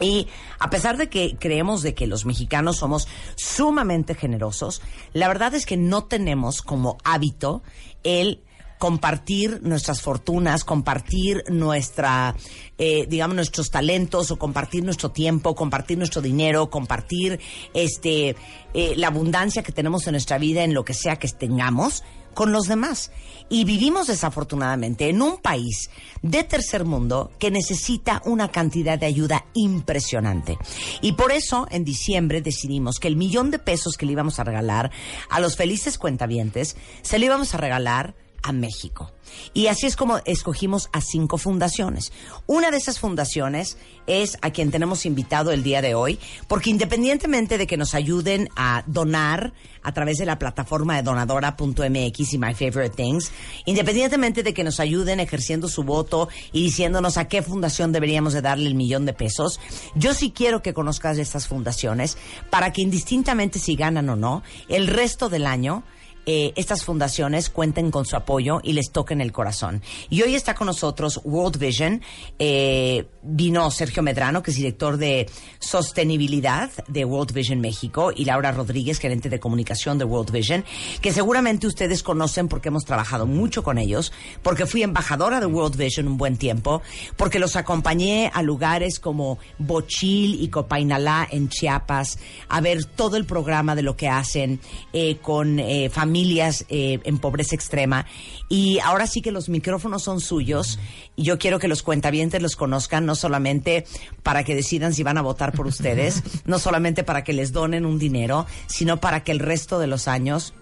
Y 0.00 0.28
a 0.60 0.70
pesar 0.70 0.96
de 0.96 1.08
que 1.08 1.36
creemos 1.38 1.82
de 1.82 1.94
que 1.94 2.06
los 2.06 2.24
mexicanos 2.24 2.76
somos 2.76 3.08
sumamente 3.36 4.14
generosos, 4.14 4.80
la 5.12 5.28
verdad 5.28 5.54
es 5.54 5.66
que 5.66 5.76
no 5.76 6.04
tenemos 6.04 6.62
como 6.62 6.98
hábito 7.04 7.62
el 8.04 8.42
compartir 8.78 9.60
nuestras 9.62 10.00
fortunas, 10.00 10.64
compartir 10.64 11.44
nuestra, 11.48 12.34
eh, 12.78 13.06
digamos, 13.08 13.36
nuestros 13.36 13.70
talentos 13.70 14.30
o 14.30 14.38
compartir 14.38 14.84
nuestro 14.84 15.10
tiempo, 15.10 15.54
compartir 15.54 15.98
nuestro 15.98 16.22
dinero, 16.22 16.70
compartir 16.70 17.40
este, 17.74 18.36
eh, 18.74 18.94
la 18.96 19.08
abundancia 19.08 19.62
que 19.62 19.72
tenemos 19.72 20.06
en 20.06 20.12
nuestra 20.12 20.38
vida 20.38 20.64
en 20.64 20.74
lo 20.74 20.84
que 20.84 20.94
sea 20.94 21.16
que 21.16 21.28
tengamos 21.28 22.02
con 22.38 22.52
los 22.52 22.68
demás. 22.68 23.10
Y 23.48 23.64
vivimos 23.64 24.06
desafortunadamente 24.06 25.08
en 25.08 25.22
un 25.22 25.38
país 25.38 25.90
de 26.22 26.44
tercer 26.44 26.84
mundo 26.84 27.32
que 27.40 27.50
necesita 27.50 28.22
una 28.26 28.52
cantidad 28.52 28.96
de 28.96 29.06
ayuda 29.06 29.46
impresionante. 29.54 30.56
Y 31.00 31.14
por 31.14 31.32
eso 31.32 31.66
en 31.70 31.84
diciembre 31.84 32.40
decidimos 32.40 33.00
que 33.00 33.08
el 33.08 33.16
millón 33.16 33.50
de 33.50 33.58
pesos 33.58 33.96
que 33.96 34.06
le 34.06 34.12
íbamos 34.12 34.38
a 34.38 34.44
regalar 34.44 34.92
a 35.30 35.40
los 35.40 35.56
felices 35.56 35.98
cuentavientes 35.98 36.76
se 37.02 37.18
lo 37.18 37.24
íbamos 37.24 37.54
a 37.54 37.58
regalar 37.58 38.14
a 38.42 38.52
México. 38.52 39.12
Y 39.52 39.66
así 39.66 39.86
es 39.86 39.96
como 39.96 40.18
escogimos 40.24 40.88
a 40.92 41.00
cinco 41.00 41.38
fundaciones. 41.38 42.12
Una 42.46 42.70
de 42.70 42.78
esas 42.78 42.98
fundaciones 42.98 43.76
es 44.06 44.38
a 44.40 44.50
quien 44.50 44.70
tenemos 44.70 45.04
invitado 45.06 45.52
el 45.52 45.62
día 45.62 45.82
de 45.82 45.94
hoy, 45.94 46.18
porque 46.46 46.70
independientemente 46.70 47.58
de 47.58 47.66
que 47.66 47.76
nos 47.76 47.94
ayuden 47.94 48.48
a 48.56 48.84
donar 48.86 49.52
a 49.82 49.92
través 49.92 50.18
de 50.18 50.26
la 50.26 50.38
plataforma 50.38 50.96
de 50.96 51.02
donadora.mx 51.02 52.32
y 52.32 52.38
My 52.38 52.54
Favorite 52.54 52.96
Things, 52.96 53.30
independientemente 53.66 54.42
de 54.42 54.54
que 54.54 54.64
nos 54.64 54.80
ayuden 54.80 55.20
ejerciendo 55.20 55.68
su 55.68 55.82
voto 55.82 56.28
y 56.52 56.62
diciéndonos 56.62 57.16
a 57.16 57.28
qué 57.28 57.42
fundación 57.42 57.92
deberíamos 57.92 58.32
de 58.32 58.42
darle 58.42 58.68
el 58.68 58.74
millón 58.74 59.06
de 59.06 59.12
pesos, 59.12 59.60
yo 59.94 60.14
sí 60.14 60.30
quiero 60.30 60.62
que 60.62 60.74
conozcas 60.74 61.18
estas 61.18 61.46
fundaciones 61.46 62.16
para 62.50 62.72
que 62.72 62.82
indistintamente 62.82 63.58
si 63.58 63.76
ganan 63.76 64.08
o 64.08 64.16
no, 64.16 64.42
el 64.68 64.86
resto 64.86 65.28
del 65.28 65.46
año 65.46 65.84
eh, 66.30 66.52
estas 66.56 66.84
fundaciones 66.84 67.48
cuenten 67.48 67.90
con 67.90 68.04
su 68.04 68.14
apoyo 68.14 68.60
y 68.62 68.74
les 68.74 68.90
toquen 68.92 69.22
el 69.22 69.32
corazón. 69.32 69.80
Y 70.10 70.20
hoy 70.20 70.34
está 70.34 70.54
con 70.54 70.66
nosotros 70.66 71.22
World 71.24 71.56
Vision. 71.56 72.02
eh, 72.38 73.06
vino 73.22 73.70
Sergio 73.70 74.02
Medrano, 74.02 74.42
que 74.42 74.50
es 74.50 74.56
director 74.58 74.98
de 74.98 75.26
sostenibilidad 75.58 76.70
de 76.86 77.06
World 77.06 77.32
Vision 77.32 77.60
México, 77.60 78.12
y 78.14 78.26
Laura 78.26 78.52
Rodríguez, 78.52 78.98
gerente 78.98 79.30
de 79.30 79.40
comunicación 79.40 79.96
de 79.96 80.04
World 80.04 80.30
Vision, 80.30 80.66
que 81.00 81.12
seguramente 81.12 81.66
ustedes 81.66 82.02
conocen 82.02 82.48
porque 82.48 82.68
hemos 82.68 82.84
trabajado 82.84 83.24
mucho 83.24 83.62
con 83.62 83.78
ellos, 83.78 84.12
porque 84.42 84.66
fui 84.66 84.82
embajadora 84.82 85.40
de 85.40 85.46
World 85.46 85.76
Vision 85.76 86.08
un 86.08 86.18
buen 86.18 86.36
tiempo, 86.36 86.82
porque 87.16 87.38
los 87.38 87.56
acompañé 87.56 88.30
a 88.34 88.42
lugares 88.42 88.98
como 88.98 89.38
Bochil 89.58 90.42
y 90.42 90.48
Copainalá 90.48 91.26
en 91.30 91.48
Chiapas, 91.48 92.18
a 92.50 92.60
ver 92.60 92.84
todo 92.84 93.16
el 93.16 93.24
programa 93.24 93.74
de 93.74 93.82
lo 93.82 93.96
que 93.96 94.08
hacen 94.08 94.60
eh, 94.92 95.16
con 95.22 95.58
eh, 95.58 95.88
familias 95.88 96.17
familias 96.18 96.64
eh, 96.68 96.98
en 97.04 97.18
pobreza 97.18 97.54
extrema. 97.54 98.04
Y 98.48 98.80
ahora 98.80 99.06
sí 99.06 99.20
que 99.20 99.30
los 99.30 99.48
micrófonos 99.48 100.02
son 100.02 100.20
suyos 100.20 100.80
y 101.14 101.22
yo 101.22 101.38
quiero 101.38 101.60
que 101.60 101.68
los 101.68 101.84
cuentavientes 101.84 102.42
los 102.42 102.56
conozcan, 102.56 103.06
no 103.06 103.14
solamente 103.14 103.84
para 104.24 104.42
que 104.42 104.56
decidan 104.56 104.92
si 104.94 105.04
van 105.04 105.16
a 105.16 105.22
votar 105.22 105.52
por 105.52 105.68
ustedes, 105.68 106.24
no 106.44 106.58
solamente 106.58 107.04
para 107.04 107.22
que 107.22 107.32
les 107.32 107.52
donen 107.52 107.86
un 107.86 108.00
dinero, 108.00 108.46
sino 108.66 109.00
para 109.00 109.22
que 109.22 109.30
el 109.30 109.38
resto 109.38 109.78
de 109.78 109.86
los 109.86 110.08
años 110.08 110.54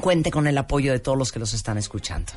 cuente 0.00 0.30
con 0.30 0.46
el 0.46 0.56
apoyo 0.56 0.92
de 0.92 1.00
todos 1.00 1.18
los 1.18 1.32
que 1.32 1.40
los 1.40 1.54
están 1.54 1.76
escuchando. 1.76 2.32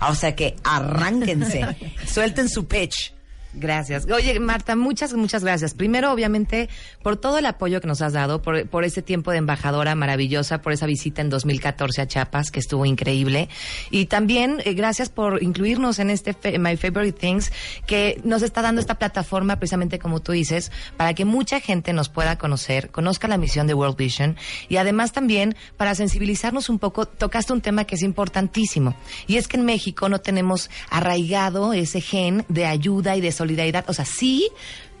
O 0.00 0.14
sea 0.16 0.34
que 0.34 0.56
arránquense, 0.64 1.64
suelten 2.06 2.48
su 2.48 2.66
pitch. 2.66 3.14
Gracias. 3.54 4.06
Oye, 4.10 4.38
Marta, 4.40 4.76
muchas, 4.76 5.14
muchas 5.14 5.42
gracias. 5.42 5.72
Primero, 5.72 6.12
obviamente, 6.12 6.68
por 7.02 7.16
todo 7.16 7.38
el 7.38 7.46
apoyo 7.46 7.80
que 7.80 7.86
nos 7.86 8.02
has 8.02 8.12
dado, 8.12 8.42
por, 8.42 8.68
por 8.68 8.84
ese 8.84 9.00
tiempo 9.00 9.30
de 9.30 9.38
embajadora 9.38 9.94
maravillosa, 9.94 10.60
por 10.60 10.72
esa 10.72 10.86
visita 10.86 11.22
en 11.22 11.30
2014 11.30 12.02
a 12.02 12.06
Chiapas, 12.06 12.50
que 12.50 12.60
estuvo 12.60 12.84
increíble. 12.84 13.48
Y 13.90 14.06
también, 14.06 14.60
eh, 14.64 14.74
gracias 14.74 15.08
por 15.08 15.42
incluirnos 15.42 15.98
en 15.98 16.10
este 16.10 16.36
My 16.58 16.76
Favorite 16.76 17.18
Things, 17.18 17.50
que 17.86 18.20
nos 18.22 18.42
está 18.42 18.60
dando 18.60 18.80
esta 18.80 18.96
plataforma, 18.96 19.56
precisamente 19.56 19.98
como 19.98 20.20
tú 20.20 20.32
dices, 20.32 20.70
para 20.96 21.14
que 21.14 21.24
mucha 21.24 21.60
gente 21.60 21.92
nos 21.92 22.10
pueda 22.10 22.36
conocer, 22.36 22.90
conozca 22.90 23.28
la 23.28 23.38
misión 23.38 23.66
de 23.66 23.74
World 23.74 23.96
Vision 23.96 24.36
y 24.68 24.76
además 24.76 25.12
también 25.12 25.56
para 25.76 25.94
sensibilizarnos 25.94 26.68
un 26.68 26.78
poco, 26.78 27.06
tocaste 27.06 27.52
un 27.52 27.62
tema 27.62 27.84
que 27.84 27.94
es 27.94 28.02
importantísimo. 28.02 28.94
Y 29.26 29.36
es 29.36 29.48
que 29.48 29.56
en 29.56 29.64
México 29.64 30.08
no 30.08 30.20
tenemos 30.20 30.70
arraigado 30.90 31.72
ese 31.72 32.00
gen 32.00 32.44
de 32.48 32.66
ayuda 32.66 33.16
y 33.16 33.20
de 33.20 33.32
solidaridad. 33.38 33.84
O 33.88 33.94
sea, 33.94 34.04
sí, 34.04 34.50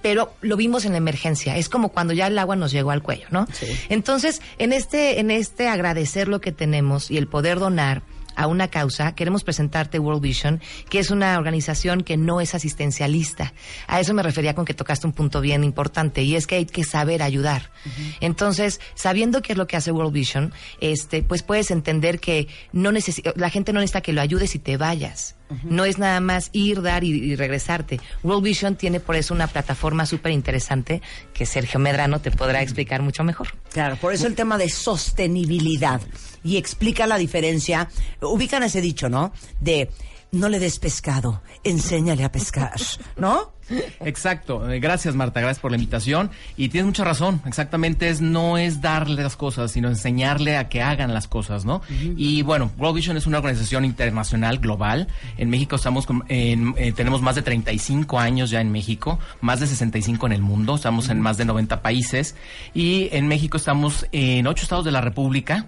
pero 0.02 0.32
lo 0.40 0.56
vimos 0.56 0.84
en 0.84 0.92
la 0.92 0.98
emergencia. 0.98 1.56
Es 1.56 1.68
como 1.68 1.90
cuando 1.90 2.12
ya 2.12 2.26
el 2.26 2.38
agua 2.38 2.56
nos 2.56 2.72
llegó 2.72 2.90
al 2.90 3.02
cuello, 3.02 3.26
¿no? 3.30 3.46
Entonces, 3.88 4.40
en 4.58 4.72
este, 4.72 5.20
en 5.20 5.30
este 5.30 5.68
agradecer 5.68 6.28
lo 6.28 6.40
que 6.40 6.52
tenemos 6.52 7.10
y 7.10 7.18
el 7.18 7.26
poder 7.26 7.58
donar 7.58 8.02
a 8.38 8.46
una 8.46 8.68
causa, 8.68 9.16
queremos 9.16 9.42
presentarte 9.42 9.98
World 9.98 10.22
Vision, 10.22 10.60
que 10.88 11.00
es 11.00 11.10
una 11.10 11.36
organización 11.36 12.04
que 12.04 12.16
no 12.16 12.40
es 12.40 12.54
asistencialista. 12.54 13.52
A 13.88 13.98
eso 13.98 14.14
me 14.14 14.22
refería 14.22 14.54
con 14.54 14.64
que 14.64 14.74
tocaste 14.74 15.08
un 15.08 15.12
punto 15.12 15.40
bien 15.40 15.64
importante 15.64 16.22
y 16.22 16.36
es 16.36 16.46
que 16.46 16.54
hay 16.54 16.64
que 16.64 16.84
saber 16.84 17.20
ayudar. 17.24 17.72
Entonces, 18.20 18.80
sabiendo 18.94 19.42
qué 19.42 19.54
es 19.54 19.58
lo 19.58 19.66
que 19.66 19.76
hace 19.76 19.90
World 19.90 20.12
Vision, 20.12 20.52
este, 20.80 21.24
pues 21.24 21.42
puedes 21.42 21.72
entender 21.72 22.20
que 22.20 22.46
no 22.72 22.92
la 23.34 23.50
gente 23.50 23.72
no 23.72 23.80
necesita 23.80 24.02
que 24.02 24.12
lo 24.12 24.20
ayudes 24.20 24.54
y 24.54 24.60
te 24.60 24.76
vayas. 24.76 25.34
No 25.64 25.84
es 25.84 25.98
nada 25.98 26.20
más 26.20 26.50
ir, 26.52 26.82
dar 26.82 27.04
y, 27.04 27.10
y 27.10 27.36
regresarte. 27.36 28.00
World 28.22 28.44
Vision 28.44 28.76
tiene 28.76 29.00
por 29.00 29.16
eso 29.16 29.34
una 29.34 29.46
plataforma 29.46 30.06
súper 30.06 30.32
interesante 30.32 31.02
que 31.32 31.46
Sergio 31.46 31.80
Medrano 31.80 32.20
te 32.20 32.30
podrá 32.30 32.62
explicar 32.62 33.02
mucho 33.02 33.24
mejor. 33.24 33.48
Claro, 33.72 33.96
por 33.96 34.12
eso 34.12 34.26
el 34.26 34.34
tema 34.34 34.58
de 34.58 34.68
sostenibilidad. 34.68 36.00
Y 36.44 36.56
explica 36.56 37.06
la 37.06 37.18
diferencia. 37.18 37.88
Ubican 38.20 38.62
ese 38.62 38.80
dicho, 38.80 39.08
¿no? 39.08 39.32
De 39.60 39.90
no 40.30 40.48
le 40.48 40.58
des 40.58 40.78
pescado, 40.78 41.42
enséñale 41.64 42.24
a 42.24 42.30
pescar, 42.30 42.74
¿no? 43.16 43.52
Exacto, 44.00 44.70
Eh, 44.70 44.80
gracias 44.80 45.14
Marta, 45.14 45.40
gracias 45.40 45.60
por 45.60 45.70
la 45.70 45.76
invitación. 45.76 46.30
Y 46.56 46.68
tienes 46.68 46.86
mucha 46.86 47.04
razón, 47.04 47.40
exactamente 47.46 48.08
es 48.08 48.20
no 48.20 48.58
es 48.58 48.80
darle 48.80 49.22
las 49.22 49.36
cosas, 49.36 49.70
sino 49.72 49.88
enseñarle 49.88 50.56
a 50.56 50.68
que 50.68 50.82
hagan 50.82 51.12
las 51.14 51.28
cosas, 51.28 51.64
¿no? 51.64 51.82
Y 52.16 52.42
bueno, 52.42 52.70
World 52.78 52.96
Vision 52.96 53.16
es 53.16 53.26
una 53.26 53.38
organización 53.38 53.84
internacional, 53.84 54.58
global, 54.58 55.08
en 55.36 55.50
México 55.50 55.76
estamos 55.76 56.06
con- 56.06 56.24
en- 56.28 56.74
eh, 56.76 56.92
tenemos 56.92 57.22
más 57.22 57.34
de 57.34 57.42
35 57.42 58.18
años 58.18 58.50
ya 58.50 58.60
en 58.60 58.70
México, 58.72 59.18
más 59.40 59.60
de 59.60 59.66
65 59.66 60.26
en 60.26 60.32
el 60.32 60.42
mundo, 60.42 60.74
estamos 60.76 61.08
en 61.08 61.20
más 61.20 61.36
de 61.36 61.44
90 61.44 61.82
países. 61.82 62.34
Y 62.74 63.08
en 63.12 63.28
México 63.28 63.56
estamos 63.56 64.06
en 64.12 64.46
ocho 64.46 64.62
estados 64.62 64.84
de 64.84 64.92
la 64.92 65.00
República, 65.00 65.66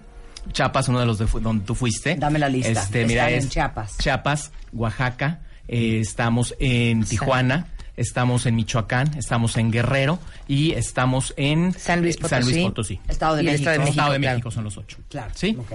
Chiapas, 0.53 0.89
uno 0.89 0.99
de 0.99 1.05
los 1.05 1.19
de 1.19 1.27
fu- 1.27 1.39
donde 1.39 1.63
tú 1.65 1.75
fuiste. 1.75 2.15
Dame 2.15 2.39
la 2.39 2.49
lista. 2.49 2.71
Este, 2.71 3.05
mira, 3.05 3.25
Están 3.29 3.33
en 3.33 3.39
es 3.45 3.49
Chiapas. 3.49 3.97
Chiapas, 3.99 4.51
Oaxaca, 4.73 5.41
eh, 5.67 5.99
estamos 6.01 6.55
en 6.59 7.03
Tijuana, 7.03 7.67
estamos 8.01 8.45
en 8.45 8.55
Michoacán, 8.55 9.17
estamos 9.17 9.57
en 9.57 9.71
Guerrero 9.71 10.19
y 10.47 10.71
estamos 10.73 11.33
en 11.37 11.73
San 11.73 12.01
Luis 12.01 12.17
eh, 12.17 12.27
San 12.27 12.43
Luis 12.43 12.57
Potosí. 12.57 12.63
Potosí. 12.63 12.99
Estado 13.07 13.35
de 13.35 13.43
Y 13.43 13.45
México. 13.45 13.59
Estado 13.61 13.73
de 13.73 13.79
México, 13.79 13.91
Estado 13.91 14.13
de 14.13 14.19
claro. 14.19 14.35
México 14.35 14.51
son 14.51 14.63
los 14.65 14.77
ocho. 14.77 14.97
Claro. 15.09 15.31
¿Sí? 15.35 15.57
Ok. 15.59 15.71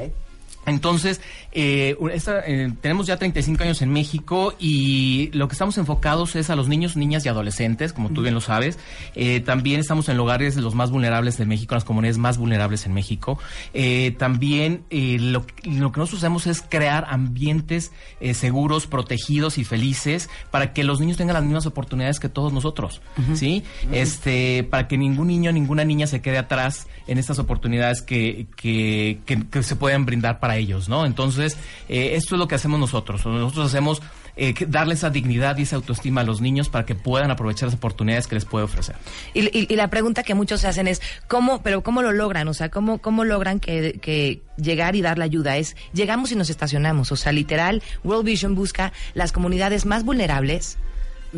Entonces, 0.66 1.20
eh, 1.52 1.97
esta, 2.12 2.40
eh, 2.47 2.72
tenemos 2.80 3.06
ya 3.06 3.16
35 3.16 3.62
años 3.62 3.82
en 3.82 3.90
México 3.93 4.55
y 4.59 5.30
lo 5.32 5.48
que 5.48 5.52
estamos 5.52 5.78
enfocados 5.78 6.36
es 6.36 6.51
a 6.51 6.56
los 6.56 6.68
niños, 6.68 6.97
niñas 6.97 7.24
y 7.24 7.28
adolescentes, 7.28 7.93
como 7.93 8.10
tú 8.10 8.22
bien 8.22 8.34
lo 8.34 8.40
sabes. 8.40 8.78
Eh, 9.14 9.40
también 9.40 9.80
estamos 9.80 10.09
en 10.09 10.16
lugares 10.16 10.55
de 10.56 10.62
los 10.62 10.74
más 10.74 10.90
vulnerables 10.90 11.38
de 11.38 11.47
México, 11.47 11.74
en 11.74 11.76
las 11.76 11.84
comunidades 11.84 12.18
más 12.18 12.36
vulnerables 12.38 12.84
en 12.86 12.94
México. 12.94 13.38
Eh, 13.74 14.14
también 14.18 14.82
eh, 14.90 15.18
lo, 15.20 15.47
lo 15.64 15.93
que 15.93 16.01
nosotros 16.01 16.14
hacemos 16.22 16.47
es 16.47 16.62
crear 16.62 17.06
ambientes 17.09 17.93
eh, 18.20 18.34
seguros, 18.34 18.86
protegidos 18.86 19.59
y 19.59 19.64
felices 19.64 20.28
para 20.51 20.72
que 20.72 20.84
los 20.84 21.01
niños 21.01 21.16
tengan 21.16 21.34
las 21.34 21.44
mismas 21.44 21.66
oportunidades 21.66 22.20
que 22.20 22.28
todos 22.28 22.52
nosotros, 22.52 23.01
¿sí? 23.34 23.62
Este, 23.93 24.64
para 24.64 24.88
que 24.88 24.98
ningún 24.98 25.28
niño, 25.28 25.52
ninguna 25.52 25.84
niña 25.84 26.06
se 26.06 26.20
quede 26.20 26.38
atrás 26.38 26.86
en 27.06 27.18
estas 27.18 27.38
oportunidades 27.38 28.02
que, 28.02 28.47
que, 28.56 29.20
que- 29.24 29.47
que 29.48 29.62
se 29.62 29.76
pueden 29.76 30.05
brindar 30.06 30.40
para 30.40 30.55
ellos, 30.56 30.88
¿no? 30.88 31.06
Entonces, 31.06 31.56
eh, 31.88 32.12
esto 32.14 32.34
es 32.34 32.38
lo 32.38 32.48
que 32.48 32.54
hacemos 32.54 32.80
nosotros. 32.80 33.24
Nosotros 33.24 33.66
hacemos 33.66 34.02
eh, 34.36 34.54
darle 34.68 34.94
esa 34.94 35.08
dignidad 35.08 35.56
y 35.56 35.62
esa 35.62 35.76
autoestima 35.76 36.20
a 36.20 36.24
los 36.24 36.42
niños 36.42 36.68
para 36.68 36.84
que 36.84 36.94
puedan 36.94 37.30
aprovechar 37.30 37.68
las 37.68 37.76
oportunidades 37.76 38.26
que 38.26 38.34
les 38.34 38.44
puede 38.44 38.66
ofrecer. 38.66 38.96
Y 39.32 39.74
la 39.74 39.88
pregunta 39.88 40.22
que 40.22 40.34
muchos 40.34 40.60
se 40.60 40.68
hacen 40.68 40.88
es, 40.88 41.00
¿cómo, 41.26 41.62
pero 41.62 41.82
cómo 41.82 42.02
lo 42.02 42.12
logran? 42.12 42.46
O 42.48 42.54
sea, 42.54 42.68
¿cómo, 42.68 42.98
cómo 42.98 43.24
logran 43.24 43.60
que, 43.60 43.98
que 44.00 44.42
llegar 44.56 44.94
y 44.94 45.00
dar 45.00 45.16
la 45.16 45.24
ayuda? 45.24 45.56
Es, 45.56 45.74
llegamos 45.94 46.32
y 46.32 46.36
nos 46.36 46.50
estacionamos. 46.50 47.12
O 47.12 47.16
sea, 47.16 47.32
literal, 47.32 47.82
World 48.04 48.26
Vision 48.26 48.54
busca 48.54 48.92
las 49.14 49.32
comunidades 49.32 49.86
más 49.86 50.04
vulnerables, 50.04 50.76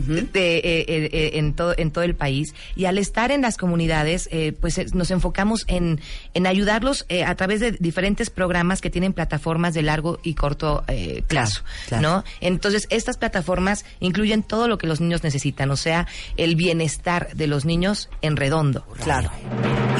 de, 0.06 0.56
eh, 0.58 0.60
eh, 0.62 1.10
eh, 1.12 1.30
en, 1.34 1.54
todo, 1.54 1.74
en 1.76 1.90
todo 1.90 2.04
el 2.04 2.14
país 2.14 2.54
y 2.76 2.84
al 2.86 2.98
estar 2.98 3.30
en 3.30 3.42
las 3.42 3.56
comunidades 3.56 4.28
pues 4.60 4.94
nos 4.94 5.10
enfocamos 5.10 5.64
en, 5.66 6.00
en 6.34 6.46
ayudarlos 6.46 7.06
a 7.26 7.34
través 7.34 7.60
de 7.60 7.72
diferentes 7.72 8.30
programas 8.30 8.80
que 8.80 8.90
tienen 8.90 9.12
plataformas 9.12 9.74
de 9.74 9.82
largo 9.82 10.18
y 10.22 10.34
corto 10.34 10.84
plazo 11.26 11.62
claro. 11.88 12.02
¿no? 12.02 12.24
Entonces, 12.40 12.86
estas 12.90 13.16
plataformas 13.16 13.84
incluyen 14.00 14.42
todo 14.42 14.68
lo 14.68 14.78
que 14.78 14.86
los 14.86 15.00
niños 15.00 15.22
necesitan, 15.22 15.70
o 15.70 15.76
sea, 15.76 16.06
el 16.36 16.56
bienestar 16.56 17.30
de 17.34 17.46
los 17.46 17.64
niños 17.64 18.08
en 18.22 18.36
redondo. 18.36 18.86
Claro. 19.02 19.30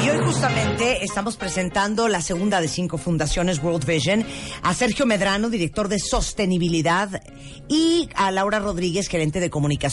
Y 0.03 0.09
hoy 0.09 0.19
justamente 0.23 1.03
estamos 1.03 1.35
presentando 1.35 2.07
la 2.07 2.21
segunda 2.21 2.61
de 2.61 2.67
cinco 2.67 2.97
fundaciones 2.97 3.61
World 3.61 3.85
Vision 3.85 4.25
a 4.61 4.73
Sergio 4.73 5.05
Medrano, 5.05 5.49
director 5.49 5.89
de 5.89 5.99
sostenibilidad, 5.99 7.21
y 7.67 8.09
a 8.15 8.31
Laura 8.31 8.59
Rodríguez, 8.59 9.07
gerente 9.07 9.39
de 9.39 9.49
comunicación, 9.49 9.88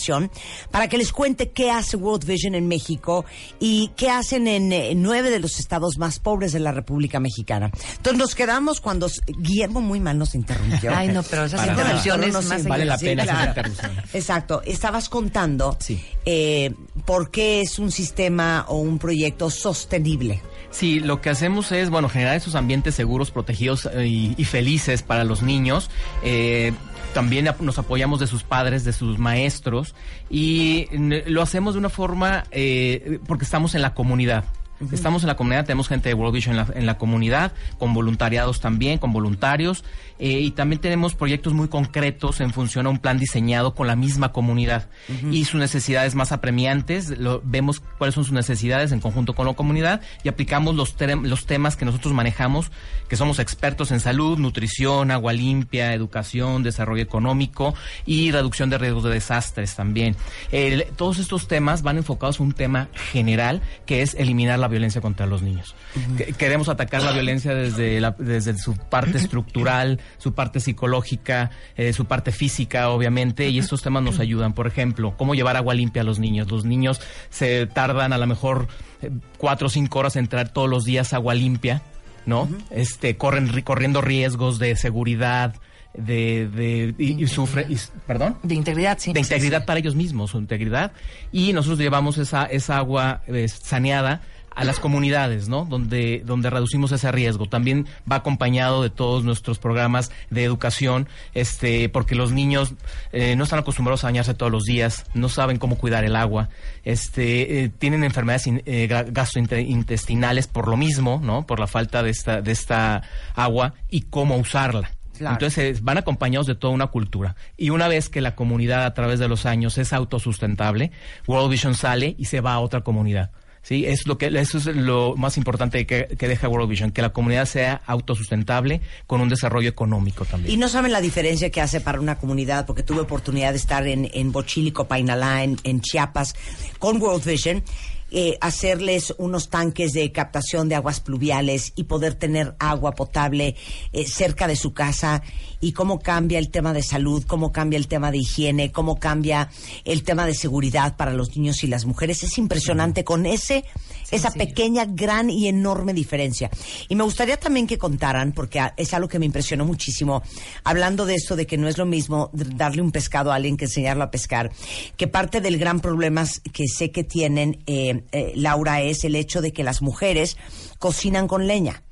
para 0.70 0.88
que 0.88 0.98
les 0.98 1.12
cuente 1.12 1.50
qué 1.50 1.70
hace 1.70 1.96
World 1.96 2.24
Vision 2.26 2.54
en 2.54 2.68
México 2.68 3.24
y 3.58 3.90
qué 3.96 4.10
hacen 4.10 4.46
en, 4.46 5.02
nueve 5.02 5.30
de 5.30 5.38
los 5.40 5.58
estados 5.58 5.98
más 5.98 6.18
pobres 6.18 6.52
de 6.52 6.60
la 6.60 6.72
República 6.72 7.20
Mexicana. 7.20 7.70
Entonces 7.96 8.18
nos 8.18 8.34
quedamos 8.34 8.80
cuando 8.80 9.08
Guillermo 9.26 9.80
muy 9.80 10.00
mal 10.00 10.18
nos 10.18 10.34
interrumpió. 10.34 10.92
Ay, 10.94 11.08
no, 11.08 11.22
pero 11.22 11.44
esas 11.44 11.66
interrupciones 11.66 12.32
No, 12.32 12.42
no, 12.42 12.48
más 12.48 12.64
Vale 12.64 12.84
la 12.84 12.98
pena 12.98 13.24
interrupción. 13.48 13.92
Exacto. 14.12 14.62
Estabas 14.64 15.08
contando 15.08 15.76
Sí. 15.80 16.02
eh, 16.24 16.72
por 17.04 17.30
qué 17.30 17.60
es 17.60 17.78
un 17.78 17.90
sistema 17.90 18.64
o 18.68 18.78
un 18.78 18.98
proyecto 18.98 19.50
sostenible. 19.50 20.42
Sí, 20.70 21.00
lo 21.00 21.20
que 21.20 21.30
hacemos 21.30 21.72
es, 21.72 21.88
bueno, 21.90 22.08
generar 22.08 22.36
esos 22.36 22.54
ambientes 22.54 22.94
seguros, 22.94 23.30
protegidos 23.30 23.88
eh, 23.92 24.06
y, 24.06 24.34
y 24.36 24.44
felices 24.44 25.02
para 25.02 25.24
los 25.24 25.42
niños. 25.42 25.88
Eh, 26.22 26.72
también 27.16 27.48
nos 27.60 27.78
apoyamos 27.78 28.20
de 28.20 28.26
sus 28.26 28.42
padres, 28.42 28.84
de 28.84 28.92
sus 28.92 29.18
maestros 29.18 29.94
y 30.28 30.86
lo 30.92 31.40
hacemos 31.40 31.72
de 31.72 31.78
una 31.78 31.88
forma 31.88 32.44
eh, 32.50 33.20
porque 33.26 33.44
estamos 33.44 33.74
en 33.74 33.80
la 33.80 33.94
comunidad. 33.94 34.44
Estamos 34.92 35.22
en 35.22 35.28
la 35.28 35.36
comunidad, 35.36 35.64
tenemos 35.64 35.88
gente 35.88 36.08
de 36.10 36.14
World 36.14 36.34
Vision 36.34 36.56
en 36.58 36.66
la, 36.66 36.74
en 36.74 36.86
la 36.86 36.98
comunidad, 36.98 37.52
con 37.78 37.94
voluntariados 37.94 38.60
también, 38.60 38.98
con 38.98 39.12
voluntarios, 39.12 39.84
eh, 40.18 40.40
y 40.40 40.50
también 40.50 40.80
tenemos 40.80 41.14
proyectos 41.14 41.52
muy 41.54 41.68
concretos 41.68 42.40
en 42.40 42.52
función 42.52 42.86
a 42.86 42.90
un 42.90 42.98
plan 42.98 43.18
diseñado 43.18 43.74
con 43.74 43.86
la 43.86 43.96
misma 43.96 44.32
comunidad. 44.32 44.88
Y 45.32 45.44
sus 45.46 45.60
necesidades 45.60 46.14
más 46.14 46.32
apremiantes, 46.32 47.18
lo- 47.18 47.40
vemos 47.44 47.80
cuáles 47.98 48.14
son 48.14 48.24
sus 48.24 48.32
necesidades 48.32 48.92
en 48.92 49.00
conjunto 49.00 49.34
con 49.34 49.46
la 49.46 49.54
comunidad 49.54 50.00
y 50.24 50.28
aplicamos 50.28 50.74
los, 50.74 50.94
los 51.22 51.46
temas 51.46 51.76
que 51.76 51.84
nosotros 51.84 52.12
manejamos, 52.14 52.70
que 53.08 53.16
somos 53.16 53.38
expertos 53.38 53.90
en 53.92 54.00
salud, 54.00 54.38
nutrición, 54.38 55.10
agua 55.10 55.32
limpia, 55.32 55.92
educación, 55.94 56.62
desarrollo 56.62 57.02
económico 57.02 57.74
y 58.04 58.30
reducción 58.30 58.70
de 58.70 58.78
riesgos 58.78 59.04
de 59.04 59.10
desastres 59.10 59.74
también. 59.74 60.16
El- 60.52 60.84
todos 60.96 61.18
estos 61.18 61.48
temas 61.48 61.82
van 61.82 61.96
enfocados 61.98 62.40
a 62.40 62.42
un 62.42 62.52
tema 62.52 62.88
general 63.12 63.62
que 63.86 64.02
es 64.02 64.14
eliminar 64.14 64.58
la 64.58 64.65
violencia 64.68 65.00
contra 65.00 65.26
los 65.26 65.42
niños. 65.42 65.74
Que- 66.16 66.32
Queremos 66.32 66.68
atacar 66.68 67.02
la 67.02 67.12
violencia 67.12 67.54
desde, 67.54 68.00
la- 68.00 68.14
desde 68.18 68.56
su 68.58 68.76
parte 68.76 69.18
estructural, 69.18 70.00
su 70.18 70.32
parte 70.34 70.60
psicológica, 70.60 71.50
eh, 71.76 71.92
su 71.92 72.04
parte 72.06 72.32
física, 72.32 72.90
obviamente, 72.90 73.48
y 73.48 73.58
estos 73.58 73.82
temas 73.82 74.02
nos 74.02 74.18
ayudan. 74.20 74.52
Por 74.52 74.66
ejemplo, 74.66 75.14
cómo 75.16 75.34
llevar 75.34 75.56
agua 75.56 75.74
limpia 75.74 76.02
a 76.02 76.04
los 76.04 76.18
niños. 76.18 76.50
Los 76.50 76.64
niños 76.64 77.00
se 77.30 77.66
tardan 77.66 78.12
a 78.12 78.18
lo 78.18 78.26
mejor 78.26 78.68
eh, 79.02 79.10
cuatro 79.38 79.66
o 79.66 79.70
cinco 79.70 79.98
horas 79.98 80.16
en 80.16 80.26
traer 80.26 80.48
todos 80.48 80.68
los 80.70 80.84
días 80.84 81.12
agua 81.12 81.34
limpia 81.34 81.82
¿no? 82.26 82.48
Este, 82.70 83.16
corren, 83.16 83.48
ri- 83.52 83.62
corriendo 83.62 84.00
riesgos 84.00 84.58
de 84.58 84.74
seguridad, 84.74 85.54
de, 85.94 86.48
de 86.48 86.92
y, 86.98 87.22
y 87.22 87.26
sufre, 87.28 87.66
y- 87.68 87.78
perdón. 88.04 88.36
De 88.42 88.56
integridad, 88.56 88.98
sí. 88.98 89.12
De 89.12 89.20
integridad 89.20 89.64
para 89.64 89.78
ellos 89.78 89.94
mismos, 89.94 90.32
su 90.32 90.38
integridad. 90.38 90.90
Y 91.30 91.52
nosotros 91.52 91.78
llevamos 91.78 92.18
esa, 92.18 92.44
esa 92.46 92.78
agua 92.78 93.22
eh, 93.28 93.46
saneada 93.46 94.22
a 94.56 94.64
las 94.64 94.80
comunidades, 94.80 95.48
¿no? 95.48 95.64
Donde, 95.66 96.22
donde 96.24 96.50
reducimos 96.50 96.90
ese 96.90 97.12
riesgo. 97.12 97.46
También 97.46 97.86
va 98.10 98.16
acompañado 98.16 98.82
de 98.82 98.90
todos 98.90 99.22
nuestros 99.22 99.58
programas 99.58 100.10
de 100.30 100.42
educación, 100.42 101.08
este, 101.34 101.88
porque 101.90 102.14
los 102.16 102.32
niños 102.32 102.72
eh, 103.12 103.36
no 103.36 103.44
están 103.44 103.58
acostumbrados 103.60 104.02
a 104.02 104.08
bañarse 104.08 104.34
todos 104.34 104.50
los 104.50 104.64
días, 104.64 105.04
no 105.14 105.28
saben 105.28 105.58
cómo 105.58 105.76
cuidar 105.78 106.04
el 106.04 106.16
agua, 106.16 106.48
este, 106.84 107.62
eh, 107.64 107.68
tienen 107.68 108.02
enfermedades 108.02 108.46
in- 108.46 108.62
eh, 108.66 108.88
ga- 108.90 109.06
gastrointestinales 109.12 110.46
por 110.46 110.68
lo 110.68 110.76
mismo, 110.76 111.20
¿no? 111.22 111.46
Por 111.46 111.60
la 111.60 111.66
falta 111.66 112.02
de 112.02 112.10
esta, 112.10 112.40
de 112.40 112.52
esta 112.52 113.02
agua 113.34 113.74
y 113.90 114.02
cómo 114.02 114.36
usarla. 114.36 114.90
Claro. 115.16 115.34
Entonces 115.36 115.82
van 115.82 115.96
acompañados 115.98 116.46
de 116.46 116.54
toda 116.54 116.74
una 116.74 116.88
cultura. 116.88 117.36
Y 117.56 117.70
una 117.70 117.88
vez 117.88 118.08
que 118.10 118.20
la 118.20 118.34
comunidad 118.34 118.84
a 118.84 118.92
través 118.94 119.18
de 119.18 119.28
los 119.28 119.46
años 119.46 119.78
es 119.78 119.92
autosustentable, 119.92 120.92
World 121.26 121.50
Vision 121.50 121.74
sale 121.74 122.14
y 122.18 122.26
se 122.26 122.40
va 122.42 122.52
a 122.54 122.60
otra 122.60 122.82
comunidad. 122.82 123.30
Sí, 123.66 123.84
es 123.84 124.06
lo 124.06 124.16
que 124.16 124.26
eso 124.26 124.58
es 124.58 124.66
lo 124.66 125.16
más 125.16 125.36
importante 125.36 125.88
que, 125.88 126.06
que 126.06 126.28
deja 126.28 126.48
World 126.48 126.70
Vision, 126.70 126.92
que 126.92 127.02
la 127.02 127.08
comunidad 127.08 127.46
sea 127.46 127.82
autosustentable 127.84 128.80
con 129.08 129.20
un 129.20 129.28
desarrollo 129.28 129.68
económico 129.68 130.24
también. 130.24 130.54
Y 130.54 130.56
no 130.56 130.68
saben 130.68 130.92
la 130.92 131.00
diferencia 131.00 131.50
que 131.50 131.60
hace 131.60 131.80
para 131.80 131.98
una 131.98 132.16
comunidad, 132.16 132.64
porque 132.64 132.84
tuve 132.84 133.00
oportunidad 133.00 133.50
de 133.50 133.56
estar 133.56 133.84
en, 133.88 134.08
en 134.14 134.30
Bochílico, 134.30 134.86
Painalá, 134.86 135.42
en, 135.42 135.56
en 135.64 135.80
Chiapas, 135.80 136.36
con 136.78 137.02
World 137.02 137.24
Vision, 137.24 137.64
eh, 138.10 138.38
hacerles 138.40 139.14
unos 139.18 139.48
tanques 139.48 139.92
de 139.92 140.12
captación 140.12 140.68
de 140.68 140.76
aguas 140.76 141.00
pluviales 141.00 141.72
y 141.74 141.84
poder 141.84 142.14
tener 142.14 142.54
agua 142.58 142.92
potable 142.92 143.56
eh, 143.92 144.06
cerca 144.06 144.46
de 144.46 144.56
su 144.56 144.72
casa 144.72 145.22
y 145.60 145.72
cómo 145.72 145.98
cambia 145.98 146.38
el 146.38 146.50
tema 146.50 146.72
de 146.72 146.82
salud, 146.82 147.24
cómo 147.26 147.50
cambia 147.50 147.78
el 147.78 147.88
tema 147.88 148.10
de 148.10 148.18
higiene, 148.18 148.70
cómo 148.70 149.00
cambia 149.00 149.50
el 149.84 150.02
tema 150.02 150.26
de 150.26 150.34
seguridad 150.34 150.96
para 150.96 151.12
los 151.12 151.36
niños 151.36 151.64
y 151.64 151.66
las 151.66 151.84
mujeres. 151.84 152.22
Es 152.22 152.38
impresionante 152.38 153.04
con 153.04 153.26
ese 153.26 153.64
esa 154.10 154.30
pequeña, 154.30 154.84
gran 154.84 155.30
y 155.30 155.48
enorme 155.48 155.92
diferencia. 155.92 156.50
Y 156.88 156.94
me 156.94 157.04
gustaría 157.04 157.36
también 157.38 157.66
que 157.66 157.78
contaran, 157.78 158.32
porque 158.32 158.60
es 158.76 158.94
algo 158.94 159.08
que 159.08 159.18
me 159.18 159.26
impresionó 159.26 159.64
muchísimo, 159.64 160.22
hablando 160.64 161.06
de 161.06 161.14
esto 161.14 161.36
de 161.36 161.46
que 161.46 161.58
no 161.58 161.68
es 161.68 161.78
lo 161.78 161.86
mismo 161.86 162.30
darle 162.32 162.82
un 162.82 162.92
pescado 162.92 163.32
a 163.32 163.36
alguien 163.36 163.56
que 163.56 163.64
enseñarlo 163.66 164.04
a 164.04 164.10
pescar, 164.10 164.52
que 164.96 165.08
parte 165.08 165.40
del 165.40 165.58
gran 165.58 165.80
problema 165.80 166.24
que 166.52 166.68
sé 166.68 166.90
que 166.90 167.04
tienen, 167.04 167.62
eh, 167.66 168.04
eh, 168.12 168.32
Laura, 168.36 168.82
es 168.82 169.04
el 169.04 169.14
hecho 169.16 169.40
de 169.40 169.52
que 169.52 169.64
las 169.64 169.82
mujeres 169.82 170.36
cocinan 170.78 171.28
con 171.28 171.46
leña. 171.46 171.82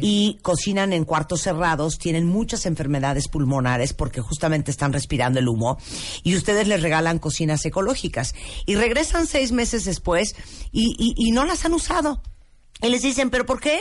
Y 0.00 0.38
cocinan 0.42 0.92
en 0.92 1.04
cuartos 1.04 1.42
cerrados, 1.42 1.98
tienen 1.98 2.26
muchas 2.26 2.66
enfermedades 2.66 3.28
pulmonares 3.28 3.92
porque 3.94 4.20
justamente 4.20 4.70
están 4.70 4.92
respirando 4.92 5.38
el 5.38 5.48
humo 5.48 5.78
y 6.22 6.36
ustedes 6.36 6.66
les 6.66 6.82
regalan 6.82 7.18
cocinas 7.18 7.64
ecológicas 7.64 8.34
y 8.66 8.74
regresan 8.74 9.26
seis 9.26 9.52
meses 9.52 9.84
después 9.84 10.34
y, 10.72 10.94
y- 10.98 11.14
y 11.16 11.30
no 11.32 11.44
las 11.44 11.64
han 11.64 11.72
usado. 11.74 12.20
Y 12.82 12.88
les 12.88 13.02
dicen, 13.02 13.30
¿pero 13.30 13.46
por 13.46 13.60
qué? 13.60 13.78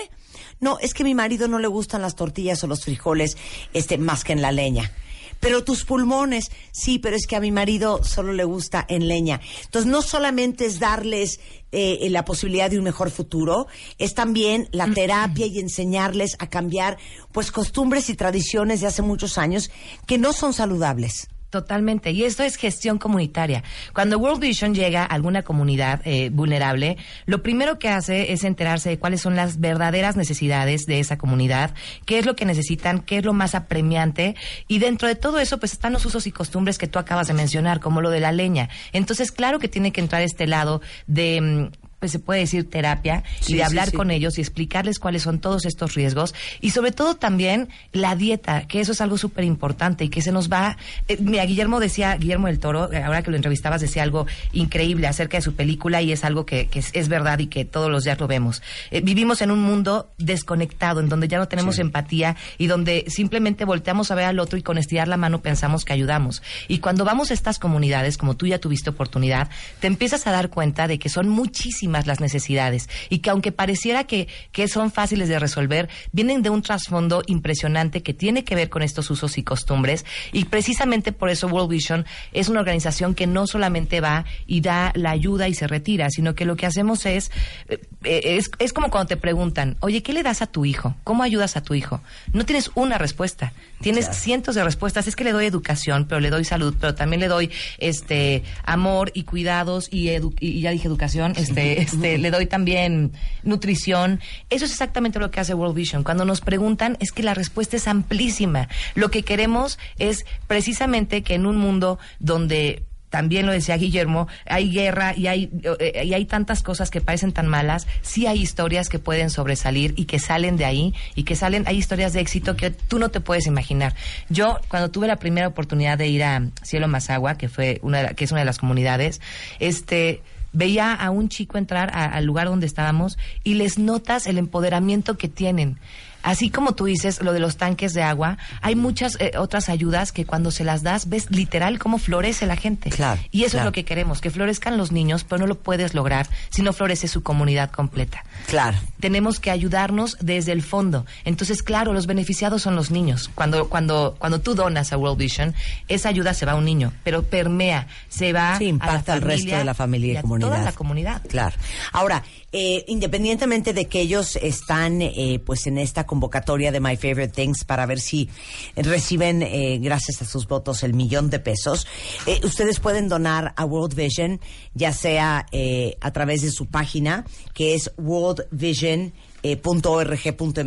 No, 0.60 0.78
es 0.80 0.94
que 0.94 1.03
a 1.03 1.06
mi 1.06 1.16
marido 1.16 1.48
no 1.48 1.60
le 1.60 1.68
gustan 1.68 2.02
las 2.02 2.16
tortillas 2.16 2.64
o 2.64 2.68
los 2.68 2.84
frijoles 2.84 3.36
este, 3.74 3.98
más 3.98 4.24
que 4.24 4.34
en 4.34 4.41
la 4.41 4.52
leña. 4.52 4.91
Pero 5.40 5.64
tus 5.64 5.86
pulmones, 5.86 6.52
sí, 6.72 6.99
pero 6.99 7.16
es 7.16 7.28
que 7.28 7.36
a 7.36 7.40
mi 7.40 7.52
marido 7.52 8.03
solo 8.03 8.34
le 8.34 8.44
gusta 8.44 8.86
en 8.88 9.07
leña. 9.07 9.40
Entonces, 9.64 9.90
no 9.90 10.02
solamente 10.02 10.66
es 10.66 10.80
darles 10.80 11.40
eh, 11.72 12.07
la 12.10 12.26
posibilidad 12.26 12.70
de 12.70 12.78
un 12.78 12.84
mejor 12.84 13.11
futuro, 13.11 13.68
es 13.98 14.14
también 14.14 14.68
la 14.72 14.91
terapia 14.94 15.45
y 15.45 15.60
enseñarles 15.60 16.36
a 16.40 16.49
cambiar, 16.49 16.98
pues, 17.32 17.52
costumbres 17.52 18.10
y 18.10 18.16
tradiciones 18.16 18.82
de 18.82 18.88
hace 18.88 19.02
muchos 19.02 19.38
años 19.38 19.70
que 20.06 20.18
no 20.18 20.34
son 20.34 20.53
saludables. 20.53 21.30
Totalmente. 21.50 22.12
Y 22.12 22.26
esto 22.26 22.44
es 22.44 22.58
gestión 22.58 23.00
comunitaria. 23.00 23.64
Cuando 23.94 24.20
World 24.20 24.40
Vision 24.40 24.76
llega 24.76 25.02
a 25.02 25.06
alguna 25.06 25.42
comunidad 25.42 26.00
eh, 26.06 26.30
vulnerable, 26.32 26.98
lo 27.26 27.42
primero 27.42 27.80
que 27.80 27.90
hace 27.90 28.34
es 28.34 28.44
enterarse 28.44 28.90
de 28.90 29.00
cuáles 29.00 29.22
son 29.22 29.36
las 29.36 29.60
verdaderas 29.60 30.16
necesidades 30.16 30.86
de 30.86 31.00
esa 31.00 31.18
comunidad, 31.18 31.74
qué 32.06 32.20
es 32.20 32.28
lo 32.28 32.36
que 32.36 32.46
necesitan, 32.46 33.00
qué 33.00 33.18
es 33.18 33.26
lo 33.26 33.34
más 33.34 33.56
apremiante. 33.56 34.36
Y 34.68 34.78
dentro 34.78 35.08
de 35.08 35.16
todo 35.16 35.40
eso, 35.40 35.58
pues 35.58 35.74
están 35.74 35.94
los 35.94 36.06
usos 36.06 36.28
y 36.28 36.32
costumbres 36.32 36.78
que 36.78 36.88
tú 36.88 37.00
acabas 37.00 37.28
de 37.28 37.34
mencionar, 37.34 37.80
como 37.80 38.02
lo 38.02 38.12
de 38.12 38.20
la 38.20 38.32
leña. 38.32 38.70
Entonces, 38.94 39.32
claro 39.32 39.58
que 39.58 39.68
tiene 39.68 39.92
que 39.92 40.02
entrar 40.02 40.22
este 40.22 40.46
lado 40.46 40.82
de... 41.08 41.72
pues 42.00 42.12
se 42.12 42.20
puede 42.20 42.42
decir 42.42 42.70
terapia 42.70 43.24
Sí, 43.42 43.54
y 43.54 43.56
de 43.58 43.64
hablar 43.64 43.90
sí. 43.90 43.98
con 43.98 44.12
ellos 44.12 44.38
y 44.38 44.42
explicarles 44.42 45.00
cuáles 45.00 45.24
son 45.24 45.40
todos 45.40 45.66
estos 45.66 45.94
riesgos 45.96 46.34
y 46.62 46.72
sobre 46.72 46.92
todo 46.92 47.16
también 47.16 47.70
la 47.92 48.16
dieta, 48.16 48.68
que 48.68 48.80
eso 48.80 48.92
es 48.94 49.02
algo 49.02 49.18
súper 49.18 49.44
importante 49.44 50.04
y 50.06 50.10
que 50.10 50.22
se 50.22 50.32
nos 50.32 50.52
va. 50.52 50.78
eh, 51.08 51.18
mira, 51.20 51.46
Guillermo 51.46 51.80
decía, 51.80 52.16
Guillermo 52.16 52.48
del 52.48 52.60
Toro, 52.60 52.92
eh, 52.94 53.04
ahora 53.04 53.22
que 53.22 53.32
lo 53.32 53.38
entrevistabas, 53.38 53.82
decía 53.82 54.04
algo 54.04 54.28
increíble 54.54 55.08
acerca 55.08 55.38
de 55.38 55.42
su 55.42 55.54
película 55.56 56.02
y 56.02 56.12
es 56.12 56.24
algo 56.24 56.46
que, 56.46 56.68
que 56.68 56.80
es, 56.80 56.90
es 56.94 57.10
verdad 57.10 57.40
y 57.40 57.48
que 57.48 57.66
todos 57.66 57.90
los 57.92 58.04
días 58.04 58.20
lo 58.20 58.28
vemos. 58.28 58.62
Eh, 58.92 59.02
vivimos 59.02 59.42
en 59.42 59.52
un 59.52 59.62
mundo 59.62 60.10
desconectado, 60.18 61.00
en 61.00 61.10
donde 61.10 61.28
ya 61.28 61.38
no 61.38 61.48
tenemos 61.48 61.80
empatía 61.80 62.36
y 62.58 62.68
donde 62.68 63.06
simplemente 63.08 63.66
volteamos 63.66 64.12
a 64.12 64.16
ver 64.16 64.26
al 64.26 64.40
otro 64.40 64.58
y 64.58 64.62
con 64.64 64.78
estirar 64.78 65.08
la 65.08 65.18
mano 65.18 65.42
pensamos 65.42 65.86
que 65.86 65.94
ayudamos. 65.94 66.42
Y 66.68 66.80
cuando 66.80 67.04
vamos 67.06 67.32
a 67.32 67.34
estas 67.34 67.60
comunidades, 67.60 68.18
como 68.18 68.36
tú 68.36 68.48
ya 68.48 68.60
tuviste 68.60 68.90
oportunidad, 68.90 69.50
te 69.80 69.88
empiezas 69.88 70.26
a 70.28 70.32
dar 70.32 70.50
cuenta 70.50 70.88
de 70.88 71.00
que 71.00 71.10
son 71.10 71.28
muchísimas 71.30 71.89
las 71.90 72.20
necesidades 72.20 72.90
y 73.10 73.20
que 73.20 73.30
aunque 73.30 73.52
pareciera 73.52 74.06
que, 74.06 74.28
que 74.52 74.68
son 74.68 74.91
fáciles 74.91 75.30
de 75.30 75.40
resolver, 75.40 75.90
vienen 76.11 76.41
de 76.41 76.49
un 76.49 76.61
trasfondo 76.61 77.24
impresionante 77.28 78.03
que 78.03 78.14
tiene 78.14 78.44
que 78.44 78.56
ver 78.56 78.70
con 78.70 78.82
estos 78.82 79.10
usos 79.10 79.38
y 79.38 79.44
costumbres 79.44 80.06
y 80.32 80.45
precisamente 80.45 81.11
por 81.11 81.30
eso 81.30 81.48
World 81.48 81.70
Vision 81.70 82.06
es 82.32 82.49
una 82.49 82.60
organización 82.60 83.16
que 83.16 83.28
no 83.28 83.48
solamente 83.48 84.02
va 84.02 84.26
y 84.45 84.61
da 84.61 84.91
la 84.95 85.11
ayuda 85.11 85.48
y 85.48 85.53
se 85.53 85.68
retira, 85.68 86.10
sino 86.10 86.36
que 86.36 86.45
lo 86.45 86.56
que 86.56 86.66
hacemos 86.66 87.06
es, 87.06 87.32
eh, 87.68 87.80
eh, 88.03 88.22
es, 88.38 88.52
es 88.60 88.74
como 88.74 88.90
cuando 88.90 89.07
te 89.07 89.18
preguntan, 89.18 89.78
oye, 89.80 90.03
¿qué 90.03 90.14
le 90.14 90.24
das 90.24 90.41
a 90.41 90.48
tu 90.48 90.66
hijo? 90.66 90.95
¿Cómo 91.03 91.24
ayudas 91.24 91.57
a 91.57 91.64
tu 91.64 91.74
hijo? 91.74 92.02
No 92.34 92.45
tienes 92.45 92.72
una 92.76 92.98
respuesta, 92.98 93.53
tienes 93.82 94.08
cientos 94.16 94.56
de 94.56 94.64
respuestas. 94.64 95.08
Es 95.08 95.16
que 95.16 95.24
le 95.24 95.32
doy 95.32 95.46
educación, 95.46 96.06
pero 96.08 96.20
le 96.22 96.30
doy 96.30 96.46
salud, 96.46 96.76
pero 96.80 96.96
también 96.96 97.20
le 97.20 97.28
doy 97.28 97.52
este 97.78 98.44
amor 98.64 99.12
y 99.14 99.24
cuidados 99.24 99.90
y, 99.92 100.08
edu- 100.08 100.34
y 100.40 100.62
ya 100.62 100.72
dije 100.72 100.88
educación, 100.88 101.34
este, 101.38 101.82
este, 101.82 102.18
le 102.18 102.32
doy 102.32 102.46
también 102.46 103.14
nutrición. 103.44 104.20
Eso 104.50 104.66
es 104.66 104.72
exactamente 104.72 105.20
lo 105.20 105.32
que 105.32 105.40
hace 105.40 105.54
World 105.54 105.76
Vision. 105.76 106.04
Cuando 106.04 106.26
nos 106.26 106.42
preguntan 106.42 106.98
es 107.00 107.12
que 107.12 107.24
la 107.24 107.34
respuesta 107.34 107.78
es 107.78 107.88
amplísima. 107.88 108.68
Lo 108.96 109.10
que 109.12 109.24
queremos 109.24 109.80
es 109.98 110.26
precisamente 110.48 111.24
que 111.24 111.36
en 111.36 111.46
un 111.46 111.58
mundo 111.58 112.00
donde 112.20 112.84
también 113.10 113.45
lo 113.45 113.52
decía 113.52 113.77
Guillermo, 113.77 114.27
hay 114.45 114.72
guerra 114.72 115.15
y 115.15 115.27
hay, 115.27 115.49
eh, 115.80 116.03
y 116.06 116.14
hay 116.14 116.26
tantas 116.26 116.64
cosas 116.64 116.90
que 116.90 117.02
parecen 117.02 117.31
tan 117.31 117.48
malas, 117.48 117.88
sí 118.02 118.27
hay 118.27 118.41
historias 118.41 118.90
que 118.90 118.99
pueden 118.99 119.30
sobresalir 119.30 119.94
y 119.98 120.06
que 120.06 120.19
salen 120.19 120.57
de 120.57 120.65
ahí 120.65 120.94
y 121.15 121.23
que 121.23 121.36
salen, 121.36 121.64
hay 121.68 121.77
historias 121.77 122.14
de 122.14 122.22
éxito 122.22 122.56
que 122.56 122.72
tú 122.72 122.99
no 122.99 123.10
te 123.10 123.19
puedes 123.19 123.48
imaginar. 123.48 123.95
Yo, 124.30 124.60
cuando 124.68 124.90
tuve 124.90 125.07
la 125.07 125.18
primera 125.18 125.48
oportunidad 125.48 125.98
de 125.98 126.07
ir 126.07 126.23
a 126.23 126.44
Cielo 126.64 126.88
Mazagua, 126.88 127.38
que 127.38 127.49
fue 127.49 127.80
una 127.81 128.03
de 128.03 128.15
que 128.15 128.26
es 128.26 128.31
una 128.31 128.41
de 128.41 128.45
las 128.45 128.57
comunidades, 128.57 129.22
este 129.60 130.22
veía 130.52 130.94
a 130.94 131.11
un 131.11 131.30
chico 131.30 131.57
entrar 131.57 131.91
al 131.94 132.26
lugar 132.26 132.48
donde 132.48 132.65
estábamos 132.65 133.18
y 133.44 133.56
les 133.56 133.77
notas 133.77 134.27
el 134.27 134.38
empoderamiento 134.38 135.18
que 135.18 135.27
tienen. 135.27 135.77
Así 136.24 136.50
como 136.50 136.74
tú 136.74 136.86
dices, 136.86 137.22
lo 137.22 137.34
de 137.34 137.40
los 137.40 137.58
tanques 137.58 137.94
de 137.94 138.04
agua, 138.04 138.38
hay 138.62 138.76
muchas 138.76 139.16
eh, 139.20 139.32
otras 139.38 139.70
ayudas 139.70 140.12
que 140.12 140.26
cuando 140.26 140.52
se 140.52 140.64
las 140.64 140.84
das, 140.84 141.10
ves 141.10 141.32
literal 141.32 141.80
cómo 141.80 141.98
florece 141.98 142.46
la 142.46 142.56
gente. 142.56 142.90
Claro, 142.90 143.22
y 143.32 143.44
eso 143.44 143.52
claro. 143.52 143.64
es 143.64 143.66
lo 143.68 143.72
que 143.72 143.86
queremos, 143.86 144.22
que 144.22 144.30
florezcan 144.30 144.78
los 144.78 144.91
niños, 144.91 145.24
pero 145.24 145.40
no 145.40 145.48
lo 145.48 145.56
puedes 145.56 145.94
lograr 145.94 146.28
si 146.50 146.62
no 146.62 146.74
florece 146.74 147.08
su 147.08 147.24
comunidad 147.24 147.72
completa. 147.72 148.24
Claro. 148.48 148.78
Tenemos 149.00 149.40
que 149.40 149.52
ayudarnos 149.52 150.18
desde 150.20 150.52
el 150.52 150.62
fondo. 150.62 151.06
Entonces, 151.26 151.64
claro, 151.64 151.94
los 151.94 152.06
beneficiados 152.08 152.62
son 152.62 152.76
los 152.76 152.91
niños. 152.91 153.30
Cuando, 153.36 153.70
cuando, 153.70 154.16
cuando 154.20 154.40
tú 154.41 154.56
donas 154.56 154.91
a 154.91 154.98
World 154.98 155.18
Vision, 155.18 155.54
esa 155.88 156.10
ayuda 156.10 156.34
se 156.34 156.46
va 156.46 156.54
a 156.54 156.56
un 156.56 156.66
niño, 156.66 156.91
pero 157.04 157.24
permea, 157.24 157.88
se 158.10 158.34
va 158.34 158.58
Sí, 158.58 158.66
a 158.66 158.68
la 158.68 158.70
impacta 158.70 159.14
al 159.14 159.22
resto 159.22 159.56
de 159.56 159.64
la 159.64 159.74
familia 159.74 160.14
y, 160.14 160.18
a 160.18 160.22
comunidad. 160.22 160.48
toda 160.50 160.64
la 160.64 160.72
comunidad. 160.74 161.22
Claro. 161.28 161.56
Ahora, 161.91 162.24
eh, 162.52 162.84
independientemente 162.88 163.74
de 163.74 163.86
que 163.86 164.02
ellos 164.02 164.36
están 164.36 165.02
eh, 165.02 165.40
pues 165.46 165.68
en 165.68 165.78
esta 165.78 166.06
convocatoria 166.10 166.72
de 166.72 166.80
My 166.80 166.98
Favorite 166.98 167.30
Things 167.30 167.64
para 167.64 167.86
ver 167.86 167.99
si 167.99 168.30
reciben, 168.76 169.44
eh, 169.44 169.77
gracias 169.80 170.23
a 170.23 170.26
sus 170.26 170.48
votos, 170.48 170.81
el 170.81 170.95
millón 170.95 171.30
de 171.30 171.38
pesos, 171.38 171.86
eh, 172.26 172.41
ustedes 172.44 172.80
pueden 172.80 173.10
donar 173.10 173.53
a 173.56 173.64
World 173.64 173.94
Vision, 173.94 174.41
ya 174.73 174.91
sea 174.91 175.45
eh, 175.52 175.98
a 176.02 176.11
través 176.11 176.41
de 176.41 176.49
su 176.49 176.65
página, 176.65 177.26
que 177.53 177.76
es 177.76 177.91
World 177.98 178.48
Vision 178.49 179.14
eh, 179.41 179.56
punto 179.56 180.02
punto 180.38 180.61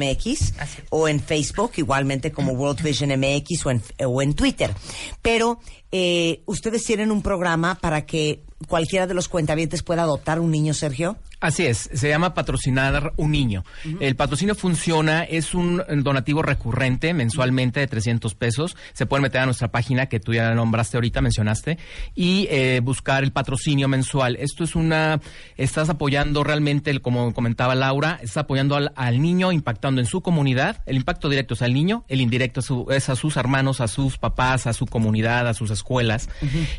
o 0.91 1.09
en 1.09 1.21
Facebook 1.21 1.73
igualmente 1.77 2.33
como 2.33 2.53
World 2.53 2.83
Vision 2.83 3.11
MX 3.11 3.67
o 3.67 3.71
en, 3.71 3.83
o 4.07 4.23
en 4.23 4.35
Twitter. 4.35 4.75
Pero 5.21 5.61
eh, 5.93 6.43
ustedes 6.47 6.85
tienen 6.85 7.11
un 7.11 7.23
programa 7.23 7.77
para 7.77 8.05
que 8.07 8.43
cualquiera 8.69 9.07
de 9.07 9.15
los 9.15 9.29
cuentavientes 9.29 9.83
pueda 9.83 10.03
adoptar 10.03 10.39
un 10.41 10.51
niño, 10.51 10.73
Sergio? 10.75 11.17
Así 11.41 11.67
es, 11.67 11.91
se 11.93 12.09
llama 12.09 12.35
patrocinar 12.35 13.13
un 13.17 13.33
niño. 13.33 13.65
El 13.99 14.15
patrocinio 14.15 14.55
funciona, 14.55 15.25
es 15.25 15.55
un 15.55 15.83
donativo 16.05 16.41
recurrente 16.41 17.13
mensualmente 17.15 17.81
de 17.81 17.89
300 17.89 18.37
pesos. 18.37 18.77
Se 18.93 19.07
pueden 19.07 19.23
meter 19.25 19.41
a 19.41 19.47
nuestra 19.47 19.73
página 19.73 20.07
que 20.07 20.21
tú 20.21 20.33
ya 20.35 20.55
nombraste 20.55 20.97
ahorita, 20.99 21.21
mencionaste, 21.21 21.79
y 22.15 22.47
eh, 22.49 22.81
buscar 22.81 23.25
el 23.25 23.33
patrocinio 23.33 23.89
mensual. 23.89 24.37
Esto 24.37 24.63
es 24.63 24.77
una, 24.77 25.21
estás 25.57 25.89
apoyando 25.89 26.45
realmente, 26.45 26.93
el- 26.93 27.03
como 27.03 27.35
comentaba 27.35 27.75
Laura, 27.75 28.21
estás 28.23 28.37
apoyando 28.45 28.77
al, 28.77 28.93
al 28.95 29.21
niño, 29.21 29.51
impactando 29.51 30.01
en 30.01 30.07
su 30.07 30.21
comunidad. 30.21 30.85
El 30.87 30.95
impacto 30.95 31.29
directo 31.29 31.55
es 31.55 31.63
al 31.63 31.75
niño, 31.75 32.05
el 32.07 32.21
indirecto 32.21 32.61
es, 32.93 33.09
a 33.09 33.17
sus 33.17 33.37
hermanos, 33.37 33.81
a 33.81 33.89
sus 33.89 34.17
papás, 34.17 34.69
a 34.69 34.73
su 34.73 34.87
comunidad, 34.87 35.49
a 35.49 35.55
sus 35.55 35.73
escuelas. 35.73 35.82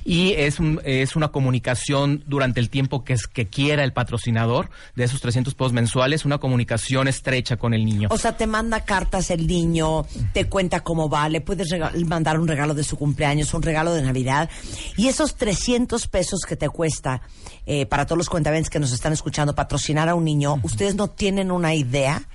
Y 0.06 0.34
es, 0.34 0.60
un- 0.60 0.82
es 0.84 1.16
una 1.16 1.30
comunicación 1.30 2.24
durante 2.28 2.60
el 2.60 2.70
tiempo 2.70 3.04
que, 3.04 3.14
es, 3.14 3.28
que 3.28 3.48
quiera 3.48 3.84
el 3.84 3.94
patrocinador 3.94 4.70
de 4.96 5.04
esos 5.04 5.22
300 5.22 5.54
pesos 5.56 5.74
mensuales, 5.74 6.26
una 6.26 6.38
comunicación 6.38 7.08
estrecha 7.08 7.58
con 7.58 7.74
el 7.74 7.86
niño. 7.86 8.10
O 8.12 8.18
sea, 8.18 8.36
te 8.38 8.48
manda 8.48 8.86
cartas 8.86 9.30
el 9.30 9.48
niño, 9.48 10.06
te 10.34 10.46
cuenta 10.46 10.82
cómo 10.82 11.10
va, 11.10 11.30
le 11.30 11.42
puedes 11.42 11.70
mandar 12.06 12.40
un 12.40 12.48
regalo 12.48 12.74
de 12.74 12.84
su 12.84 12.98
cumpleaños, 12.98 13.54
un 13.54 13.62
regalo 13.62 13.94
de 13.94 14.02
Navidad. 14.02 14.50
Y 14.98 15.08
esos 15.08 15.36
300 15.36 16.08
pesos 16.08 16.42
que 16.48 16.56
te 16.56 16.70
cuesta 16.70 17.22
eh, 17.66 17.86
para 17.86 18.06
todos 18.06 18.18
los 18.18 18.30
cuentavientes 18.30 18.70
que 18.70 18.80
nos 18.80 18.92
están 18.92 19.14
escuchando 19.14 19.56
patrocinar 19.56 20.10
a 20.10 20.16
un 20.16 20.24
niño, 20.26 20.60
ustedes 20.64 20.96
no 20.96 21.10
tienen 21.10 21.52
una 21.52 21.76
idea 21.76 22.28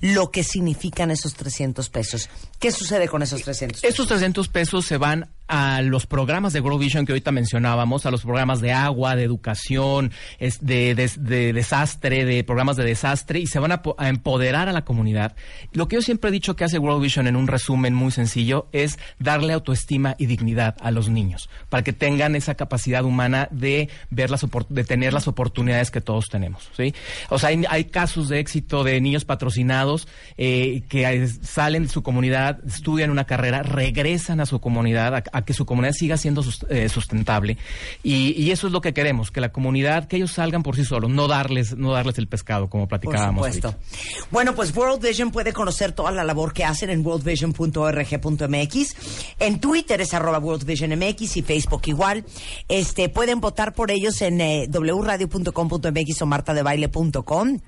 lo 0.00 0.30
que 0.30 0.44
significan 0.44 1.10
esos 1.10 1.34
300 1.34 1.88
pesos. 1.88 2.28
¿Qué 2.58 2.70
sucede 2.70 3.08
con 3.08 3.22
esos 3.22 3.40
300 3.42 3.80
pesos? 3.80 3.90
Estos 3.90 4.08
300 4.08 4.48
pesos 4.48 4.84
se 4.84 4.98
van 4.98 5.30
a 5.48 5.82
los 5.82 6.06
programas 6.06 6.52
de 6.52 6.60
World 6.60 6.80
Vision 6.80 7.06
que 7.06 7.12
ahorita 7.12 7.32
mencionábamos, 7.32 8.06
a 8.06 8.10
los 8.10 8.22
programas 8.22 8.60
de 8.60 8.72
agua, 8.72 9.16
de 9.16 9.24
educación, 9.24 10.12
de, 10.38 10.94
de- 10.94 11.10
de 11.18 11.52
desastre, 11.52 12.24
de 12.24 12.42
programas 12.44 12.76
de 12.76 12.84
desastre, 12.84 13.38
y 13.40 13.46
se 13.46 13.58
van 13.58 13.72
a, 13.72 13.82
po- 13.82 13.94
a 13.98 14.08
empoderar 14.08 14.68
a 14.68 14.72
la 14.72 14.84
comunidad. 14.84 15.36
Lo 15.72 15.88
que 15.88 15.96
yo 15.96 16.02
siempre 16.02 16.28
he 16.28 16.32
dicho 16.32 16.56
que 16.56 16.64
hace 16.64 16.78
World 16.78 17.02
Vision 17.02 17.26
en 17.26 17.36
un 17.36 17.46
resumen 17.46 17.94
muy 17.94 18.10
sencillo 18.10 18.68
es 18.72 18.98
darle 19.18 19.52
autoestima 19.52 20.14
y 20.18 20.26
dignidad 20.26 20.76
a 20.80 20.90
los 20.90 21.08
niños, 21.08 21.48
para 21.68 21.82
que 21.82 21.92
tengan 21.92 22.34
esa 22.36 22.54
capacidad 22.54 23.04
humana 23.04 23.48
de 23.50 23.88
ver 24.10 24.30
las 24.30 24.44
de 24.68 24.84
tener 24.84 25.12
las 25.12 25.28
oportunidades 25.28 25.90
que 25.90 26.00
todos 26.00 26.26
tenemos. 26.28 26.70
¿sí? 26.76 26.94
O 27.28 27.38
sea, 27.38 27.50
hay, 27.68 27.84
casos 27.84 28.28
de 28.28 28.40
éxito 28.40 28.82
de 28.84 29.00
niños 29.00 29.24
patrocinados 29.24 30.08
eh, 30.36 30.82
que 30.88 31.28
salen 31.42 31.84
de 31.84 31.88
su 31.88 32.02
comunidad, 32.02 32.58
estudian 32.66 33.10
una 33.10 33.24
carrera, 33.24 33.62
regresan 33.62 34.40
a 34.40 34.46
su 34.46 34.60
comunidad, 34.60 35.24
a 35.36 35.44
que 35.44 35.52
su 35.52 35.66
comunidad 35.66 35.92
siga 35.92 36.16
siendo 36.16 36.42
eh, 36.70 36.88
sustentable. 36.88 37.58
Y, 38.02 38.32
y 38.42 38.52
eso 38.52 38.68
es 38.68 38.72
lo 38.72 38.80
que 38.80 38.94
queremos, 38.94 39.30
que 39.30 39.40
la 39.42 39.50
comunidad, 39.50 40.08
que 40.08 40.16
ellos 40.16 40.32
salgan 40.32 40.62
por 40.62 40.76
sí 40.76 40.84
solos, 40.84 41.10
no 41.10 41.28
darles, 41.28 41.76
no 41.76 41.92
darles 41.92 42.16
el 42.18 42.26
pescado, 42.26 42.70
como 42.70 42.88
Por 42.88 43.00
platicábamos. 43.00 43.44
supuesto. 43.44 43.68
ahorita. 43.68 44.26
Bueno, 44.30 44.54
pues 44.54 44.74
World 44.74 45.02
Vision 45.06 45.30
puede 45.30 45.52
conocer 45.52 45.92
toda 45.92 46.10
la 46.10 46.24
labor 46.24 46.54
que 46.54 46.64
hacen 46.64 46.88
en 46.88 47.04
worldvision.org.mx. 47.06 48.96
En 49.38 49.60
Twitter 49.60 50.00
es 50.00 50.14
arroba 50.14 50.38
worldvisionmx 50.38 51.36
y 51.36 51.42
Facebook 51.42 51.82
igual. 51.86 52.24
Este, 52.68 53.08
pueden 53.08 53.40
votar 53.40 53.74
por 53.74 53.90
ellos 53.90 54.22
en 54.22 54.40
eh, 54.40 54.68
wradio.com.mx 54.72 56.22
o 56.22 56.26
martadebaile.com 56.26 57.58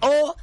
o 0.00 0.34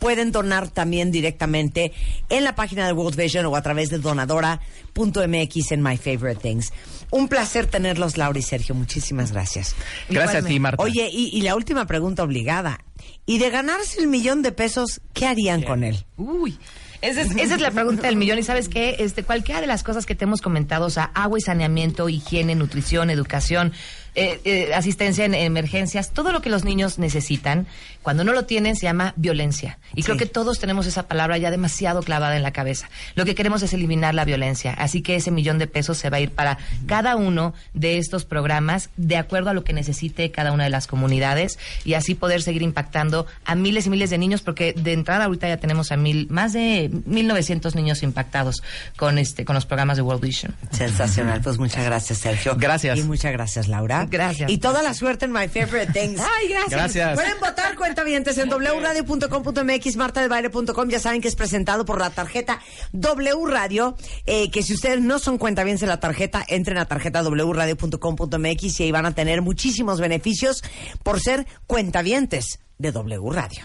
pueden 0.00 0.32
donar 0.32 0.68
también 0.68 1.12
directamente 1.12 1.92
en 2.28 2.42
la 2.42 2.56
página 2.56 2.86
de 2.86 2.92
World 2.92 3.16
Vision 3.16 3.46
o 3.46 3.54
a 3.54 3.62
través 3.62 3.90
de 3.90 3.98
donadora.mx 3.98 5.72
en 5.72 5.82
My 5.82 5.96
Favorite 5.96 6.40
Things. 6.40 6.72
Un 7.10 7.28
placer 7.28 7.66
tenerlos, 7.66 8.16
Laura 8.16 8.38
y 8.38 8.42
Sergio. 8.42 8.74
Muchísimas 8.74 9.30
gracias. 9.30 9.76
Gracias 10.08 10.44
a 10.44 10.46
ti, 10.46 10.58
Marta. 10.58 10.82
Oye, 10.82 11.08
y, 11.12 11.28
y 11.36 11.42
la 11.42 11.54
última 11.54 11.86
pregunta 11.86 12.24
obligada. 12.24 12.80
Y 13.26 13.38
de 13.38 13.50
ganarse 13.50 14.00
el 14.00 14.08
millón 14.08 14.42
de 14.42 14.50
pesos, 14.50 15.00
¿qué 15.12 15.26
harían 15.26 15.62
con 15.62 15.84
él? 15.84 16.04
Uy. 16.16 16.58
Esa 17.02 17.22
es, 17.22 17.30
esa 17.34 17.54
es 17.54 17.60
la 17.60 17.70
pregunta 17.70 18.02
del 18.02 18.16
millón. 18.16 18.38
Y 18.38 18.42
sabes 18.42 18.68
qué, 18.68 18.96
este, 18.98 19.22
cualquiera 19.22 19.60
de 19.60 19.66
las 19.66 19.82
cosas 19.82 20.04
que 20.04 20.14
te 20.14 20.24
hemos 20.24 20.42
comentado, 20.42 20.86
o 20.86 20.90
sea, 20.90 21.04
agua 21.14 21.38
y 21.38 21.40
saneamiento, 21.40 22.08
higiene, 22.08 22.54
nutrición, 22.54 23.08
educación, 23.08 23.72
eh, 24.14 24.40
eh, 24.44 24.74
asistencia 24.74 25.24
en 25.24 25.34
emergencias, 25.34 26.10
todo 26.10 26.32
lo 26.32 26.42
que 26.42 26.50
los 26.50 26.64
niños 26.64 26.98
necesitan, 26.98 27.66
cuando 28.02 28.24
no 28.24 28.32
lo 28.32 28.44
tienen 28.44 28.76
se 28.76 28.82
llama 28.82 29.12
violencia. 29.16 29.78
Y 29.94 30.02
creo 30.02 30.16
que 30.16 30.26
todos 30.26 30.58
tenemos 30.58 30.86
esa 30.86 31.06
palabra 31.06 31.36
ya 31.38 31.50
demasiado 31.50 32.02
clavada 32.02 32.36
en 32.36 32.42
la 32.42 32.52
cabeza. 32.52 32.88
Lo 33.14 33.24
que 33.24 33.34
queremos 33.34 33.62
es 33.62 33.72
eliminar 33.74 34.14
la 34.14 34.24
violencia. 34.24 34.72
Así 34.72 35.02
que 35.02 35.16
ese 35.16 35.30
millón 35.30 35.58
de 35.58 35.66
pesos 35.66 35.98
se 35.98 36.08
va 36.08 36.16
a 36.16 36.20
ir 36.20 36.30
para 36.30 36.58
cada 36.86 37.16
uno 37.16 37.54
de 37.74 37.98
estos 37.98 38.24
programas 38.24 38.90
de 38.96 39.16
acuerdo 39.16 39.50
a 39.50 39.54
lo 39.54 39.64
que 39.64 39.72
necesite 39.72 40.30
cada 40.30 40.52
una 40.52 40.64
de 40.64 40.70
las 40.70 40.86
comunidades 40.86 41.58
y 41.84 41.94
así 41.94 42.14
poder 42.14 42.42
seguir 42.42 42.62
impactando 42.62 43.26
a 43.44 43.54
miles 43.54 43.86
y 43.86 43.90
miles 43.90 44.10
de 44.10 44.18
niños 44.18 44.42
porque 44.42 44.72
de 44.72 44.92
entrada 44.92 45.26
ahorita 45.26 45.48
ya 45.48 45.58
tenemos 45.58 45.92
a 45.92 45.96
mil, 45.96 46.26
más 46.30 46.52
de 46.52 46.90
1900 47.04 47.74
niños 47.74 48.02
impactados 48.02 48.62
con 48.96 49.18
este 49.18 49.44
con 49.44 49.54
los 49.54 49.66
programas 49.66 49.96
de 49.96 50.02
World 50.02 50.22
Vision. 50.22 50.54
Sensacional. 50.70 51.40
Pues 51.42 51.58
muchas 51.58 51.84
gracias, 51.84 52.18
Sergio. 52.18 52.56
Gracias. 52.56 52.98
Y 52.98 53.02
muchas 53.02 53.32
gracias, 53.32 53.68
Laura. 53.68 53.99
Gracias. 54.08 54.50
Y 54.50 54.58
toda 54.58 54.82
la 54.82 54.94
suerte 54.94 55.24
en 55.24 55.32
My 55.32 55.48
Favorite 55.48 55.92
Things. 55.92 56.20
Ay, 56.20 56.48
gracias. 56.48 56.70
Gracias. 56.70 57.14
Pueden 57.14 57.40
votar 57.40 57.76
cuentavientes 57.76 58.38
en 58.38 58.48
wradio.com.mx, 58.50 59.96
martadebaile.com. 59.96 60.88
Ya 60.88 61.00
saben 61.00 61.20
que 61.20 61.28
es 61.28 61.36
presentado 61.36 61.84
por 61.84 61.98
la 61.98 62.10
tarjeta 62.10 62.60
W 62.92 63.46
Radio. 63.46 63.96
eh, 64.26 64.50
que 64.50 64.62
si 64.62 64.74
ustedes 64.74 65.00
no 65.00 65.18
son 65.18 65.38
cuentavientes 65.38 65.80
de 65.80 65.86
la 65.86 66.00
tarjeta, 66.00 66.44
entren 66.48 66.78
a 66.78 66.86
tarjeta 66.86 67.22
wradio.com.mx 67.22 68.80
y 68.80 68.82
ahí 68.82 68.92
van 68.92 69.06
a 69.06 69.14
tener 69.14 69.42
muchísimos 69.42 70.00
beneficios 70.00 70.62
por 71.02 71.20
ser 71.20 71.46
cuentavientes 71.66 72.60
de 72.78 72.92
W 72.92 73.30
Radio. 73.30 73.64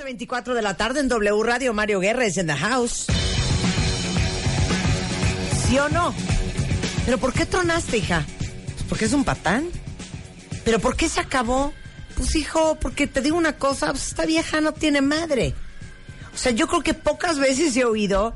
12.24 0.00 0.54
de 0.54 0.62
la 0.62 0.74
tarde 0.74 1.00
en 1.00 1.08
W 1.08 1.42
Radio. 1.42 1.74
Mario 1.74 2.00
Guerra 2.00 2.24
es 2.24 2.38
en 2.38 2.46
the 2.46 2.54
house. 2.54 3.06
¿Sí 5.66 5.78
o 5.78 5.88
no? 5.88 6.14
¿Pero 7.04 7.18
por 7.18 7.32
qué 7.32 7.44
tronaste, 7.44 7.98
hija? 7.98 8.24
Pues 8.26 8.82
porque 8.88 9.04
es 9.04 9.12
un 9.12 9.24
patán. 9.24 9.68
¿Pero 10.64 10.78
por 10.78 10.96
qué 10.96 11.08
se 11.08 11.20
acabó? 11.20 11.72
Pues, 12.16 12.34
hijo, 12.34 12.76
porque 12.80 13.06
te 13.06 13.20
digo 13.20 13.36
una 13.36 13.56
cosa, 13.56 13.90
pues 13.90 14.08
esta 14.08 14.26
vieja 14.26 14.60
no 14.60 14.72
tiene 14.72 15.00
madre. 15.00 15.54
O 16.34 16.36
sea, 16.36 16.52
yo 16.52 16.66
creo 16.66 16.82
que 16.82 16.94
pocas 16.94 17.38
veces 17.38 17.76
he 17.76 17.84
oído, 17.84 18.34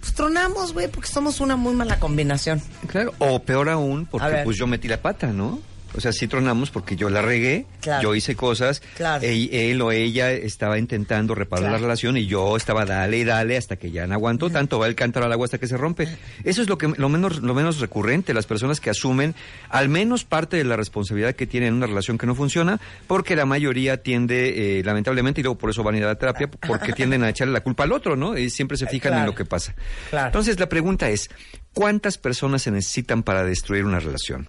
pues 0.00 0.14
tronamos, 0.14 0.72
güey, 0.72 0.88
porque 0.88 1.08
somos 1.08 1.40
una 1.40 1.56
muy 1.56 1.74
mala 1.74 1.98
combinación. 1.98 2.62
Claro, 2.86 3.14
o 3.18 3.42
peor 3.42 3.68
aún, 3.68 4.06
porque 4.06 4.42
pues 4.44 4.56
yo 4.56 4.66
metí 4.66 4.88
la 4.88 5.00
pata, 5.00 5.28
¿no? 5.28 5.60
O 5.94 6.00
sea, 6.00 6.12
sí 6.12 6.28
tronamos 6.28 6.70
porque 6.70 6.94
yo 6.96 7.10
la 7.10 7.20
regué, 7.22 7.66
Claro. 7.80 8.02
yo 8.02 8.14
hice 8.14 8.36
cosas, 8.36 8.80
Claro. 8.96 9.24
él, 9.24 9.48
él 9.52 9.82
o 9.82 9.90
ella 9.90 10.30
estaba 10.32 10.78
intentando 10.78 11.34
reparar 11.34 11.64
Claro. 11.64 11.76
la 11.76 11.82
relación 11.82 12.16
y 12.16 12.26
yo 12.26 12.56
estaba 12.56 12.84
dale 12.84 13.18
y 13.18 13.24
dale 13.24 13.56
hasta 13.56 13.76
que 13.76 13.90
ya 13.90 14.06
no 14.06 14.14
aguantó 14.14 14.50
tanto, 14.50 14.78
va 14.78 14.86
el 14.86 14.94
cántaro 14.94 15.26
al 15.26 15.32
agua 15.32 15.46
hasta 15.46 15.58
que 15.58 15.66
se 15.66 15.76
rompe. 15.76 16.06
Eso 16.44 16.62
es 16.62 16.68
lo 16.68 16.78
que 16.78 16.88
lo 16.96 17.08
menos 17.08 17.42
lo 17.42 17.54
menos 17.54 17.80
recurrente, 17.80 18.34
las 18.34 18.46
personas 18.46 18.80
que 18.80 18.90
asumen 18.90 19.34
al 19.68 19.88
menos 19.88 20.24
parte 20.24 20.56
de 20.56 20.64
la 20.64 20.76
responsabilidad 20.76 21.34
que 21.34 21.46
tienen 21.46 21.70
en 21.70 21.74
una 21.74 21.86
relación 21.86 22.18
que 22.18 22.26
no 22.26 22.34
funciona, 22.34 22.80
porque 23.06 23.34
la 23.34 23.44
mayoría 23.46 24.02
tiende 24.02 24.78
eh, 24.78 24.84
lamentablemente 24.84 25.40
y 25.40 25.44
luego 25.44 25.58
por 25.58 25.70
eso 25.70 25.82
van 25.82 25.96
a 25.96 25.98
ir 25.98 26.04
a 26.04 26.08
la 26.08 26.14
terapia 26.18 26.48
porque 26.66 26.92
tienden 26.92 27.24
a 27.24 27.28
echarle 27.30 27.52
la 27.52 27.60
culpa 27.62 27.82
al 27.84 27.92
otro, 27.92 28.14
¿no? 28.16 28.38
Y 28.38 28.50
siempre 28.50 28.76
se 28.76 28.86
fijan 28.86 29.14
en 29.18 29.26
lo 29.26 29.34
que 29.34 29.44
pasa. 29.44 29.74
Entonces 30.12 30.58
la 30.60 30.68
pregunta 30.68 31.08
es, 31.10 31.30
¿cuántas 31.72 32.16
personas 32.18 32.62
se 32.62 32.70
necesitan 32.70 33.22
para 33.22 33.42
destruir 33.44 33.84
una 33.84 33.98
relación? 33.98 34.48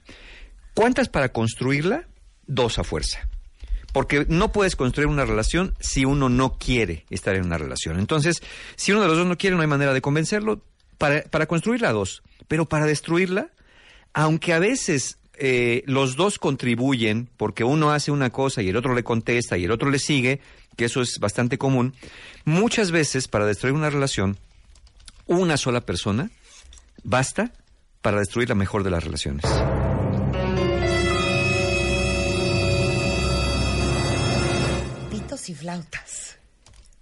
¿Cuántas 0.74 1.10
para 1.10 1.30
construirla? 1.30 2.08
Dos 2.48 2.80
a 2.80 2.84
fuerza. 2.84 3.28
Porque 3.94 4.26
no 4.30 4.52
puedes 4.52 4.76
construir 4.76 5.08
una 5.08 5.26
relación 5.26 5.76
si 5.80 6.06
uno 6.06 6.30
no 6.30 6.58
quiere 6.58 7.06
estar 7.10 7.36
en 7.36 7.46
una 7.46 7.58
relación. 7.58 8.00
Entonces, 8.00 8.42
si 8.76 8.92
uno 8.92 9.02
de 9.02 9.08
los 9.08 9.18
dos 9.18 9.28
no 9.28 9.38
quiere, 9.38 9.56
no 9.56 9.62
hay 9.62 9.68
manera 9.68 9.94
de 9.94 10.02
convencerlo 10.02 10.64
para, 10.98 11.24
para 11.24 11.46
construirla 11.46 11.92
dos. 11.92 12.24
Pero 12.48 12.66
para 12.70 12.86
destruirla, 12.86 13.52
aunque 14.14 14.54
a 14.54 14.60
veces 14.60 15.18
eh, 15.44 15.84
los 15.88 16.16
dos 16.16 16.38
contribuyen 16.38 17.28
porque 17.36 17.64
uno 17.64 17.92
hace 17.92 18.12
una 18.12 18.30
cosa 18.30 18.62
y 18.62 18.70
el 18.70 18.78
otro 18.78 18.94
le 18.94 19.04
contesta 19.04 19.58
y 19.58 19.64
el 19.66 19.72
otro 19.72 19.90
le 19.90 19.98
sigue, 19.98 20.40
que 20.78 20.86
eso 20.86 21.02
es 21.02 21.18
bastante 21.20 21.58
común, 21.58 21.96
muchas 22.46 22.92
veces 22.92 23.28
para 23.28 23.48
destruir 23.48 23.74
una 23.74 23.90
relación, 23.90 24.38
una 25.26 25.58
sola 25.58 25.82
persona 25.82 26.30
basta 27.04 27.54
para 28.02 28.20
destruir 28.20 28.50
la 28.50 28.56
mejor 28.56 28.84
de 28.84 28.92
las 28.92 29.04
relaciones. 29.04 29.44
Pitos 35.52 35.56
y 35.56 35.56
flautas. 35.56 36.38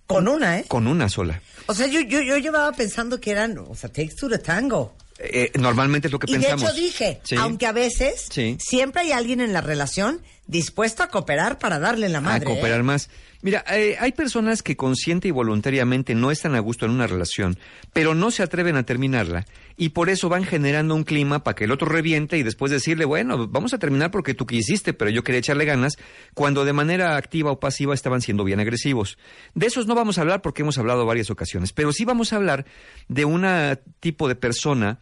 Con 0.08 0.28
una, 0.28 0.60
¿eh? 0.60 0.66
Con 0.68 0.88
una 0.88 1.08
sola. 1.08 1.42
O 1.68 1.74
sea, 1.74 1.86
yo, 1.88 2.00
yo, 2.02 2.22
yo 2.22 2.38
llevaba 2.38 2.72
pensando 2.72 3.20
que 3.22 3.32
eran, 3.32 3.58
o 3.60 3.76
sea, 3.76 3.92
takes 3.92 4.16
to 4.16 4.28
the 4.28 4.40
tango. 4.40 4.96
Eh, 5.20 5.52
normalmente 5.60 6.08
es 6.08 6.12
lo 6.12 6.18
que 6.20 6.32
y 6.32 6.34
pensamos. 6.36 6.62
de 6.62 6.68
hecho 6.70 6.76
dije, 6.82 7.22
Sí. 7.24 7.36
aunque 7.36 7.68
a 7.68 7.72
veces 7.74 8.28
Sí. 8.32 8.58
siempre 8.60 9.02
hay 9.02 9.12
alguien 9.12 9.42
en 9.42 9.54
la 9.54 9.62
relación 9.62 10.22
dispuesto 10.50 11.04
a 11.04 11.10
cooperar 11.10 11.60
para 11.60 11.78
darle 11.78 12.10
la 12.10 12.22
madre. 12.22 12.44
a 12.44 12.44
cooperar 12.44 12.80
¿eh? 12.80 12.84
más. 12.84 13.10
Mira, 13.44 13.64
eh, 13.72 13.98
hay 14.00 14.12
personas 14.14 14.64
que 14.64 14.76
consciente 14.76 15.28
y 15.28 15.32
voluntariamente 15.32 16.16
no 16.16 16.32
están 16.32 16.56
a 16.56 16.60
gusto 16.60 16.86
en 16.86 16.92
una 16.92 17.06
relación, 17.06 17.58
pero 17.94 18.16
no 18.16 18.32
se 18.32 18.42
atreven 18.42 18.76
a 18.76 18.84
terminarla 18.84 19.46
y 19.78 19.90
por 19.90 20.10
eso 20.10 20.28
van 20.28 20.44
generando 20.44 20.96
un 20.96 21.04
clima 21.04 21.44
para 21.44 21.54
que 21.54 21.66
el 21.66 21.72
otro 21.72 21.88
reviente 21.88 22.38
y 22.40 22.44
después 22.44 22.72
decirle, 22.72 23.06
bueno, 23.06 23.48
vamos 23.48 23.76
a 23.76 23.78
terminar 23.78 24.10
porque 24.10 24.34
tú 24.34 24.48
quisiste, 24.48 24.94
pero 24.94 25.12
yo 25.12 25.24
quería 25.24 25.40
echarle 25.40 25.66
ganas, 25.66 25.98
cuando 26.34 26.66
de 26.66 26.74
manera 26.74 27.16
activa 27.16 27.52
o 27.52 27.60
pasiva 27.60 27.94
estaban 27.94 28.22
siendo 28.22 28.44
bien 28.44 28.60
agresivos. 28.60 29.20
De 29.54 29.68
esos 29.68 29.86
no 29.86 29.94
vamos 29.94 30.18
a 30.18 30.22
hablar 30.22 30.42
porque 30.42 30.64
hemos 30.64 30.80
hablado 30.80 31.06
varias 31.06 31.30
ocasiones, 31.30 31.74
pero 31.74 31.94
sí 31.94 32.06
vamos 32.06 32.34
a 32.34 32.38
hablar 32.38 32.66
de 33.08 33.24
un 33.24 33.46
tipo 34.00 34.28
de 34.28 34.36
persona 34.36 35.00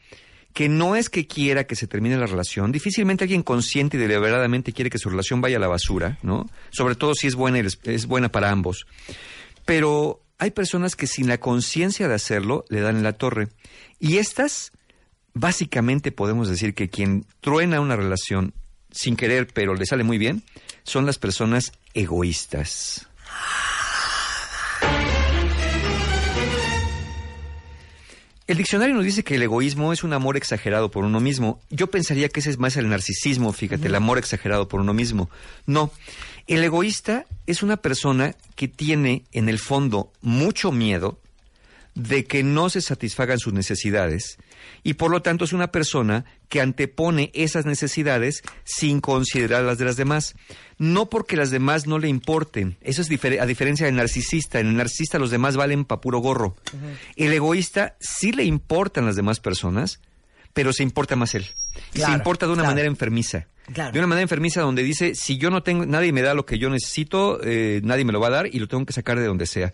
que 0.58 0.70
no 0.70 0.96
es 0.96 1.12
que 1.12 1.28
quiera 1.28 1.66
que 1.66 1.76
se 1.76 1.86
termine 1.86 2.18
la 2.18 2.26
relación, 2.26 2.72
difícilmente 2.72 3.26
alguien 3.26 3.44
consciente 3.44 3.96
y 3.96 4.00
deliberadamente 4.00 4.74
quiere 4.74 4.90
que 4.90 4.98
su 4.98 5.08
relación 5.08 5.40
vaya 5.40 5.58
a 5.58 5.60
la 5.60 5.68
basura, 5.68 6.18
¿no? 6.24 6.50
Sobre 6.72 6.96
todo 6.96 7.14
si 7.14 7.28
es 7.28 7.36
buena, 7.36 7.60
es 7.60 8.08
buena 8.08 8.30
para 8.30 8.50
ambos. 8.50 8.88
Pero 9.66 10.24
hay 10.40 10.50
personas 10.50 10.96
que 10.96 11.06
sin 11.06 11.28
la 11.28 11.38
conciencia 11.38 12.08
de 12.08 12.16
hacerlo 12.16 12.66
le 12.70 12.82
dan 12.82 12.98
en 12.98 13.04
la 13.04 13.14
torre. 13.14 13.50
Y 14.00 14.18
estas, 14.18 14.72
básicamente 15.36 16.12
podemos 16.12 16.50
decir 16.50 16.74
que 16.74 16.90
quien 16.90 17.28
truena 17.40 17.80
una 17.80 17.96
relación 17.96 18.56
sin 18.90 19.16
querer, 19.16 19.50
pero 19.54 19.76
le 19.76 19.86
sale 19.86 20.04
muy 20.04 20.18
bien, 20.18 20.42
son 20.82 21.06
las 21.06 21.20
personas 21.20 21.72
egoístas. 21.94 23.08
El 28.48 28.58
diccionario 28.58 28.96
nos 28.96 29.04
dice 29.04 29.26
que 29.26 29.36
el 29.36 29.44
egoísmo 29.44 29.92
es 29.92 30.06
un 30.06 30.14
amor 30.14 30.38
exagerado 30.38 30.90
por 30.90 31.04
uno 31.04 31.20
mismo. 31.20 31.60
Yo 31.70 31.88
pensaría 31.88 32.30
que 32.30 32.40
ese 32.40 32.50
es 32.50 32.58
más 32.58 32.78
el 32.78 32.88
narcisismo, 32.88 33.52
fíjate, 33.52 33.88
el 33.88 33.96
amor 33.96 34.18
exagerado 34.18 34.70
por 34.70 34.80
uno 34.80 34.94
mismo. 34.94 35.30
No, 35.66 35.92
el 36.48 36.64
egoísta 36.64 37.26
es 37.46 37.62
una 37.62 37.76
persona 37.76 38.36
que 38.56 38.70
tiene 38.70 39.26
en 39.34 39.50
el 39.50 39.60
fondo 39.60 40.14
mucho 40.22 40.72
miedo 40.72 41.20
de 41.94 42.24
que 42.24 42.42
no 42.44 42.70
se 42.70 42.80
satisfagan 42.80 43.40
sus 43.40 43.52
necesidades 43.52 44.38
y 44.84 44.94
por 44.94 45.12
lo 45.12 45.22
tanto 45.22 45.44
es 45.44 45.52
una 45.52 45.72
persona 45.72 46.24
que 46.50 46.62
antepone 46.62 47.32
esas 47.34 47.66
necesidades 47.66 48.42
sin 48.64 49.02
considerar 49.02 49.64
las 49.64 49.78
de 49.78 49.86
las 49.86 49.98
demás. 49.98 50.36
No 50.78 51.10
porque 51.10 51.36
las 51.36 51.50
demás 51.52 51.88
no 51.88 52.00
le 52.00 52.08
importen, 52.08 52.78
eso 52.82 53.02
es 53.02 53.10
difer- 53.10 53.42
a 53.42 53.46
diferencia 53.46 53.86
del 53.86 53.96
narcisista. 53.96 54.60
En 54.60 54.68
el 54.68 54.78
narcisista 54.78 55.20
los 55.20 55.32
demás 55.32 55.56
valen 55.58 55.86
pa' 55.86 56.00
puro 56.02 56.20
gorro. 56.20 56.56
El 57.16 57.34
egoísta 57.34 57.98
sí 58.00 58.32
le 58.32 58.44
importan 58.46 59.06
las 59.06 59.16
demás 59.16 59.40
personas, 59.40 60.00
pero 60.54 60.74
se 60.74 60.84
importa 60.84 61.16
más 61.16 61.36
él. 61.36 61.46
Y 61.94 62.00
se 62.00 62.12
importa 62.12 62.46
de 62.46 62.54
una 62.54 62.62
claro. 62.62 62.72
manera 62.72 62.88
enfermiza. 62.88 63.48
Claro. 63.74 63.92
De 63.92 64.00
una 64.00 64.08
manera 64.08 64.24
enfermiza 64.24 64.62
donde 64.62 64.82
dice, 64.84 65.14
si 65.14 65.38
yo 65.38 65.50
no 65.50 65.62
tengo, 65.62 65.86
nadie 65.86 66.14
me 66.14 66.22
da 66.22 66.34
lo 66.34 66.46
que 66.46 66.58
yo 66.58 66.70
necesito, 66.70 67.40
eh, 67.44 67.82
nadie 67.84 68.06
me 68.06 68.14
lo 68.14 68.20
va 68.22 68.28
a 68.28 68.32
dar 68.32 68.48
y 68.48 68.60
lo 68.60 68.68
tengo 68.68 68.86
que 68.86 68.94
sacar 68.94 69.20
de 69.20 69.26
donde 69.26 69.46
sea. 69.46 69.74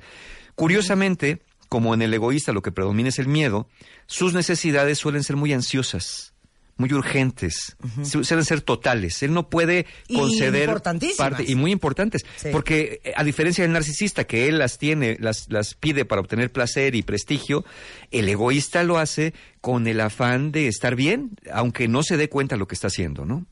Curiosamente, 0.56 1.42
como 1.70 1.94
en 1.94 2.02
el 2.02 2.14
egoísta 2.14 2.54
lo 2.54 2.62
que 2.62 2.72
predomina 2.72 3.10
es 3.10 3.20
el 3.20 3.28
miedo, 3.28 3.68
sus 4.08 4.34
necesidades 4.34 4.98
suelen 5.00 5.24
ser 5.24 5.36
muy 5.36 5.54
ansiosas, 5.54 6.33
muy 6.78 6.92
urgentes, 6.94 7.76
su- 8.04 8.24
suelen 8.24 8.46
ser 8.46 8.62
totales. 8.62 9.22
Él 9.24 9.34
no 9.34 9.50
puede 9.50 9.86
Y 10.08 10.16
conceder 10.16 10.70
parte 11.18 11.44
y 11.48 11.56
muy 11.56 11.72
importantes, 11.72 12.24
Sí. 12.38 12.50
porque 12.52 13.00
eh, 13.04 13.14
a 13.16 13.24
diferencia 13.24 13.64
del 13.64 13.74
narcisista 13.74 14.24
que 14.26 14.48
él 14.48 14.58
las 14.58 14.78
tiene, 14.80 15.18
las 15.20 15.46
las 15.50 15.76
pide 15.76 16.04
para 16.06 16.22
obtener 16.22 16.52
placer 16.52 16.96
y 16.96 17.04
prestigio, 17.04 17.64
el 18.12 18.28
egoísta 18.28 18.84
lo 18.84 18.98
hace 18.98 19.34
con 19.62 19.86
el 19.88 20.02
afán 20.02 20.52
de 20.52 20.68
estar 20.68 20.96
bien, 20.96 21.32
aunque 21.52 21.88
no 21.88 22.02
se 22.04 22.18
dé 22.18 22.28
cuenta 22.28 22.58
lo 22.58 22.68
que 22.68 22.76
está 22.76 22.88
haciendo, 22.88 23.24
¿no? 23.26 23.46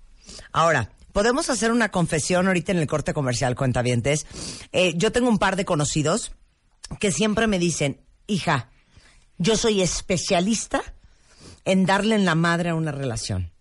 Ahora, 0.52 0.92
podemos 1.14 1.50
hacer 1.50 1.72
una 1.72 1.90
confesión 1.90 2.48
ahorita 2.48 2.72
en 2.72 2.80
el 2.80 2.88
corte 2.88 3.14
comercial, 3.14 3.56
cuentavientes. 3.56 4.26
Eh, 4.72 4.94
yo 4.96 5.12
tengo 5.12 5.30
un 5.30 5.38
par 5.40 5.56
de 5.58 5.66
conocidos 5.66 6.32
que 7.00 7.12
siempre 7.12 7.48
me 7.48 7.60
dicen, 7.60 8.02
hija, 8.28 8.70
yo 9.38 9.56
soy 9.58 9.82
especialista 9.82 10.82
en 11.66 11.86
darle 11.86 12.16
en 12.16 12.26
la 12.26 12.36
madre 12.36 12.70
a 12.70 12.76
una 12.76 12.92
relación. 12.92 13.52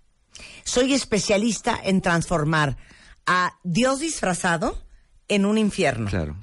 Soy 0.64 0.94
especialista 0.94 1.78
en 1.82 2.00
transformar 2.00 2.76
a 3.26 3.58
Dios 3.62 4.00
disfrazado 4.00 4.82
en 5.28 5.44
un 5.44 5.58
infierno. 5.58 6.10
Claro. 6.10 6.36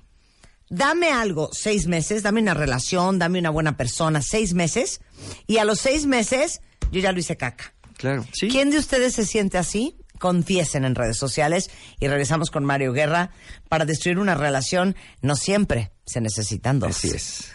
Dame 0.69 1.11
algo, 1.11 1.49
seis 1.53 1.88
meses, 1.88 2.23
dame 2.23 2.41
una 2.41 2.53
relación, 2.53 3.19
dame 3.19 3.39
una 3.39 3.49
buena 3.49 3.77
persona, 3.77 4.21
seis 4.21 4.53
meses, 4.53 4.99
y 5.47 5.59
a 5.59 5.65
los 5.65 5.79
seis 5.79 6.05
meses 6.05 6.61
yo 6.91 6.99
ya 6.99 7.11
lo 7.11 7.19
hice 7.19 7.38
caca. 7.38 7.73
Claro, 7.97 8.25
sí. 8.34 8.49
¿Quién 8.49 8.69
de 8.69 8.77
ustedes 8.77 9.15
se 9.15 9.25
siente 9.25 9.57
así? 9.57 9.95
Confiesen 10.19 10.84
en 10.84 10.95
redes 10.95 11.17
sociales 11.17 11.69
y 11.99 12.07
regresamos 12.07 12.51
con 12.51 12.65
Mario 12.65 12.91
Guerra. 12.91 13.31
Para 13.69 13.85
destruir 13.85 14.19
una 14.19 14.35
relación 14.35 14.95
no 15.21 15.35
siempre 15.35 15.91
se 16.05 16.21
necesitan 16.21 16.79
dos. 16.79 16.97
Así 16.97 17.09
es. 17.09 17.51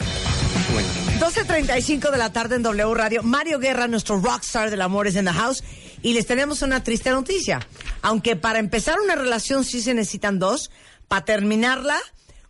Bueno. 0.73 1.12
12.35 1.23 2.11
de 2.11 2.19
la 2.19 2.33
tarde 2.33 2.57
en 2.57 2.65
W 2.65 2.95
Radio. 2.95 3.23
Mario 3.23 3.61
Guerra, 3.61 3.87
nuestro 3.87 4.19
rockstar 4.19 4.71
del 4.71 4.83
amor, 4.83 5.07
es 5.07 5.15
en 5.15 5.27
the 5.27 5.33
house. 5.33 5.63
Y 6.03 6.15
les 6.15 6.27
tenemos 6.27 6.63
una 6.63 6.83
triste 6.83 7.11
noticia. 7.11 7.61
Aunque 8.03 8.35
para 8.35 8.59
empezar 8.59 8.97
una 8.99 9.15
relación 9.15 9.63
sí 9.63 9.81
se 9.83 9.95
necesitan 9.95 10.41
dos, 10.41 10.73
para 11.07 11.25
terminarla 11.25 11.97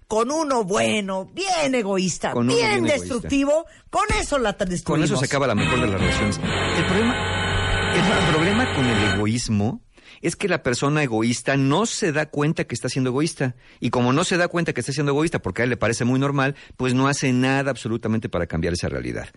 con 0.08 0.30
uno 0.30 0.64
bueno, 0.64 1.26
bien 1.34 1.74
egoísta, 1.74 2.32
Con 2.32 2.46
bien, 2.46 2.86
egoísta. 2.86 2.98
destructivo, 2.98 3.66
con 3.90 4.04
eso 4.18 4.38
la 4.38 4.56
Con 4.56 4.70
destruimos. 4.70 5.10
eso 5.10 5.18
se 5.18 5.26
acaba 5.26 5.46
la 5.46 5.54
mejor 5.54 5.78
de 5.78 5.88
las 5.88 6.00
relaciones. 6.00 6.40
El 6.78 6.86
problema, 6.86 7.92
el 7.94 8.34
problema 8.34 8.74
con 8.74 8.86
el 8.86 9.14
egoísmo 9.14 9.82
es 10.22 10.36
que 10.36 10.48
la 10.48 10.62
persona 10.62 11.02
egoísta 11.02 11.56
no 11.56 11.84
se 11.84 12.12
da 12.12 12.26
cuenta 12.26 12.64
que 12.64 12.74
está 12.74 12.88
siendo 12.88 13.10
egoísta. 13.10 13.54
Y 13.80 13.90
como 13.90 14.12
no 14.12 14.24
se 14.24 14.36
da 14.38 14.48
cuenta 14.48 14.72
que 14.72 14.80
está 14.80 14.92
siendo 14.92 15.12
egoísta 15.12 15.40
porque 15.40 15.62
a 15.62 15.64
él 15.64 15.70
le 15.70 15.76
parece 15.76 16.04
muy 16.04 16.18
normal, 16.18 16.54
pues 16.76 16.94
no 16.94 17.08
hace 17.08 17.32
nada 17.32 17.70
absolutamente 17.70 18.28
para 18.28 18.46
cambiar 18.46 18.72
esa 18.74 18.88
realidad. 18.88 19.28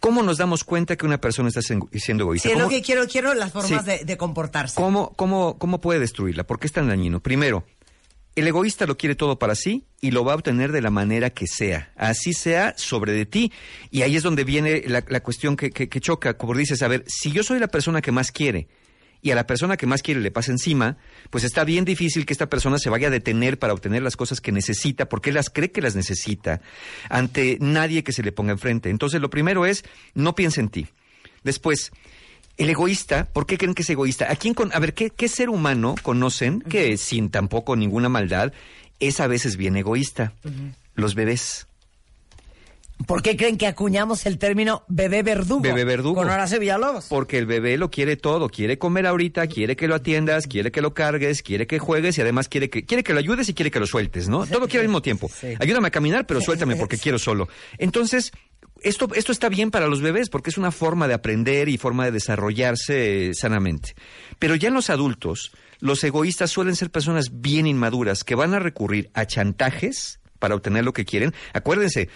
¿Cómo 0.00 0.22
nos 0.22 0.36
damos 0.36 0.62
cuenta 0.64 0.96
que 0.96 1.06
una 1.06 1.20
persona 1.20 1.48
está 1.48 1.62
siendo 1.62 2.24
egoísta? 2.24 2.48
Sí, 2.48 2.52
es 2.52 2.58
lo 2.58 2.64
¿Cómo- 2.64 2.76
que 2.76 2.82
quiero, 2.82 3.06
quiero 3.06 3.32
las 3.34 3.52
formas 3.52 3.84
Sí. 3.84 3.90
de, 3.90 4.04
de 4.04 4.16
comportarse. 4.16 4.74
¿Cómo, 4.74 5.12
cómo, 5.16 5.56
¿Cómo 5.58 5.80
puede 5.80 6.00
destruirla? 6.00 6.44
¿Por 6.44 6.58
qué 6.58 6.66
es 6.66 6.72
tan 6.72 6.88
dañino? 6.88 7.20
Primero, 7.20 7.64
el 8.34 8.46
egoísta 8.46 8.84
lo 8.84 8.98
quiere 8.98 9.14
todo 9.14 9.38
para 9.38 9.54
sí 9.54 9.84
y 10.02 10.10
lo 10.10 10.22
va 10.22 10.32
a 10.32 10.36
obtener 10.36 10.70
de 10.70 10.82
la 10.82 10.90
manera 10.90 11.30
que 11.30 11.46
sea. 11.46 11.92
Así 11.96 12.34
sea 12.34 12.74
sobre 12.76 13.12
de 13.12 13.24
ti. 13.24 13.50
Y 13.90 14.02
ahí 14.02 14.16
es 14.16 14.22
donde 14.22 14.44
viene 14.44 14.82
la, 14.86 15.02
la 15.08 15.22
cuestión 15.22 15.56
que, 15.56 15.70
que- 15.70 15.88
que 15.88 16.00
choca. 16.02 16.34
Como 16.36 16.52
dices, 16.54 16.82
a 16.82 16.88
ver, 16.88 17.02
si 17.06 17.32
yo 17.32 17.42
soy 17.42 17.58
la 17.58 17.68
persona 17.68 18.02
que 18.02 18.12
más 18.12 18.32
quiere 18.32 18.68
y 19.26 19.32
a 19.32 19.34
la 19.34 19.44
persona 19.44 19.76
que 19.76 19.88
más 19.88 20.02
quiere 20.02 20.20
le 20.20 20.30
pasa 20.30 20.52
encima, 20.52 20.98
pues 21.30 21.42
está 21.42 21.64
bien 21.64 21.84
difícil 21.84 22.24
que 22.24 22.32
esta 22.32 22.48
persona 22.48 22.78
se 22.78 22.90
vaya 22.90 23.08
a 23.08 23.10
detener 23.10 23.58
para 23.58 23.72
obtener 23.72 24.00
las 24.00 24.14
cosas 24.14 24.40
que 24.40 24.52
necesita, 24.52 25.08
porque 25.08 25.30
él 25.30 25.34
las 25.34 25.50
cree 25.50 25.72
que 25.72 25.82
las 25.82 25.96
necesita, 25.96 26.60
ante 27.08 27.58
nadie 27.60 28.04
que 28.04 28.12
se 28.12 28.22
le 28.22 28.30
ponga 28.30 28.52
enfrente. 28.52 28.88
Entonces, 28.88 29.20
lo 29.20 29.28
primero 29.28 29.66
es, 29.66 29.84
no 30.14 30.36
piense 30.36 30.60
en 30.60 30.68
ti. 30.68 30.86
Después, 31.42 31.90
el 32.56 32.70
egoísta, 32.70 33.24
¿por 33.32 33.46
qué 33.46 33.58
creen 33.58 33.74
que 33.74 33.82
es 33.82 33.90
egoísta? 33.90 34.30
¿A 34.30 34.36
quién 34.36 34.54
con, 34.54 34.72
a 34.72 34.78
ver, 34.78 34.94
¿qué, 34.94 35.10
qué 35.10 35.26
ser 35.26 35.50
humano 35.50 35.96
conocen 36.04 36.60
que 36.60 36.96
sin 36.96 37.28
tampoco 37.28 37.74
ninguna 37.74 38.08
maldad 38.08 38.52
es 39.00 39.18
a 39.18 39.26
veces 39.26 39.56
bien 39.56 39.76
egoísta? 39.76 40.34
Los 40.94 41.16
bebés. 41.16 41.65
¿Por 43.04 43.22
qué 43.22 43.36
creen 43.36 43.58
que 43.58 43.66
acuñamos 43.66 44.24
el 44.26 44.38
término 44.38 44.84
bebé 44.88 45.22
verdugo? 45.22 45.60
Bebé 45.60 45.84
verdugo. 45.84 46.16
Con 46.16 46.30
Horacio 46.30 46.58
Villalobos. 46.58 47.06
Porque 47.08 47.38
el 47.38 47.46
bebé 47.46 47.76
lo 47.76 47.90
quiere 47.90 48.16
todo, 48.16 48.48
quiere 48.48 48.78
comer 48.78 49.06
ahorita, 49.06 49.46
quiere 49.48 49.76
que 49.76 49.86
lo 49.86 49.94
atiendas, 49.94 50.46
quiere 50.46 50.72
que 50.72 50.80
lo 50.80 50.94
cargues, 50.94 51.42
quiere 51.42 51.66
que 51.66 51.78
juegues 51.78 52.16
y 52.18 52.22
además 52.22 52.48
quiere 52.48 52.70
que 52.70 52.84
quiere 52.84 53.04
que 53.04 53.12
lo 53.12 53.18
ayudes 53.18 53.48
y 53.48 53.54
quiere 53.54 53.70
que 53.70 53.80
lo 53.80 53.86
sueltes, 53.86 54.28
¿no? 54.28 54.46
Todo 54.46 54.66
quiere 54.66 54.80
al 54.80 54.88
mismo 54.88 55.02
tiempo. 55.02 55.30
Ayúdame 55.60 55.88
a 55.88 55.90
caminar, 55.90 56.26
pero 56.26 56.40
suéltame 56.40 56.76
porque 56.76 56.96
quiero 56.96 57.18
solo. 57.18 57.48
Entonces, 57.78 58.32
esto, 58.82 59.08
esto 59.14 59.32
está 59.32 59.48
bien 59.48 59.70
para 59.70 59.88
los 59.88 60.00
bebés 60.00 60.28
porque 60.30 60.50
es 60.50 60.58
una 60.58 60.70
forma 60.70 61.06
de 61.06 61.14
aprender 61.14 61.68
y 61.68 61.78
forma 61.78 62.06
de 62.06 62.12
desarrollarse 62.12 63.28
eh, 63.28 63.34
sanamente. 63.34 63.94
Pero 64.38 64.54
ya 64.54 64.68
en 64.68 64.74
los 64.74 64.90
adultos, 64.90 65.52
los 65.80 66.02
egoístas 66.02 66.50
suelen 66.50 66.76
ser 66.76 66.90
personas 66.90 67.40
bien 67.40 67.66
inmaduras 67.66 68.24
que 68.24 68.34
van 68.34 68.54
a 68.54 68.58
recurrir 68.58 69.10
a 69.14 69.26
chantajes 69.26 70.20
para 70.38 70.54
obtener 70.54 70.84
lo 70.84 70.92
que 70.92 71.04
quieren. 71.04 71.34
Acuérdense, 71.52 72.08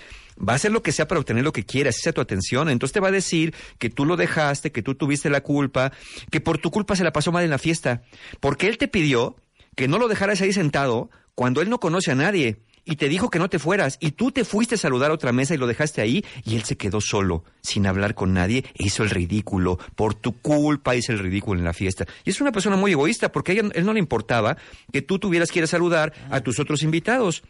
va 0.46 0.54
a 0.54 0.56
hacer 0.56 0.72
lo 0.72 0.82
que 0.82 0.92
sea 0.92 1.06
para 1.06 1.20
obtener 1.20 1.44
lo 1.44 1.52
que 1.52 1.64
quiera, 1.64 1.92
sea 1.92 2.12
tu 2.12 2.20
atención. 2.20 2.68
Entonces 2.68 2.92
te 2.92 3.00
va 3.00 3.08
a 3.08 3.12
decir 3.12 3.54
que 3.78 3.90
tú 3.90 4.04
lo 4.04 4.16
dejaste, 4.16 4.72
que 4.72 4.82
tú 4.82 4.94
tuviste 4.94 5.30
la 5.30 5.42
culpa, 5.42 5.92
que 6.30 6.40
por 6.40 6.58
tu 6.58 6.70
culpa 6.70 6.96
se 6.96 7.04
la 7.04 7.12
pasó 7.12 7.32
mal 7.32 7.44
en 7.44 7.50
la 7.50 7.58
fiesta. 7.58 8.02
Porque 8.40 8.66
él 8.66 8.78
te 8.78 8.88
pidió 8.88 9.36
que 9.76 9.88
no 9.88 9.98
lo 9.98 10.08
dejaras 10.08 10.40
ahí 10.40 10.52
sentado 10.52 11.10
cuando 11.34 11.60
él 11.60 11.70
no 11.70 11.80
conoce 11.80 12.12
a 12.12 12.14
nadie. 12.14 12.62
Y 12.84 12.96
te 12.96 13.08
dijo 13.08 13.30
que 13.30 13.38
no 13.38 13.48
te 13.48 13.58
fueras. 13.58 13.98
Y 14.00 14.12
tú 14.12 14.32
te 14.32 14.44
fuiste 14.44 14.74
a 14.74 14.78
saludar 14.78 15.10
a 15.10 15.14
otra 15.14 15.32
mesa 15.32 15.54
y 15.54 15.58
lo 15.58 15.66
dejaste 15.66 16.00
ahí. 16.00 16.24
Y 16.44 16.56
él 16.56 16.64
se 16.64 16.76
quedó 16.76 17.00
solo, 17.00 17.44
sin 17.62 17.86
hablar 17.86 18.14
con 18.14 18.32
nadie. 18.32 18.64
E 18.74 18.86
hizo 18.86 19.02
el 19.02 19.10
ridículo. 19.10 19.78
Por 19.94 20.14
tu 20.14 20.40
culpa 20.40 20.96
hizo 20.96 21.12
el 21.12 21.18
ridículo 21.18 21.60
en 21.60 21.66
la 21.66 21.74
fiesta. 21.74 22.06
Y 22.24 22.30
es 22.30 22.40
una 22.40 22.52
persona 22.52 22.76
muy 22.76 22.92
egoísta 22.92 23.30
porque 23.30 23.52
a 23.52 23.54
él 23.54 23.84
no 23.84 23.92
le 23.92 24.00
importaba 24.00 24.56
que 24.92 25.02
tú 25.02 25.18
tuvieras 25.18 25.52
que 25.52 25.60
ir 25.60 25.64
a 25.64 25.68
saludar 25.68 26.12
a 26.30 26.40
tus 26.40 26.58
otros 26.58 26.82
invitados. 26.82 27.42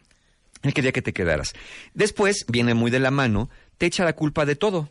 Él 0.62 0.74
quería 0.74 0.92
que 0.92 1.02
te 1.02 1.12
quedaras. 1.12 1.52
Después, 1.94 2.44
viene 2.48 2.74
muy 2.74 2.90
de 2.90 2.98
la 3.00 3.10
mano, 3.10 3.48
te 3.78 3.86
echa 3.86 4.04
la 4.04 4.12
culpa 4.14 4.44
de 4.46 4.56
todo. 4.56 4.90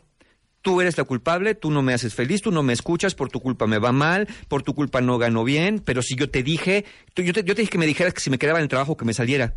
Tú 0.62 0.80
eres 0.82 0.98
la 0.98 1.04
culpable, 1.04 1.54
tú 1.54 1.70
no 1.70 1.80
me 1.80 1.94
haces 1.94 2.14
feliz, 2.14 2.42
tú 2.42 2.50
no 2.50 2.62
me 2.62 2.72
escuchas, 2.74 3.14
por 3.14 3.30
tu 3.30 3.40
culpa 3.40 3.66
me 3.66 3.78
va 3.78 3.92
mal, 3.92 4.28
por 4.48 4.62
tu 4.62 4.74
culpa 4.74 5.00
no 5.00 5.16
gano 5.16 5.42
bien, 5.42 5.78
pero 5.78 6.02
si 6.02 6.16
yo 6.16 6.28
te 6.28 6.42
dije, 6.42 6.84
tú- 7.14 7.22
yo, 7.22 7.32
te, 7.32 7.42
yo 7.44 7.54
te 7.54 7.62
dije 7.62 7.70
que 7.70 7.78
me 7.78 7.86
dijeras 7.86 8.12
que 8.12 8.20
si 8.20 8.28
me 8.28 8.38
quedaba 8.38 8.58
en 8.58 8.64
el 8.64 8.68
trabajo 8.68 8.96
que 8.96 9.06
me 9.06 9.14
saliera. 9.14 9.54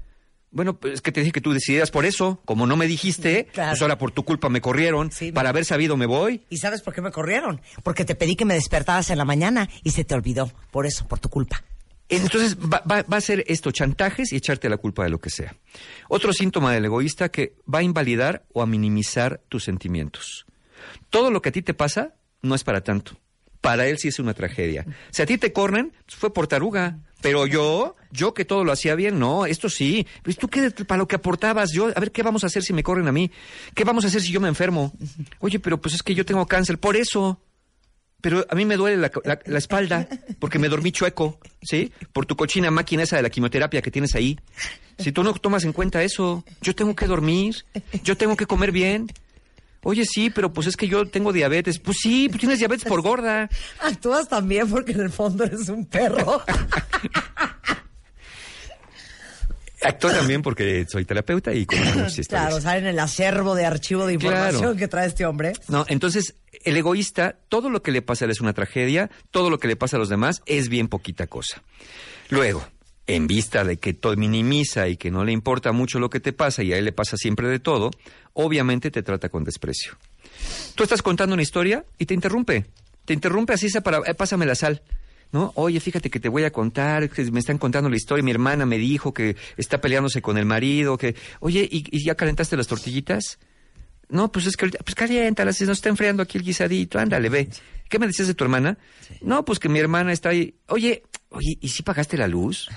Bueno, 0.51 0.77
pues 0.79 0.93
es 0.93 1.01
que 1.01 1.11
te 1.11 1.21
dije 1.21 1.31
que 1.31 1.41
tú 1.41 1.51
decidieras 1.51 1.89
por 1.89 2.05
eso. 2.05 2.39
Como 2.45 2.67
no 2.67 2.77
me 2.77 2.85
dijiste, 2.87 3.47
Claro. 3.51 3.71
pues 3.71 3.81
ahora 3.81 3.97
por 3.97 4.11
tu 4.11 4.23
culpa 4.23 4.49
me 4.49 4.61
corrieron. 4.61 5.09
Para 5.33 5.49
haber 5.49 5.65
sabido 5.65 5.97
me 5.97 6.05
voy. 6.05 6.43
¿Y 6.49 6.57
sabes 6.57 6.81
por 6.83 6.93
qué 6.93 7.01
me 7.01 7.09
corrieron? 7.11 7.59
Porque 7.81 8.05
te 8.05 8.13
pedí 8.13 8.35
que 8.35 8.45
me 8.45 8.53
despertaras 8.53 9.09
en 9.09 9.17
la 9.17 9.25
mañana 9.25 9.67
y 9.83 9.89
se 9.89 10.03
te 10.05 10.13
olvidó. 10.13 10.51
Por 10.69 10.85
eso, 10.85 11.07
por 11.07 11.17
tu 11.19 11.27
culpa. 11.27 11.63
Entonces 12.15 12.57
va, 12.57 12.83
va- 12.89 13.03
va 13.03 13.17
a 13.17 13.21
ser 13.21 13.43
esto, 13.47 13.71
chantajes 13.71 14.31
y 14.33 14.35
echarte 14.35 14.69
la 14.69 14.77
culpa 14.77 15.03
de 15.03 15.09
lo 15.09 15.19
que 15.19 15.29
sea. 15.29 15.55
Otro 16.09 16.33
síntoma 16.33 16.73
del 16.73 16.85
egoísta 16.85 17.29
que 17.29 17.55
va 17.71 17.79
a 17.79 17.83
invalidar 17.83 18.45
o 18.53 18.61
a 18.61 18.65
minimizar 18.65 19.41
tus 19.49 19.63
sentimientos. 19.63 20.45
Todo 21.09 21.31
lo 21.31 21.41
que 21.41 21.49
a 21.49 21.51
ti 21.51 21.61
te 21.61 21.73
pasa 21.73 22.15
no 22.41 22.55
es 22.55 22.63
para 22.63 22.81
tanto. 22.83 23.17
Para 23.61 23.87
él 23.87 23.97
sí 23.97 24.09
es 24.09 24.19
una 24.19 24.33
tragedia. 24.33 24.85
Si 25.11 25.21
a 25.21 25.25
ti 25.25 25.37
te 25.37 25.53
corren, 25.53 25.93
pues 26.05 26.15
fue 26.17 26.33
por 26.33 26.47
taruga. 26.47 26.99
Pero 27.21 27.47
yo, 27.47 27.95
yo 28.11 28.33
que 28.33 28.43
todo 28.43 28.65
lo 28.65 28.73
hacía 28.73 28.95
bien, 28.95 29.17
no, 29.17 29.45
esto 29.45 29.69
sí. 29.69 30.05
Pues 30.23 30.35
tú 30.35 30.49
qué, 30.49 30.71
para 30.71 30.97
lo 30.97 31.07
que 31.07 31.15
aportabas, 31.15 31.71
yo, 31.71 31.87
a 31.95 31.99
ver, 32.01 32.11
¿qué 32.11 32.21
vamos 32.21 32.43
a 32.43 32.47
hacer 32.47 32.63
si 32.63 32.73
me 32.73 32.83
corren 32.83 33.07
a 33.07 33.13
mí? 33.13 33.31
¿Qué 33.73 33.85
vamos 33.85 34.03
a 34.03 34.07
hacer 34.07 34.21
si 34.21 34.33
yo 34.33 34.41
me 34.41 34.49
enfermo? 34.49 34.91
Oye, 35.39 35.57
pero 35.61 35.79
pues 35.79 35.95
es 35.95 36.03
que 36.03 36.13
yo 36.13 36.25
tengo 36.25 36.45
cáncer, 36.45 36.77
por 36.79 36.97
eso. 36.97 37.39
Pero 38.23 38.45
a 38.49 38.55
mí 38.55 38.63
me 38.63 38.77
duele 38.77 38.95
la, 38.95 39.11
la- 39.25 39.39
la 39.45 39.57
espalda 39.57 40.07
porque 40.39 40.57
me 40.57 40.69
dormí 40.69 40.93
chueco, 40.93 41.37
¿sí? 41.61 41.91
Por 42.13 42.25
tu 42.25 42.37
cochina 42.37 42.71
máquina 42.71 43.03
esa 43.03 43.17
de 43.17 43.21
la 43.21 43.29
quimioterapia 43.29 43.81
que 43.81 43.91
tienes 43.91 44.15
ahí. 44.15 44.39
Si 44.97 45.11
tú 45.11 45.23
no 45.23 45.33
tomas 45.33 45.65
en 45.65 45.73
cuenta 45.73 46.01
eso, 46.03 46.45
yo 46.61 46.73
tengo 46.73 46.95
que 46.95 47.05
dormir, 47.05 47.65
yo 48.05 48.15
tengo 48.15 48.37
que 48.37 48.45
comer 48.45 48.71
bien. 48.71 49.11
Oye, 49.83 50.05
sí, 50.05 50.29
pero 50.29 50.53
pues 50.53 50.67
es 50.67 50.77
que 50.77 50.87
yo 50.87 51.05
tengo 51.05 51.33
diabetes. 51.33 51.79
Pues 51.79 51.97
sí, 52.01 52.29
pues 52.29 52.39
tienes 52.39 52.59
diabetes 52.59 52.85
por 52.85 53.01
gorda. 53.01 53.49
Actúas 53.81 54.29
también 54.29 54.69
porque 54.69 54.93
en 54.93 55.01
el 55.01 55.09
fondo 55.09 55.43
eres 55.43 55.67
un 55.67 55.85
perro. 55.85 56.41
Actúo 59.83 60.11
también 60.11 60.41
porque 60.41 60.85
soy 60.89 61.05
terapeuta 61.05 61.53
y 61.53 61.65
conozco 61.65 61.99
muchas 61.99 62.17
historias. 62.19 62.47
claro, 62.47 62.61
sale 62.61 62.79
en 62.79 62.85
el 62.87 62.99
acervo 62.99 63.55
de 63.55 63.65
archivo 63.65 64.05
de 64.05 64.13
información 64.13 64.61
Claro. 64.61 64.75
que 64.77 64.87
trae 64.87 65.07
este 65.07 65.25
hombre. 65.25 65.53
No, 65.67 65.85
entonces 65.89 66.35
el 66.63 66.77
egoísta, 66.77 67.35
todo 67.49 67.69
lo 67.69 67.81
que 67.83 67.91
le 67.91 68.01
pasa 68.01 68.23
a 68.23 68.25
él 68.27 68.31
es 68.31 68.41
una 68.41 68.53
tragedia, 68.53 69.09
todo 69.31 69.49
lo 69.49 69.59
que 69.59 69.67
le 69.67 69.75
pasa 69.75 69.97
a 69.97 69.99
los 69.99 70.09
demás 70.09 70.41
es 70.45 70.69
bien 70.69 70.87
poquita 70.87 71.27
cosa. 71.27 71.61
Luego, 72.29 72.65
en 73.07 73.27
vista 73.27 73.63
de 73.65 73.77
que 73.77 73.93
todo 73.93 74.15
minimiza 74.15 74.87
y 74.87 74.95
que 74.95 75.11
no 75.11 75.25
le 75.25 75.31
importa 75.33 75.71
mucho 75.73 75.99
lo 75.99 76.09
que 76.09 76.19
te 76.21 76.31
pasa 76.33 76.63
y 76.63 76.71
a 76.73 76.77
él 76.77 76.85
le 76.85 76.93
pasa 76.93 77.17
siempre 77.17 77.47
de 77.49 77.59
todo, 77.59 77.91
obviamente 78.33 78.91
te 78.91 79.03
trata 79.03 79.27
con 79.29 79.43
desprecio. 79.43 79.97
Tú 80.75 80.83
estás 80.83 81.01
contando 81.01 81.33
una 81.33 81.43
historia 81.43 81.83
y 81.97 82.05
te 82.05 82.13
interrumpe. 82.13 82.65
Te 83.05 83.13
interrumpe 83.13 83.53
así 83.53 83.67
para, 83.81 83.97
eh, 84.05 84.13
pásame 84.13 84.45
la 84.45 84.55
sal. 84.55 84.81
¿No? 85.33 85.51
Oye, 85.55 85.79
fíjate 85.79 86.09
que 86.09 86.19
te 86.21 86.29
voy 86.29 86.45
a 86.45 86.51
contar, 86.51 87.09
que 87.09 87.29
me 87.31 87.39
están 87.39 87.57
contando 87.57 87.89
la 87.89 87.97
historia, 87.97 88.23
mi 88.23 88.31
hermana 88.31 88.65
me 88.65 88.77
dijo 88.77 89.13
que 89.13 89.35
está 89.57 89.81
peleándose 89.81 90.21
con 90.21 90.37
el 90.37 90.45
marido, 90.45 90.97
que, 90.97 91.15
oye, 91.41 91.67
¿y, 91.69 91.83
y 91.89 92.05
ya 92.05 92.15
calentaste 92.15 92.55
las 92.55 92.67
tortillitas? 92.67 93.39
No, 94.09 94.31
pues 94.31 94.45
es 94.45 94.55
que 94.55 94.65
ahorita, 94.65 94.83
pues 94.83 94.93
caliéntalas, 94.93 95.57
si 95.57 95.65
nos 95.65 95.79
está 95.79 95.89
enfriando 95.89 96.21
aquí 96.21 96.37
el 96.37 96.43
guisadito, 96.43 96.99
ándale, 96.99 97.29
ve. 97.29 97.49
¿Qué 97.89 97.97
me 97.97 98.05
decías 98.05 98.27
de 98.27 98.35
tu 98.35 98.43
hermana? 98.43 98.77
No, 99.21 99.43
pues 99.43 99.57
que 99.57 99.69
mi 99.69 99.79
hermana 99.79 100.13
está 100.13 100.29
ahí. 100.29 100.55
Oye, 100.67 101.03
oye, 101.29 101.57
¿y 101.59 101.67
si 101.69 101.81
pagaste 101.81 102.15
la 102.15 102.27
luz? 102.27 102.69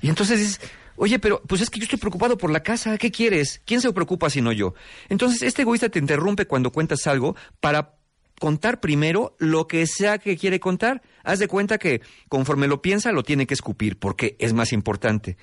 Y 0.00 0.08
entonces 0.08 0.38
dices, 0.38 0.60
oye, 0.94 1.18
pero 1.18 1.42
pues 1.42 1.62
es 1.62 1.68
que 1.70 1.80
yo 1.80 1.84
estoy 1.84 1.98
preocupado 1.98 2.38
por 2.38 2.50
la 2.50 2.62
casa, 2.62 2.96
¿qué 2.96 3.10
quieres? 3.10 3.60
¿Quién 3.64 3.80
se 3.80 3.92
preocupa 3.92 4.30
si 4.30 4.40
no 4.40 4.52
yo? 4.52 4.74
Entonces, 5.08 5.42
este 5.42 5.62
egoísta 5.62 5.88
te 5.88 5.98
interrumpe 5.98 6.46
cuando 6.46 6.70
cuentas 6.70 7.06
algo 7.08 7.34
para 7.60 7.96
contar 8.40 8.80
primero 8.80 9.36
lo 9.38 9.66
que 9.66 9.86
sea 9.86 10.18
que 10.18 10.36
quiere 10.36 10.60
contar. 10.60 11.02
Haz 11.22 11.38
de 11.38 11.48
cuenta 11.48 11.78
que 11.78 12.00
conforme 12.28 12.68
lo 12.68 12.82
piensa 12.82 13.12
lo 13.12 13.22
tiene 13.22 13.46
que 13.46 13.54
escupir 13.54 13.96
porque 13.98 14.36
es 14.38 14.52
más 14.52 14.72
importante. 14.72 15.36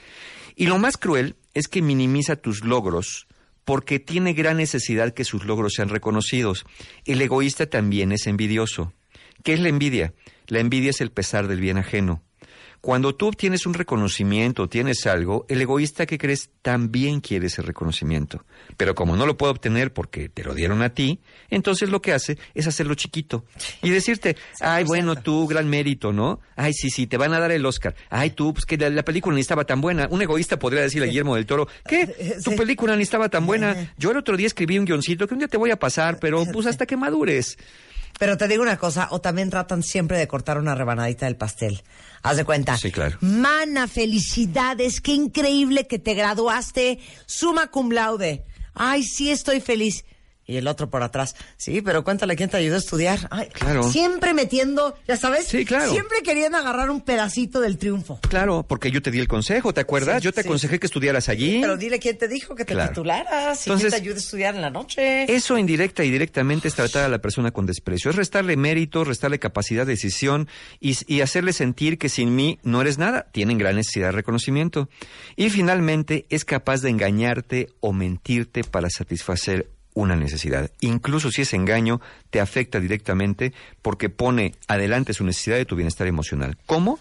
Y 0.56 0.68
lo 0.68 0.78
más 0.78 0.98
cruel 0.98 1.36
es 1.54 1.68
que 1.68 1.82
minimiza 1.82 2.36
tus 2.36 2.64
logros 2.64 3.28
porque 3.66 4.00
tiene 4.00 4.34
gran 4.34 4.58
necesidad 4.58 5.14
que 5.14 5.24
sus 5.24 5.46
logros 5.46 5.74
sean 5.76 5.90
reconocidos. 5.90 6.66
El 7.06 7.22
egoísta 7.22 7.68
también 7.68 8.12
es 8.12 8.28
envidioso. 8.28 8.94
¿Qué 9.44 9.54
es 9.54 9.60
la 9.60 9.70
envidia? 9.70 10.14
La 10.48 10.60
envidia 10.60 10.90
es 10.90 11.02
el 11.02 11.12
pesar 11.12 11.48
del 11.48 11.60
bien 11.60 11.78
ajeno. 11.78 12.24
Cuando 12.82 13.14
tú 13.14 13.28
obtienes 13.28 13.68
un 13.68 13.76
reconocimiento, 13.76 14.68
tienes 14.68 15.06
algo, 15.06 15.46
el 15.50 15.62
egoísta 15.62 16.08
que 16.08 16.18
crees 16.18 16.50
también 16.64 17.22
quiere 17.22 17.46
ese 17.46 17.62
reconocimiento. 17.62 18.44
Pero 18.76 18.96
como 18.96 19.16
no 19.16 19.28
lo 19.28 19.38
puede 19.38 19.52
obtener 19.52 19.94
porque 19.94 20.30
te 20.30 20.44
lo 20.44 20.56
dieron 20.56 20.82
a 20.82 20.90
ti, 20.90 21.20
entonces 21.52 21.90
lo 21.90 22.02
que 22.02 22.12
hace 22.12 22.40
es 22.56 22.66
hacerlo 22.66 22.96
chiquito 22.96 23.46
y 23.84 23.92
decirte, 23.92 24.36
ay, 24.62 24.84
bueno, 24.84 25.16
tú, 25.16 25.48
gran 25.48 25.70
mérito, 25.70 26.12
¿no? 26.12 26.40
Ay, 26.56 26.74
sí, 26.74 26.90
sí, 26.90 27.06
te 27.06 27.18
van 27.18 27.34
a 27.34 27.40
dar 27.40 27.52
el 27.52 27.64
Oscar. 27.68 27.96
Ay, 28.10 28.32
tú, 28.32 28.52
pues 28.52 28.66
que 28.66 28.78
la, 28.78 28.90
la 28.90 29.04
película 29.04 29.36
ni 29.36 29.42
estaba 29.42 29.64
tan 29.64 29.80
buena. 29.80 30.08
Un 30.10 30.24
egoísta 30.24 30.58
podría 30.58 30.82
decirle 30.82 31.06
a 31.06 31.10
Guillermo 31.10 31.36
del 31.36 31.46
Toro, 31.46 31.68
¿qué? 31.88 32.08
Tu 32.44 32.56
película 32.56 32.96
ni 32.96 33.04
estaba 33.04 33.30
tan 33.30 33.46
buena. 33.46 33.94
Yo 34.00 34.10
el 34.10 34.18
otro 34.18 34.36
día 34.36 34.48
escribí 34.48 34.80
un 34.80 34.86
guioncito 34.86 35.28
que 35.28 35.36
un 35.36 35.40
día 35.40 35.48
te 35.48 35.58
voy 35.58 35.70
a 35.70 35.78
pasar, 35.78 36.18
pero 36.20 36.46
pues 36.52 36.66
hasta 36.66 36.88
que 36.88 36.98
madures. 36.98 37.58
Pero 38.20 38.38
te 38.38 38.48
digo 38.48 38.62
una 38.62 38.78
cosa, 38.78 39.08
o 39.12 39.20
también 39.20 39.50
tratan 39.50 39.84
siempre 39.84 40.18
de 40.18 40.28
cortar 40.28 40.58
una 40.58 40.76
rebanadita 40.76 41.26
del 41.26 41.38
pastel. 41.38 41.82
Haz 42.24 42.38
de 42.38 42.46
cuenta. 42.46 42.78
Sí, 42.78 42.92
claro. 42.92 43.18
Mana, 43.22 43.88
felicidades, 43.88 45.02
qué 45.02 45.14
increíble 45.14 45.88
que 45.88 46.00
te 46.00 46.14
graduaste, 46.14 47.00
suma 47.26 47.68
cum 47.68 47.92
laude. 47.92 48.46
Ay, 48.74 49.04
sí, 49.04 49.32
estoy 49.32 49.60
feliz. 49.60 50.06
Y 50.52 50.58
el 50.58 50.68
otro 50.68 50.90
por 50.90 51.02
atrás, 51.04 51.36
sí, 51.58 51.82
pero 51.82 52.04
cuéntale 52.04 52.36
quién 52.36 52.50
te 52.50 52.58
ayudó 52.58 52.76
a 52.76 52.80
estudiar. 52.80 53.28
Ay, 53.32 53.48
Claro. 53.54 53.84
Siempre 53.84 54.34
metiendo, 54.34 54.96
ya 55.08 55.16
sabes, 55.18 55.46
Sí, 55.48 55.66
claro. 55.66 55.92
siempre 55.92 56.18
queriendo 56.24 56.58
agarrar 56.58 56.90
un 56.90 57.02
pedacito 57.02 57.62
del 57.62 57.78
triunfo. 57.78 58.20
Claro, 58.30 58.64
porque 58.68 58.92
yo 58.92 59.02
te 59.02 59.12
di 59.12 59.20
el 59.20 59.28
consejo, 59.28 59.74
¿te 59.74 59.82
acuerdas? 59.82 60.18
Sí, 60.22 60.26
yo 60.26 60.34
te 60.34 60.42
sí. 60.42 60.48
aconsejé 60.48 60.80
que 60.80 60.88
estudiaras 60.88 61.30
allí. 61.30 61.60
Pero 61.62 61.78
dile 61.78 62.00
quién 62.00 62.18
te 62.18 62.28
dijo 62.28 62.56
que 62.56 62.66
te 62.66 62.74
Claro. 62.74 62.90
titularas 62.90 63.66
y 63.66 63.70
Entonces- 63.70 63.90
quién 63.90 63.92
te 63.92 63.96
ayude 64.08 64.16
a 64.16 64.20
estudiar 64.20 64.56
en 64.56 64.62
la 64.62 64.70
noche. 64.70 65.32
Eso 65.34 65.58
indirecta 65.58 66.04
y 66.04 66.12
directamente 66.12 66.68
es 66.68 66.76
tratar 66.76 67.06
a 67.06 67.10
la 67.10 67.20
persona 67.20 67.52
con 67.52 67.66
desprecio. 67.66 68.10
Es 68.12 68.18
restarle 68.18 68.58
mérito, 68.58 69.04
restarle 69.04 69.40
capacidad 69.40 69.86
de 69.86 69.94
decisión 69.94 70.48
y, 70.80 70.98
y 71.08 71.22
hacerle 71.22 71.54
sentir 71.54 71.98
que 71.98 72.10
sin 72.10 72.36
mí 72.36 72.60
no 72.64 72.82
eres 72.82 72.98
nada. 72.98 73.28
Tienen 73.32 73.58
gran 73.58 73.76
necesidad 73.76 74.08
de 74.08 74.12
reconocimiento. 74.14 74.90
Y 75.36 75.50
finalmente 75.50 76.26
es 76.30 76.44
capaz 76.46 76.82
de 76.82 76.90
engañarte 76.90 77.70
o 77.80 77.94
mentirte 77.94 78.64
para 78.64 78.90
satisfacer 78.90 79.70
una 79.94 80.16
necesidad. 80.16 80.72
Incluso 80.80 81.32
si 81.32 81.42
ese 81.42 81.56
engaño 81.56 82.02
te 82.30 82.40
afecta 82.40 82.80
directamente 82.80 83.54
porque 83.82 84.10
pone 84.10 84.54
adelante 84.68 85.14
su 85.14 85.24
necesidad 85.24 85.58
de 85.58 85.66
tu 85.66 85.76
bienestar 85.76 86.08
emocional. 86.08 86.58
¿Cómo? 86.66 87.00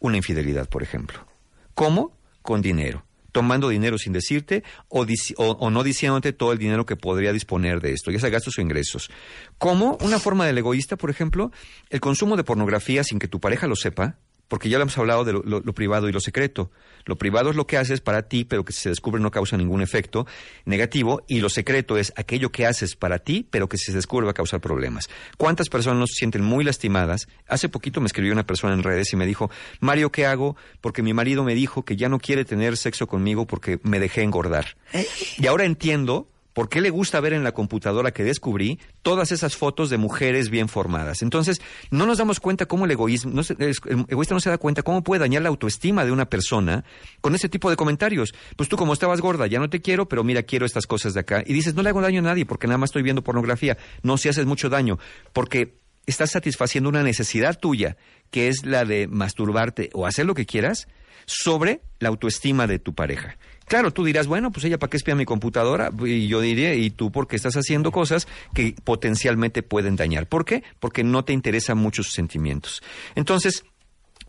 Una 0.00 0.16
infidelidad, 0.18 0.68
por 0.68 0.82
ejemplo. 0.82 1.26
¿Cómo? 1.74 2.12
Con 2.42 2.62
dinero. 2.62 3.04
Tomando 3.32 3.68
dinero 3.68 3.98
sin 3.98 4.12
decirte 4.14 4.62
o, 4.88 5.04
o- 5.36 5.70
no 5.70 5.82
diciéndote 5.82 6.32
todo 6.32 6.52
el 6.52 6.58
dinero 6.58 6.86
que 6.86 6.96
podría 6.96 7.32
disponer 7.34 7.80
de 7.80 7.92
esto, 7.92 8.10
ya 8.10 8.18
sea 8.18 8.30
gastos 8.30 8.56
o 8.56 8.62
ingresos. 8.62 9.10
¿Cómo? 9.58 9.98
Una 10.00 10.18
forma 10.18 10.46
del 10.46 10.56
egoísta, 10.56 10.96
por 10.96 11.10
ejemplo, 11.10 11.52
el 11.90 12.00
consumo 12.00 12.36
de 12.36 12.44
pornografía 12.44 13.04
sin 13.04 13.18
que 13.18 13.28
tu 13.28 13.38
pareja 13.40 13.66
lo 13.66 13.76
sepa, 13.76 14.16
porque 14.48 14.68
ya 14.70 14.78
lo 14.78 14.82
hemos 14.82 14.96
hablado 14.96 15.24
de 15.24 15.32
lo 15.34 15.72
privado 15.74 16.08
y 16.08 16.12
lo 16.12 16.20
secreto. 16.20 16.70
Lo 17.06 17.16
privado 17.16 17.50
es 17.50 17.56
lo 17.56 17.66
que 17.66 17.78
haces 17.78 18.00
para 18.00 18.28
ti, 18.28 18.44
pero 18.44 18.64
que 18.64 18.72
si 18.72 18.82
se 18.82 18.88
descubre 18.90 19.22
no 19.22 19.30
causa 19.30 19.56
ningún 19.56 19.80
efecto 19.80 20.26
negativo, 20.64 21.22
y 21.26 21.40
lo 21.40 21.48
secreto 21.48 21.96
es 21.96 22.12
aquello 22.16 22.50
que 22.50 22.66
haces 22.66 22.96
para 22.96 23.20
ti, 23.20 23.46
pero 23.48 23.68
que 23.68 23.78
si 23.78 23.86
se 23.86 23.96
descubre 23.96 24.26
va 24.26 24.32
a 24.32 24.34
causar 24.34 24.60
problemas. 24.60 25.08
¿Cuántas 25.38 25.68
personas 25.68 26.10
se 26.10 26.18
sienten 26.18 26.42
muy 26.42 26.64
lastimadas? 26.64 27.28
Hace 27.48 27.68
poquito 27.68 28.00
me 28.00 28.06
escribió 28.06 28.32
una 28.32 28.46
persona 28.46 28.74
en 28.74 28.82
redes 28.82 29.12
y 29.12 29.16
me 29.16 29.24
dijo, 29.24 29.50
Mario, 29.80 30.10
¿qué 30.10 30.26
hago? 30.26 30.56
Porque 30.80 31.02
mi 31.02 31.14
marido 31.14 31.44
me 31.44 31.54
dijo 31.54 31.84
que 31.84 31.96
ya 31.96 32.08
no 32.08 32.18
quiere 32.18 32.44
tener 32.44 32.76
sexo 32.76 33.06
conmigo 33.06 33.46
porque 33.46 33.78
me 33.84 34.00
dejé 34.00 34.22
engordar. 34.22 34.76
Y 35.38 35.46
ahora 35.46 35.64
entiendo 35.64 36.28
¿Por 36.56 36.70
qué 36.70 36.80
le 36.80 36.88
gusta 36.88 37.20
ver 37.20 37.34
en 37.34 37.44
la 37.44 37.52
computadora 37.52 38.12
que 38.12 38.24
descubrí 38.24 38.80
todas 39.02 39.30
esas 39.30 39.56
fotos 39.56 39.90
de 39.90 39.98
mujeres 39.98 40.48
bien 40.48 40.70
formadas? 40.70 41.20
Entonces, 41.20 41.60
no 41.90 42.06
nos 42.06 42.16
damos 42.16 42.40
cuenta 42.40 42.64
cómo 42.64 42.86
el 42.86 42.90
egoísmo, 42.92 43.30
no 43.34 43.42
se- 43.42 43.56
el 43.58 43.74
egoísta 44.08 44.32
no 44.34 44.40
se 44.40 44.48
da 44.48 44.56
cuenta 44.56 44.82
cómo 44.82 45.02
puede 45.02 45.20
dañar 45.20 45.42
la 45.42 45.50
autoestima 45.50 46.06
de 46.06 46.12
una 46.12 46.30
persona 46.30 46.82
con 47.20 47.34
ese 47.34 47.50
tipo 47.50 47.68
de 47.68 47.76
comentarios. 47.76 48.32
Pues 48.56 48.70
tú 48.70 48.78
como 48.78 48.94
estabas 48.94 49.20
gorda, 49.20 49.46
ya 49.46 49.58
no 49.58 49.68
te 49.68 49.82
quiero, 49.82 50.08
pero 50.08 50.24
mira, 50.24 50.44
quiero 50.44 50.64
estas 50.64 50.86
cosas 50.86 51.12
de 51.12 51.20
acá. 51.20 51.42
Y 51.44 51.52
dices, 51.52 51.74
no 51.74 51.82
le 51.82 51.90
hago 51.90 52.00
daño 52.00 52.20
a 52.20 52.22
nadie 52.22 52.46
porque 52.46 52.66
nada 52.66 52.78
más 52.78 52.88
estoy 52.88 53.02
viendo 53.02 53.22
pornografía. 53.22 53.76
No, 54.02 54.16
si 54.16 54.30
haces 54.30 54.46
mucho 54.46 54.70
daño, 54.70 54.98
porque 55.34 55.74
estás 56.06 56.30
satisfaciendo 56.30 56.88
una 56.88 57.02
necesidad 57.02 57.58
tuya, 57.58 57.98
que 58.30 58.48
es 58.48 58.64
la 58.64 58.86
de 58.86 59.08
masturbarte 59.08 59.90
o 59.92 60.06
hacer 60.06 60.24
lo 60.24 60.32
que 60.32 60.46
quieras, 60.46 60.88
sobre 61.26 61.82
la 61.98 62.08
autoestima 62.08 62.66
de 62.66 62.78
tu 62.78 62.94
pareja. 62.94 63.36
Claro, 63.66 63.92
tú 63.92 64.04
dirás, 64.04 64.26
bueno, 64.26 64.52
pues 64.52 64.64
ella 64.64 64.78
para 64.78 64.90
qué 64.90 64.96
espía 64.96 65.14
mi 65.14 65.24
computadora, 65.24 65.90
y 66.04 66.28
yo 66.28 66.40
diría, 66.40 66.74
y 66.74 66.90
tú 66.90 67.10
porque 67.10 67.36
estás 67.36 67.54
haciendo 67.54 67.90
cosas 67.90 68.28
que 68.54 68.74
potencialmente 68.84 69.62
pueden 69.62 69.96
dañar. 69.96 70.26
¿Por 70.26 70.44
qué? 70.44 70.62
Porque 70.78 71.02
no 71.02 71.24
te 71.24 71.32
interesan 71.32 71.78
mucho 71.78 72.02
sus 72.02 72.14
sentimientos. 72.14 72.82
Entonces, 73.16 73.64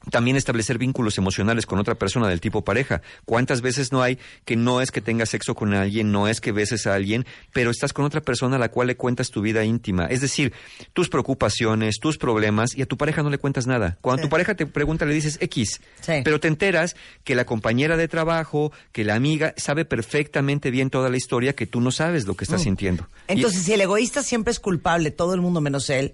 también 0.10 0.38
establecer 0.38 0.78
vínculos 0.78 1.18
emocionales 1.18 1.66
con 1.66 1.80
otra 1.80 1.96
persona 1.96 2.28
del 2.28 2.42
tipo 2.42 2.64
pareja. 2.64 3.02
¿Cuántas 3.26 3.62
veces 3.62 3.92
no 3.92 4.02
hay 4.02 4.18
que 4.46 4.56
no 4.56 4.82
es 4.82 4.92
que 4.92 5.02
tengas 5.02 5.30
sexo 5.30 5.56
con 5.56 5.74
alguien, 5.74 6.12
no 6.12 6.28
es 6.28 6.42
que 6.42 6.52
beses 6.52 6.88
a 6.88 6.94
alguien, 6.96 7.26
pero 7.54 7.72
estás 7.72 7.94
con 7.94 8.06
otra 8.06 8.22
persona 8.22 8.56
a 8.56 8.60
la 8.60 8.70
cual 8.70 8.88
le 8.88 8.96
cuentas 8.98 9.30
tu 9.32 9.42
vida 9.42 9.64
íntima? 9.64 10.06
Es 10.06 10.22
decir, 10.22 10.54
tus 10.94 11.10
preocupaciones, 11.10 12.00
tus 12.00 12.18
problemas, 12.18 12.76
y 12.76 12.82
a 12.82 12.86
tu 12.86 12.98
pareja 12.98 13.24
no 13.24 13.30
le 13.30 13.38
cuentas 13.38 13.68
nada. 13.68 13.98
Cuando 14.02 14.22
Sí. 14.22 14.28
tu 14.28 14.30
pareja 14.30 14.56
te 14.56 14.66
pregunta, 14.66 15.06
le 15.06 15.14
dices 15.14 15.38
X, 15.42 15.82
Sí. 16.02 16.14
pero 16.24 16.40
te 16.40 16.48
enteras 16.48 16.96
que 17.24 17.36
la 17.36 17.46
compañera 17.46 17.98
de 17.98 18.08
trabajo, 18.08 18.72
que 18.92 19.04
la 19.04 19.16
amiga, 19.16 19.54
sabe 19.58 19.86
perfectamente 19.86 20.72
bien 20.72 20.90
toda 20.90 21.10
la 21.10 21.18
historia 21.18 21.54
que 21.54 21.66
tú 21.68 21.82
no 21.82 21.92
sabes 21.92 22.26
lo 22.26 22.36
que 22.36 22.46
estás 22.46 22.62
Mm. 22.62 22.64
sintiendo. 22.64 23.08
Y- 23.28 23.34
Entonces, 23.34 23.64
si 23.64 23.74
el 23.74 23.82
egoísta 23.82 24.24
siempre 24.24 24.52
es 24.52 24.60
culpable, 24.60 25.12
todo 25.12 25.34
el 25.34 25.42
mundo 25.42 25.62
menos 25.62 25.90
él, 25.90 26.14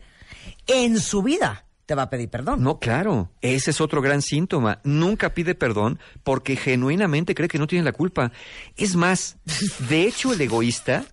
en 0.68 1.00
su 1.00 1.22
vida 1.24 1.66
te 1.86 1.96
va 1.96 2.04
a 2.04 2.10
pedir 2.10 2.30
perdón. 2.30 2.64
No, 2.64 2.80
claro, 2.80 3.30
ese 3.42 3.72
es 3.72 3.82
otro 3.82 4.02
gran 4.02 4.22
síntoma. 4.22 4.80
Nunca 4.84 5.34
pide 5.34 5.56
perdón 5.56 6.00
porque 6.24 6.56
genuinamente 6.56 7.36
cree 7.36 7.48
que 7.50 7.60
no 7.60 7.68
tiene 7.68 7.84
la 7.86 7.92
culpa. 7.92 8.32
Es 8.78 8.96
más, 8.96 9.38
de 9.90 10.04
hecho 10.04 10.34
el 10.34 10.42
egoísta 10.42 11.06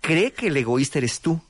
cree 0.00 0.32
que 0.32 0.48
el 0.48 0.56
egoísta 0.56 0.98
eres 0.98 1.20
tú. 1.20 1.40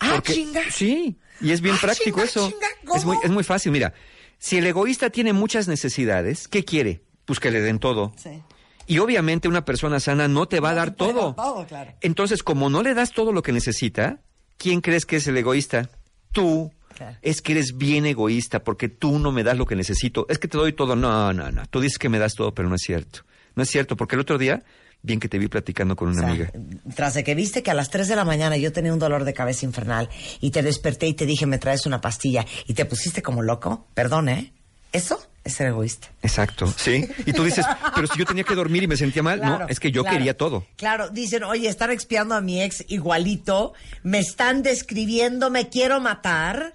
Ah, 0.00 0.20
chinga. 0.22 0.62
Sí, 0.70 1.18
y 1.40 1.50
es 1.52 1.60
bien 1.60 1.76
Ah, 1.76 1.80
práctico 1.82 2.20
chinga, 2.20 2.24
eso. 2.24 2.50
chinga, 2.50 2.96
es, 2.96 3.04
muy, 3.04 3.16
es 3.22 3.30
muy 3.30 3.44
fácil, 3.44 3.72
mira. 3.72 3.94
Si 4.38 4.58
el 4.58 4.66
egoísta 4.66 5.10
tiene 5.10 5.32
muchas 5.32 5.68
necesidades, 5.68 6.48
¿qué 6.48 6.64
quiere? 6.64 7.02
Pues 7.24 7.40
que 7.40 7.50
le 7.50 7.60
den 7.60 7.78
todo. 7.78 8.12
Sí. 8.16 8.42
Y 8.86 8.98
obviamente 8.98 9.48
una 9.48 9.64
persona 9.64 9.98
sana 10.00 10.28
no 10.28 10.46
te 10.46 10.60
va 10.60 10.70
a 10.70 10.74
dar 10.74 10.90
todo. 10.90 11.34
Todo, 11.34 11.66
claro. 11.66 11.92
Entonces, 12.02 12.42
como 12.42 12.68
no 12.68 12.82
le 12.82 12.92
das 12.92 13.12
todo 13.12 13.32
lo 13.32 13.40
que 13.42 13.52
necesita, 13.52 14.20
¿quién 14.58 14.82
crees 14.82 15.06
que 15.06 15.16
es 15.16 15.26
el 15.26 15.36
egoísta? 15.38 15.88
Tú. 16.32 16.70
Claro. 16.94 17.16
Es 17.22 17.42
que 17.42 17.52
eres 17.52 17.76
bien 17.76 18.06
egoísta 18.06 18.62
porque 18.64 18.88
tú 18.88 19.18
no 19.18 19.32
me 19.32 19.42
das 19.42 19.56
lo 19.56 19.66
que 19.66 19.76
necesito. 19.76 20.26
Es 20.28 20.38
que 20.38 20.48
te 20.48 20.56
doy 20.58 20.72
todo. 20.72 20.96
No, 20.96 21.32
no, 21.32 21.50
no. 21.50 21.66
Tú 21.66 21.80
dices 21.80 21.98
que 21.98 22.08
me 22.08 22.18
das 22.18 22.34
todo, 22.34 22.54
pero 22.54 22.68
no 22.68 22.74
es 22.76 22.82
cierto. 22.82 23.20
No 23.56 23.62
es 23.62 23.70
cierto, 23.70 23.96
porque 23.96 24.16
el 24.16 24.20
otro 24.20 24.36
día, 24.38 24.62
bien 25.02 25.20
que 25.20 25.28
te 25.28 25.38
vi 25.38 25.48
platicando 25.48 25.94
con 25.96 26.08
una 26.08 26.18
O 26.18 26.20
sea, 26.22 26.28
amiga. 26.30 26.50
Tras 26.96 27.14
de 27.14 27.22
que 27.24 27.34
viste 27.34 27.62
que 27.62 27.70
a 27.70 27.74
las 27.74 27.90
3 27.90 28.08
de 28.08 28.16
la 28.16 28.24
mañana 28.24 28.56
yo 28.56 28.72
tenía 28.72 28.92
un 28.92 28.98
dolor 28.98 29.24
de 29.24 29.32
cabeza 29.34 29.64
infernal 29.66 30.08
y 30.40 30.50
te 30.50 30.62
desperté 30.62 31.06
y 31.06 31.14
te 31.14 31.26
dije, 31.26 31.46
me 31.46 31.58
traes 31.58 31.86
una 31.86 32.00
pastilla 32.00 32.44
y 32.66 32.74
te 32.74 32.84
pusiste 32.84 33.22
como 33.22 33.42
loco, 33.42 33.86
perdón, 33.94 34.28
¿eh? 34.28 34.52
Eso 34.92 35.20
es 35.42 35.54
ser 35.54 35.66
egoísta. 35.66 36.08
Exacto, 36.22 36.66
sí. 36.76 37.06
Y 37.26 37.32
tú 37.32 37.42
dices, 37.44 37.66
pero 37.96 38.06
si 38.06 38.16
yo 38.18 38.24
tenía 38.24 38.44
que 38.44 38.54
dormir 38.54 38.84
y 38.84 38.86
me 38.86 38.96
sentía 38.96 39.22
mal, 39.24 39.40
Claro, 39.40 39.58
no, 39.64 39.68
es 39.68 39.78
que 39.80 39.90
yo 39.90 40.02
claro. 40.02 40.16
quería 40.16 40.36
todo. 40.36 40.66
Claro, 40.76 41.10
dicen, 41.10 41.42
oye, 41.44 41.68
están 41.68 41.90
expiando 41.90 42.34
a 42.36 42.40
mi 42.40 42.62
ex 42.62 42.84
igualito, 42.88 43.72
me 44.04 44.20
están 44.20 44.62
describiendo, 44.62 45.50
me 45.50 45.68
quiero 45.68 46.00
matar. 46.00 46.74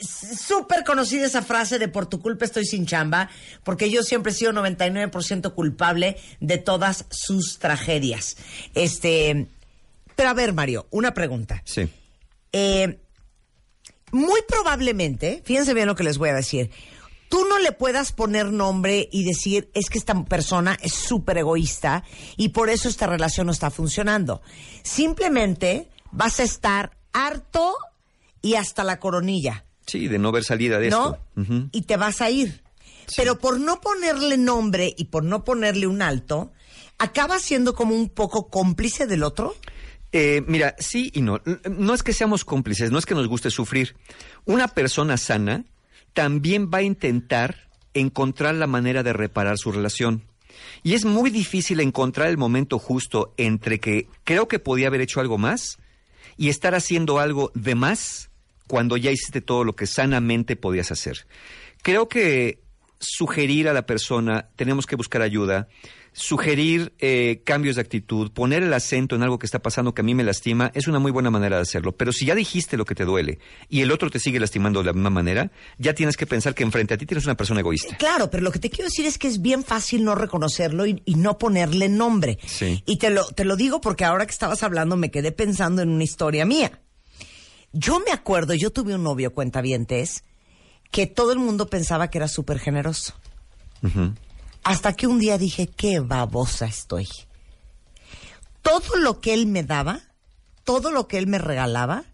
Súper 0.00 0.84
conocida 0.84 1.26
esa 1.26 1.42
frase 1.42 1.78
de 1.78 1.88
por 1.88 2.06
tu 2.06 2.20
culpa 2.20 2.46
estoy 2.46 2.64
sin 2.64 2.86
chamba, 2.86 3.28
porque 3.62 3.90
yo 3.90 4.02
siempre 4.02 4.32
he 4.32 4.34
sido 4.34 4.52
99% 4.52 5.54
culpable 5.54 6.16
de 6.40 6.58
todas 6.58 7.04
sus 7.10 7.58
tragedias. 7.58 8.36
Este, 8.74 9.48
pero 10.16 10.30
a 10.30 10.34
ver, 10.34 10.54
Mario, 10.54 10.86
una 10.90 11.12
pregunta. 11.12 11.62
Sí. 11.66 11.88
Eh, 12.52 12.98
muy 14.12 14.40
probablemente, 14.48 15.42
fíjense 15.44 15.74
bien 15.74 15.86
lo 15.86 15.94
que 15.94 16.04
les 16.04 16.18
voy 16.18 16.30
a 16.30 16.34
decir, 16.34 16.70
tú 17.28 17.44
no 17.44 17.58
le 17.58 17.72
puedas 17.72 18.12
poner 18.12 18.46
nombre 18.46 19.08
y 19.12 19.24
decir, 19.24 19.70
es 19.74 19.88
que 19.88 19.98
esta 19.98 20.24
persona 20.24 20.76
es 20.82 20.94
súper 20.94 21.38
egoísta 21.38 22.02
y 22.36 22.48
por 22.48 22.70
eso 22.70 22.88
esta 22.88 23.06
relación 23.06 23.46
no 23.46 23.52
está 23.52 23.70
funcionando. 23.70 24.42
Simplemente 24.82 25.88
vas 26.10 26.40
a 26.40 26.42
estar 26.42 26.90
harto 27.12 27.76
y 28.42 28.54
hasta 28.54 28.84
la 28.84 28.98
coronilla, 29.00 29.64
Sí, 29.86 30.06
de 30.06 30.18
no 30.18 30.30
ver 30.30 30.44
salida 30.44 30.78
de 30.78 30.88
¿no? 30.90 31.14
esto. 31.14 31.18
Ujú. 31.40 31.68
Y 31.72 31.82
te 31.82 31.96
vas 31.96 32.20
a 32.20 32.30
ir. 32.30 32.62
Pero 33.16 33.38
por 33.38 33.58
no 33.58 33.80
ponerle 33.80 34.36
nombre 34.38 34.94
y 34.96 35.06
por 35.06 35.24
no 35.24 35.42
ponerle 35.42 35.88
un 35.88 36.00
alto, 36.00 36.52
acabas 36.98 37.42
siendo 37.42 37.74
como 37.74 37.96
un 37.96 38.08
poco 38.08 38.48
cómplice 38.50 39.08
del 39.08 39.24
otro. 39.24 39.56
Eh, 40.12 40.42
mira, 40.46 40.76
sí 40.78 41.10
y 41.12 41.22
no. 41.22 41.40
No 41.68 41.92
es 41.94 42.04
que 42.04 42.12
seamos 42.12 42.44
cómplices, 42.44 42.92
no 42.92 42.98
es 42.98 43.06
que 43.06 43.16
nos 43.16 43.26
guste 43.26 43.50
sufrir. 43.50 43.96
Una 44.44 44.68
persona 44.68 45.16
sana 45.16 45.64
también 46.12 46.70
va 46.72 46.78
a 46.78 46.82
intentar 46.82 47.68
encontrar 47.94 48.54
la 48.54 48.68
manera 48.68 49.02
de 49.02 49.12
reparar 49.12 49.58
su 49.58 49.72
relación. 49.72 50.22
Y 50.84 50.94
es 50.94 51.04
muy 51.04 51.30
difícil 51.30 51.80
encontrar 51.80 52.28
el 52.28 52.38
momento 52.38 52.78
justo 52.78 53.34
entre 53.38 53.80
que 53.80 54.08
creo 54.22 54.46
que 54.46 54.60
podía 54.60 54.86
haber 54.86 55.00
hecho 55.00 55.20
algo 55.20 55.36
más 55.36 55.78
y 56.36 56.48
estar 56.48 56.74
haciendo 56.76 57.18
algo 57.18 57.50
de 57.54 57.74
más 57.74 58.29
cuando 58.70 58.96
ya 58.96 59.10
hiciste 59.10 59.40
todo 59.40 59.64
lo 59.64 59.74
que 59.74 59.88
sanamente 59.88 60.54
podías 60.54 60.92
hacer. 60.92 61.26
Creo 61.82 62.08
que 62.08 62.60
sugerir 63.00 63.68
a 63.68 63.72
la 63.72 63.84
persona, 63.84 64.48
tenemos 64.54 64.86
que 64.86 64.94
buscar 64.94 65.22
ayuda, 65.22 65.66
sugerir 66.12 66.92
eh, 67.00 67.42
cambios 67.44 67.74
de 67.74 67.82
actitud, 67.82 68.30
poner 68.30 68.62
el 68.62 68.72
acento 68.72 69.16
en 69.16 69.24
algo 69.24 69.40
que 69.40 69.46
está 69.46 69.58
pasando 69.58 69.92
que 69.92 70.02
a 70.02 70.04
mí 70.04 70.14
me 70.14 70.22
lastima, 70.22 70.70
es 70.72 70.86
una 70.86 71.00
muy 71.00 71.10
buena 71.10 71.32
manera 71.32 71.56
de 71.56 71.62
hacerlo. 71.62 71.96
Pero 71.96 72.12
si 72.12 72.26
ya 72.26 72.36
dijiste 72.36 72.76
lo 72.76 72.84
que 72.84 72.94
te 72.94 73.04
duele 73.04 73.40
y 73.68 73.80
el 73.80 73.90
otro 73.90 74.08
te 74.08 74.20
sigue 74.20 74.38
lastimando 74.38 74.78
de 74.78 74.86
la 74.86 74.92
misma 74.92 75.10
manera, 75.10 75.50
ya 75.78 75.92
tienes 75.92 76.16
que 76.16 76.26
pensar 76.26 76.54
que 76.54 76.62
enfrente 76.62 76.94
a 76.94 76.96
ti 76.96 77.06
tienes 77.06 77.24
una 77.24 77.36
persona 77.36 77.58
egoísta. 77.58 77.96
Claro, 77.96 78.30
pero 78.30 78.44
lo 78.44 78.52
que 78.52 78.60
te 78.60 78.70
quiero 78.70 78.84
decir 78.84 79.04
es 79.04 79.18
que 79.18 79.26
es 79.26 79.42
bien 79.42 79.64
fácil 79.64 80.04
no 80.04 80.14
reconocerlo 80.14 80.86
y, 80.86 81.02
y 81.06 81.16
no 81.16 81.38
ponerle 81.38 81.88
nombre. 81.88 82.38
Sí. 82.46 82.84
Y 82.86 82.98
te 82.98 83.10
lo, 83.10 83.26
te 83.26 83.44
lo 83.44 83.56
digo 83.56 83.80
porque 83.80 84.04
ahora 84.04 84.26
que 84.26 84.32
estabas 84.32 84.62
hablando 84.62 84.96
me 84.96 85.10
quedé 85.10 85.32
pensando 85.32 85.82
en 85.82 85.88
una 85.88 86.04
historia 86.04 86.44
mía. 86.44 86.80
Yo 87.72 88.00
me 88.00 88.12
acuerdo, 88.12 88.54
yo 88.54 88.70
tuve 88.70 88.94
un 88.94 89.02
novio 89.02 89.32
cuentavientes 89.32 90.24
que 90.90 91.06
todo 91.06 91.32
el 91.32 91.38
mundo 91.38 91.68
pensaba 91.68 92.10
que 92.10 92.18
era 92.18 92.28
súper 92.28 92.58
generoso. 92.58 93.14
Hasta 94.62 94.92
que 94.94 95.06
un 95.06 95.18
día 95.18 95.38
dije, 95.38 95.68
qué 95.68 96.00
babosa 96.00 96.66
estoy. 96.66 97.08
Todo 98.62 98.96
lo 98.96 99.20
que 99.20 99.32
él 99.32 99.46
me 99.46 99.62
daba, 99.62 100.00
todo 100.64 100.90
lo 100.90 101.08
que 101.08 101.18
él 101.18 101.26
me 101.26 101.38
regalaba, 101.38 102.04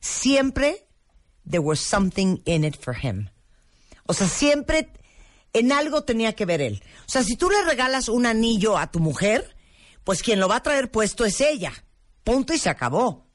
siempre 0.00 0.86
there 1.48 1.60
was 1.60 1.80
something 1.80 2.38
in 2.44 2.64
it 2.64 2.76
for 2.80 2.96
him. 2.96 3.28
O 4.06 4.14
sea, 4.14 4.28
siempre 4.28 4.92
en 5.52 5.72
algo 5.72 6.02
tenía 6.02 6.34
que 6.34 6.46
ver 6.46 6.60
él. 6.60 6.82
O 7.06 7.10
sea, 7.10 7.22
si 7.22 7.36
tú 7.36 7.50
le 7.50 7.62
regalas 7.64 8.08
un 8.08 8.26
anillo 8.26 8.78
a 8.78 8.90
tu 8.90 8.98
mujer, 8.98 9.56
pues 10.04 10.22
quien 10.22 10.40
lo 10.40 10.48
va 10.48 10.56
a 10.56 10.62
traer 10.62 10.90
puesto 10.90 11.24
es 11.24 11.40
ella. 11.40 11.72
Punto 12.24 12.52
y 12.52 12.58
se 12.58 12.70
acabó. 12.70 13.29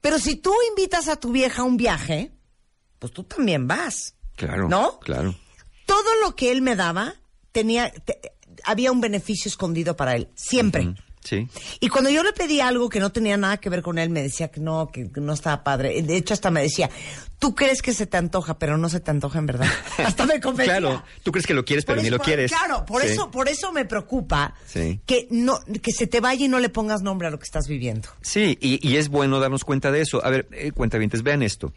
Pero 0.00 0.18
si 0.18 0.36
tú 0.36 0.52
invitas 0.70 1.08
a 1.08 1.16
tu 1.16 1.32
vieja 1.32 1.62
a 1.62 1.64
un 1.64 1.76
viaje, 1.76 2.32
pues 2.98 3.12
tú 3.12 3.24
también 3.24 3.66
vas. 3.68 4.14
Claro. 4.36 4.68
¿No? 4.68 4.98
Claro. 5.00 5.34
Todo 5.86 6.14
lo 6.22 6.34
que 6.36 6.50
él 6.52 6.62
me 6.62 6.76
daba 6.76 7.14
tenía 7.52 7.90
te- 7.90 8.20
había 8.64 8.92
un 8.92 9.00
beneficio 9.00 9.48
escondido 9.48 9.96
para 9.96 10.14
él, 10.16 10.28
siempre. 10.34 10.94
Sí. 11.24 11.46
Y 11.80 11.88
cuando 11.88 12.10
yo 12.10 12.22
le 12.22 12.32
pedí 12.32 12.60
algo 12.60 12.88
que 12.88 12.98
no 13.00 13.12
tenía 13.12 13.36
nada 13.36 13.58
que 13.58 13.70
ver 13.70 13.82
con 13.82 13.98
él, 13.98 14.10
me 14.10 14.22
decía 14.22 14.48
que 14.48 14.60
no, 14.60 14.90
que 14.92 15.08
no 15.16 15.32
estaba 15.32 15.62
padre. 15.62 16.02
De 16.02 16.16
hecho, 16.16 16.34
hasta 16.34 16.50
me 16.50 16.60
decía, 16.62 16.90
tú 17.38 17.54
crees 17.54 17.80
que 17.80 17.92
se 17.94 18.06
te 18.06 18.16
antoja, 18.16 18.58
pero 18.58 18.76
no 18.76 18.88
se 18.88 18.98
te 19.00 19.10
antoja 19.12 19.38
en 19.38 19.46
verdad. 19.46 19.68
hasta 20.04 20.26
me 20.26 20.40
convencía. 20.40 20.78
Claro. 20.78 21.02
Tú 21.22 21.30
crees 21.30 21.46
que 21.46 21.54
lo 21.54 21.64
quieres, 21.64 21.84
pero 21.84 22.02
ni 22.02 22.10
lo 22.10 22.18
quieres. 22.18 22.50
Claro, 22.50 22.84
por 22.84 23.02
Sí. 23.02 23.08
eso, 23.08 23.30
por 23.30 23.48
eso 23.48 23.70
me 23.72 23.84
preocupa 23.84 24.54
Sí. 24.66 25.00
que 25.06 25.28
no, 25.30 25.58
que 25.80 25.92
se 25.92 26.06
te 26.06 26.20
vaya 26.20 26.44
y 26.44 26.48
no 26.48 26.58
le 26.58 26.68
pongas 26.70 27.02
nombre 27.02 27.28
a 27.28 27.30
lo 27.30 27.38
que 27.38 27.44
estás 27.44 27.68
viviendo. 27.68 28.08
Sí, 28.20 28.58
y, 28.60 28.86
y 28.86 28.96
es 28.96 29.08
bueno 29.08 29.38
darnos 29.38 29.64
cuenta 29.64 29.92
de 29.92 30.00
eso. 30.00 30.24
A 30.24 30.30
ver, 30.30 30.48
eh, 30.52 30.72
cuentavientes, 30.72 31.22
vean 31.22 31.42
esto. 31.42 31.72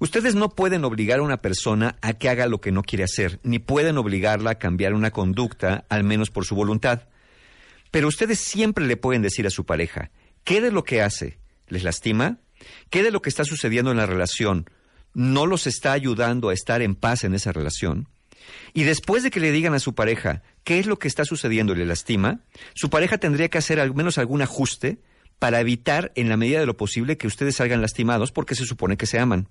Ustedes 0.00 0.34
no 0.34 0.50
pueden 0.50 0.84
obligar 0.84 1.20
a 1.20 1.22
una 1.22 1.36
persona 1.40 1.96
a 2.02 2.12
que 2.14 2.28
haga 2.28 2.46
lo 2.46 2.60
que 2.60 2.72
no 2.72 2.82
quiere 2.82 3.04
hacer, 3.04 3.38
ni 3.44 3.58
pueden 3.60 3.96
obligarla 3.98 4.50
a 4.50 4.54
cambiar 4.56 4.94
una 4.94 5.12
conducta, 5.12 5.84
al 5.88 6.02
menos 6.04 6.30
por 6.30 6.44
su 6.44 6.54
voluntad. 6.56 7.02
Pero 7.92 8.08
ustedes 8.08 8.40
siempre 8.40 8.86
le 8.86 8.96
pueden 8.96 9.22
decir 9.22 9.46
a 9.46 9.50
su 9.50 9.64
pareja, 9.64 10.10
¿qué 10.42 10.60
de 10.60 10.72
lo 10.72 10.82
que 10.82 11.02
hace 11.02 11.38
les 11.68 11.84
lastima? 11.84 12.40
¿Qué 12.90 13.02
de 13.02 13.10
lo 13.10 13.22
que 13.22 13.28
está 13.28 13.44
sucediendo 13.44 13.90
en 13.90 13.98
la 13.98 14.06
relación 14.06 14.68
no 15.14 15.46
los 15.46 15.66
está 15.66 15.92
ayudando 15.92 16.48
a 16.48 16.54
estar 16.54 16.80
en 16.80 16.94
paz 16.94 17.22
en 17.22 17.34
esa 17.34 17.52
relación? 17.52 18.08
Y 18.72 18.84
después 18.84 19.22
de 19.22 19.30
que 19.30 19.40
le 19.40 19.52
digan 19.52 19.74
a 19.74 19.78
su 19.78 19.94
pareja 19.94 20.42
qué 20.64 20.78
es 20.78 20.86
lo 20.86 20.98
que 20.98 21.06
está 21.06 21.26
sucediendo 21.26 21.74
y 21.74 21.76
le 21.76 21.86
lastima, 21.86 22.40
su 22.74 22.88
pareja 22.88 23.18
tendría 23.18 23.50
que 23.50 23.58
hacer 23.58 23.78
al 23.78 23.94
menos 23.94 24.16
algún 24.16 24.40
ajuste 24.40 24.98
para 25.38 25.60
evitar, 25.60 26.12
en 26.14 26.28
la 26.28 26.36
medida 26.36 26.60
de 26.60 26.66
lo 26.66 26.78
posible, 26.78 27.18
que 27.18 27.26
ustedes 27.26 27.56
salgan 27.56 27.82
lastimados 27.82 28.32
porque 28.32 28.54
se 28.54 28.64
supone 28.64 28.96
que 28.96 29.06
se 29.06 29.18
aman. 29.18 29.48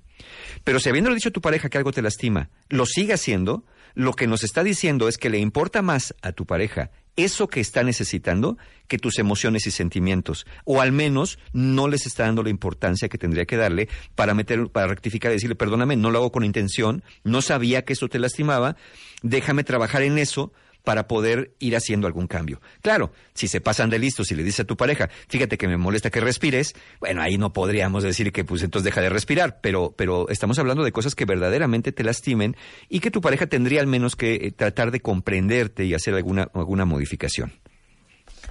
Pero 0.63 0.79
si 0.79 0.89
habiéndole 0.89 1.15
dicho 1.15 1.29
a 1.29 1.33
tu 1.33 1.41
pareja 1.41 1.69
que 1.69 1.77
algo 1.77 1.91
te 1.91 2.01
lastima, 2.01 2.49
lo 2.69 2.85
sigue 2.85 3.13
haciendo, 3.13 3.65
lo 3.93 4.13
que 4.13 4.25
nos 4.25 4.43
está 4.43 4.63
diciendo 4.63 5.07
es 5.07 5.17
que 5.17 5.29
le 5.29 5.39
importa 5.39 5.81
más 5.81 6.15
a 6.21 6.31
tu 6.31 6.45
pareja 6.45 6.91
eso 7.15 7.47
que 7.47 7.59
está 7.59 7.83
necesitando 7.83 8.57
que 8.87 8.97
tus 8.97 9.19
emociones 9.19 9.67
y 9.67 9.71
sentimientos. 9.71 10.45
O 10.65 10.81
al 10.81 10.91
menos 10.91 11.39
no 11.53 11.87
les 11.87 12.05
está 12.05 12.25
dando 12.25 12.43
la 12.43 12.49
importancia 12.49 13.09
que 13.09 13.17
tendría 13.17 13.45
que 13.45 13.57
darle 13.57 13.89
para 14.15 14.33
meter, 14.33 14.67
para 14.69 14.87
rectificar 14.87 15.31
y 15.31 15.35
decirle, 15.35 15.55
perdóname, 15.55 15.95
no 15.95 16.11
lo 16.11 16.19
hago 16.19 16.31
con 16.31 16.43
intención, 16.43 17.03
no 17.23 17.41
sabía 17.41 17.83
que 17.83 17.93
esto 17.93 18.09
te 18.09 18.19
lastimaba, 18.19 18.75
déjame 19.21 19.63
trabajar 19.63 20.03
en 20.03 20.17
eso 20.17 20.51
para 20.83 21.07
poder 21.07 21.53
ir 21.59 21.75
haciendo 21.75 22.07
algún 22.07 22.27
cambio. 22.27 22.61
Claro, 22.81 23.11
si 23.33 23.47
se 23.47 23.61
pasan 23.61 23.89
de 23.89 23.99
listos 23.99 24.31
y 24.31 24.35
le 24.35 24.43
dice 24.43 24.63
a 24.63 24.65
tu 24.65 24.77
pareja, 24.77 25.09
fíjate 25.27 25.57
que 25.57 25.67
me 25.67 25.77
molesta 25.77 26.09
que 26.09 26.19
respires, 26.19 26.73
bueno, 26.99 27.21
ahí 27.21 27.37
no 27.37 27.53
podríamos 27.53 28.03
decir 28.03 28.31
que 28.31 28.43
pues 28.43 28.63
entonces 28.63 28.85
deja 28.85 29.01
de 29.01 29.09
respirar, 29.09 29.59
pero, 29.61 29.93
pero 29.95 30.29
estamos 30.29 30.59
hablando 30.59 30.83
de 30.83 30.91
cosas 30.91 31.15
que 31.15 31.25
verdaderamente 31.25 31.91
te 31.91 32.03
lastimen 32.03 32.55
y 32.89 32.99
que 32.99 33.11
tu 33.11 33.21
pareja 33.21 33.47
tendría 33.47 33.81
al 33.81 33.87
menos 33.87 34.15
que 34.15 34.35
eh, 34.35 34.51
tratar 34.51 34.91
de 34.91 35.01
comprenderte 35.01 35.85
y 35.85 35.93
hacer 35.93 36.15
alguna, 36.15 36.49
alguna 36.53 36.85
modificación. 36.85 37.53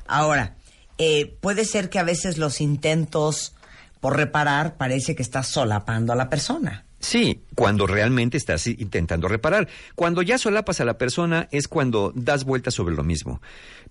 Ahora, 0.06 0.56
eh, 0.98 1.36
puede 1.40 1.64
ser 1.64 1.88
que 1.88 1.98
a 1.98 2.04
veces 2.04 2.38
los 2.38 2.60
intentos 2.60 3.54
por 4.00 4.16
reparar 4.16 4.76
parece 4.76 5.14
que 5.14 5.22
estás 5.22 5.48
solapando 5.48 6.12
a 6.12 6.16
la 6.16 6.28
persona. 6.28 6.84
Sí, 7.02 7.40
cuando 7.54 7.86
realmente 7.86 8.36
estás 8.36 8.66
intentando 8.66 9.26
reparar. 9.26 9.68
Cuando 9.94 10.20
ya 10.20 10.36
solapas 10.36 10.80
a 10.82 10.84
la 10.84 10.98
persona 10.98 11.48
es 11.50 11.66
cuando 11.66 12.12
das 12.14 12.44
vueltas 12.44 12.74
sobre 12.74 12.94
lo 12.94 13.02
mismo. 13.02 13.40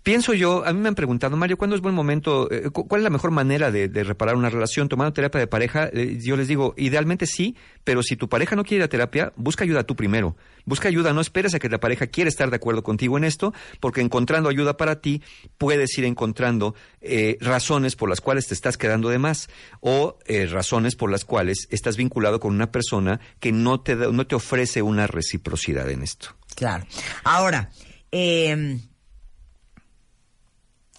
Pienso 0.03 0.34
yo, 0.36 0.64
a 0.65 0.72
mí 0.73 0.80
me 0.80 0.88
han 0.90 0.95
preguntado, 0.95 1.36
Mario, 1.36 1.57
¿cuándo 1.57 1.76
es 1.76 1.81
buen 1.81 1.95
momento? 1.95 2.49
eh, 2.52 2.69
cu- 2.69 2.88
¿Cuál 2.88 3.02
es 3.02 3.03
la 3.03 3.10
mejor 3.10 3.31
manera 3.31 3.72
de, 3.72 3.88
de 3.90 4.03
reparar 4.03 4.36
una 4.36 4.49
relación? 4.52 4.88
¿Tomando 4.90 5.11
terapia 5.11 5.40
de 5.41 5.48
pareja? 5.48 5.90
Eh, 5.91 6.19
yo 6.22 6.38
les 6.38 6.48
digo, 6.48 6.76
idealmente 6.77 7.26
sí, 7.26 7.56
pero 7.90 8.03
si 8.03 8.16
tu 8.16 8.30
pareja 8.30 8.56
no 8.56 8.64
quiere 8.64 8.84
ir 8.84 8.84
a 8.84 8.88
terapia, 8.88 9.34
busca 9.36 9.64
ayuda 9.64 9.84
tú 9.84 9.95
primero. 9.95 10.36
Busca 10.64 10.88
ayuda, 10.88 11.11
no 11.11 11.22
esperes 11.22 11.56
a 11.56 11.60
que 11.60 11.70
la 11.70 11.80
pareja 11.80 12.06
quiera 12.06 12.28
estar 12.28 12.52
de 12.52 12.56
acuerdo 12.57 12.84
contigo 12.84 13.18
en 13.18 13.24
esto, 13.24 13.52
porque 13.80 13.99
encontrando 13.99 14.48
ayuda 14.48 14.78
para 14.78 15.02
ti, 15.02 15.24
puedes 15.57 15.98
ir 15.98 16.06
encontrando 16.06 16.76
eh, 17.02 17.40
razones 17.41 17.95
por 17.95 18.07
las 18.07 18.22
cuales 18.22 18.45
te 18.45 18.53
estás 18.53 18.78
quedando 18.78 19.10
de 19.10 19.18
más 19.18 19.49
o 19.80 20.20
eh, 20.28 20.45
razones 20.45 20.95
por 20.95 21.10
las 21.10 21.26
cuales 21.26 21.68
estás 21.72 21.98
vinculado 21.98 22.40
con 22.40 22.53
una 22.53 22.72
persona 22.72 23.20
que 23.40 23.52
no 23.52 23.82
te, 23.82 23.95
no 23.95 24.28
te 24.28 24.36
ofrece 24.36 24.84
una 24.84 25.07
reciprocidad 25.07 25.90
en 25.90 26.03
esto. 26.03 26.36
Claro. 26.53 26.86
Ahora, 27.24 27.72
eh, 28.11 28.78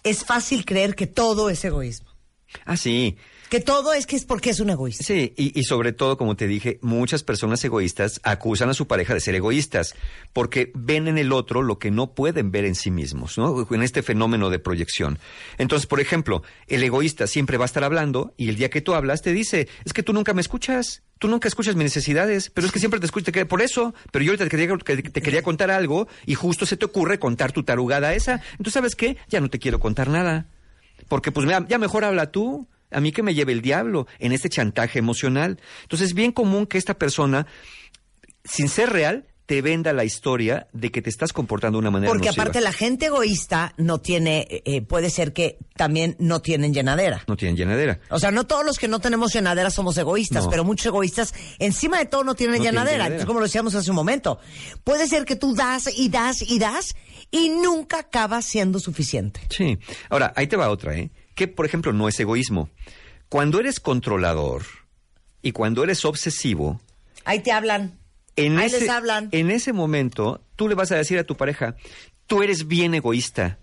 es 0.03 0.25
fácil 0.25 0.65
creer 0.65 0.95
que 0.95 1.07
todo 1.07 1.49
es 1.49 1.63
egoísmo. 1.63 2.09
Ah, 2.65 2.75
sí. 2.75 3.15
Que 3.51 3.59
todo 3.59 3.91
es 3.91 4.05
que 4.07 4.15
es 4.15 4.23
porque 4.23 4.49
es 4.49 4.61
un 4.61 4.69
egoísta. 4.69 5.03
Sí, 5.03 5.33
y, 5.35 5.61
sobre 5.65 5.91
todo, 5.91 6.15
como 6.17 6.37
te 6.37 6.47
dije, 6.47 6.79
muchas 6.81 7.21
personas 7.21 7.61
egoístas 7.65 8.21
acusan 8.23 8.69
a 8.69 8.73
su 8.73 8.87
pareja 8.87 9.13
de 9.13 9.19
ser 9.19 9.35
egoístas, 9.35 9.93
porque 10.31 10.71
ven 10.73 11.09
en 11.09 11.17
el 11.17 11.33
otro 11.33 11.61
lo 11.61 11.77
que 11.77 11.91
no 11.91 12.13
pueden 12.13 12.51
ver 12.51 12.63
en 12.63 12.75
sí 12.75 12.91
mismos, 12.91 13.37
¿no? 13.37 13.67
En 13.69 13.83
este 13.83 14.03
fenómeno 14.03 14.49
de 14.51 14.59
proyección. 14.59 15.19
Entonces, 15.57 15.85
por 15.85 15.99
ejemplo, 15.99 16.43
el 16.67 16.81
egoísta 16.81 17.27
siempre 17.27 17.57
va 17.57 17.65
a 17.65 17.67
estar 17.67 17.83
hablando 17.83 18.33
y 18.37 18.47
el 18.47 18.55
día 18.55 18.69
que 18.69 18.79
tú 18.79 18.93
hablas 18.93 19.21
te 19.21 19.33
dice, 19.33 19.67
es 19.83 19.91
que 19.91 20.01
tú 20.01 20.13
nunca 20.13 20.33
me 20.33 20.39
escuchas, 20.39 21.03
tú 21.19 21.27
nunca 21.27 21.49
escuchas 21.49 21.75
mis 21.75 21.83
necesidades, 21.83 22.49
pero 22.51 22.65
es 22.65 22.71
que 22.71 22.79
siempre 22.79 23.01
te 23.01 23.05
escucho, 23.05 23.33
te 23.33 23.45
por 23.45 23.61
eso, 23.61 23.93
pero 24.13 24.23
yo 24.23 24.37
te 24.37 24.47
quería, 24.47 24.69
que- 24.77 25.03
te 25.03 25.21
quería 25.21 25.43
contar 25.43 25.71
algo 25.71 26.07
y 26.25 26.35
justo 26.35 26.65
se 26.65 26.77
te 26.77 26.85
ocurre 26.85 27.19
contar 27.19 27.51
tu 27.51 27.63
tarugada 27.63 28.13
esa. 28.13 28.41
Entonces, 28.51 28.75
¿sabes 28.75 28.95
qué? 28.95 29.17
Ya 29.27 29.41
no 29.41 29.49
te 29.49 29.59
quiero 29.59 29.81
contar 29.81 30.07
nada. 30.07 30.45
Porque 31.09 31.33
pues 31.33 31.45
ya 31.67 31.77
mejor 31.79 32.05
habla 32.05 32.31
tú. 32.31 32.69
A 32.91 32.99
mí 33.01 33.11
que 33.11 33.23
me 33.23 33.33
lleve 33.33 33.51
el 33.53 33.61
diablo 33.61 34.07
en 34.19 34.31
este 34.31 34.49
chantaje 34.49 34.99
emocional. 34.99 35.59
Entonces 35.83 36.09
es 36.09 36.13
bien 36.13 36.31
común 36.31 36.65
que 36.67 36.77
esta 36.77 36.93
persona, 36.95 37.47
sin 38.43 38.69
ser 38.69 38.89
real, 38.89 39.25
te 39.47 39.61
venda 39.61 39.91
la 39.91 40.05
historia 40.05 40.67
de 40.71 40.91
que 40.91 41.01
te 41.01 41.09
estás 41.09 41.33
comportando 41.33 41.75
de 41.77 41.79
una 41.81 41.91
manera 41.91 42.09
Porque 42.09 42.27
nociva. 42.27 42.43
aparte 42.43 42.61
la 42.61 42.71
gente 42.71 43.07
egoísta 43.07 43.73
no 43.75 43.99
tiene, 43.99 44.47
eh, 44.49 44.61
eh, 44.65 44.81
puede 44.81 45.09
ser 45.09 45.33
que 45.33 45.57
también 45.75 46.15
no 46.19 46.41
tienen 46.41 46.73
llenadera. 46.73 47.23
No 47.27 47.35
tienen 47.35 47.57
llenadera. 47.57 47.99
O 48.11 48.17
sea, 48.19 48.31
no 48.31 48.45
todos 48.47 48.65
los 48.65 48.77
que 48.79 48.87
no 48.87 48.99
tenemos 48.99 49.33
llenadera 49.33 49.69
somos 49.69 49.97
egoístas, 49.97 50.45
No. 50.45 50.49
pero 50.49 50.63
muchos 50.63 50.85
egoístas 50.85 51.33
encima 51.59 51.97
de 51.99 52.05
todo 52.05 52.23
no 52.23 52.33
tienen 52.33 52.57
No 52.57 52.61
tienen 52.61 52.85
llenadera. 52.85 53.25
como 53.25 53.39
lo 53.39 53.45
decíamos 53.45 53.75
hace 53.75 53.89
un 53.89 53.95
momento, 53.97 54.39
puede 54.85 55.05
ser 55.07 55.25
que 55.25 55.35
tú 55.35 55.53
das 55.53 55.89
y 55.97 56.07
das 56.07 56.41
y 56.43 56.57
das 56.57 56.95
y 57.29 57.49
nunca 57.49 57.99
acabas 57.99 58.45
siendo 58.45 58.79
suficiente. 58.79 59.41
Sí. 59.49 59.77
Ahora, 60.09 60.31
ahí 60.37 60.47
te 60.47 60.55
va 60.55 60.69
otra, 60.69 60.95
¿eh? 60.97 61.11
Que, 61.35 61.47
por 61.47 61.65
ejemplo, 61.65 61.93
no 61.93 62.07
es 62.07 62.19
egoísmo. 62.19 62.69
Cuando 63.29 63.59
eres 63.59 63.79
controlador 63.79 64.63
y 65.41 65.51
cuando 65.53 65.83
eres 65.83 66.03
obsesivo, 66.05 66.81
Ahí 67.23 67.39
te 67.41 67.51
hablan. 67.51 67.97
en 68.35 68.57
Ahí 68.57 68.65
ese, 68.67 68.81
les 68.81 68.89
hablan. 68.89 69.29
en 69.31 69.51
ese 69.51 69.73
momento, 69.73 70.43
tú 70.55 70.67
le 70.67 70.75
vas 70.75 70.91
a 70.91 70.95
decir 70.97 71.17
a 71.19 71.23
tu 71.23 71.37
pareja, 71.37 71.75
tú 72.27 72.43
eres 72.43 72.67
bien 72.67 72.93
egoísta, 72.93 73.59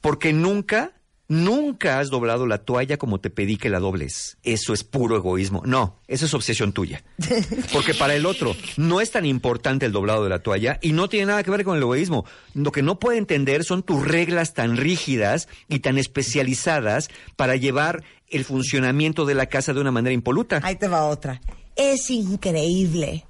porque 0.00 0.32
nunca, 0.32 0.92
nunca 1.28 2.00
has 2.00 2.08
doblado 2.08 2.46
la 2.46 2.58
toalla 2.58 2.96
como 2.96 3.20
te 3.20 3.30
pedí 3.30 3.56
que 3.56 3.68
la 3.68 3.78
dobles. 3.78 4.38
Eso 4.42 4.72
es 4.72 4.82
puro 4.82 5.16
egoísmo. 5.16 5.62
No, 5.64 6.00
eso 6.08 6.26
es 6.26 6.34
obsesión 6.34 6.72
tuya. 6.72 7.04
Porque 7.72 7.94
para 7.94 8.14
el 8.14 8.26
otro 8.26 8.56
no 8.76 9.00
es 9.00 9.10
tan 9.10 9.26
importante 9.26 9.86
el 9.86 9.92
doblado 9.92 10.24
de 10.24 10.30
la 10.30 10.40
toalla 10.40 10.78
y 10.82 10.92
no 10.92 11.08
tiene 11.08 11.26
nada 11.26 11.42
que 11.42 11.50
ver 11.50 11.64
con 11.64 11.76
el 11.76 11.82
egoísmo. 11.82 12.24
Lo 12.54 12.72
que 12.72 12.82
no 12.82 12.98
puede 12.98 13.18
entender 13.18 13.64
son 13.64 13.82
tus 13.82 14.06
reglas 14.06 14.54
tan 14.54 14.76
rígidas 14.76 15.48
y 15.68 15.80
tan 15.80 15.98
especializadas 15.98 17.08
para 17.36 17.56
llevar 17.56 18.02
el 18.28 18.44
funcionamiento 18.44 19.24
de 19.24 19.34
la 19.34 19.46
casa 19.46 19.72
de 19.72 19.80
una 19.80 19.92
manera 19.92 20.14
impoluta. 20.14 20.60
Ahí 20.62 20.76
te 20.76 20.88
va 20.88 21.06
otra. 21.06 21.40
Es 21.76 22.10
increíble 22.10 23.26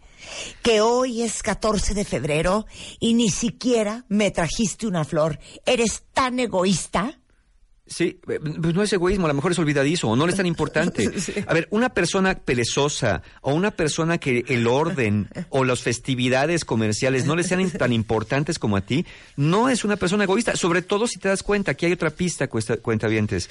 que 0.63 0.81
hoy 0.81 1.23
es 1.23 1.43
14 1.43 1.95
de 1.95 2.05
febrero 2.05 2.67
y 2.99 3.15
ni 3.15 3.31
siquiera 3.31 4.05
me 4.09 4.31
trajiste 4.31 4.87
una 4.87 5.05
flor. 5.05 5.39
¿Eres 5.67 6.05
tan 6.13 6.39
egoísta? 6.39 7.19
Sí, 7.89 8.21
eh, 8.29 8.39
pues 8.41 8.75
no 8.75 8.83
es 8.83 8.93
egoísmo, 8.93 9.27
a 9.27 9.29
lo 9.29 9.35
mejor 9.35 9.53
es 9.53 9.59
olvidadizo 9.59 10.09
o 10.09 10.17
no 10.17 10.27
le 10.27 10.33
es 10.33 10.37
tan 10.37 10.47
importante. 10.47 11.11
A 11.47 11.55
ver, 11.55 11.69
una 11.71 11.89
persona 11.89 12.35
perezosa 12.35 13.23
o 13.41 13.55
una 13.55 13.71
persona 13.71 14.19
que 14.19 14.45
el 14.49 14.67
orden 14.67 15.29
o 15.49 15.65
las 15.65 15.81
festividades 15.81 16.65
comerciales 16.65 17.25
no 17.25 17.35
le 17.35 17.45
sean 17.45 17.69
tan 17.71 17.93
importantes 17.93 18.59
como 18.59 18.77
a 18.77 18.83
ti, 18.83 19.07
no 19.37 19.69
es 19.69 19.85
una 19.85 19.97
persona 19.97 20.25
egoísta. 20.25 20.57
Sobre 20.57 20.83
todo 20.83 21.07
si 21.07 21.19
te 21.19 21.29
das 21.29 21.43
cuenta, 21.43 21.73
aquí 21.73 21.87
hay 21.87 21.93
otra 21.93 22.11
pista, 22.11 22.49
cuesta, 22.49 22.77
cuentavientes. 22.77 23.49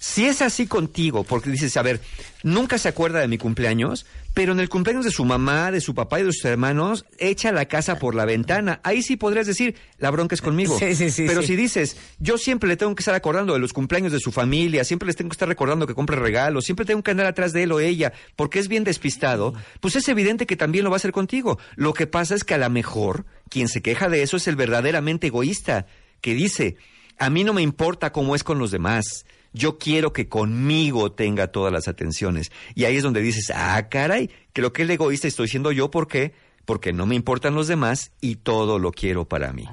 Si 0.00 0.26
es 0.26 0.42
así 0.42 0.66
contigo, 0.66 1.24
porque 1.24 1.50
dices, 1.50 1.76
a 1.76 1.82
ver, 1.82 2.00
nunca 2.44 2.78
se 2.78 2.88
acuerda 2.88 3.18
de 3.18 3.26
mi 3.26 3.36
cumpleaños, 3.36 4.06
pero 4.32 4.52
en 4.52 4.60
el 4.60 4.68
cumpleaños 4.68 5.04
de 5.04 5.10
su 5.10 5.24
mamá, 5.24 5.72
de 5.72 5.80
su 5.80 5.94
papá 5.94 6.20
y 6.20 6.22
de 6.22 6.32
sus 6.32 6.44
hermanos, 6.44 7.04
echa 7.18 7.50
la 7.50 7.64
casa 7.64 7.98
por 7.98 8.14
la 8.14 8.24
ventana. 8.24 8.80
Ahí 8.84 9.02
sí 9.02 9.16
podrías 9.16 9.48
decir, 9.48 9.74
la 9.98 10.10
bronca 10.12 10.36
es 10.36 10.40
conmigo. 10.40 10.78
Sí, 10.78 10.94
sí, 10.94 11.10
sí, 11.10 11.24
pero 11.26 11.42
si 11.42 11.56
dices, 11.56 11.96
yo 12.20 12.38
siempre 12.38 12.68
le 12.68 12.76
tengo 12.76 12.94
que 12.94 13.00
estar 13.00 13.14
acordando 13.14 13.54
de 13.54 13.58
los 13.58 13.72
cumpleaños 13.72 14.12
de 14.12 14.20
su 14.20 14.30
familia, 14.30 14.84
siempre 14.84 15.06
les 15.06 15.16
tengo 15.16 15.30
que 15.30 15.34
estar 15.34 15.48
recordando 15.48 15.86
que 15.88 15.94
compre 15.94 16.16
regalos, 16.16 16.64
siempre 16.64 16.86
tengo 16.86 17.02
que 17.02 17.10
andar 17.10 17.26
atrás 17.26 17.52
de 17.52 17.64
él 17.64 17.72
o 17.72 17.80
ella, 17.80 18.12
porque 18.36 18.60
es 18.60 18.68
bien 18.68 18.84
despistado, 18.84 19.54
pues 19.80 19.96
es 19.96 20.08
evidente 20.08 20.46
que 20.46 20.56
también 20.56 20.84
lo 20.84 20.90
va 20.90 20.96
a 20.96 20.98
hacer 20.98 21.12
contigo. 21.12 21.58
Lo 21.74 21.92
que 21.92 22.06
pasa 22.06 22.36
es 22.36 22.44
que 22.44 22.54
a 22.54 22.58
lo 22.58 22.70
mejor 22.70 23.26
quien 23.50 23.66
se 23.66 23.82
queja 23.82 24.08
de 24.08 24.22
eso 24.22 24.36
es 24.36 24.46
el 24.46 24.54
verdaderamente 24.54 25.26
egoísta, 25.26 25.86
que 26.20 26.34
dice, 26.34 26.76
a 27.18 27.30
mí 27.30 27.42
no 27.42 27.52
me 27.52 27.62
importa 27.62 28.12
cómo 28.12 28.36
es 28.36 28.44
con 28.44 28.60
los 28.60 28.70
demás. 28.70 29.24
Yo 29.58 29.76
quiero 29.76 30.12
que 30.12 30.28
conmigo 30.28 31.10
tenga 31.10 31.48
todas 31.48 31.72
las 31.72 31.88
atenciones. 31.88 32.52
Y 32.76 32.84
ahí 32.84 32.96
es 32.96 33.02
donde 33.02 33.20
dices, 33.20 33.50
ah, 33.52 33.88
caray, 33.90 34.30
creo 34.52 34.72
que 34.72 34.82
el 34.82 34.90
egoísta 34.92 35.26
estoy 35.26 35.48
siendo 35.48 35.72
yo, 35.72 35.90
¿por 35.90 36.06
qué? 36.06 36.32
Porque 36.64 36.92
no 36.92 37.06
me 37.06 37.16
importan 37.16 37.56
los 37.56 37.66
demás 37.66 38.12
y 38.20 38.36
todo 38.36 38.78
lo 38.78 38.92
quiero 38.92 39.24
para 39.24 39.52
mí. 39.52 39.64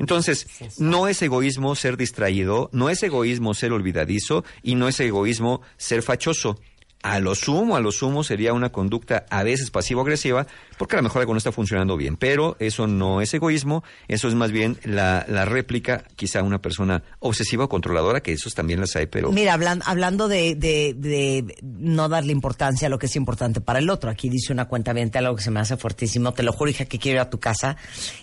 Entonces, 0.00 0.48
no 0.78 1.06
es 1.06 1.22
egoísmo 1.22 1.76
ser 1.76 1.96
distraído, 1.96 2.68
no 2.72 2.90
es 2.90 3.00
egoísmo 3.04 3.54
ser 3.54 3.72
olvidadizo 3.72 4.44
y 4.62 4.74
no 4.74 4.88
es 4.88 4.98
egoísmo 4.98 5.60
ser 5.76 6.02
fachoso. 6.02 6.58
A 7.02 7.20
lo 7.20 7.36
sumo, 7.36 7.76
a 7.76 7.80
lo 7.80 7.92
sumo 7.92 8.24
sería 8.24 8.52
una 8.54 8.72
conducta 8.72 9.24
a 9.30 9.44
veces 9.44 9.70
pasivo-agresiva, 9.70 10.48
porque 10.78 10.96
a 10.96 10.98
lo 10.98 11.02
mejor 11.02 11.20
algo 11.20 11.34
no 11.34 11.38
está 11.38 11.52
funcionando 11.52 11.96
bien. 11.96 12.16
Pero 12.16 12.56
eso 12.58 12.86
no 12.86 13.20
es 13.20 13.32
egoísmo, 13.34 13.84
eso 14.08 14.28
es 14.28 14.34
más 14.34 14.50
bien 14.52 14.78
la, 14.84 15.24
réplica, 15.44 16.04
quizá 16.16 16.42
una 16.42 16.60
persona 16.60 17.02
obsesiva 17.20 17.64
o 17.64 17.68
controladora, 17.68 18.20
que 18.22 18.32
esos 18.32 18.54
también 18.54 18.80
las 18.80 18.94
hay, 18.96 19.06
pero... 19.06 19.32
Mira, 19.32 19.54
hablan- 19.54 19.82
hablando 19.84 20.28
de, 20.28 20.54
de- 20.54 20.94
de 20.96 21.56
no 21.62 22.08
darle 22.08 22.32
importancia 22.32 22.86
a 22.86 22.90
lo 22.90 22.98
que 22.98 23.06
es 23.06 23.16
importante 23.16 23.60
para 23.60 23.78
el 23.78 23.90
otro. 23.90 24.10
Aquí 24.10 24.28
dice 24.28 24.52
una 24.52 24.66
cuenta 24.66 24.92
algo 25.18 25.36
que 25.36 25.42
se 25.42 25.50
me 25.50 25.60
hace 25.60 25.76
fuertísimo. 25.76 26.32
Te 26.32 26.42
lo 26.42 26.52
juro, 26.52 26.70
hija, 26.70 26.84
que 26.84 26.98
quiero 26.98 27.16
ir 27.16 27.20
a 27.20 27.30
tu 27.30 27.38
casa 27.38 27.76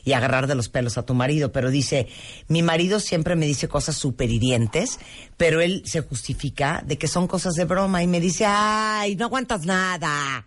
y 0.03 0.13
agarrar 0.13 0.47
de 0.47 0.55
los 0.55 0.69
pelos 0.69 0.97
a 0.97 1.05
tu 1.05 1.13
marido. 1.13 1.51
Pero 1.51 1.69
dice, 1.69 2.07
mi 2.47 2.63
marido 2.63 2.99
siempre 2.99 3.35
me 3.35 3.45
dice 3.45 3.67
cosas 3.67 3.95
súper 3.95 4.29
hirientes, 4.29 4.99
pero 5.37 5.61
él 5.61 5.83
se 5.85 6.01
justifica 6.01 6.83
de 6.85 6.97
que 6.97 7.07
son 7.07 7.27
cosas 7.27 7.53
de 7.55 7.65
broma 7.65 8.03
y 8.03 8.07
me 8.07 8.19
dice, 8.19 8.45
ay, 8.47 9.15
no 9.15 9.25
aguantas 9.25 9.65
nada. 9.65 10.45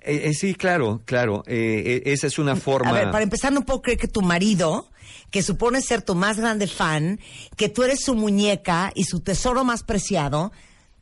Eh, 0.00 0.28
eh, 0.28 0.34
sí, 0.34 0.54
claro, 0.54 1.02
claro. 1.04 1.42
Eh, 1.46 2.02
eh, 2.04 2.12
esa 2.12 2.26
es 2.26 2.38
una 2.38 2.56
forma. 2.56 2.90
A 2.90 2.92
ver, 2.92 3.10
para 3.10 3.22
empezar, 3.22 3.52
no 3.52 3.62
puedo 3.62 3.82
creer 3.82 3.98
que 3.98 4.08
tu 4.08 4.22
marido, 4.22 4.90
que 5.30 5.42
supone 5.42 5.80
ser 5.82 6.02
tu 6.02 6.14
más 6.14 6.38
grande 6.38 6.66
fan, 6.66 7.20
que 7.56 7.68
tú 7.68 7.82
eres 7.82 8.00
su 8.00 8.14
muñeca 8.14 8.92
y 8.94 9.04
su 9.04 9.20
tesoro 9.20 9.64
más 9.64 9.82
preciado, 9.82 10.52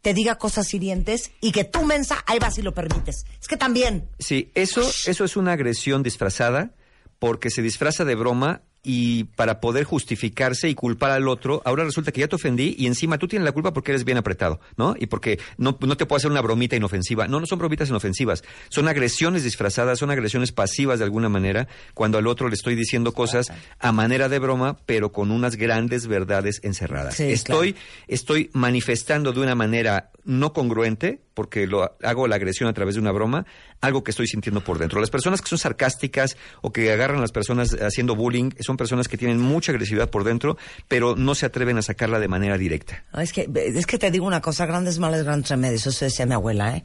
te 0.03 0.15
diga 0.15 0.37
cosas 0.37 0.73
hirientes 0.73 1.33
y 1.41 1.53
que 1.53 1.65
tú, 1.65 1.85
mensa, 1.85 2.23
ahí 2.27 2.39
vas 2.39 2.59
y 2.59 2.63
lo 2.63 2.73
permites. 2.73 3.27
Es 3.41 3.49
que 3.49 3.57
también. 3.57 4.09
Sí, 4.19 4.51
eso, 4.55 4.83
eso 5.07 5.25
es 5.25 5.37
una 5.37 5.53
agresión 5.53 6.03
disfrazada 6.03 6.71
porque 7.19 7.51
se 7.51 7.63
disfraza 7.63 8.05
de 8.05 8.15
broma 8.15 8.63
y 8.83 9.25
para 9.25 9.61
poder 9.61 9.85
justificarse 9.85 10.69
y 10.69 10.75
culpar 10.75 11.11
al 11.11 11.27
otro, 11.27 11.61
ahora 11.65 11.85
resulta 11.85 12.13
que 12.13 12.21
ya 12.21 12.29
te 12.29 12.37
ofendí 12.37 12.77
y 12.79 12.87
encima 12.87 13.19
tú 13.19 13.27
tienes 13.27 13.45
la 13.45 13.53
culpa 13.53 13.73
porque 13.73 13.91
eres 13.91 14.05
bien 14.05 14.19
apretado, 14.19 14.61
¿no? 14.77 14.95
Y 14.99 15.07
porque 15.07 15.41
no, 15.59 15.77
no 15.81 15.97
te 15.97 16.07
puedo 16.07 16.19
hacer 16.19 16.31
una 16.31 16.41
bromita 16.41 16.77
inofensiva. 16.77 17.27
No, 17.27 17.41
no 17.41 17.47
son 17.47 17.59
bromitas 17.59 17.89
inofensivas, 17.89 18.45
son 18.69 18.87
agresiones 18.87 19.43
disfrazadas, 19.43 19.99
son 19.99 20.11
agresiones 20.11 20.53
pasivas 20.53 21.01
de 21.01 21.05
alguna 21.05 21.29
manera, 21.29 21.67
cuando 21.95 22.19
al 22.19 22.27
otro 22.27 22.49
le 22.49 22.55
estoy 22.55 22.77
diciendo 22.77 23.13
cosas 23.13 23.53
a 23.81 23.93
manera 23.93 24.29
de 24.29 24.39
broma, 24.39 24.77
pero 24.87 25.11
con 25.11 25.31
unas 25.31 25.57
grandes 25.57 26.07
verdades 26.07 26.61
encerradas. 26.63 27.17
Sí, 27.17 27.25
estoy, 27.25 27.75
estoy 28.07 28.51
manifestando 28.53 29.33
de 29.33 29.41
una 29.41 29.55
manera 29.55 30.11
no 30.27 30.53
congruente, 30.53 31.21
porque 31.35 31.67
lo 31.67 31.97
hago 32.03 32.27
la 32.27 32.37
agresión 32.37 32.69
a 32.69 32.73
través 32.73 32.97
de 32.97 33.01
una 33.01 33.13
broma, 33.13 33.47
algo 33.81 34.03
que 34.03 34.11
estoy 34.11 34.27
sintiendo 34.27 34.63
por 34.63 34.79
dentro. 34.79 35.01
Las 35.01 35.11
personas 35.11 35.41
que 35.41 35.49
son 35.49 35.59
sarcásticas 35.59 36.37
o 36.63 36.73
que 36.73 36.91
agarran 36.91 37.19
a 37.19 37.21
las 37.21 37.31
personas 37.31 37.75
haciendo 37.75 38.17
bullying 38.17 38.51
son 38.61 38.76
personas 38.77 39.09
que 39.09 39.17
tienen 39.17 39.41
mucha 39.41 39.73
agresividad 39.73 40.11
por 40.11 40.25
dentro, 40.25 40.57
pero 40.89 41.17
no 41.17 41.35
se 41.35 41.47
atreven 41.47 41.79
a 41.79 41.83
sacarla 41.83 42.19
de 42.19 42.29
manera 42.29 42.59
directa. 42.59 43.05
No, 43.13 43.21
es, 43.21 43.33
que, 43.33 43.49
es 43.55 43.87
que 43.87 43.99
te 43.99 44.11
digo 44.11 44.27
una 44.27 44.41
cosa, 44.41 44.67
grandes 44.67 44.99
males, 44.99 45.25
grandes 45.25 45.51
remedios. 45.51 45.87
Eso 45.87 46.05
decía 46.05 46.27
mi 46.27 46.35
abuela, 46.35 46.77
¿eh? 46.77 46.85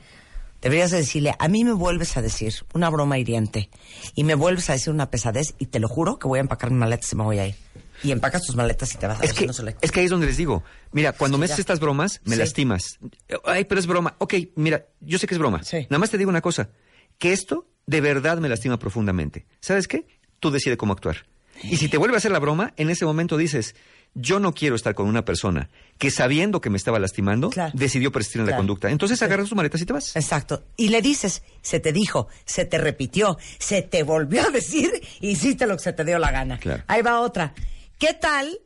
Deberías 0.62 0.92
de 0.92 0.98
decirle, 0.98 1.34
a 1.40 1.48
mí 1.48 1.64
me 1.64 1.72
vuelves 1.74 2.16
a 2.18 2.22
decir 2.22 2.54
una 2.76 2.88
broma 2.92 3.18
hiriente 3.18 3.72
y 4.14 4.24
me 4.24 4.36
vuelves 4.36 4.70
a 4.70 4.74
decir 4.74 4.94
una 4.94 5.10
pesadez 5.10 5.56
y 5.58 5.66
te 5.66 5.80
lo 5.80 5.88
juro 5.88 6.20
que 6.20 6.28
voy 6.28 6.38
a 6.38 6.42
empacar 6.42 6.70
mis 6.70 6.78
maletas 6.80 7.12
y 7.12 7.16
me 7.16 7.24
voy 7.24 7.40
a 7.40 7.48
ir. 7.48 7.56
Y 8.04 8.12
empacas 8.12 8.44
tus 8.44 8.56
maletas 8.56 8.94
y 8.94 8.98
te 8.98 9.08
vas 9.08 9.20
a 9.20 9.24
Es 9.24 9.34
que, 9.34 9.48
no 9.48 9.54
le- 9.64 9.76
es 9.82 9.92
que 9.92 10.00
ahí 10.02 10.06
es 10.06 10.12
donde 10.12 10.28
les 10.28 10.38
digo, 10.38 10.64
mira, 10.92 11.14
cuando 11.14 11.40
me 11.40 11.46
haces 11.46 11.58
estas 11.60 11.80
bromas, 11.80 12.22
me 12.26 12.36
Sí. 12.36 12.40
lastimas. 12.40 13.00
Ay, 13.44 13.66
pero 13.66 13.80
es 13.80 13.88
broma. 13.88 14.16
Ok, 14.20 14.36
mira, 14.56 14.86
yo 15.00 15.18
sé 15.18 15.26
que 15.26 15.34
es 15.34 15.40
broma. 15.40 15.62
Nada 15.90 15.98
más 15.98 16.12
te 16.12 16.20
digo 16.20 16.30
una 16.30 16.42
cosa, 16.42 16.70
que 17.18 17.34
esto 17.34 17.68
de 17.88 18.02
verdad 18.02 18.38
me 18.38 18.48
lastima 18.48 18.78
profundamente. 18.78 19.48
¿Sabes 19.62 19.88
qué? 19.88 20.06
Tú 20.40 20.52
decides 20.52 20.78
cómo 20.78 20.94
actuar. 20.94 21.26
Y 21.64 21.78
si 21.78 21.90
te 21.90 21.98
vuelve 21.98 22.16
a 22.16 22.18
hacer 22.18 22.32
la 22.32 22.40
broma, 22.40 22.74
en 22.78 22.90
ese 22.90 23.06
momento 23.06 23.38
dices, 23.38 23.76
yo 24.14 24.40
no 24.40 24.54
quiero 24.54 24.76
estar 24.76 24.94
con 24.94 25.08
una 25.08 25.24
persona 25.24 25.70
que 25.98 26.12
sabiendo 26.12 26.60
que 26.60 26.70
me 26.70 26.78
estaba 26.78 27.00
lastimando, 27.00 27.50
decidió 27.74 28.12
persistir 28.12 28.42
en 28.42 28.48
la 28.48 28.58
conducta. 28.58 28.90
Entonces 28.90 29.22
agarras 29.22 29.48
tus 29.48 29.56
maletas 29.56 29.82
y 29.82 29.86
te 29.86 29.94
vas. 29.94 30.16
Exacto. 30.16 30.64
Y 30.76 30.90
le 30.90 31.02
dices, 31.02 31.44
se 31.62 31.80
te 31.80 31.94
dijo, 31.94 32.28
se 32.46 32.66
te 32.66 32.78
repitió, 32.78 33.38
se 33.60 33.82
te 33.82 34.04
volvió 34.04 34.42
a 34.48 34.50
decir, 34.50 34.90
hiciste 35.22 35.66
lo 35.68 35.78
que 35.78 35.84
se 35.84 35.94
te 35.94 36.04
dio 36.04 36.20
la 36.20 36.32
gana. 36.32 36.58
Claro. 36.60 36.84
Ahí 36.88 37.02
va 37.02 37.22
otra. 37.22 37.54
¿Qué 38.00 38.14
tal 38.14 38.60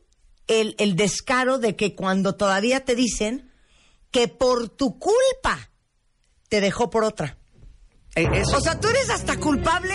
el, 0.46 0.74
el 0.78 0.96
descaro 0.96 1.58
de 1.58 1.76
que 1.76 1.94
cuando 1.94 2.34
todavía 2.34 2.84
te 2.84 2.94
dicen 2.94 3.50
que 4.10 4.28
por 4.28 4.68
tu 4.68 4.98
culpa 4.98 5.70
te 6.48 6.60
dejó 6.60 6.90
por 6.90 7.04
otra? 7.04 7.38
Eh, 8.16 8.28
eso- 8.32 8.56
O 8.56 8.60
sea, 8.60 8.80
tú 8.80 8.88
eres 8.88 9.10
hasta 9.10 9.36
culpable 9.36 9.94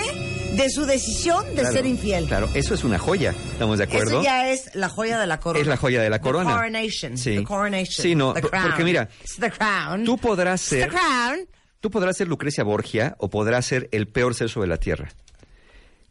de 0.56 0.70
su 0.70 0.86
decisión 0.86 1.44
de 1.56 1.62
Claro, 1.62 1.72
ser 1.74 1.86
infiel. 1.86 2.26
Claro, 2.28 2.50
eso 2.54 2.74
es 2.74 2.84
una 2.84 3.00
joya. 3.00 3.32
¿Estamos 3.54 3.78
de 3.80 3.86
acuerdo? 3.86 4.12
Eso 4.12 4.24
ya 4.24 4.50
es 4.52 4.76
la 4.76 4.90
joya 4.90 5.20
de 5.20 5.26
la 5.28 5.40
corona. 5.40 5.62
Es 5.62 5.68
la 5.68 5.78
joya 5.78 6.02
de 6.02 6.10
la 6.10 6.20
The 6.20 6.24
corona. 6.24 6.54
coronation. 6.56 7.18
Sí. 7.18 7.36
The 7.38 7.44
coronation. 7.44 8.04
Sí, 8.04 8.16
no, 8.16 8.34
The 8.34 8.42
crown. 8.42 8.68
porque 8.68 8.84
mira, 8.84 9.10
It's 9.22 9.38
the 9.38 9.50
crown. 9.52 10.04
Tú 10.06 10.18
podrás 10.18 10.62
It's 10.62 10.70
the 10.70 10.80
ser. 10.82 10.90
crown. 10.90 11.48
Tú 11.80 11.90
podrás 11.90 12.16
ser 12.16 12.28
Lucrecia 12.28 12.64
Borgia 12.64 13.16
o 13.18 13.30
podrás 13.30 13.66
ser 13.66 13.90
el 13.92 14.08
peor 14.08 14.36
ser 14.36 14.50
sobre 14.50 14.68
la 14.68 14.78
tierra. 14.78 15.10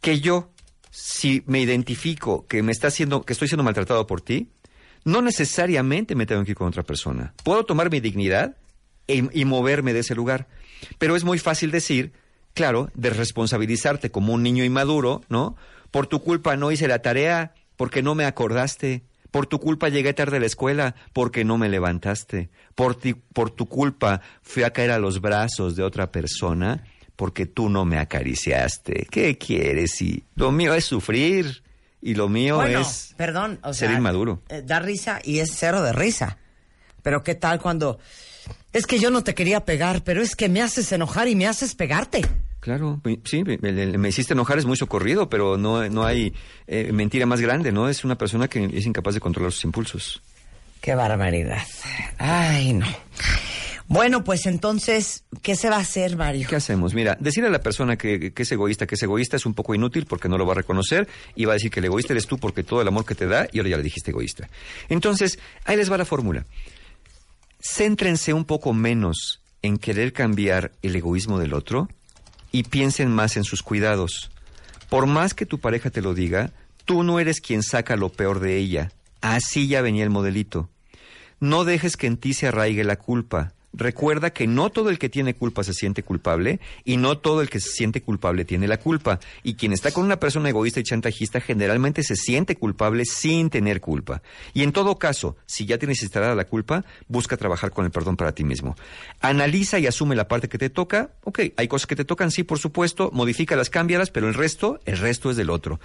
Que 0.01 0.19
yo, 0.21 0.51
si 0.91 1.45
me 1.47 1.61
identifico 1.61 2.47
que 2.49 2.63
me 2.65 2.73
está 2.73 2.89
haciendo, 2.89 3.23
que 3.23 3.35
estoy 3.35 3.47
siendo 3.47 3.63
maltratado 3.63 4.07
por 4.09 4.21
ti, 4.21 4.49
no 5.05 5.23
necesariamente 5.23 6.15
me 6.17 6.27
tengo 6.27 6.43
que 6.45 6.51
ir 6.53 6.57
con 6.57 6.67
otra 6.67 6.83
persona. 6.83 7.35
Puedo 7.45 7.65
tomar 7.65 7.89
mi 7.91 8.01
dignidad 8.01 8.57
e- 9.07 9.29
y 9.33 9.45
moverme 9.45 9.93
de 9.93 10.01
ese 10.01 10.15
lugar. 10.17 10.49
Pero 10.99 11.17
es 11.17 11.25
muy 11.25 11.39
fácil 11.39 11.71
decir, 11.71 12.13
claro, 12.55 12.91
de 12.95 13.11
responsabilizarte 13.11 14.11
como 14.11 14.33
un 14.35 14.43
niño 14.43 14.65
inmaduro, 14.65 15.23
¿no? 15.29 15.57
Por 15.91 16.07
tu 16.07 16.23
culpa 16.23 16.57
no 16.57 16.71
hice 16.73 16.89
la 16.89 17.01
tarea, 17.03 17.55
porque 17.77 18.03
no 18.03 18.15
me 18.15 18.25
acordaste. 18.25 19.03
Por 19.31 19.47
tu 19.47 19.61
culpa 19.61 19.89
llegué 19.89 20.13
tarde 20.13 20.39
a 20.39 20.41
la 20.41 20.47
escuela, 20.47 20.95
porque 21.13 21.45
no 21.45 21.57
me 21.59 21.69
levantaste. 21.69 22.51
Por, 22.75 22.95
ti- 22.97 23.15
por 23.15 23.51
tu 23.51 23.67
culpa 23.67 24.21
fui 24.43 24.63
a 24.65 24.73
caer 24.73 24.91
a 24.91 24.99
los 24.99 25.21
brazos 25.21 25.77
de 25.77 25.83
otra 25.85 26.11
persona, 26.11 26.85
porque 27.17 27.47
tú 27.47 27.69
no 27.69 27.85
me 27.85 27.99
acariciaste. 27.99 29.07
¿Qué 29.11 29.39
quieres? 29.39 30.01
Y 30.03 30.25
lo 30.35 30.51
mío 30.53 30.75
es 30.75 30.85
sufrir, 30.87 31.63
y 32.03 32.15
lo 32.15 32.29
mío 32.29 32.57
bueno, 32.57 32.81
es 32.81 33.15
perdón, 33.17 33.61
o 33.63 33.73
ser 33.75 33.89
sea, 33.91 33.99
inmaduro. 33.99 34.43
eh, 34.49 34.63
da 34.65 34.81
risa 34.81 35.21
y 35.23 35.39
es 35.41 35.53
cero 35.55 35.83
de 35.83 35.93
risa. 35.93 36.39
Pero 37.03 37.23
qué 37.23 37.35
tal 37.35 37.61
cuando 37.61 37.99
es 38.73 38.87
que 38.87 38.99
yo 38.99 39.11
no 39.11 39.23
te 39.25 39.35
quería 39.35 39.65
pegar, 39.65 40.03
pero 40.05 40.23
es 40.23 40.37
que 40.37 40.49
me 40.49 40.63
haces 40.63 40.91
enojar 40.93 41.29
y 41.29 41.35
me 41.35 41.47
haces 41.47 41.75
pegarte. 41.75 42.23
Claro, 42.61 43.01
sí, 43.25 43.43
me, 43.43 43.57
me- 43.59 43.97
me 43.99 44.09
hiciste 44.11 44.35
enojar, 44.35 44.59
es 44.59 44.67
muy 44.67 44.77
socorrido, 44.77 45.31
pero 45.31 45.57
no, 45.57 45.89
no 45.89 46.05
hay 46.05 46.35
eh, 46.67 46.91
mentira 46.93 47.25
más 47.25 47.41
grande, 47.41 47.73
¿no? 47.73 47.89
Es 47.89 48.05
una 48.05 48.17
persona 48.19 48.49
que 48.49 48.65
es 48.73 48.85
incapaz 48.87 49.15
de 49.15 49.21
controlar 49.21 49.53
sus 49.53 49.65
impulsos. 49.65 50.21
Qué 50.83 50.95
barbaridad. 50.95 51.63
Ay, 52.19 52.75
no. 52.75 52.87
Bueno, 53.89 54.23
pues 54.23 54.47
entonces, 54.47 55.25
¿qué 55.43 55.57
se 55.57 55.69
va 55.69 55.77
a 55.77 55.81
hacer, 55.81 56.17
Mario? 56.17 56.47
¿Qué 56.49 56.55
hacemos? 56.57 56.95
Mira, 56.95 57.17
decirle 57.19 57.49
a 57.49 57.53
la 57.53 57.61
persona 57.61 57.97
que, 57.97 58.33
que 58.33 58.43
es 58.45 58.53
egoísta, 58.53 58.87
que 58.87 58.95
es 58.95 59.03
egoísta 59.03 59.37
es 59.37 59.47
un 59.47 59.55
poco 59.55 59.75
inútil 59.75 60.07
porque 60.07 60.29
no 60.29 60.39
lo 60.39 60.47
va 60.47 60.53
a 60.53 60.57
reconocer 60.57 61.09
y 61.35 61.45
va 61.47 61.53
a 61.53 61.55
decir 61.55 61.71
que 61.73 61.81
el 61.81 61.87
egoísta 61.87 62.13
eres 62.13 62.27
tú 62.27 62.39
porque 62.39 62.63
todo 62.63 62.83
el 62.83 62.89
amor 62.89 63.05
que 63.05 63.17
te 63.17 63.27
da 63.27 63.49
y 63.53 63.59
ahora 63.59 63.71
ya 63.71 63.77
le 63.79 63.83
dijiste 63.83 64.11
egoísta. 64.13 64.49
Entonces, 64.89 65.39
ahí 65.65 65.77
les 65.77 65.91
va 65.91 65.99
la 65.99 66.05
fórmula. 66.05 66.45
Céntrense 67.63 68.33
un 68.33 68.47
poco 68.47 68.73
menos 68.73 69.41
en 69.61 69.77
querer 69.77 70.15
cambiar 70.15 70.73
el 70.81 70.97
egoísmo 70.97 71.39
del 71.39 71.53
otro 71.53 71.89
y 72.53 72.63
piensen 72.65 73.11
más 73.11 73.37
en 73.37 73.45
sus 73.45 73.63
cuidados. 73.63 74.31
Por 74.89 75.07
más 75.07 75.35
que 75.35 75.45
tu 75.45 75.59
pareja 75.59 75.91
te 75.91 76.01
lo 76.01 76.15
diga, 76.15 76.53
tú 76.87 77.03
no 77.03 77.21
eres 77.21 77.41
quien 77.43 77.63
saca 77.63 77.97
lo 77.97 78.09
peor 78.09 78.41
de 78.41 78.57
ella. 78.57 78.93
Así 79.21 79.69
ya 79.69 79.83
venía 79.83 80.05
el 80.05 80.11
modelito. 80.11 80.71
No 81.39 81.65
dejes 81.65 81.99
que 81.99 82.07
en 82.07 82.17
ti 82.17 82.33
se 82.33 82.49
arraigue 82.49 82.83
la 82.83 82.97
culpa. 82.97 83.53
Recuerda 83.73 84.31
que 84.31 84.49
no 84.49 84.71
todo 84.71 84.91
el 84.91 84.99
que 84.99 85.09
tiene 85.09 85.35
culpa 85.35 85.63
se 85.63 85.75
siente 85.75 86.03
culpable 86.03 86.59
y 86.85 86.97
no 86.97 87.19
todo 87.19 87.41
el 87.41 87.49
que 87.49 87.61
se 87.61 87.71
siente 87.71 88.03
culpable 88.03 88.45
tiene 88.45 88.67
la 88.67 88.79
culpa. 88.79 89.21
Y 89.45 89.55
quien 89.55 89.73
está 89.73 89.93
con 89.93 90.05
una 90.05 90.19
persona 90.19 90.49
egoísta 90.49 90.81
y 90.81 90.83
chantajista 90.83 91.41
generalmente 91.41 92.03
se 92.03 92.17
siente 92.17 92.57
culpable 92.57 93.05
sin 93.05 93.49
tener 93.49 93.81
culpa. 93.81 94.23
Y 94.55 94.65
en 94.65 94.73
todo 94.73 94.99
caso, 94.99 95.37
si 95.47 95.67
ya 95.67 95.79
tienes 95.79 96.03
instalada 96.03 96.35
la 96.35 96.47
culpa, 96.47 96.85
busca 97.07 97.37
trabajar 97.37 97.71
con 97.71 97.85
el 97.85 97.93
perdón 97.93 98.17
para 98.17 98.33
ti 98.33 98.43
mismo. 98.43 98.75
Analiza 99.21 99.79
y 99.79 99.87
asume 99.87 100.17
la 100.17 100.27
parte 100.27 100.49
que 100.49 100.59
te 100.59 100.69
toca. 100.69 101.11
Ok, 101.23 101.41
hay 101.57 101.69
cosas 101.69 101.87
que 101.87 101.97
te 101.97 102.05
tocan, 102.05 102.33
sí, 102.33 102.43
por 102.43 102.59
supuesto. 102.59 103.11
Modifícalas, 103.13 103.71
cámbialas, 103.71 104.11
pero 104.11 104.27
el 104.27 104.35
resto, 104.35 104.81
el 104.85 104.99
resto 104.99 105.31
es 105.31 105.37
del 105.37 105.49
otro. 105.49 105.79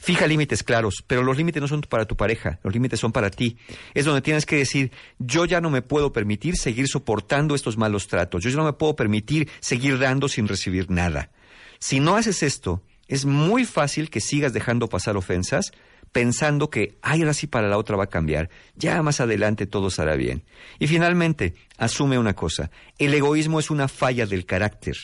Fija 0.00 0.26
límites 0.26 0.64
claros, 0.64 1.04
pero 1.06 1.22
los 1.22 1.36
límites 1.36 1.62
no 1.62 1.68
son 1.68 1.82
para 1.82 2.06
tu 2.06 2.16
pareja, 2.16 2.58
los 2.64 2.74
límites 2.74 2.98
son 2.98 3.12
para 3.12 3.30
ti. 3.30 3.58
Es 3.94 4.04
donde 4.04 4.22
tienes 4.22 4.44
que 4.44 4.56
decir, 4.56 4.90
yo 5.20 5.44
ya 5.44 5.60
no 5.60 5.70
me 5.70 5.82
puedo 5.82 6.12
permitir 6.12 6.56
seguir 6.56 6.88
soportando 6.88 7.27
estos 7.54 7.76
malos 7.76 8.08
tratos, 8.08 8.42
yo 8.42 8.50
no 8.56 8.64
me 8.64 8.72
puedo 8.72 8.96
permitir 8.96 9.48
seguir 9.60 9.98
dando 9.98 10.28
sin 10.28 10.48
recibir 10.48 10.90
nada. 10.90 11.30
Si 11.78 12.00
no 12.00 12.16
haces 12.16 12.42
esto, 12.42 12.82
es 13.06 13.24
muy 13.24 13.64
fácil 13.64 14.10
que 14.10 14.20
sigas 14.20 14.52
dejando 14.52 14.88
pasar 14.88 15.16
ofensas 15.16 15.72
pensando 16.12 16.70
que, 16.70 16.98
ay, 17.02 17.20
ahora 17.20 17.34
sí 17.34 17.46
para 17.46 17.68
la 17.68 17.78
otra 17.78 17.96
va 17.96 18.04
a 18.04 18.08
cambiar, 18.08 18.50
ya 18.74 19.02
más 19.02 19.20
adelante 19.20 19.66
todo 19.66 19.88
estará 19.88 20.16
bien. 20.16 20.44
Y 20.78 20.86
finalmente, 20.86 21.54
asume 21.76 22.18
una 22.18 22.34
cosa, 22.34 22.70
el 22.98 23.14
egoísmo 23.14 23.60
es 23.60 23.70
una 23.70 23.88
falla 23.88 24.26
del 24.26 24.46
carácter. 24.46 24.96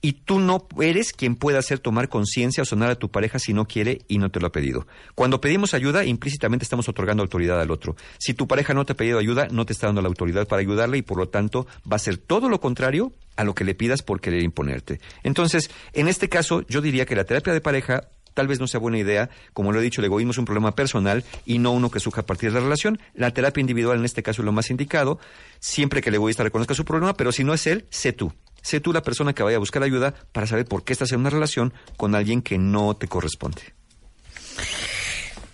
Y 0.00 0.12
tú 0.12 0.38
no 0.38 0.66
eres 0.80 1.12
quien 1.12 1.34
pueda 1.34 1.58
hacer 1.58 1.80
tomar 1.80 2.08
conciencia 2.08 2.62
o 2.62 2.66
sonar 2.66 2.90
a 2.90 2.94
tu 2.94 3.10
pareja 3.10 3.38
si 3.38 3.52
no 3.52 3.66
quiere 3.66 4.02
y 4.06 4.18
no 4.18 4.30
te 4.30 4.40
lo 4.40 4.46
ha 4.46 4.52
pedido. 4.52 4.86
Cuando 5.14 5.40
pedimos 5.40 5.74
ayuda, 5.74 6.04
implícitamente 6.04 6.62
estamos 6.62 6.88
otorgando 6.88 7.22
autoridad 7.22 7.60
al 7.60 7.70
otro. 7.70 7.96
Si 8.18 8.34
tu 8.34 8.46
pareja 8.46 8.74
no 8.74 8.84
te 8.84 8.92
ha 8.92 8.96
pedido 8.96 9.18
ayuda, 9.18 9.48
no 9.50 9.66
te 9.66 9.72
está 9.72 9.86
dando 9.86 10.02
la 10.02 10.08
autoridad 10.08 10.46
para 10.46 10.60
ayudarle 10.60 10.98
y 10.98 11.02
por 11.02 11.18
lo 11.18 11.28
tanto 11.28 11.66
va 11.90 11.96
a 11.96 12.00
ser 12.00 12.16
todo 12.16 12.48
lo 12.48 12.60
contrario 12.60 13.12
a 13.36 13.44
lo 13.44 13.54
que 13.54 13.64
le 13.64 13.74
pidas 13.74 14.02
por 14.02 14.20
querer 14.20 14.42
imponerte. 14.42 15.00
Entonces, 15.22 15.70
en 15.92 16.08
este 16.08 16.28
caso, 16.28 16.62
yo 16.68 16.80
diría 16.80 17.06
que 17.06 17.16
la 17.16 17.24
terapia 17.24 17.52
de 17.52 17.60
pareja 17.60 18.08
tal 18.34 18.46
vez 18.46 18.60
no 18.60 18.68
sea 18.68 18.78
buena 18.78 18.98
idea. 18.98 19.30
Como 19.52 19.72
lo 19.72 19.80
he 19.80 19.82
dicho, 19.82 20.00
el 20.00 20.04
egoísmo 20.04 20.30
es 20.30 20.38
un 20.38 20.44
problema 20.44 20.76
personal 20.76 21.24
y 21.44 21.58
no 21.58 21.72
uno 21.72 21.90
que 21.90 21.98
surja 21.98 22.20
a 22.20 22.26
partir 22.26 22.50
de 22.50 22.54
la 22.54 22.64
relación. 22.64 23.00
La 23.14 23.32
terapia 23.32 23.60
individual 23.60 23.98
en 23.98 24.04
este 24.04 24.22
caso 24.22 24.42
es 24.42 24.46
lo 24.46 24.52
más 24.52 24.70
indicado, 24.70 25.18
siempre 25.58 26.00
que 26.00 26.10
el 26.10 26.14
egoísta 26.14 26.44
reconozca 26.44 26.74
su 26.74 26.84
problema, 26.84 27.14
pero 27.14 27.32
si 27.32 27.42
no 27.42 27.52
es 27.52 27.66
él, 27.66 27.86
sé 27.90 28.12
tú. 28.12 28.32
Sé 28.62 28.80
tú 28.80 28.92
la 28.92 29.02
persona 29.02 29.34
que 29.34 29.42
vaya 29.42 29.56
a 29.56 29.60
buscar 29.60 29.82
ayuda 29.82 30.14
para 30.32 30.46
saber 30.46 30.66
por 30.66 30.84
qué 30.84 30.92
estás 30.92 31.12
en 31.12 31.20
una 31.20 31.30
relación 31.30 31.72
con 31.96 32.14
alguien 32.14 32.42
que 32.42 32.58
no 32.58 32.94
te 32.96 33.08
corresponde. 33.08 33.62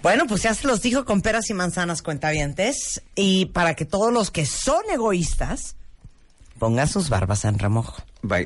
Bueno, 0.02 0.26
pues 0.26 0.42
ya 0.42 0.52
se 0.52 0.66
los 0.66 0.82
dijo 0.82 1.06
con 1.06 1.22
peras 1.22 1.48
y 1.48 1.54
manzanas, 1.54 2.02
cuentavientes. 2.02 3.02
Y 3.14 3.46
para 3.46 3.74
que 3.74 3.86
todos 3.86 4.12
los 4.12 4.30
que 4.30 4.44
son 4.44 4.82
egoístas 4.92 5.76
pongan 6.58 6.88
sus 6.88 7.08
barbas 7.08 7.44
en 7.44 7.58
remojo. 7.58 8.02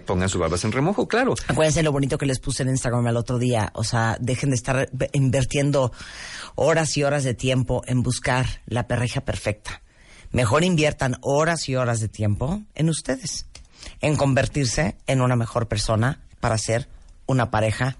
Pongan 0.06 0.28
sus 0.28 0.40
barbas 0.40 0.64
en 0.64 0.72
remojo, 0.72 1.08
claro. 1.08 1.34
Acuérdense 1.46 1.82
lo 1.82 1.92
bonito 1.92 2.18
que 2.18 2.26
les 2.26 2.40
puse 2.40 2.62
en 2.62 2.70
Instagram 2.70 3.06
el 3.08 3.16
otro 3.16 3.38
día. 3.38 3.70
O 3.74 3.84
sea, 3.84 4.16
dejen 4.20 4.50
de 4.50 4.56
estar 4.56 4.88
invirtiendo 5.12 5.92
horas 6.54 6.96
y 6.96 7.04
horas 7.04 7.24
de 7.24 7.34
tiempo 7.34 7.82
en 7.86 8.02
buscar 8.02 8.46
la 8.66 8.86
pareja 8.86 9.20
perfecta. 9.20 9.82
Mejor 10.30 10.62
inviertan 10.62 11.16
horas 11.22 11.68
y 11.68 11.76
horas 11.76 12.00
de 12.00 12.08
tiempo 12.08 12.62
en 12.74 12.88
ustedes, 12.88 13.46
en 14.00 14.16
convertirse 14.16 14.96
en 15.06 15.20
una 15.20 15.36
mejor 15.36 15.68
persona 15.68 16.20
para 16.40 16.58
ser 16.58 16.88
una 17.26 17.50
pareja 17.50 17.96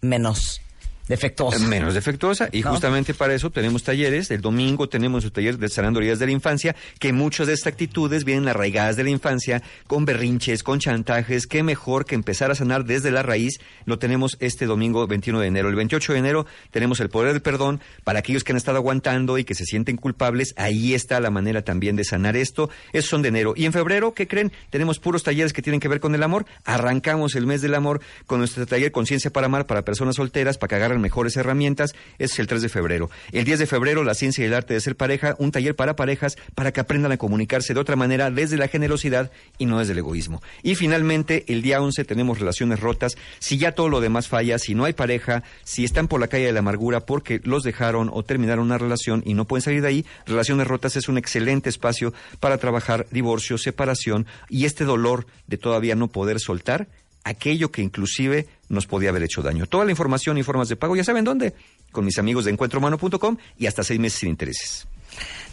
menos 0.00 0.60
defectuosa. 1.08 1.58
Menos 1.66 1.94
defectuosa. 1.94 2.48
Y 2.52 2.62
¿No? 2.62 2.70
justamente 2.70 3.14
para 3.14 3.34
eso 3.34 3.50
tenemos 3.50 3.82
talleres. 3.82 4.30
El 4.30 4.40
domingo 4.40 4.88
tenemos 4.88 5.24
un 5.24 5.30
taller 5.30 5.58
de 5.58 5.68
sanando 5.68 6.00
heridas 6.00 6.18
de 6.18 6.26
la 6.26 6.32
infancia, 6.32 6.76
que 6.98 7.12
muchas 7.12 7.46
de 7.46 7.54
estas 7.54 7.72
actitudes 7.72 8.24
vienen 8.24 8.48
arraigadas 8.48 8.96
de 8.96 9.04
la 9.04 9.10
infancia, 9.10 9.62
con 9.86 10.04
berrinches, 10.04 10.62
con 10.62 10.78
chantajes. 10.78 11.46
Qué 11.46 11.62
mejor 11.62 12.04
que 12.04 12.14
empezar 12.14 12.50
a 12.50 12.54
sanar 12.54 12.84
desde 12.84 13.10
la 13.10 13.22
raíz. 13.22 13.60
Lo 13.84 13.98
tenemos 13.98 14.36
este 14.40 14.66
domingo 14.66 15.06
21 15.06 15.40
de 15.40 15.46
enero. 15.46 15.68
El 15.68 15.76
28 15.76 16.12
de 16.12 16.18
enero 16.18 16.46
tenemos 16.70 17.00
el 17.00 17.08
poder 17.08 17.32
del 17.32 17.42
perdón 17.42 17.80
para 18.04 18.20
aquellos 18.20 18.44
que 18.44 18.52
han 18.52 18.56
estado 18.56 18.78
aguantando 18.78 19.38
y 19.38 19.44
que 19.44 19.54
se 19.54 19.64
sienten 19.64 19.96
culpables. 19.96 20.54
Ahí 20.56 20.94
está 20.94 21.20
la 21.20 21.30
manera 21.30 21.62
también 21.62 21.96
de 21.96 22.04
sanar 22.04 22.36
esto. 22.36 22.70
Esos 22.92 23.10
son 23.10 23.22
de 23.22 23.28
enero. 23.28 23.54
Y 23.56 23.64
en 23.64 23.72
febrero, 23.72 24.14
¿qué 24.14 24.26
creen? 24.26 24.52
Tenemos 24.70 24.98
puros 24.98 25.22
talleres 25.22 25.52
que 25.52 25.62
tienen 25.62 25.80
que 25.80 25.88
ver 25.88 26.00
con 26.00 26.14
el 26.14 26.22
amor. 26.22 26.46
Arrancamos 26.64 27.34
el 27.34 27.46
mes 27.46 27.62
del 27.62 27.74
amor 27.74 28.00
con 28.26 28.38
nuestro 28.38 28.66
taller 28.66 28.92
Conciencia 28.92 29.30
para 29.30 29.46
Amar 29.46 29.66
para 29.66 29.82
personas 29.82 30.16
solteras, 30.16 30.58
para 30.58 30.68
que 30.68 30.74
agarren 30.76 30.95
mejores 30.98 31.36
herramientas. 31.36 31.94
Es 32.18 32.38
el 32.38 32.46
3 32.46 32.62
de 32.62 32.68
febrero. 32.68 33.10
El 33.32 33.44
10 33.44 33.60
de 33.60 33.66
febrero, 33.66 34.04
la 34.04 34.14
ciencia 34.14 34.42
y 34.42 34.46
el 34.46 34.54
arte 34.54 34.74
de 34.74 34.80
ser 34.80 34.96
pareja, 34.96 35.36
un 35.38 35.52
taller 35.52 35.76
para 35.76 35.96
parejas 35.96 36.36
para 36.54 36.72
que 36.72 36.80
aprendan 36.80 37.12
a 37.12 37.16
comunicarse 37.16 37.74
de 37.74 37.80
otra 37.80 37.96
manera 37.96 38.30
desde 38.30 38.56
la 38.56 38.68
generosidad 38.68 39.30
y 39.58 39.66
no 39.66 39.78
desde 39.78 39.92
el 39.92 39.98
egoísmo. 39.98 40.42
Y 40.62 40.74
finalmente, 40.74 41.44
el 41.48 41.62
día 41.62 41.80
11 41.80 42.04
tenemos 42.04 42.38
relaciones 42.38 42.80
rotas. 42.80 43.16
Si 43.38 43.58
ya 43.58 43.72
todo 43.72 43.88
lo 43.88 44.00
demás 44.00 44.28
falla, 44.28 44.58
si 44.58 44.74
no 44.74 44.84
hay 44.84 44.92
pareja, 44.92 45.42
si 45.64 45.84
están 45.84 46.08
por 46.08 46.20
la 46.20 46.28
calle 46.28 46.46
de 46.46 46.52
la 46.52 46.60
amargura 46.60 47.00
porque 47.00 47.40
los 47.44 47.62
dejaron 47.62 48.10
o 48.12 48.22
terminaron 48.22 48.66
una 48.66 48.78
relación 48.78 49.22
y 49.24 49.34
no 49.34 49.46
pueden 49.46 49.62
salir 49.62 49.82
de 49.82 49.88
ahí, 49.88 50.06
Relaciones 50.26 50.66
Rotas 50.66 50.96
es 50.96 51.08
un 51.08 51.18
excelente 51.18 51.68
espacio 51.68 52.12
para 52.40 52.58
trabajar 52.58 53.06
divorcio, 53.10 53.58
separación 53.58 54.26
y 54.48 54.64
este 54.64 54.84
dolor 54.84 55.26
de 55.46 55.58
todavía 55.58 55.94
no 55.94 56.08
poder 56.08 56.40
soltar 56.40 56.88
aquello 57.26 57.72
que 57.72 57.82
inclusive 57.82 58.46
nos 58.68 58.86
podía 58.86 59.10
haber 59.10 59.24
hecho 59.24 59.42
daño. 59.42 59.66
Toda 59.66 59.84
la 59.84 59.90
información 59.90 60.38
y 60.38 60.44
formas 60.44 60.68
de 60.68 60.76
pago, 60.76 60.94
ya 60.94 61.02
saben 61.02 61.24
dónde, 61.24 61.54
con 61.90 62.04
mis 62.04 62.18
amigos 62.18 62.44
de 62.44 62.52
encuentrohumano.com 62.52 63.36
y 63.58 63.66
hasta 63.66 63.82
seis 63.82 63.98
meses 63.98 64.20
sin 64.20 64.30
intereses. 64.30 64.86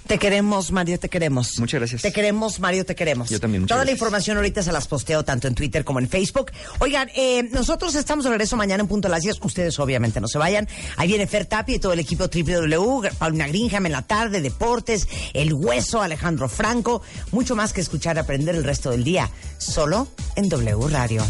Te 0.08 0.20
queremos, 0.20 0.72
Mario, 0.74 1.00
te 1.00 1.08
queremos. 1.08 1.58
Muchas 1.60 1.80
gracias. 1.80 2.02
Te 2.02 2.12
queremos, 2.12 2.60
Mario, 2.60 2.86
te 2.86 2.94
queremos. 2.94 3.30
Yo 3.30 3.40
también, 3.40 3.62
muchas 3.62 3.70
Toda 3.76 3.86
la 3.86 3.92
gracias. 3.92 4.00
información 4.02 4.36
ahorita 4.38 4.62
se 4.62 4.72
las 4.74 4.86
posteo 4.86 5.24
tanto 5.24 5.48
en 5.48 5.56
Twitter 5.56 5.86
como 5.86 6.00
en 6.00 6.10
Facebook. 6.10 6.52
Oigan, 6.80 7.10
eh, 7.16 7.44
nosotros 7.52 7.96
estamos 7.96 8.26
de 8.26 8.32
regreso 8.32 8.58
mañana 8.58 8.82
en 8.82 8.90
Punto 8.90 9.08
de 9.08 9.14
las 9.14 9.22
10. 9.22 9.38
Ustedes 9.44 9.80
obviamente 9.80 10.20
no 10.20 10.28
se 10.28 10.38
vayan. 10.38 10.68
Ahí 10.98 11.08
viene 11.08 11.26
Fer 11.26 11.46
Tapi 11.46 11.76
y 11.76 11.80
todo 11.80 11.94
el 11.94 12.00
equipo 12.00 12.26
www, 12.28 13.08
Paulina 13.18 13.48
Greenham 13.48 13.86
en 13.86 13.94
la 13.94 14.02
tarde, 14.02 14.42
Deportes, 14.42 15.08
El 15.34 15.54
Hueso, 15.54 16.02
Alejandro 16.02 16.50
Franco. 16.50 17.02
Mucho 17.32 17.56
más 17.56 17.72
que 17.72 17.80
escuchar 17.80 18.18
y 18.18 18.20
aprender 18.20 18.56
el 18.56 18.66
resto 18.66 18.90
del 18.92 19.06
día. 19.06 19.30
Solo 19.58 20.10
en 20.36 20.50
W 20.50 20.90
Radio. 20.90 21.26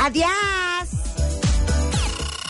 ¡Adiós! 0.00 1.43